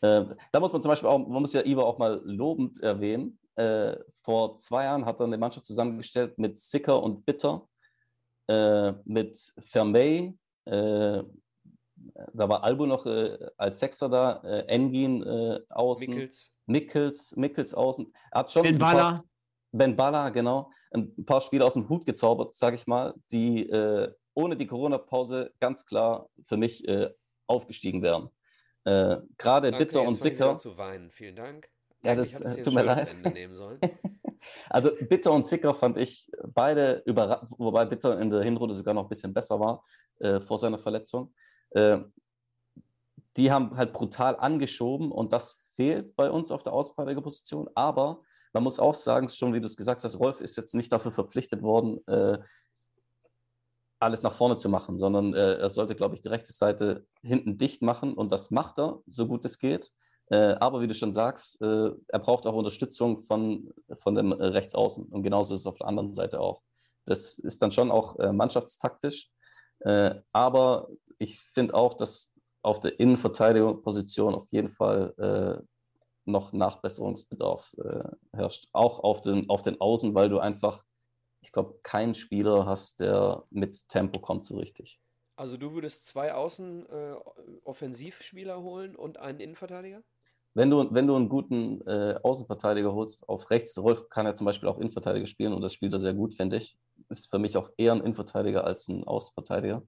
Äh, 0.00 0.24
da 0.52 0.60
muss 0.60 0.72
man 0.72 0.82
zum 0.82 0.90
Beispiel 0.90 1.08
auch, 1.08 1.18
man 1.18 1.42
muss 1.42 1.52
ja 1.52 1.64
Iva 1.64 1.82
auch 1.82 1.98
mal 1.98 2.20
lobend 2.24 2.80
erwähnen. 2.82 3.38
Äh, 3.56 3.96
vor 4.22 4.56
zwei 4.56 4.84
Jahren 4.84 5.04
hat 5.04 5.20
er 5.20 5.26
eine 5.26 5.38
Mannschaft 5.38 5.66
zusammengestellt 5.66 6.38
mit 6.38 6.58
Sicker 6.58 7.02
und 7.02 7.26
Bitter, 7.26 7.68
äh, 8.46 8.92
mit 9.04 9.52
Vermey, 9.58 10.38
äh, 10.64 11.22
da 12.32 12.48
war 12.48 12.62
Albo 12.64 12.86
noch 12.86 13.06
äh, 13.06 13.38
als 13.56 13.78
Sechster 13.78 14.08
da, 14.08 14.40
äh, 14.44 14.60
Engin 14.66 15.22
äh, 15.22 15.60
außen, 15.68 16.08
Mickels. 16.08 16.50
Mickels, 16.66 17.36
Mickels 17.36 17.74
außen. 17.74 18.12
Er 18.30 18.40
hat 18.40 18.52
schon 18.52 18.78
Baller, 18.78 19.24
Ben 19.72 19.96
Baller, 19.96 20.30
genau. 20.30 20.70
Ein 20.92 21.24
paar 21.24 21.40
Spiele 21.40 21.64
aus 21.64 21.74
dem 21.74 21.88
Hut 21.88 22.04
gezaubert, 22.04 22.54
sage 22.54 22.76
ich 22.76 22.86
mal, 22.86 23.14
die 23.30 23.68
äh, 23.68 24.12
ohne 24.34 24.56
die 24.56 24.66
Corona-Pause 24.66 25.52
ganz 25.60 25.84
klar 25.84 26.28
für 26.44 26.56
mich 26.56 26.86
äh, 26.88 27.10
aufgestiegen 27.46 28.02
wären. 28.02 28.30
Äh, 28.84 29.18
Gerade 29.36 29.72
Bitter 29.72 30.02
und 30.02 30.14
Sicker. 30.14 30.56
zu 30.56 30.78
weinen. 30.78 31.10
Vielen 31.10 31.36
Dank. 31.36 31.68
Ja, 32.02 32.14
das, 32.14 32.40
äh, 32.40 32.60
tut 32.62 32.74
mir 32.74 32.84
leid. 32.84 33.14
Also 34.70 34.92
Bitter 35.08 35.32
und 35.32 35.44
Sicker 35.44 35.74
fand 35.74 35.98
ich 35.98 36.30
beide 36.54 37.02
überraschend, 37.04 37.50
wobei 37.58 37.84
Bitter 37.84 38.18
in 38.20 38.30
der 38.30 38.42
Hinrunde 38.42 38.74
sogar 38.74 38.94
noch 38.94 39.02
ein 39.02 39.08
bisschen 39.08 39.34
besser 39.34 39.58
war 39.58 39.84
äh, 40.20 40.40
vor 40.40 40.58
seiner 40.58 40.78
Verletzung. 40.78 41.34
Äh, 41.70 41.98
die 43.36 43.50
haben 43.50 43.76
halt 43.76 43.92
brutal 43.92 44.36
angeschoben 44.36 45.10
und 45.10 45.32
das 45.32 45.72
fehlt 45.74 46.14
bei 46.16 46.30
uns 46.30 46.50
auf 46.50 46.62
der 46.62 46.72
Außenverteidigerposition. 46.72 47.68
Aber 47.74 48.22
man 48.52 48.62
muss 48.62 48.78
auch 48.78 48.94
sagen, 48.94 49.28
schon 49.28 49.54
wie 49.54 49.60
du 49.60 49.66
es 49.66 49.76
gesagt 49.76 50.04
hast, 50.04 50.18
Rolf 50.18 50.40
ist 50.40 50.56
jetzt 50.56 50.74
nicht 50.74 50.92
dafür 50.92 51.12
verpflichtet 51.12 51.62
worden, 51.62 52.06
äh, 52.06 52.38
alles 54.00 54.22
nach 54.22 54.34
vorne 54.34 54.56
zu 54.56 54.68
machen, 54.68 54.98
sondern 54.98 55.34
äh, 55.34 55.54
er 55.54 55.70
sollte, 55.70 55.94
glaube 55.94 56.14
ich, 56.14 56.20
die 56.20 56.28
rechte 56.28 56.52
Seite 56.52 57.06
hinten 57.22 57.58
dicht 57.58 57.82
machen 57.82 58.14
und 58.14 58.30
das 58.30 58.50
macht 58.50 58.78
er, 58.78 59.00
so 59.06 59.26
gut 59.26 59.44
es 59.44 59.58
geht. 59.58 59.90
Äh, 60.30 60.56
aber 60.60 60.80
wie 60.80 60.86
du 60.86 60.94
schon 60.94 61.12
sagst, 61.12 61.60
äh, 61.62 61.90
er 62.08 62.18
braucht 62.18 62.46
auch 62.46 62.54
Unterstützung 62.54 63.22
von, 63.22 63.72
von 63.98 64.14
dem 64.14 64.32
äh, 64.32 64.44
Rechtsaußen. 64.44 65.06
Und 65.06 65.22
genauso 65.22 65.54
ist 65.54 65.60
es 65.60 65.66
auf 65.66 65.78
der 65.78 65.86
anderen 65.86 66.14
Seite 66.14 66.40
auch. 66.40 66.62
Das 67.06 67.38
ist 67.38 67.62
dann 67.62 67.72
schon 67.72 67.90
auch 67.90 68.18
äh, 68.18 68.32
mannschaftstaktisch. 68.32 69.30
Äh, 69.80 70.16
aber 70.32 70.88
ich 71.18 71.40
finde 71.40 71.74
auch, 71.74 71.94
dass 71.94 72.34
auf 72.62 72.80
der 72.80 73.00
Innenverteidigungsposition 73.00 74.34
auf 74.34 74.48
jeden 74.48 74.68
Fall 74.68 75.64
noch 76.30 76.52
Nachbesserungsbedarf 76.52 77.74
äh, 77.84 78.04
herrscht. 78.36 78.68
Auch 78.72 79.00
auf 79.00 79.20
den, 79.20 79.48
auf 79.48 79.62
den 79.62 79.80
Außen, 79.80 80.14
weil 80.14 80.28
du 80.28 80.38
einfach 80.38 80.84
ich 81.40 81.52
glaube, 81.52 81.78
keinen 81.82 82.14
Spieler 82.14 82.66
hast, 82.66 83.00
der 83.00 83.42
mit 83.50 83.88
Tempo 83.88 84.20
kommt 84.20 84.44
so 84.44 84.58
richtig. 84.58 85.00
Also 85.36 85.56
du 85.56 85.72
würdest 85.72 86.06
zwei 86.06 86.34
Außen-Offensivspieler 86.34 88.56
äh, 88.56 88.60
holen 88.60 88.94
und 88.96 89.18
einen 89.18 89.40
Innenverteidiger? 89.40 90.02
Wenn 90.54 90.70
du, 90.70 90.92
wenn 90.92 91.06
du 91.06 91.14
einen 91.14 91.28
guten 91.28 91.86
äh, 91.86 92.18
Außenverteidiger 92.22 92.92
holst, 92.92 93.28
auf 93.28 93.48
rechts, 93.50 93.78
Rolf 93.78 94.08
kann 94.08 94.26
ja 94.26 94.34
zum 94.34 94.46
Beispiel 94.46 94.68
auch 94.68 94.78
Innenverteidiger 94.78 95.28
spielen 95.28 95.52
und 95.52 95.62
das 95.62 95.74
spielt 95.74 95.92
er 95.92 96.00
sehr 96.00 96.14
gut, 96.14 96.34
finde 96.34 96.56
ich. 96.56 96.76
Ist 97.08 97.30
für 97.30 97.38
mich 97.38 97.56
auch 97.56 97.70
eher 97.76 97.92
ein 97.92 98.00
Innenverteidiger 98.00 98.64
als 98.64 98.88
ein 98.88 99.04
Außenverteidiger. 99.04 99.86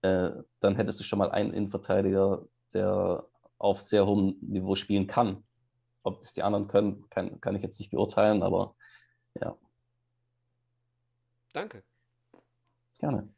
Äh, 0.00 0.30
dann 0.60 0.76
hättest 0.76 1.00
du 1.00 1.04
schon 1.04 1.18
mal 1.18 1.30
einen 1.30 1.52
Innenverteidiger, 1.52 2.46
der 2.72 3.26
auf 3.58 3.82
sehr 3.82 4.06
hohem 4.06 4.38
Niveau 4.40 4.76
spielen 4.76 5.06
kann. 5.06 5.44
Ob 6.02 6.22
das 6.22 6.32
die 6.32 6.42
anderen 6.42 6.68
können, 6.68 7.08
kann, 7.10 7.40
kann 7.40 7.56
ich 7.56 7.62
jetzt 7.62 7.78
nicht 7.78 7.90
beurteilen, 7.90 8.42
aber 8.42 8.74
ja. 9.40 9.56
Danke. 11.52 11.82
Gerne. 12.98 13.28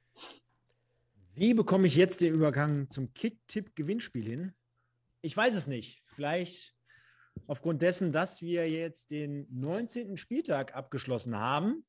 Wie 1.35 1.55
bekomme 1.55 1.87
ich 1.87 1.97
jetzt 1.97 2.21
den 2.21 2.35
Übergang 2.35 2.91
zum 2.91 3.13
Kick-Tipp-Gewinnspiel 3.15 4.25
hin? 4.25 4.55
Ich 5.23 5.37
weiß 5.37 5.55
es 5.55 5.67
nicht. 5.67 6.03
Vielleicht 6.07 6.75
aufgrund 7.47 7.81
dessen, 7.81 8.13
dass 8.13 8.43
wir 8.43 8.69
jetzt 8.69 9.11
den 9.11 9.47
19. 9.51 10.19
Spieltag 10.19 10.77
abgeschlossen 10.77 11.37
haben, 11.37 11.87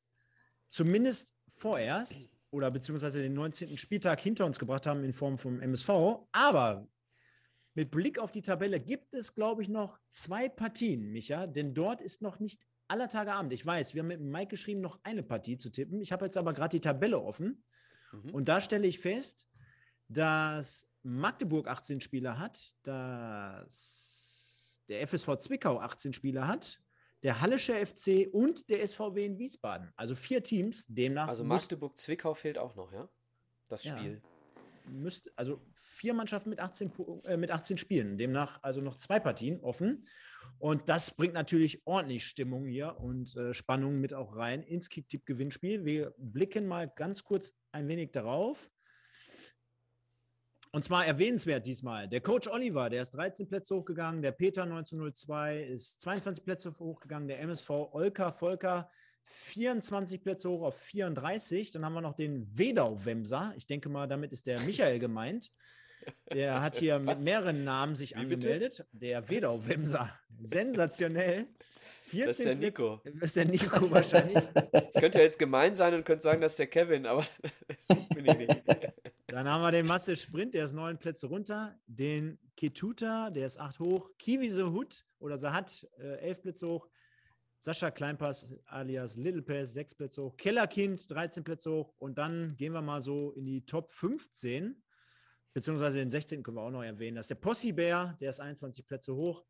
zumindest 0.68 1.34
vorerst 1.56 2.30
oder 2.50 2.70
beziehungsweise 2.70 3.20
den 3.20 3.34
19. 3.34 3.76
Spieltag 3.76 4.20
hinter 4.20 4.46
uns 4.46 4.58
gebracht 4.58 4.86
haben 4.86 5.04
in 5.04 5.12
Form 5.12 5.36
vom 5.36 5.60
MSV. 5.60 5.90
Aber 6.32 6.86
mit 7.74 7.90
Blick 7.90 8.18
auf 8.18 8.32
die 8.32 8.42
Tabelle 8.42 8.80
gibt 8.80 9.14
es, 9.14 9.34
glaube 9.34 9.62
ich, 9.62 9.68
noch 9.68 9.98
zwei 10.08 10.48
Partien, 10.48 11.10
Micha, 11.10 11.46
denn 11.46 11.74
dort 11.74 12.00
ist 12.00 12.22
noch 12.22 12.38
nicht 12.38 12.66
aller 12.88 13.08
Tage 13.08 13.32
Abend. 13.32 13.52
Ich 13.52 13.64
weiß, 13.64 13.94
wir 13.94 14.02
haben 14.02 14.08
mit 14.08 14.20
Mike 14.20 14.48
geschrieben, 14.48 14.80
noch 14.80 15.00
eine 15.02 15.22
Partie 15.22 15.58
zu 15.58 15.70
tippen. 15.70 16.00
Ich 16.00 16.12
habe 16.12 16.24
jetzt 16.24 16.36
aber 16.36 16.52
gerade 16.52 16.76
die 16.76 16.80
Tabelle 16.80 17.20
offen. 17.20 17.64
Mhm. 18.12 18.30
Und 18.30 18.48
da 18.48 18.60
stelle 18.60 18.86
ich 18.86 19.00
fest, 19.00 19.48
dass 20.08 20.88
Magdeburg 21.02 21.66
18 21.66 22.00
Spieler 22.00 22.38
hat, 22.38 22.74
dass 22.82 24.82
der 24.88 25.06
FSV 25.06 25.36
Zwickau 25.38 25.80
18 25.80 26.12
Spieler 26.12 26.46
hat, 26.46 26.80
der 27.22 27.40
Hallische 27.40 27.74
FC 27.74 28.28
und 28.30 28.68
der 28.68 28.86
SVW 28.86 29.24
in 29.24 29.38
Wiesbaden. 29.38 29.90
Also 29.96 30.14
vier 30.14 30.42
Teams, 30.42 30.84
demnach. 30.86 31.28
Also 31.28 31.42
Magdeburg-Zwickau 31.42 32.34
fehlt 32.34 32.58
auch 32.58 32.74
noch, 32.74 32.92
ja? 32.92 33.08
Das 33.68 33.82
Spiel. 33.82 34.20
Ja, 34.22 34.28
müsst, 34.86 35.36
also 35.38 35.60
vier 35.74 36.14
Mannschaften 36.14 36.50
mit 36.50 36.60
18, 36.60 36.92
äh, 37.24 37.36
mit 37.36 37.50
18 37.50 37.78
Spielen, 37.78 38.16
demnach 38.16 38.62
also 38.62 38.80
noch 38.80 38.96
zwei 38.96 39.18
Partien 39.18 39.60
offen. 39.60 40.04
Und 40.58 40.88
das 40.88 41.10
bringt 41.10 41.34
natürlich 41.34 41.86
ordentlich 41.86 42.26
Stimmung 42.26 42.66
hier 42.66 42.98
und 43.00 43.36
äh, 43.36 43.54
Spannung 43.54 44.00
mit 44.00 44.14
auch 44.14 44.36
rein 44.36 44.62
ins 44.62 44.88
Kicktipp-Gewinnspiel. 44.88 45.84
Wir 45.84 46.14
blicken 46.18 46.66
mal 46.66 46.88
ganz 46.88 47.24
kurz 47.24 47.54
ein 47.72 47.88
wenig 47.88 48.12
darauf. 48.12 48.70
Und 50.72 50.84
zwar 50.84 51.06
erwähnenswert 51.06 51.66
diesmal. 51.66 52.08
Der 52.08 52.20
Coach 52.20 52.48
Oliver, 52.48 52.90
der 52.90 53.02
ist 53.02 53.10
13 53.10 53.46
Plätze 53.46 53.76
hochgegangen. 53.76 54.22
Der 54.22 54.32
Peter 54.32 54.64
1902 54.64 55.62
ist 55.62 56.00
22 56.00 56.44
Plätze 56.44 56.76
hochgegangen. 56.76 57.28
Der 57.28 57.40
MSV 57.40 57.70
Olka 57.70 58.32
Volker 58.32 58.90
24 59.24 60.22
Plätze 60.22 60.48
hoch 60.50 60.62
auf 60.62 60.78
34. 60.78 61.72
Dann 61.72 61.84
haben 61.84 61.94
wir 61.94 62.00
noch 62.00 62.14
den 62.14 62.46
Wedau-Wemser. 62.56 63.54
Ich 63.56 63.66
denke 63.66 63.88
mal, 63.88 64.06
damit 64.06 64.32
ist 64.32 64.46
der 64.46 64.60
Michael 64.60 64.98
gemeint. 64.98 65.50
Der 66.32 66.60
hat 66.62 66.76
hier 66.76 66.98
mit 66.98 67.20
mehreren 67.20 67.64
Namen 67.64 67.96
sich 67.96 68.16
angemeldet. 68.16 68.86
Der 68.92 69.28
Wedau-Wemser. 69.28 70.10
Sensationell. 70.42 71.46
14 72.08 72.26
das 72.26 72.38
ist 72.38 72.44
der 72.44 72.54
Nico. 72.54 72.96
Plätze, 72.98 73.18
das 73.18 73.28
ist 73.28 73.36
der 73.36 73.44
Nico 73.46 73.90
wahrscheinlich. 73.90 74.44
Ich 74.94 75.00
könnte 75.00 75.18
ja 75.18 75.24
jetzt 75.24 75.38
gemein 75.38 75.74
sein 75.74 75.94
und 75.94 76.04
könnte 76.04 76.22
sagen, 76.22 76.40
das 76.40 76.52
ist 76.52 76.58
der 76.58 76.66
Kevin, 76.66 77.06
aber 77.06 77.26
das 77.88 78.08
bin 78.08 78.26
ich 78.26 78.38
nicht. 78.38 78.62
Dann 79.26 79.48
haben 79.48 79.62
wir 79.62 79.72
den 79.72 79.86
Masse 79.86 80.14
Sprint, 80.16 80.54
der 80.54 80.66
ist 80.66 80.74
neun 80.74 80.98
Plätze 80.98 81.26
runter. 81.26 81.76
Den 81.86 82.38
Ketuta, 82.56 83.30
der 83.30 83.46
ist 83.46 83.58
acht 83.58 83.80
hoch. 83.80 84.10
Kiwi 84.18 84.50
Hut 84.50 85.04
oder 85.18 85.38
Sahat, 85.38 85.88
äh, 85.98 86.18
elf 86.20 86.40
Plätze 86.40 86.68
hoch. 86.68 86.88
Sascha 87.64 87.90
Kleinpass 87.90 88.46
alias 88.66 89.16
Little 89.16 89.40
Pass, 89.40 89.72
sechs 89.72 89.94
Plätze 89.94 90.22
hoch. 90.22 90.36
Kellerkind, 90.36 91.10
13 91.10 91.42
Plätze 91.42 91.72
hoch. 91.72 91.94
Und 91.96 92.18
dann 92.18 92.54
gehen 92.58 92.74
wir 92.74 92.82
mal 92.82 93.00
so 93.00 93.32
in 93.32 93.46
die 93.46 93.64
Top 93.64 93.90
15, 93.90 94.76
beziehungsweise 95.54 95.96
den 95.96 96.10
16. 96.10 96.42
können 96.42 96.58
wir 96.58 96.60
auch 96.60 96.70
noch 96.70 96.82
erwähnen. 96.82 97.16
Das 97.16 97.24
ist 97.24 97.30
der 97.30 97.36
Possi 97.36 97.72
Bär, 97.72 98.18
der 98.20 98.28
ist 98.28 98.40
21 98.40 98.86
Plätze 98.86 99.14
hoch. 99.14 99.46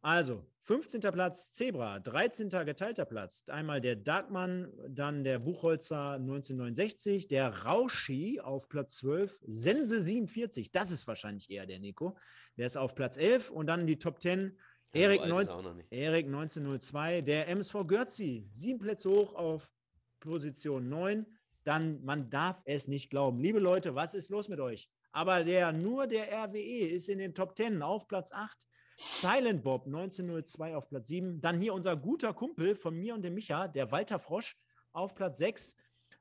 Also, 0.00 0.44
15. 0.62 1.02
Platz 1.12 1.52
Zebra, 1.52 2.00
13. 2.00 2.48
geteilter 2.48 3.04
Platz. 3.04 3.44
Einmal 3.46 3.80
der 3.80 3.94
Darkmann, 3.94 4.72
dann 4.88 5.22
der 5.22 5.38
Buchholzer 5.38 6.14
1969, 6.14 7.28
der 7.28 7.64
Rauschi 7.64 8.40
auf 8.40 8.68
Platz 8.68 8.96
12, 8.96 9.40
Sense 9.46 10.02
47, 10.02 10.72
das 10.72 10.90
ist 10.90 11.06
wahrscheinlich 11.06 11.48
eher 11.48 11.66
der 11.66 11.78
Nico. 11.78 12.18
Der 12.56 12.66
ist 12.66 12.76
auf 12.76 12.96
Platz 12.96 13.16
11 13.16 13.50
und 13.50 13.68
dann 13.68 13.86
die 13.86 14.00
Top 14.00 14.20
10. 14.20 14.58
Erik, 14.92 15.20
ja, 15.20 15.26
19, 15.26 15.84
Erik 15.90 16.26
1902, 16.26 17.22
der 17.22 17.48
MSV 17.48 17.86
Görzi, 17.86 18.46
sieben 18.50 18.78
Plätze 18.78 19.10
hoch 19.10 19.34
auf 19.34 19.72
Position 20.20 20.88
9. 20.88 21.26
Dann, 21.64 22.04
man 22.04 22.28
darf 22.28 22.60
es 22.64 22.88
nicht 22.88 23.08
glauben. 23.08 23.40
Liebe 23.40 23.58
Leute, 23.58 23.94
was 23.94 24.14
ist 24.14 24.30
los 24.30 24.48
mit 24.48 24.60
euch? 24.60 24.90
Aber 25.12 25.44
der, 25.44 25.72
nur 25.72 26.06
der 26.06 26.30
RWE 26.32 26.88
ist 26.88 27.08
in 27.08 27.18
den 27.18 27.34
Top 27.34 27.56
10 27.56 27.82
auf 27.82 28.08
Platz 28.08 28.32
8. 28.32 28.66
Silent 28.98 29.62
Bob 29.62 29.86
1902 29.86 30.76
auf 30.76 30.88
Platz 30.88 31.08
7. 31.08 31.40
Dann 31.40 31.60
hier 31.60 31.72
unser 31.72 31.96
guter 31.96 32.34
Kumpel 32.34 32.74
von 32.74 32.94
mir 32.94 33.14
und 33.14 33.22
dem 33.22 33.34
Micha, 33.34 33.68
der 33.68 33.90
Walter 33.90 34.18
Frosch 34.18 34.56
auf 34.92 35.14
Platz 35.14 35.38
6. 35.38 35.76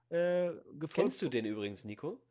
Äh, 0.09 0.51
Kennst 0.93 1.21
du 1.21 1.29
den 1.29 1.45
übrigens, 1.45 1.83
Nico? 1.83 2.21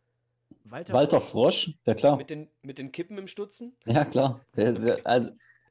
Walter, 0.64 0.94
Walter 0.94 1.20
Frosch? 1.20 1.64
Frosch, 1.64 1.78
ja 1.86 1.94
klar. 1.94 2.16
Mit 2.16 2.30
den, 2.30 2.48
mit 2.62 2.78
den 2.78 2.92
Kippen 2.92 3.18
im 3.18 3.26
Stutzen? 3.26 3.76
Ja, 3.86 4.04
klar. 4.04 4.40
Also, 5.04 5.30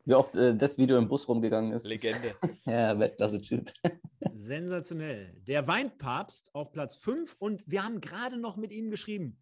wie 0.09 0.15
oft 0.15 0.35
äh, 0.35 0.55
das 0.55 0.77
Video 0.79 0.97
im 0.97 1.07
Bus 1.07 1.27
rumgegangen 1.29 1.71
ist. 1.71 1.87
Legende. 1.87 2.33
ja, 2.65 2.97
Weltklasse-Typ. 2.97 3.71
Sensationell. 4.33 5.35
Der 5.45 5.67
Weinpapst 5.67 6.53
auf 6.55 6.71
Platz 6.71 6.95
5 6.95 7.35
und 7.37 7.63
wir 7.67 7.83
haben 7.83 8.01
gerade 8.01 8.37
noch 8.37 8.57
mit 8.57 8.71
ihm 8.71 8.89
geschrieben. 8.89 9.39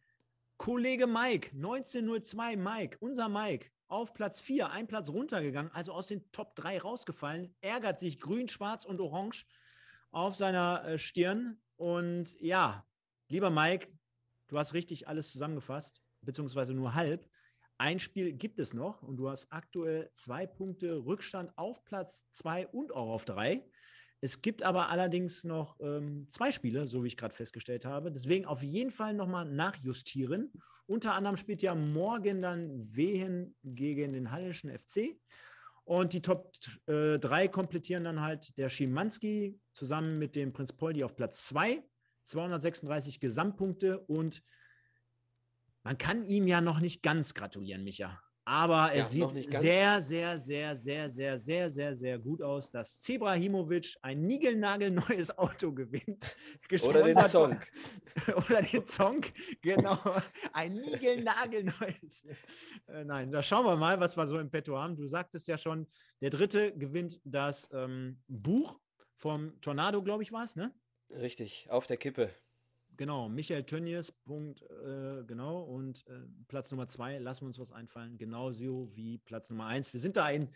Kollege 0.57 1.07
Mike, 1.07 1.52
1902 1.56 2.57
Mike, 2.57 2.98
unser 2.99 3.30
Mike, 3.30 3.69
auf 3.88 4.14
Platz 4.14 4.41
4, 4.41 4.72
ein 4.72 4.88
Platz 4.88 5.07
runtergegangen, 5.07 5.72
also 5.72 5.94
aus 5.94 6.07
den 6.07 6.30
Top 6.31 6.56
3 6.56 6.80
rausgefallen, 6.80 7.56
ärgert 7.61 7.99
sich 7.99 8.19
grün, 8.19 8.49
schwarz 8.49 8.84
und 8.84 8.99
orange 8.99 9.45
auf 10.11 10.35
seiner 10.35 10.84
äh, 10.85 10.98
Stirn. 10.98 11.61
Und 11.77 12.38
ja, 12.41 12.85
lieber 13.30 13.52
Mike, 13.52 13.88
du 14.49 14.57
hast 14.57 14.73
richtig 14.73 15.07
alles 15.07 15.31
zusammengefasst, 15.31 16.03
beziehungsweise 16.22 16.73
nur 16.73 16.94
halb. 16.94 17.30
Ein 17.79 17.99
Spiel 17.99 18.33
gibt 18.33 18.59
es 18.59 18.73
noch 18.73 19.03
und 19.03 19.17
du 19.17 19.29
hast 19.29 19.51
aktuell 19.51 20.09
zwei 20.13 20.47
Punkte 20.47 21.05
Rückstand 21.05 21.55
auf 21.57 21.83
Platz 21.85 22.27
2 22.31 22.67
und 22.67 22.91
auch 22.91 23.09
auf 23.09 23.25
3. 23.25 23.63
Es 24.19 24.41
gibt 24.41 24.63
aber 24.63 24.89
allerdings 24.89 25.43
noch 25.43 25.79
ähm, 25.79 26.25
zwei 26.27 26.51
Spiele, 26.51 26.87
so 26.87 27.03
wie 27.03 27.07
ich 27.07 27.17
gerade 27.17 27.35
festgestellt 27.35 27.85
habe. 27.85 28.11
Deswegen 28.11 28.45
auf 28.45 28.63
jeden 28.63 28.89
Fall 28.89 29.13
nochmal 29.13 29.45
nachjustieren. 29.45 30.51
Unter 30.87 31.13
anderem 31.13 31.37
spielt 31.37 31.61
ja 31.61 31.75
morgen 31.75 32.41
dann 32.41 32.95
Wehen 32.95 33.55
gegen 33.63 34.13
den 34.13 34.31
Hallischen 34.31 34.75
FC. 34.75 35.19
Und 35.83 36.13
die 36.13 36.21
Top 36.21 36.51
3 36.87 37.43
äh, 37.43 37.47
komplettieren 37.47 38.05
dann 38.05 38.21
halt 38.21 38.57
der 38.57 38.69
Schimanski 38.69 39.59
zusammen 39.73 40.17
mit 40.17 40.35
dem 40.35 40.51
Prinz 40.51 40.73
Poldi 40.73 41.03
auf 41.03 41.15
Platz 41.15 41.45
2. 41.45 41.83
236 42.23 43.19
Gesamtpunkte 43.21 43.99
und 43.99 44.43
man 45.88 45.97
kann 45.97 46.26
ihm 46.26 46.47
ja 46.47 46.59
noch 46.59 46.81
nicht 46.81 47.01
ganz 47.01 47.34
gratulieren, 47.34 47.85
Micha. 47.85 48.22
Aber 48.43 48.91
es 48.93 49.14
ja, 49.14 49.30
sieht 49.30 49.53
sehr, 49.53 50.01
sehr, 50.01 50.38
sehr, 50.38 50.76
sehr, 50.76 51.09
sehr, 51.09 51.39
sehr, 51.39 51.69
sehr, 51.69 51.95
sehr 51.95 52.19
gut 52.19 52.41
aus, 52.41 52.72
dass 52.72 52.99
Zebrahimovic 52.99 53.95
ein 54.01 54.27
niegelnagelneues 54.27 55.38
Auto 55.38 55.72
gewinnt. 55.72 56.35
Oder 56.84 57.03
den 57.03 57.30
Song. 57.30 57.57
Oder 58.35 58.61
den 58.64 58.85
Song, 58.85 59.22
genau. 59.61 59.97
Ein 60.51 60.73
niegelnagelneues. 60.73 62.27
Äh, 62.88 63.05
nein, 63.05 63.31
da 63.31 63.41
schauen 63.41 63.65
wir 63.65 63.77
mal, 63.77 63.97
was 64.01 64.18
wir 64.18 64.27
so 64.27 64.39
im 64.39 64.49
Petto 64.49 64.77
haben. 64.77 64.97
Du 64.97 65.07
sagtest 65.07 65.47
ja 65.47 65.57
schon, 65.57 65.88
der 66.19 66.31
dritte 66.31 66.77
gewinnt 66.77 67.22
das 67.23 67.69
ähm, 67.72 68.22
Buch 68.27 68.77
vom 69.15 69.61
Tornado, 69.61 70.03
glaube 70.03 70.23
ich, 70.23 70.34
war 70.34 70.43
es, 70.43 70.57
ne? 70.57 70.73
Richtig, 71.11 71.65
auf 71.69 71.88
der 71.88 71.95
Kippe. 71.95 72.35
Genau, 72.98 73.30
Michael 73.30 73.64
Tönnies, 73.64 74.11
Punkt, 74.11 74.64
äh, 74.64 75.24
genau. 75.26 75.61
Und 75.61 76.06
äh, 76.07 76.19
Platz 76.48 76.72
Nummer 76.72 76.88
zwei, 76.88 77.19
lassen 77.19 77.41
wir 77.41 77.48
uns 77.48 77.60
was 77.60 77.72
einfallen, 77.72 78.18
genauso 78.18 78.95
wie 78.95 79.19
Platz 79.19 79.49
Nummer 79.49 79.68
eins. 79.68 79.94
Wir 79.94 79.99
sind 79.99 80.18
da 80.18 80.30
in 80.30 80.49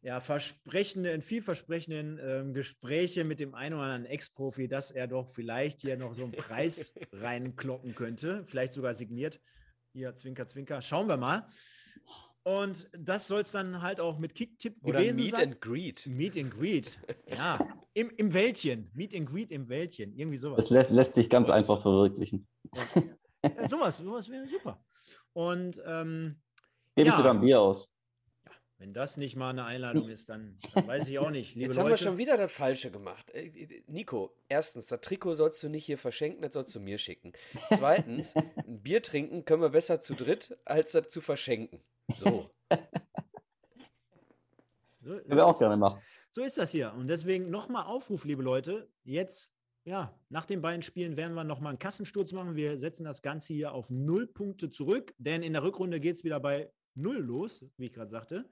ja, 0.00 0.20
versprechenden, 0.20 1.22
vielversprechenden 1.22 2.18
ähm, 2.22 2.54
Gespräche 2.54 3.24
mit 3.24 3.40
dem 3.40 3.54
einen 3.54 3.74
oder 3.74 3.84
anderen 3.84 4.06
Ex-Profi, 4.06 4.68
dass 4.68 4.90
er 4.90 5.06
doch 5.06 5.28
vielleicht 5.28 5.80
hier 5.80 5.96
noch 5.96 6.14
so 6.14 6.24
einen 6.24 6.32
Preis 6.32 6.94
reinkloppen 7.12 7.94
könnte, 7.94 8.44
vielleicht 8.44 8.72
sogar 8.72 8.94
signiert. 8.94 9.40
Hier, 9.92 10.14
Zwinker, 10.14 10.46
Zwinker. 10.46 10.82
Schauen 10.82 11.08
wir 11.08 11.16
mal. 11.16 11.48
Und 12.44 12.88
das 12.96 13.28
soll 13.28 13.42
es 13.42 13.52
dann 13.52 13.82
halt 13.82 14.00
auch 14.00 14.18
mit 14.18 14.34
Kicktipp 14.34 14.76
Oder 14.82 15.00
gewesen 15.00 15.16
Meet 15.16 15.30
sein. 15.32 15.42
and 15.52 15.60
Greet. 15.60 16.06
Meet 16.06 16.36
and 16.38 16.50
Greet. 16.50 16.98
Ja, 17.28 17.58
im, 17.92 18.10
im 18.16 18.32
Wäldchen. 18.32 18.90
Meet 18.94 19.14
and 19.14 19.28
Greet 19.28 19.50
im 19.50 19.68
Wäldchen. 19.68 20.14
Irgendwie 20.14 20.38
sowas. 20.38 20.56
Das 20.56 20.70
lässt, 20.70 20.90
lässt 20.92 21.14
sich 21.14 21.28
ganz 21.28 21.50
einfach 21.50 21.82
verwirklichen. 21.82 22.46
Ja, 22.74 23.68
sowas, 23.68 23.98
sowas 23.98 24.28
wäre 24.30 24.46
super. 24.48 24.82
Und 25.34 25.80
ähm, 25.84 26.40
Gebe 26.96 27.08
ich 27.08 27.14
Ja. 27.14 27.16
sogar 27.18 27.34
ein 27.34 27.40
Bier 27.40 27.60
aus. 27.60 27.84
wenn 28.78 28.92
das 28.94 29.16
nicht 29.18 29.36
mal 29.36 29.50
eine 29.50 29.64
Einladung 29.66 30.08
ist, 30.08 30.28
dann, 30.30 30.58
dann 30.74 30.86
weiß 30.86 31.06
ich 31.08 31.18
auch 31.18 31.30
nicht. 31.30 31.54
Liebe 31.54 31.66
Jetzt 31.68 31.78
haben 31.78 31.86
wir 31.86 31.90
Leute, 31.90 32.04
schon 32.04 32.16
wieder 32.18 32.36
das 32.38 32.50
Falsche 32.50 32.90
gemacht. 32.90 33.28
Äh, 33.30 33.46
äh, 33.48 33.82
Nico, 33.88 34.34
erstens, 34.48 34.86
das 34.86 35.00
Trikot 35.02 35.34
sollst 35.34 35.62
du 35.62 35.68
nicht 35.68 35.84
hier 35.84 35.98
verschenken, 35.98 36.40
das 36.42 36.54
sollst 36.54 36.74
du 36.74 36.80
mir 36.80 36.96
schicken. 36.98 37.32
Zweitens, 37.76 38.34
ein 38.34 38.80
Bier 38.82 39.02
trinken 39.02 39.44
können 39.44 39.60
wir 39.62 39.68
besser 39.70 40.00
zu 40.00 40.14
dritt, 40.14 40.56
als 40.64 40.92
das 40.92 41.08
zu 41.08 41.20
verschenken. 41.20 41.82
So. 42.14 42.50
so, 45.00 45.20
wir 45.24 45.46
auch 45.46 45.58
gerne 45.58 45.76
machen. 45.76 46.00
so 46.30 46.42
ist 46.42 46.58
das 46.58 46.70
hier. 46.70 46.92
Und 46.94 47.08
deswegen 47.08 47.50
nochmal 47.50 47.84
Aufruf, 47.84 48.24
liebe 48.24 48.42
Leute. 48.42 48.90
Jetzt, 49.04 49.52
ja, 49.84 50.18
nach 50.28 50.44
den 50.44 50.62
beiden 50.62 50.82
Spielen 50.82 51.16
werden 51.16 51.34
wir 51.34 51.44
nochmal 51.44 51.70
einen 51.70 51.78
Kassensturz 51.78 52.32
machen. 52.32 52.56
Wir 52.56 52.78
setzen 52.78 53.04
das 53.04 53.22
Ganze 53.22 53.52
hier 53.52 53.72
auf 53.72 53.90
null 53.90 54.26
Punkte 54.26 54.70
zurück, 54.70 55.14
denn 55.18 55.42
in 55.42 55.52
der 55.52 55.62
Rückrunde 55.62 56.00
geht 56.00 56.16
es 56.16 56.24
wieder 56.24 56.40
bei 56.40 56.72
null 56.94 57.18
los, 57.18 57.64
wie 57.76 57.84
ich 57.84 57.92
gerade 57.92 58.10
sagte. 58.10 58.48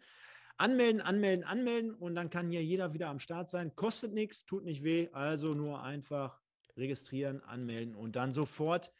Anmelden, 0.58 1.02
anmelden, 1.02 1.44
anmelden 1.44 1.94
und 1.94 2.14
dann 2.14 2.30
kann 2.30 2.48
hier 2.48 2.64
jeder 2.64 2.94
wieder 2.94 3.08
am 3.08 3.18
Start 3.18 3.50
sein. 3.50 3.76
Kostet 3.76 4.14
nichts, 4.14 4.46
tut 4.46 4.64
nicht 4.64 4.82
weh, 4.82 5.08
also 5.12 5.52
nur 5.52 5.82
einfach 5.82 6.40
registrieren, 6.76 7.42
anmelden 7.42 7.94
und 7.94 8.16
dann 8.16 8.32
sofort 8.32 8.90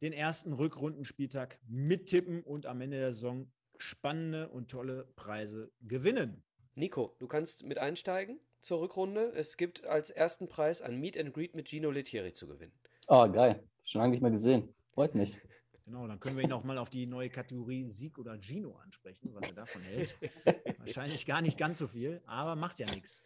den 0.00 0.12
ersten 0.12 0.52
Rückrundenspieltag 0.52 1.58
mittippen 1.66 2.42
und 2.42 2.66
am 2.66 2.80
Ende 2.80 2.98
der 2.98 3.12
Saison 3.12 3.50
spannende 3.78 4.48
und 4.48 4.70
tolle 4.70 5.08
Preise 5.16 5.70
gewinnen. 5.80 6.42
Nico, 6.74 7.16
du 7.18 7.26
kannst 7.26 7.64
mit 7.64 7.78
einsteigen 7.78 8.38
zur 8.60 8.80
Rückrunde. 8.80 9.32
Es 9.34 9.56
gibt 9.56 9.84
als 9.84 10.10
ersten 10.10 10.48
Preis 10.48 10.82
ein 10.82 11.00
Meet 11.00 11.18
and 11.18 11.34
Greet 11.34 11.54
mit 11.54 11.68
Gino 11.68 11.90
Lettieri 11.90 12.32
zu 12.32 12.46
gewinnen. 12.46 12.72
Ah, 13.06 13.26
geil. 13.26 13.62
Schon 13.84 14.00
lange 14.00 14.12
nicht 14.12 14.22
mehr 14.22 14.30
gesehen. 14.30 14.74
Freut 14.92 15.14
mich. 15.14 15.38
Genau, 15.84 16.06
dann 16.06 16.20
können 16.20 16.36
wir 16.36 16.44
ihn 16.44 16.52
auch 16.52 16.64
mal 16.64 16.76
auf 16.76 16.90
die 16.90 17.06
neue 17.06 17.30
Kategorie 17.30 17.86
Sieg 17.86 18.18
oder 18.18 18.38
Gino 18.38 18.76
ansprechen, 18.76 19.30
was 19.32 19.48
er 19.48 19.54
davon 19.54 19.80
hält. 19.80 20.18
Wahrscheinlich 20.80 21.24
gar 21.24 21.40
nicht 21.40 21.56
ganz 21.56 21.78
so 21.78 21.86
viel, 21.86 22.20
aber 22.26 22.56
macht 22.56 22.78
ja 22.78 22.84
nichts. 22.90 23.24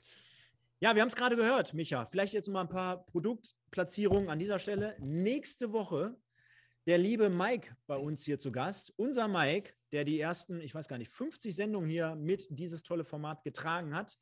Ja, 0.78 0.94
wir 0.94 1.02
haben 1.02 1.08
es 1.08 1.16
gerade 1.16 1.34
gehört, 1.34 1.74
Micha. 1.74 2.06
Vielleicht 2.06 2.34
jetzt 2.34 2.46
noch 2.46 2.52
mal 2.52 2.60
ein 2.60 2.68
paar 2.68 3.04
Produktplatzierungen 3.06 4.28
an 4.28 4.38
dieser 4.38 4.60
Stelle. 4.60 4.94
Nächste 5.00 5.72
Woche 5.72 6.16
der 6.86 6.98
liebe 6.98 7.30
Mike 7.30 7.76
bei 7.86 7.96
uns 7.96 8.24
hier 8.24 8.38
zu 8.38 8.50
Gast. 8.50 8.92
Unser 8.96 9.28
Mike, 9.28 9.72
der 9.92 10.04
die 10.04 10.18
ersten, 10.18 10.60
ich 10.60 10.74
weiß 10.74 10.88
gar 10.88 10.98
nicht, 10.98 11.10
50 11.10 11.54
Sendungen 11.54 11.88
hier 11.88 12.14
mit 12.16 12.46
dieses 12.50 12.82
tolle 12.82 13.04
Format 13.04 13.44
getragen 13.44 13.94
hat. 13.94 14.18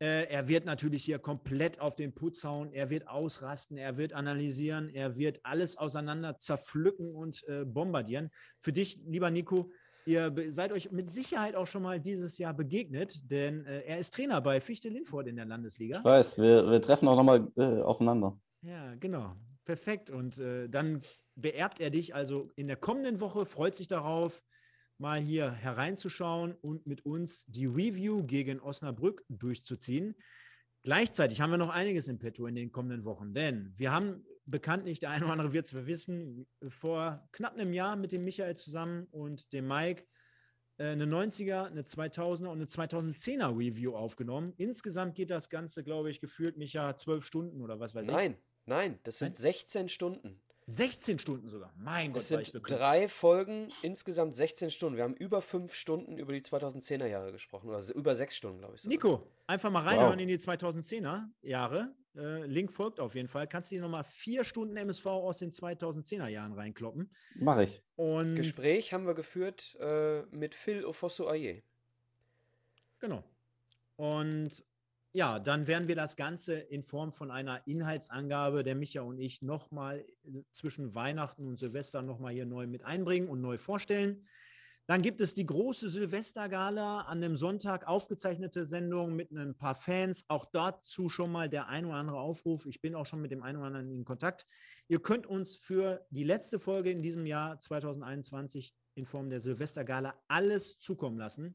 Äh, 0.00 0.26
er 0.28 0.48
wird 0.48 0.64
natürlich 0.64 1.04
hier 1.04 1.18
komplett 1.18 1.80
auf 1.80 1.94
den 1.94 2.14
Putz 2.14 2.44
hauen. 2.44 2.72
Er 2.72 2.90
wird 2.90 3.06
ausrasten, 3.08 3.76
er 3.76 3.96
wird 3.96 4.14
analysieren, 4.14 4.88
er 4.88 5.16
wird 5.16 5.40
alles 5.44 5.76
auseinander 5.76 6.36
zerpflücken 6.36 7.14
und 7.14 7.46
äh, 7.46 7.64
bombardieren. 7.64 8.30
Für 8.58 8.72
dich, 8.72 8.98
lieber 9.06 9.30
Nico, 9.30 9.70
ihr 10.06 10.34
seid 10.48 10.72
euch 10.72 10.90
mit 10.90 11.12
Sicherheit 11.12 11.54
auch 11.54 11.66
schon 11.66 11.82
mal 11.82 12.00
dieses 12.00 12.38
Jahr 12.38 12.54
begegnet, 12.54 13.30
denn 13.30 13.66
äh, 13.66 13.82
er 13.82 13.98
ist 13.98 14.14
Trainer 14.14 14.40
bei 14.40 14.60
Fichte 14.60 14.88
Lindfort 14.88 15.28
in 15.28 15.36
der 15.36 15.44
Landesliga. 15.44 15.98
Ich 15.98 16.04
weiß, 16.04 16.38
wir, 16.38 16.70
wir 16.70 16.82
treffen 16.82 17.06
auch 17.06 17.16
nochmal 17.16 17.46
äh, 17.56 17.82
aufeinander. 17.82 18.36
Ja, 18.62 18.94
genau. 18.96 19.36
Perfekt. 19.64 20.10
Und 20.10 20.38
äh, 20.38 20.68
dann 20.68 21.02
beerbt 21.34 21.80
er 21.80 21.90
dich 21.90 22.14
also 22.14 22.50
in 22.56 22.66
der 22.66 22.76
kommenden 22.76 23.20
Woche, 23.20 23.46
freut 23.46 23.74
sich 23.74 23.88
darauf, 23.88 24.42
mal 24.98 25.20
hier 25.20 25.50
hereinzuschauen 25.50 26.54
und 26.54 26.86
mit 26.86 27.04
uns 27.04 27.44
die 27.46 27.66
Review 27.66 28.24
gegen 28.24 28.60
Osnabrück 28.60 29.24
durchzuziehen. 29.28 30.14
Gleichzeitig 30.84 31.40
haben 31.40 31.50
wir 31.50 31.58
noch 31.58 31.70
einiges 31.70 32.08
im 32.08 32.18
Petto 32.18 32.46
in 32.46 32.54
den 32.54 32.72
kommenden 32.72 33.04
Wochen, 33.04 33.34
denn 33.34 33.72
wir 33.76 33.92
haben 33.92 34.24
bekanntlich, 34.46 35.00
der 35.00 35.10
eine 35.10 35.24
oder 35.24 35.32
andere 35.34 35.52
wird 35.52 35.66
es 35.66 35.86
wissen, 35.86 36.46
vor 36.68 37.28
knapp 37.32 37.54
einem 37.54 37.72
Jahr 37.72 37.96
mit 37.96 38.12
dem 38.12 38.24
Michael 38.24 38.56
zusammen 38.56 39.06
und 39.10 39.52
dem 39.52 39.68
Mike 39.68 40.04
äh, 40.78 40.88
eine 40.88 41.04
90er, 41.04 41.66
eine 41.66 41.82
2000er 41.82 42.48
und 42.48 42.58
eine 42.58 42.66
2010er 42.66 43.56
Review 43.56 43.94
aufgenommen. 43.94 44.52
Insgesamt 44.56 45.14
geht 45.14 45.30
das 45.30 45.48
Ganze, 45.48 45.84
glaube 45.84 46.10
ich, 46.10 46.20
gefühlt, 46.20 46.56
Micha, 46.56 46.96
zwölf 46.96 47.24
Stunden 47.24 47.60
oder 47.60 47.78
was 47.78 47.94
weiß 47.94 48.06
ich. 48.06 48.12
Nein, 48.12 48.36
nein, 48.66 48.98
das 49.04 49.18
sind 49.18 49.34
Nein? 49.34 49.42
16 49.42 49.88
Stunden. 49.88 50.42
16 50.66 51.18
Stunden 51.18 51.48
sogar. 51.48 51.72
Mein 51.76 52.12
Gott, 52.12 52.22
Es 52.22 52.30
war 52.30 52.40
ich 52.40 52.50
sind 52.52 52.62
drei 52.70 53.08
Folgen, 53.08 53.68
insgesamt 53.82 54.36
16 54.36 54.70
Stunden. 54.70 54.96
Wir 54.96 55.04
haben 55.04 55.16
über 55.16 55.40
fünf 55.42 55.74
Stunden 55.74 56.18
über 56.18 56.32
die 56.32 56.40
2010er 56.42 57.06
Jahre 57.06 57.32
gesprochen. 57.32 57.68
Oder 57.68 57.82
über 57.94 58.14
sechs 58.14 58.36
Stunden, 58.36 58.58
glaube 58.60 58.76
ich. 58.76 58.82
sogar. 58.82 58.94
Nico, 58.94 59.26
einfach 59.46 59.70
mal 59.70 59.82
reinhören 59.82 60.14
Wow. 60.14 60.20
in 60.20 60.28
die 60.28 60.38
2010er 60.38 61.28
Jahre. 61.42 61.94
Äh, 62.14 62.44
Link 62.46 62.72
folgt 62.72 63.00
auf 63.00 63.14
jeden 63.14 63.28
Fall. 63.28 63.48
Kannst 63.48 63.70
du 63.70 63.74
dir 63.76 63.80
nochmal 63.82 64.04
vier 64.04 64.44
Stunden 64.44 64.76
MSV 64.76 65.06
aus 65.06 65.38
den 65.38 65.50
2010er 65.50 66.28
Jahren 66.28 66.52
reinkloppen. 66.52 67.10
Mache 67.36 67.64
ich. 67.64 67.82
Und 67.96 68.36
Gespräch 68.36 68.92
haben 68.92 69.06
wir 69.06 69.14
geführt 69.14 69.74
äh, 69.80 70.22
mit 70.30 70.54
Phil 70.54 70.84
Ofosso 70.84 71.26
Aye. 71.28 71.62
Genau. 73.00 73.24
Und 73.96 74.64
ja, 75.12 75.38
dann 75.38 75.66
werden 75.66 75.88
wir 75.88 75.96
das 75.96 76.16
Ganze 76.16 76.54
in 76.54 76.82
Form 76.82 77.12
von 77.12 77.30
einer 77.30 77.66
Inhaltsangabe, 77.66 78.62
der 78.62 78.74
Micha 78.74 79.02
und 79.02 79.18
ich 79.18 79.42
nochmal 79.42 80.06
zwischen 80.52 80.94
Weihnachten 80.94 81.46
und 81.46 81.58
Silvester 81.58 82.00
nochmal 82.00 82.32
hier 82.32 82.46
neu 82.46 82.66
mit 82.66 82.84
einbringen 82.84 83.28
und 83.28 83.42
neu 83.42 83.58
vorstellen. 83.58 84.26
Dann 84.86 85.00
gibt 85.00 85.20
es 85.20 85.34
die 85.34 85.46
große 85.46 85.88
Silvestergala 85.90 87.02
an 87.02 87.20
dem 87.20 87.36
Sonntag, 87.36 87.86
aufgezeichnete 87.86 88.64
Sendung 88.64 89.14
mit 89.14 89.30
ein 89.30 89.54
paar 89.54 89.76
Fans. 89.76 90.24
Auch 90.28 90.44
dazu 90.46 91.08
schon 91.08 91.30
mal 91.30 91.48
der 91.48 91.68
ein 91.68 91.84
oder 91.84 91.94
andere 91.94 92.18
Aufruf. 92.18 92.66
Ich 92.66 92.80
bin 92.80 92.94
auch 92.94 93.06
schon 93.06 93.22
mit 93.22 93.30
dem 93.30 93.42
einen 93.42 93.58
oder 93.58 93.68
anderen 93.68 93.92
in 93.92 94.04
Kontakt. 94.04 94.44
Ihr 94.88 95.00
könnt 95.00 95.26
uns 95.26 95.56
für 95.56 96.04
die 96.10 96.24
letzte 96.24 96.58
Folge 96.58 96.90
in 96.90 97.00
diesem 97.00 97.26
Jahr 97.26 97.58
2021 97.58 98.74
in 98.94 99.04
Form 99.04 99.30
der 99.30 99.40
Silvestergala 99.40 100.14
alles 100.26 100.78
zukommen 100.80 101.18
lassen. 101.18 101.54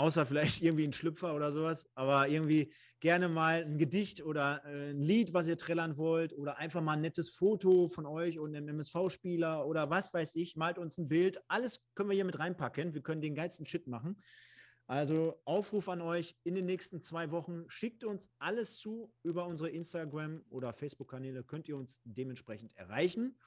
Außer 0.00 0.24
vielleicht 0.24 0.62
irgendwie 0.62 0.84
ein 0.84 0.94
Schlüpfer 0.94 1.34
oder 1.34 1.52
sowas, 1.52 1.86
aber 1.94 2.26
irgendwie 2.26 2.72
gerne 3.00 3.28
mal 3.28 3.62
ein 3.62 3.76
Gedicht 3.76 4.24
oder 4.24 4.62
äh, 4.64 4.92
ein 4.92 5.02
Lied, 5.02 5.34
was 5.34 5.46
ihr 5.46 5.58
trällern 5.58 5.98
wollt, 5.98 6.32
oder 6.32 6.56
einfach 6.56 6.80
mal 6.80 6.94
ein 6.94 7.02
nettes 7.02 7.28
Foto 7.28 7.86
von 7.88 8.06
euch 8.06 8.38
und 8.38 8.56
einem 8.56 8.68
MSV-Spieler 8.68 9.66
oder 9.66 9.90
was 9.90 10.14
weiß 10.14 10.36
ich, 10.36 10.56
malt 10.56 10.78
uns 10.78 10.96
ein 10.96 11.06
Bild. 11.06 11.42
Alles 11.48 11.84
können 11.94 12.08
wir 12.08 12.14
hier 12.14 12.24
mit 12.24 12.38
reinpacken. 12.38 12.94
Wir 12.94 13.02
können 13.02 13.20
den 13.20 13.34
geilsten 13.34 13.66
Shit 13.66 13.86
machen. 13.88 14.22
Also 14.86 15.38
Aufruf 15.44 15.90
an 15.90 16.00
euch 16.00 16.34
in 16.44 16.54
den 16.54 16.64
nächsten 16.64 17.02
zwei 17.02 17.30
Wochen. 17.30 17.64
Schickt 17.68 18.02
uns 18.02 18.30
alles 18.38 18.78
zu 18.78 19.12
über 19.22 19.46
unsere 19.46 19.68
Instagram- 19.68 20.42
oder 20.48 20.72
Facebook-Kanäle. 20.72 21.44
Könnt 21.44 21.68
ihr 21.68 21.76
uns 21.76 22.00
dementsprechend 22.04 22.74
erreichen. 22.74 23.38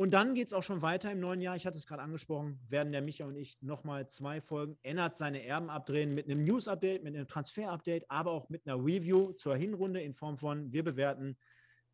Und 0.00 0.14
dann 0.14 0.34
geht 0.34 0.46
es 0.46 0.52
auch 0.52 0.62
schon 0.62 0.80
weiter 0.80 1.10
im 1.10 1.18
neuen 1.18 1.40
Jahr. 1.40 1.56
Ich 1.56 1.66
hatte 1.66 1.76
es 1.76 1.84
gerade 1.84 2.02
angesprochen, 2.02 2.60
werden 2.68 2.92
der 2.92 3.02
Micha 3.02 3.26
und 3.26 3.34
ich 3.34 3.60
nochmal 3.62 4.08
zwei 4.08 4.40
Folgen 4.40 4.78
Ennert 4.84 5.16
seine 5.16 5.44
Erben 5.44 5.70
abdrehen 5.70 6.14
mit 6.14 6.26
einem 6.30 6.44
News-Update, 6.44 7.02
mit 7.02 7.16
einem 7.16 7.26
Transfer-Update, 7.26 8.08
aber 8.08 8.30
auch 8.30 8.48
mit 8.48 8.64
einer 8.64 8.76
Review 8.76 9.32
zur 9.32 9.56
Hinrunde 9.56 10.00
in 10.00 10.14
Form 10.14 10.36
von, 10.36 10.72
wir 10.72 10.84
bewerten 10.84 11.36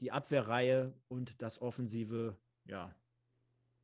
die 0.01 0.12
Abwehrreihe 0.12 0.94
und 1.09 1.40
das 1.40 1.62
offensive, 1.62 2.39
ja, 2.66 2.94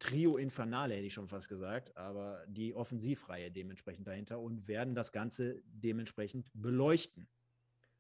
Trio 0.01 0.37
Infernale, 0.37 0.95
hätte 0.95 1.07
ich 1.07 1.15
schon 1.15 1.29
fast 1.29 1.49
gesagt, 1.49 1.97
aber 1.97 2.45
die 2.47 2.75
Offensivreihe 2.75 3.51
dementsprechend 3.51 4.07
dahinter 4.07 4.39
und 4.39 4.69
werden 4.69 4.95
das 4.95 5.13
Ganze 5.13 5.63
dementsprechend 5.65 6.51
beleuchten. 6.53 7.27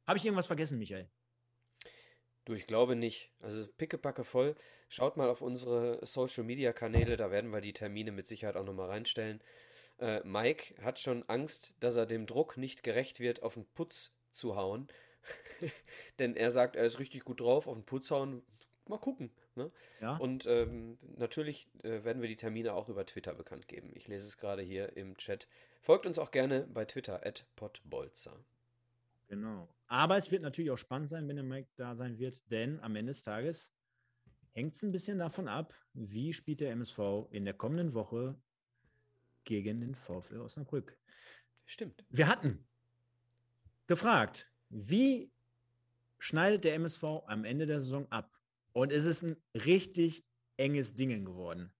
Habe 0.06 0.18
ich 0.18 0.24
irgendwas 0.26 0.46
vergessen, 0.46 0.78
Michael? 0.78 1.10
Du, 2.50 2.56
ich 2.56 2.66
glaube 2.66 2.96
nicht. 2.96 3.30
Also 3.42 3.64
pickepacke 3.78 4.24
voll. 4.24 4.56
Schaut 4.88 5.16
mal 5.16 5.30
auf 5.30 5.40
unsere 5.40 6.04
Social 6.04 6.42
Media 6.42 6.72
Kanäle, 6.72 7.16
da 7.16 7.30
werden 7.30 7.52
wir 7.52 7.60
die 7.60 7.72
Termine 7.72 8.10
mit 8.10 8.26
Sicherheit 8.26 8.56
auch 8.56 8.64
nochmal 8.64 8.88
reinstellen. 8.88 9.40
Äh, 10.00 10.20
Mike 10.24 10.74
hat 10.82 10.98
schon 10.98 11.22
Angst, 11.28 11.76
dass 11.78 11.94
er 11.94 12.06
dem 12.06 12.26
Druck 12.26 12.56
nicht 12.56 12.82
gerecht 12.82 13.20
wird, 13.20 13.44
auf 13.44 13.54
den 13.54 13.66
Putz 13.66 14.10
zu 14.32 14.56
hauen. 14.56 14.88
Denn 16.18 16.34
er 16.34 16.50
sagt, 16.50 16.74
er 16.74 16.84
ist 16.86 16.98
richtig 16.98 17.22
gut 17.22 17.38
drauf, 17.38 17.68
auf 17.68 17.76
den 17.76 17.86
Putz 17.86 18.10
hauen. 18.10 18.42
Mal 18.88 18.98
gucken. 18.98 19.30
Ne? 19.54 19.70
Ja. 20.00 20.16
Und 20.16 20.44
ähm, 20.46 20.98
natürlich 21.18 21.68
äh, 21.84 22.02
werden 22.02 22.20
wir 22.20 22.28
die 22.28 22.34
Termine 22.34 22.74
auch 22.74 22.88
über 22.88 23.06
Twitter 23.06 23.32
bekannt 23.32 23.68
geben. 23.68 23.92
Ich 23.94 24.08
lese 24.08 24.26
es 24.26 24.38
gerade 24.38 24.62
hier 24.62 24.96
im 24.96 25.16
Chat. 25.18 25.46
Folgt 25.82 26.04
uns 26.04 26.18
auch 26.18 26.32
gerne 26.32 26.66
bei 26.74 26.84
Twitter, 26.84 27.24
at 27.24 27.46
potbolzer. 27.54 28.34
Genau. 29.30 29.72
Aber 29.86 30.16
es 30.16 30.32
wird 30.32 30.42
natürlich 30.42 30.72
auch 30.72 30.76
spannend 30.76 31.08
sein, 31.08 31.28
wenn 31.28 31.36
der 31.36 31.44
Mike 31.44 31.70
da 31.76 31.94
sein 31.94 32.18
wird, 32.18 32.42
denn 32.50 32.80
am 32.80 32.96
Ende 32.96 33.12
des 33.12 33.22
Tages 33.22 33.72
hängt 34.50 34.74
es 34.74 34.82
ein 34.82 34.90
bisschen 34.90 35.18
davon 35.18 35.46
ab, 35.46 35.72
wie 35.92 36.32
spielt 36.32 36.58
der 36.58 36.72
MSV 36.72 37.28
in 37.30 37.44
der 37.44 37.54
kommenden 37.54 37.94
Woche 37.94 38.36
gegen 39.44 39.80
den 39.80 39.94
VfL 39.94 40.40
Osnabrück. 40.40 40.98
Stimmt. 41.64 42.04
Wir 42.08 42.26
hatten 42.26 42.66
gefragt, 43.86 44.52
wie 44.68 45.32
schneidet 46.18 46.64
der 46.64 46.74
MSV 46.74 47.04
am 47.26 47.44
Ende 47.44 47.66
der 47.66 47.80
Saison 47.80 48.10
ab? 48.10 48.36
Und 48.72 48.90
es 48.92 49.04
ist 49.04 49.22
ein 49.22 49.36
richtig 49.54 50.24
enges 50.56 50.94
Dingen 50.94 51.24
geworden. 51.24 51.72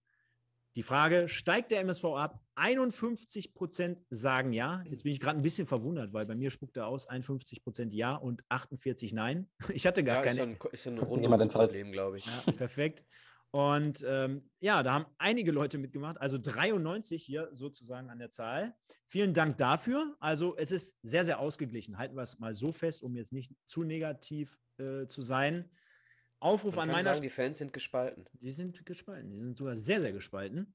Die 0.75 0.83
Frage, 0.83 1.27
steigt 1.27 1.71
der 1.71 1.81
MSV 1.81 2.05
ab? 2.05 2.39
51 2.55 3.53
Prozent 3.53 3.99
sagen 4.09 4.53
ja. 4.53 4.83
Jetzt 4.85 5.03
bin 5.03 5.11
ich 5.11 5.19
gerade 5.19 5.37
ein 5.37 5.41
bisschen 5.41 5.67
verwundert, 5.67 6.13
weil 6.13 6.25
bei 6.25 6.35
mir 6.35 6.49
spuckt 6.49 6.77
er 6.77 6.87
aus 6.87 7.07
51 7.07 7.63
Prozent 7.63 7.93
ja 7.93 8.15
und 8.15 8.43
48 8.49 9.13
nein. 9.13 9.49
Ich 9.73 9.85
hatte 9.85 10.03
gar 10.03 10.23
Ja, 10.23 10.31
ist 10.31 10.37
keine. 10.37 10.51
ein, 10.51 10.57
ist 10.71 10.87
ein 10.87 10.95
jemand 10.95 11.09
Rundungsproblem, 11.41 11.91
glaube 11.91 12.17
ich. 12.17 12.25
Ja, 12.25 12.51
perfekt. 12.53 13.03
Und 13.53 14.05
ähm, 14.07 14.49
ja, 14.61 14.81
da 14.81 14.93
haben 14.93 15.05
einige 15.17 15.51
Leute 15.51 15.77
mitgemacht, 15.77 16.21
also 16.21 16.37
93 16.37 17.21
hier 17.21 17.49
sozusagen 17.51 18.09
an 18.09 18.17
der 18.17 18.29
Zahl. 18.29 18.73
Vielen 19.07 19.33
Dank 19.33 19.57
dafür. 19.57 20.15
Also 20.21 20.55
es 20.55 20.71
ist 20.71 20.95
sehr, 21.03 21.25
sehr 21.25 21.39
ausgeglichen. 21.39 21.97
Halten 21.97 22.15
wir 22.15 22.21
es 22.23 22.39
mal 22.39 22.53
so 22.53 22.71
fest, 22.71 23.03
um 23.03 23.13
jetzt 23.17 23.33
nicht 23.33 23.51
zu 23.65 23.83
negativ 23.83 24.57
äh, 24.77 25.05
zu 25.05 25.21
sein. 25.21 25.69
Aufruf 26.41 26.75
Man 26.75 26.83
an 26.83 26.95
kann 26.95 27.03
meiner 27.03 27.15
sagen, 27.15 27.23
die 27.23 27.29
Fans 27.29 27.59
sind 27.59 27.71
gespalten. 27.71 28.25
die 28.33 28.51
sind 28.51 28.85
gespalten. 28.85 29.29
Die 29.29 29.39
sind 29.39 29.55
sogar 29.55 29.75
sehr, 29.75 30.01
sehr 30.01 30.11
gespalten. 30.11 30.73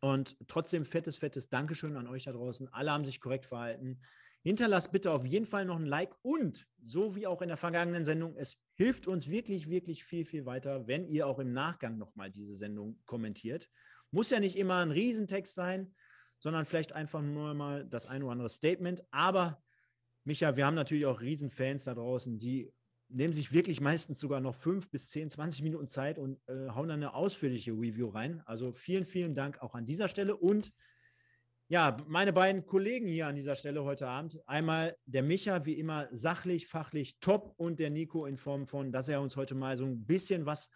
Und 0.00 0.36
trotzdem 0.48 0.84
fettes, 0.84 1.16
fettes 1.16 1.48
Dankeschön 1.48 1.96
an 1.96 2.06
euch 2.06 2.24
da 2.24 2.32
draußen. 2.32 2.68
Alle 2.72 2.92
haben 2.92 3.04
sich 3.04 3.20
korrekt 3.20 3.46
verhalten. 3.46 4.00
Hinterlasst 4.42 4.92
bitte 4.92 5.10
auf 5.10 5.24
jeden 5.24 5.46
Fall 5.46 5.64
noch 5.64 5.76
ein 5.76 5.86
Like 5.86 6.14
und 6.22 6.68
so 6.82 7.16
wie 7.16 7.26
auch 7.26 7.40
in 7.42 7.48
der 7.48 7.56
vergangenen 7.56 8.04
Sendung, 8.04 8.36
es 8.36 8.58
hilft 8.74 9.06
uns 9.06 9.30
wirklich, 9.30 9.70
wirklich 9.70 10.04
viel, 10.04 10.26
viel 10.26 10.44
weiter, 10.44 10.86
wenn 10.86 11.08
ihr 11.08 11.26
auch 11.26 11.38
im 11.38 11.52
Nachgang 11.52 11.96
nochmal 11.96 12.30
diese 12.30 12.54
Sendung 12.54 13.00
kommentiert. 13.06 13.70
Muss 14.10 14.30
ja 14.30 14.40
nicht 14.40 14.56
immer 14.56 14.82
ein 14.82 14.90
Riesentext 14.90 15.54
sein, 15.54 15.94
sondern 16.38 16.66
vielleicht 16.66 16.92
einfach 16.92 17.22
nur 17.22 17.54
mal 17.54 17.86
das 17.86 18.06
ein 18.06 18.22
oder 18.22 18.32
andere 18.32 18.50
Statement. 18.50 19.02
Aber 19.10 19.62
Micha, 20.24 20.56
wir 20.56 20.66
haben 20.66 20.74
natürlich 20.74 21.06
auch 21.06 21.20
Riesenfans 21.22 21.84
da 21.84 21.94
draußen, 21.94 22.38
die 22.38 22.70
nehmen 23.14 23.32
sich 23.32 23.52
wirklich 23.52 23.80
meistens 23.80 24.18
sogar 24.18 24.40
noch 24.40 24.54
fünf 24.54 24.90
bis 24.90 25.08
zehn, 25.08 25.30
20 25.30 25.62
Minuten 25.62 25.88
Zeit 25.88 26.18
und 26.18 26.38
äh, 26.48 26.68
hauen 26.70 26.88
dann 26.88 27.02
eine 27.02 27.14
ausführliche 27.14 27.72
Review 27.72 28.08
rein. 28.08 28.42
Also 28.44 28.72
vielen, 28.72 29.06
vielen 29.06 29.34
Dank 29.34 29.62
auch 29.62 29.74
an 29.74 29.86
dieser 29.86 30.08
Stelle. 30.08 30.36
Und 30.36 30.72
ja, 31.68 31.96
meine 32.08 32.32
beiden 32.32 32.66
Kollegen 32.66 33.06
hier 33.06 33.28
an 33.28 33.36
dieser 33.36 33.54
Stelle 33.54 33.84
heute 33.84 34.08
Abend. 34.08 34.38
Einmal 34.46 34.96
der 35.06 35.22
Micha, 35.22 35.64
wie 35.64 35.78
immer 35.78 36.08
sachlich, 36.10 36.66
fachlich 36.66 37.18
top 37.20 37.54
und 37.56 37.78
der 37.78 37.90
Nico 37.90 38.26
in 38.26 38.36
Form 38.36 38.66
von, 38.66 38.90
dass 38.92 39.08
er 39.08 39.20
uns 39.20 39.36
heute 39.36 39.54
mal 39.54 39.76
so 39.76 39.86
ein 39.86 40.04
bisschen 40.04 40.44
was 40.44 40.68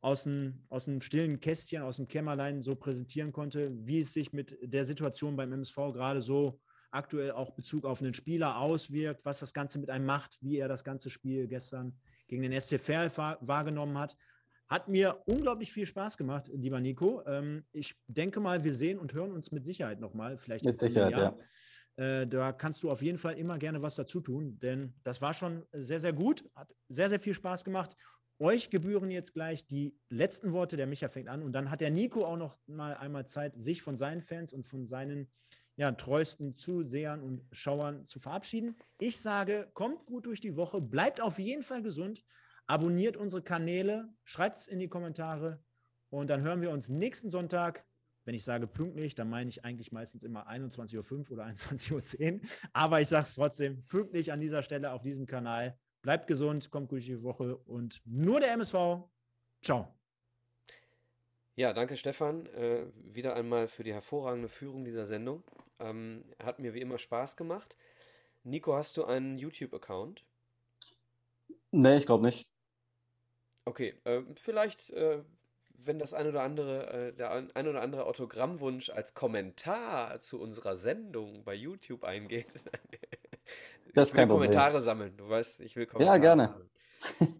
aus 0.00 0.22
dem, 0.22 0.64
aus 0.68 0.86
dem 0.86 1.00
stillen 1.00 1.40
Kästchen, 1.40 1.82
aus 1.82 1.96
dem 1.96 2.08
Kämmerlein 2.08 2.62
so 2.62 2.74
präsentieren 2.74 3.32
konnte, 3.32 3.70
wie 3.86 4.00
es 4.00 4.14
sich 4.14 4.32
mit 4.32 4.56
der 4.62 4.84
Situation 4.84 5.36
beim 5.36 5.52
MSV 5.52 5.76
gerade 5.92 6.22
so 6.22 6.60
aktuell 6.90 7.32
auch 7.32 7.50
Bezug 7.50 7.84
auf 7.84 8.00
einen 8.00 8.14
Spieler 8.14 8.58
auswirkt, 8.58 9.24
was 9.24 9.40
das 9.40 9.52
Ganze 9.52 9.78
mit 9.78 9.90
einem 9.90 10.06
macht, 10.06 10.36
wie 10.42 10.58
er 10.58 10.68
das 10.68 10.84
ganze 10.84 11.10
Spiel 11.10 11.46
gestern 11.48 11.98
gegen 12.28 12.42
den 12.42 12.60
SC 12.60 12.78
Verl 12.78 13.10
wahrgenommen 13.40 13.98
hat. 13.98 14.16
Hat 14.68 14.88
mir 14.88 15.22
unglaublich 15.26 15.72
viel 15.72 15.86
Spaß 15.86 16.16
gemacht, 16.16 16.50
lieber 16.52 16.80
Nico. 16.80 17.22
Ähm, 17.26 17.64
ich 17.72 17.94
denke 18.08 18.40
mal, 18.40 18.64
wir 18.64 18.74
sehen 18.74 18.98
und 18.98 19.14
hören 19.14 19.30
uns 19.30 19.52
mit 19.52 19.64
Sicherheit 19.64 20.00
nochmal. 20.00 20.38
Vielleicht 20.38 20.64
Mit 20.64 20.78
Sicherheit, 20.78 21.12
Jahr. 21.12 21.38
Äh, 21.96 22.26
da 22.26 22.52
kannst 22.52 22.82
du 22.82 22.90
auf 22.90 23.00
jeden 23.00 23.18
Fall 23.18 23.38
immer 23.38 23.58
gerne 23.58 23.80
was 23.80 23.94
dazu 23.94 24.20
tun, 24.20 24.58
denn 24.60 24.92
das 25.04 25.22
war 25.22 25.34
schon 25.34 25.64
sehr, 25.72 26.00
sehr 26.00 26.12
gut. 26.12 26.44
Hat 26.54 26.74
sehr, 26.88 27.08
sehr 27.08 27.20
viel 27.20 27.34
Spaß 27.34 27.64
gemacht. 27.64 27.96
Euch 28.38 28.68
gebühren 28.68 29.10
jetzt 29.10 29.32
gleich 29.32 29.66
die 29.66 29.96
letzten 30.10 30.52
Worte. 30.52 30.76
Der 30.76 30.86
Micha 30.86 31.08
fängt 31.08 31.28
an 31.28 31.42
und 31.42 31.52
dann 31.52 31.70
hat 31.70 31.80
der 31.80 31.90
Nico 31.90 32.24
auch 32.24 32.36
noch 32.36 32.58
mal 32.66 32.94
einmal 32.94 33.26
Zeit, 33.26 33.54
sich 33.56 33.80
von 33.80 33.96
seinen 33.96 34.20
Fans 34.20 34.52
und 34.52 34.66
von 34.66 34.86
seinen 34.86 35.30
ja, 35.76 35.92
treuesten 35.92 36.56
Zusehern 36.56 37.22
und 37.22 37.44
Schauern 37.52 38.06
zu 38.06 38.18
verabschieden. 38.18 38.76
Ich 38.98 39.20
sage, 39.20 39.70
kommt 39.74 40.06
gut 40.06 40.26
durch 40.26 40.40
die 40.40 40.56
Woche, 40.56 40.80
bleibt 40.80 41.20
auf 41.20 41.38
jeden 41.38 41.62
Fall 41.62 41.82
gesund, 41.82 42.24
abonniert 42.66 43.16
unsere 43.16 43.42
Kanäle, 43.42 44.08
schreibt 44.24 44.58
es 44.58 44.66
in 44.66 44.78
die 44.78 44.88
Kommentare 44.88 45.62
und 46.08 46.30
dann 46.30 46.42
hören 46.42 46.62
wir 46.62 46.70
uns 46.70 46.88
nächsten 46.88 47.30
Sonntag. 47.30 47.84
Wenn 48.24 48.34
ich 48.34 48.42
sage 48.42 48.66
pünktlich, 48.66 49.14
dann 49.14 49.30
meine 49.30 49.48
ich 49.48 49.64
eigentlich 49.64 49.92
meistens 49.92 50.24
immer 50.24 50.48
21.05 50.48 51.30
Uhr 51.30 51.32
oder 51.32 51.44
21.10 51.46 52.34
Uhr. 52.34 52.40
Aber 52.72 53.00
ich 53.00 53.08
sage 53.08 53.24
es 53.24 53.34
trotzdem, 53.34 53.86
pünktlich 53.86 54.32
an 54.32 54.40
dieser 54.40 54.62
Stelle 54.62 54.92
auf 54.92 55.02
diesem 55.02 55.26
Kanal. 55.26 55.78
Bleibt 56.02 56.26
gesund, 56.26 56.70
kommt 56.70 56.88
gut 56.88 56.98
durch 56.98 57.06
die 57.06 57.22
Woche 57.22 57.56
und 57.56 58.00
nur 58.04 58.40
der 58.40 58.52
MSV. 58.52 59.04
Ciao. 59.62 59.94
Ja, 61.54 61.72
danke 61.72 61.96
Stefan, 61.96 62.46
äh, 62.46 62.86
wieder 62.94 63.34
einmal 63.34 63.68
für 63.68 63.82
die 63.82 63.92
hervorragende 63.92 64.48
Führung 64.48 64.84
dieser 64.84 65.06
Sendung. 65.06 65.42
Ähm, 65.80 66.24
hat 66.42 66.58
mir 66.58 66.74
wie 66.74 66.80
immer 66.80 66.98
Spaß 66.98 67.36
gemacht. 67.36 67.76
Nico, 68.44 68.74
hast 68.74 68.96
du 68.96 69.04
einen 69.04 69.38
YouTube-Account? 69.38 70.24
Nee, 71.70 71.96
ich 71.98 72.06
glaube 72.06 72.24
nicht. 72.24 72.50
Okay, 73.64 73.94
äh, 74.04 74.22
vielleicht, 74.36 74.90
äh, 74.90 75.22
wenn 75.70 75.98
das 75.98 76.14
ein 76.14 76.26
oder 76.28 76.42
andere, 76.42 77.08
äh, 77.10 77.12
der 77.14 77.32
ein 77.32 77.50
ein 77.54 77.66
oder 77.68 77.82
andere 77.82 78.06
Autogrammwunsch 78.06 78.90
als 78.90 79.14
Kommentar 79.14 80.20
zu 80.20 80.40
unserer 80.40 80.76
Sendung 80.76 81.44
bei 81.44 81.54
YouTube 81.54 82.04
eingeht. 82.04 82.46
Das 83.94 84.08
Ich 84.08 84.08
ist 84.08 84.14
will 84.14 84.20
kein 84.20 84.28
Problem. 84.28 84.50
Kommentare 84.50 84.80
sammeln, 84.82 85.16
du 85.16 85.28
weißt, 85.28 85.60
ich 85.60 85.74
will 85.76 85.86
Ja, 85.98 86.18
Kommentare 86.18 86.20
gerne. 86.20 86.42
sammeln. 86.44 86.70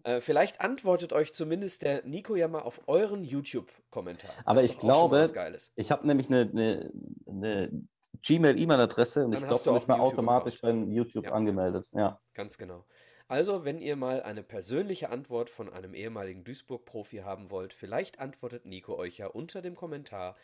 Äh, 0.03 0.21
vielleicht 0.21 0.61
antwortet 0.61 1.13
euch 1.13 1.33
zumindest 1.33 1.81
der 1.81 2.03
Nico 2.05 2.35
ja 2.35 2.47
mal 2.47 2.61
auf 2.61 2.81
euren 2.87 3.23
YouTube-Kommentar. 3.23 4.33
Aber 4.45 4.63
ich 4.63 4.77
glaube. 4.79 5.29
Ich 5.75 5.91
habe 5.91 6.07
nämlich 6.07 6.27
eine, 6.27 6.41
eine, 6.41 6.91
eine 7.27 7.87
Gmail-E-Mail-Adresse 8.23 9.25
und 9.25 9.33
Dann 9.33 9.43
ich 9.43 9.47
glaube, 9.47 9.77
ich 9.77 9.87
mal 9.87 9.97
automatisch 9.99 10.59
beim 10.61 10.91
YouTube 10.91 11.29
Ja. 11.29 11.31
angemeldet. 11.31 11.87
Ja. 11.93 12.19
Ganz 12.33 12.57
genau. 12.57 12.85
Also, 13.27 13.65
wenn 13.65 13.81
ihr 13.81 13.95
mal 13.97 14.23
eine 14.23 14.43
persönliche 14.43 15.09
Antwort 15.09 15.49
von 15.49 15.69
einem 15.71 15.93
ehemaligen 15.95 16.43
Duisburg-Profi 16.43 17.17
haben 17.19 17.51
wollt, 17.51 17.73
vielleicht 17.73 18.19
antwortet 18.19 18.65
Nico 18.65 18.95
euch 18.97 19.17
ja 19.17 19.27
unter 19.27 19.61
dem 19.61 19.75
Kommentar 19.75 20.37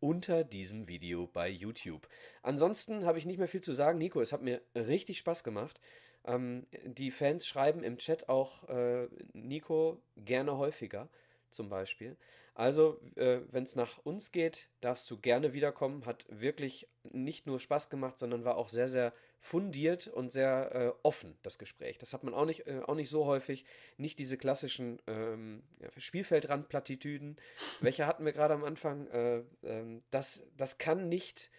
unter 0.00 0.44
diesem 0.44 0.88
Video 0.88 1.26
bei 1.26 1.48
YouTube. 1.48 2.08
Ansonsten 2.42 3.04
habe 3.06 3.18
ich 3.18 3.26
nicht 3.26 3.38
mehr 3.38 3.48
viel 3.48 3.62
zu 3.62 3.74
sagen. 3.74 3.98
Nico, 3.98 4.20
es 4.22 4.32
hat 4.32 4.42
mir 4.42 4.62
richtig 4.74 5.18
Spaß 5.18 5.44
gemacht. 5.44 5.80
Ähm, 6.24 6.66
die 6.84 7.10
Fans 7.10 7.46
schreiben 7.46 7.82
im 7.84 7.98
Chat 7.98 8.28
auch 8.30 8.68
äh, 8.68 9.08
Nico 9.34 10.02
gerne 10.16 10.58
häufiger, 10.58 11.10
zum 11.50 11.68
Beispiel. 11.70 12.18
Also, 12.60 13.00
äh, 13.16 13.40
wenn 13.50 13.64
es 13.64 13.74
nach 13.74 13.96
uns 14.04 14.32
geht, 14.32 14.68
darfst 14.82 15.10
du 15.10 15.18
gerne 15.18 15.54
wiederkommen. 15.54 16.04
Hat 16.04 16.26
wirklich 16.28 16.90
nicht 17.04 17.46
nur 17.46 17.58
Spaß 17.58 17.88
gemacht, 17.88 18.18
sondern 18.18 18.44
war 18.44 18.58
auch 18.58 18.68
sehr, 18.68 18.86
sehr 18.86 19.14
fundiert 19.38 20.08
und 20.08 20.30
sehr 20.30 20.74
äh, 20.74 20.92
offen, 21.02 21.38
das 21.42 21.58
Gespräch. 21.58 21.96
Das 21.96 22.12
hat 22.12 22.22
man 22.22 22.34
auch 22.34 22.44
nicht, 22.44 22.66
äh, 22.66 22.82
auch 22.86 22.96
nicht 22.96 23.08
so 23.08 23.24
häufig. 23.24 23.64
Nicht 23.96 24.18
diese 24.18 24.36
klassischen 24.36 25.00
ähm, 25.06 25.62
Spielfeldrandplattitüden. 25.96 27.38
Welche 27.80 28.04
hatten 28.04 28.26
wir 28.26 28.32
gerade 28.34 28.52
am 28.52 28.64
Anfang? 28.64 29.06
Äh, 29.06 29.42
ähm, 29.62 30.02
das, 30.10 30.46
das 30.58 30.76
kann 30.76 31.08
nicht. 31.08 31.50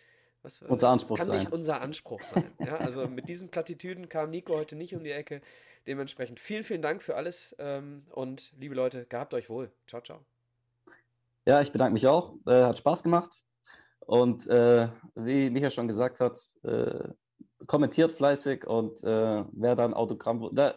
Was, 0.44 0.62
Unser 0.62 0.90
Anspruch 0.90 1.18
kann 1.18 1.26
sein. 1.26 1.40
nicht 1.40 1.52
unser 1.52 1.82
Anspruch 1.82 2.22
sein. 2.22 2.52
Ja, 2.60 2.78
also 2.78 3.08
mit 3.08 3.28
diesen 3.28 3.50
Plattitüden 3.50 4.08
kam 4.08 4.30
Nico 4.30 4.54
heute 4.54 4.76
nicht 4.76 4.94
um 4.94 5.04
die 5.04 5.12
Ecke. 5.12 5.42
Dementsprechend 5.88 6.40
vielen, 6.40 6.64
vielen 6.64 6.84
Dank 6.84 7.02
für 7.02 7.16
alles 7.16 7.56
ähm, 7.58 8.06
und 8.12 8.54
liebe 8.60 8.76
Leute, 8.76 9.08
gehabt 9.08 9.34
euch 9.34 9.50
wohl. 9.50 9.72
Ciao, 9.88 10.02
ciao. 10.02 10.24
Ja, 11.48 11.62
ich 11.62 11.72
bedanke 11.72 11.94
mich 11.94 12.08
auch. 12.08 12.36
Äh, 12.46 12.64
hat 12.64 12.78
Spaß 12.78 13.04
gemacht. 13.04 13.44
Und 14.00 14.46
äh, 14.48 14.90
wie 15.16 15.50
Micha 15.50 15.70
schon 15.70 15.88
gesagt 15.88 16.20
hat, 16.20 16.38
äh, 16.64 17.10
kommentiert 17.68 18.12
fleißig 18.12 18.68
und 18.68 19.04
äh, 19.04 19.44
wer 19.52 19.76
dann 19.76 19.94
Autogramm. 19.94 20.50
Da, 20.54 20.74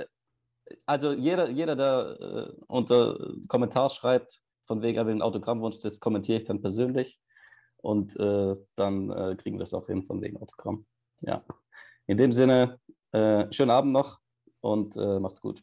also 0.87 1.13
jeder, 1.13 1.51
jeder, 1.51 1.77
der 1.77 2.17
äh, 2.21 2.63
unter 2.69 3.19
Kommentar 3.49 3.91
schreibt, 3.91 4.41
von 4.67 4.81
wegen 4.81 4.97
er 4.97 5.07
will 5.07 5.13
einen 5.13 5.23
Autogrammwunsch, 5.23 5.79
das 5.79 6.01
kommentiere 6.01 6.39
ich 6.39 6.45
dann 6.45 6.61
persönlich. 6.63 7.21
Und 7.79 8.19
äh, 8.19 8.55
dann 8.77 9.37
kriegen 9.37 9.59
wir 9.59 9.65
es 9.65 9.75
auch 9.75 9.87
hin 9.87 10.05
von 10.05 10.23
wegen 10.23 10.39
Autogramm. 10.39 10.87
Ja. 11.21 11.45
In 12.07 12.17
dem 12.17 12.33
Sinne, 12.33 12.81
schönen 13.13 13.71
Abend 13.71 13.93
noch 13.93 14.21
und 14.61 14.97
macht's 14.97 15.43
gut. 15.43 15.63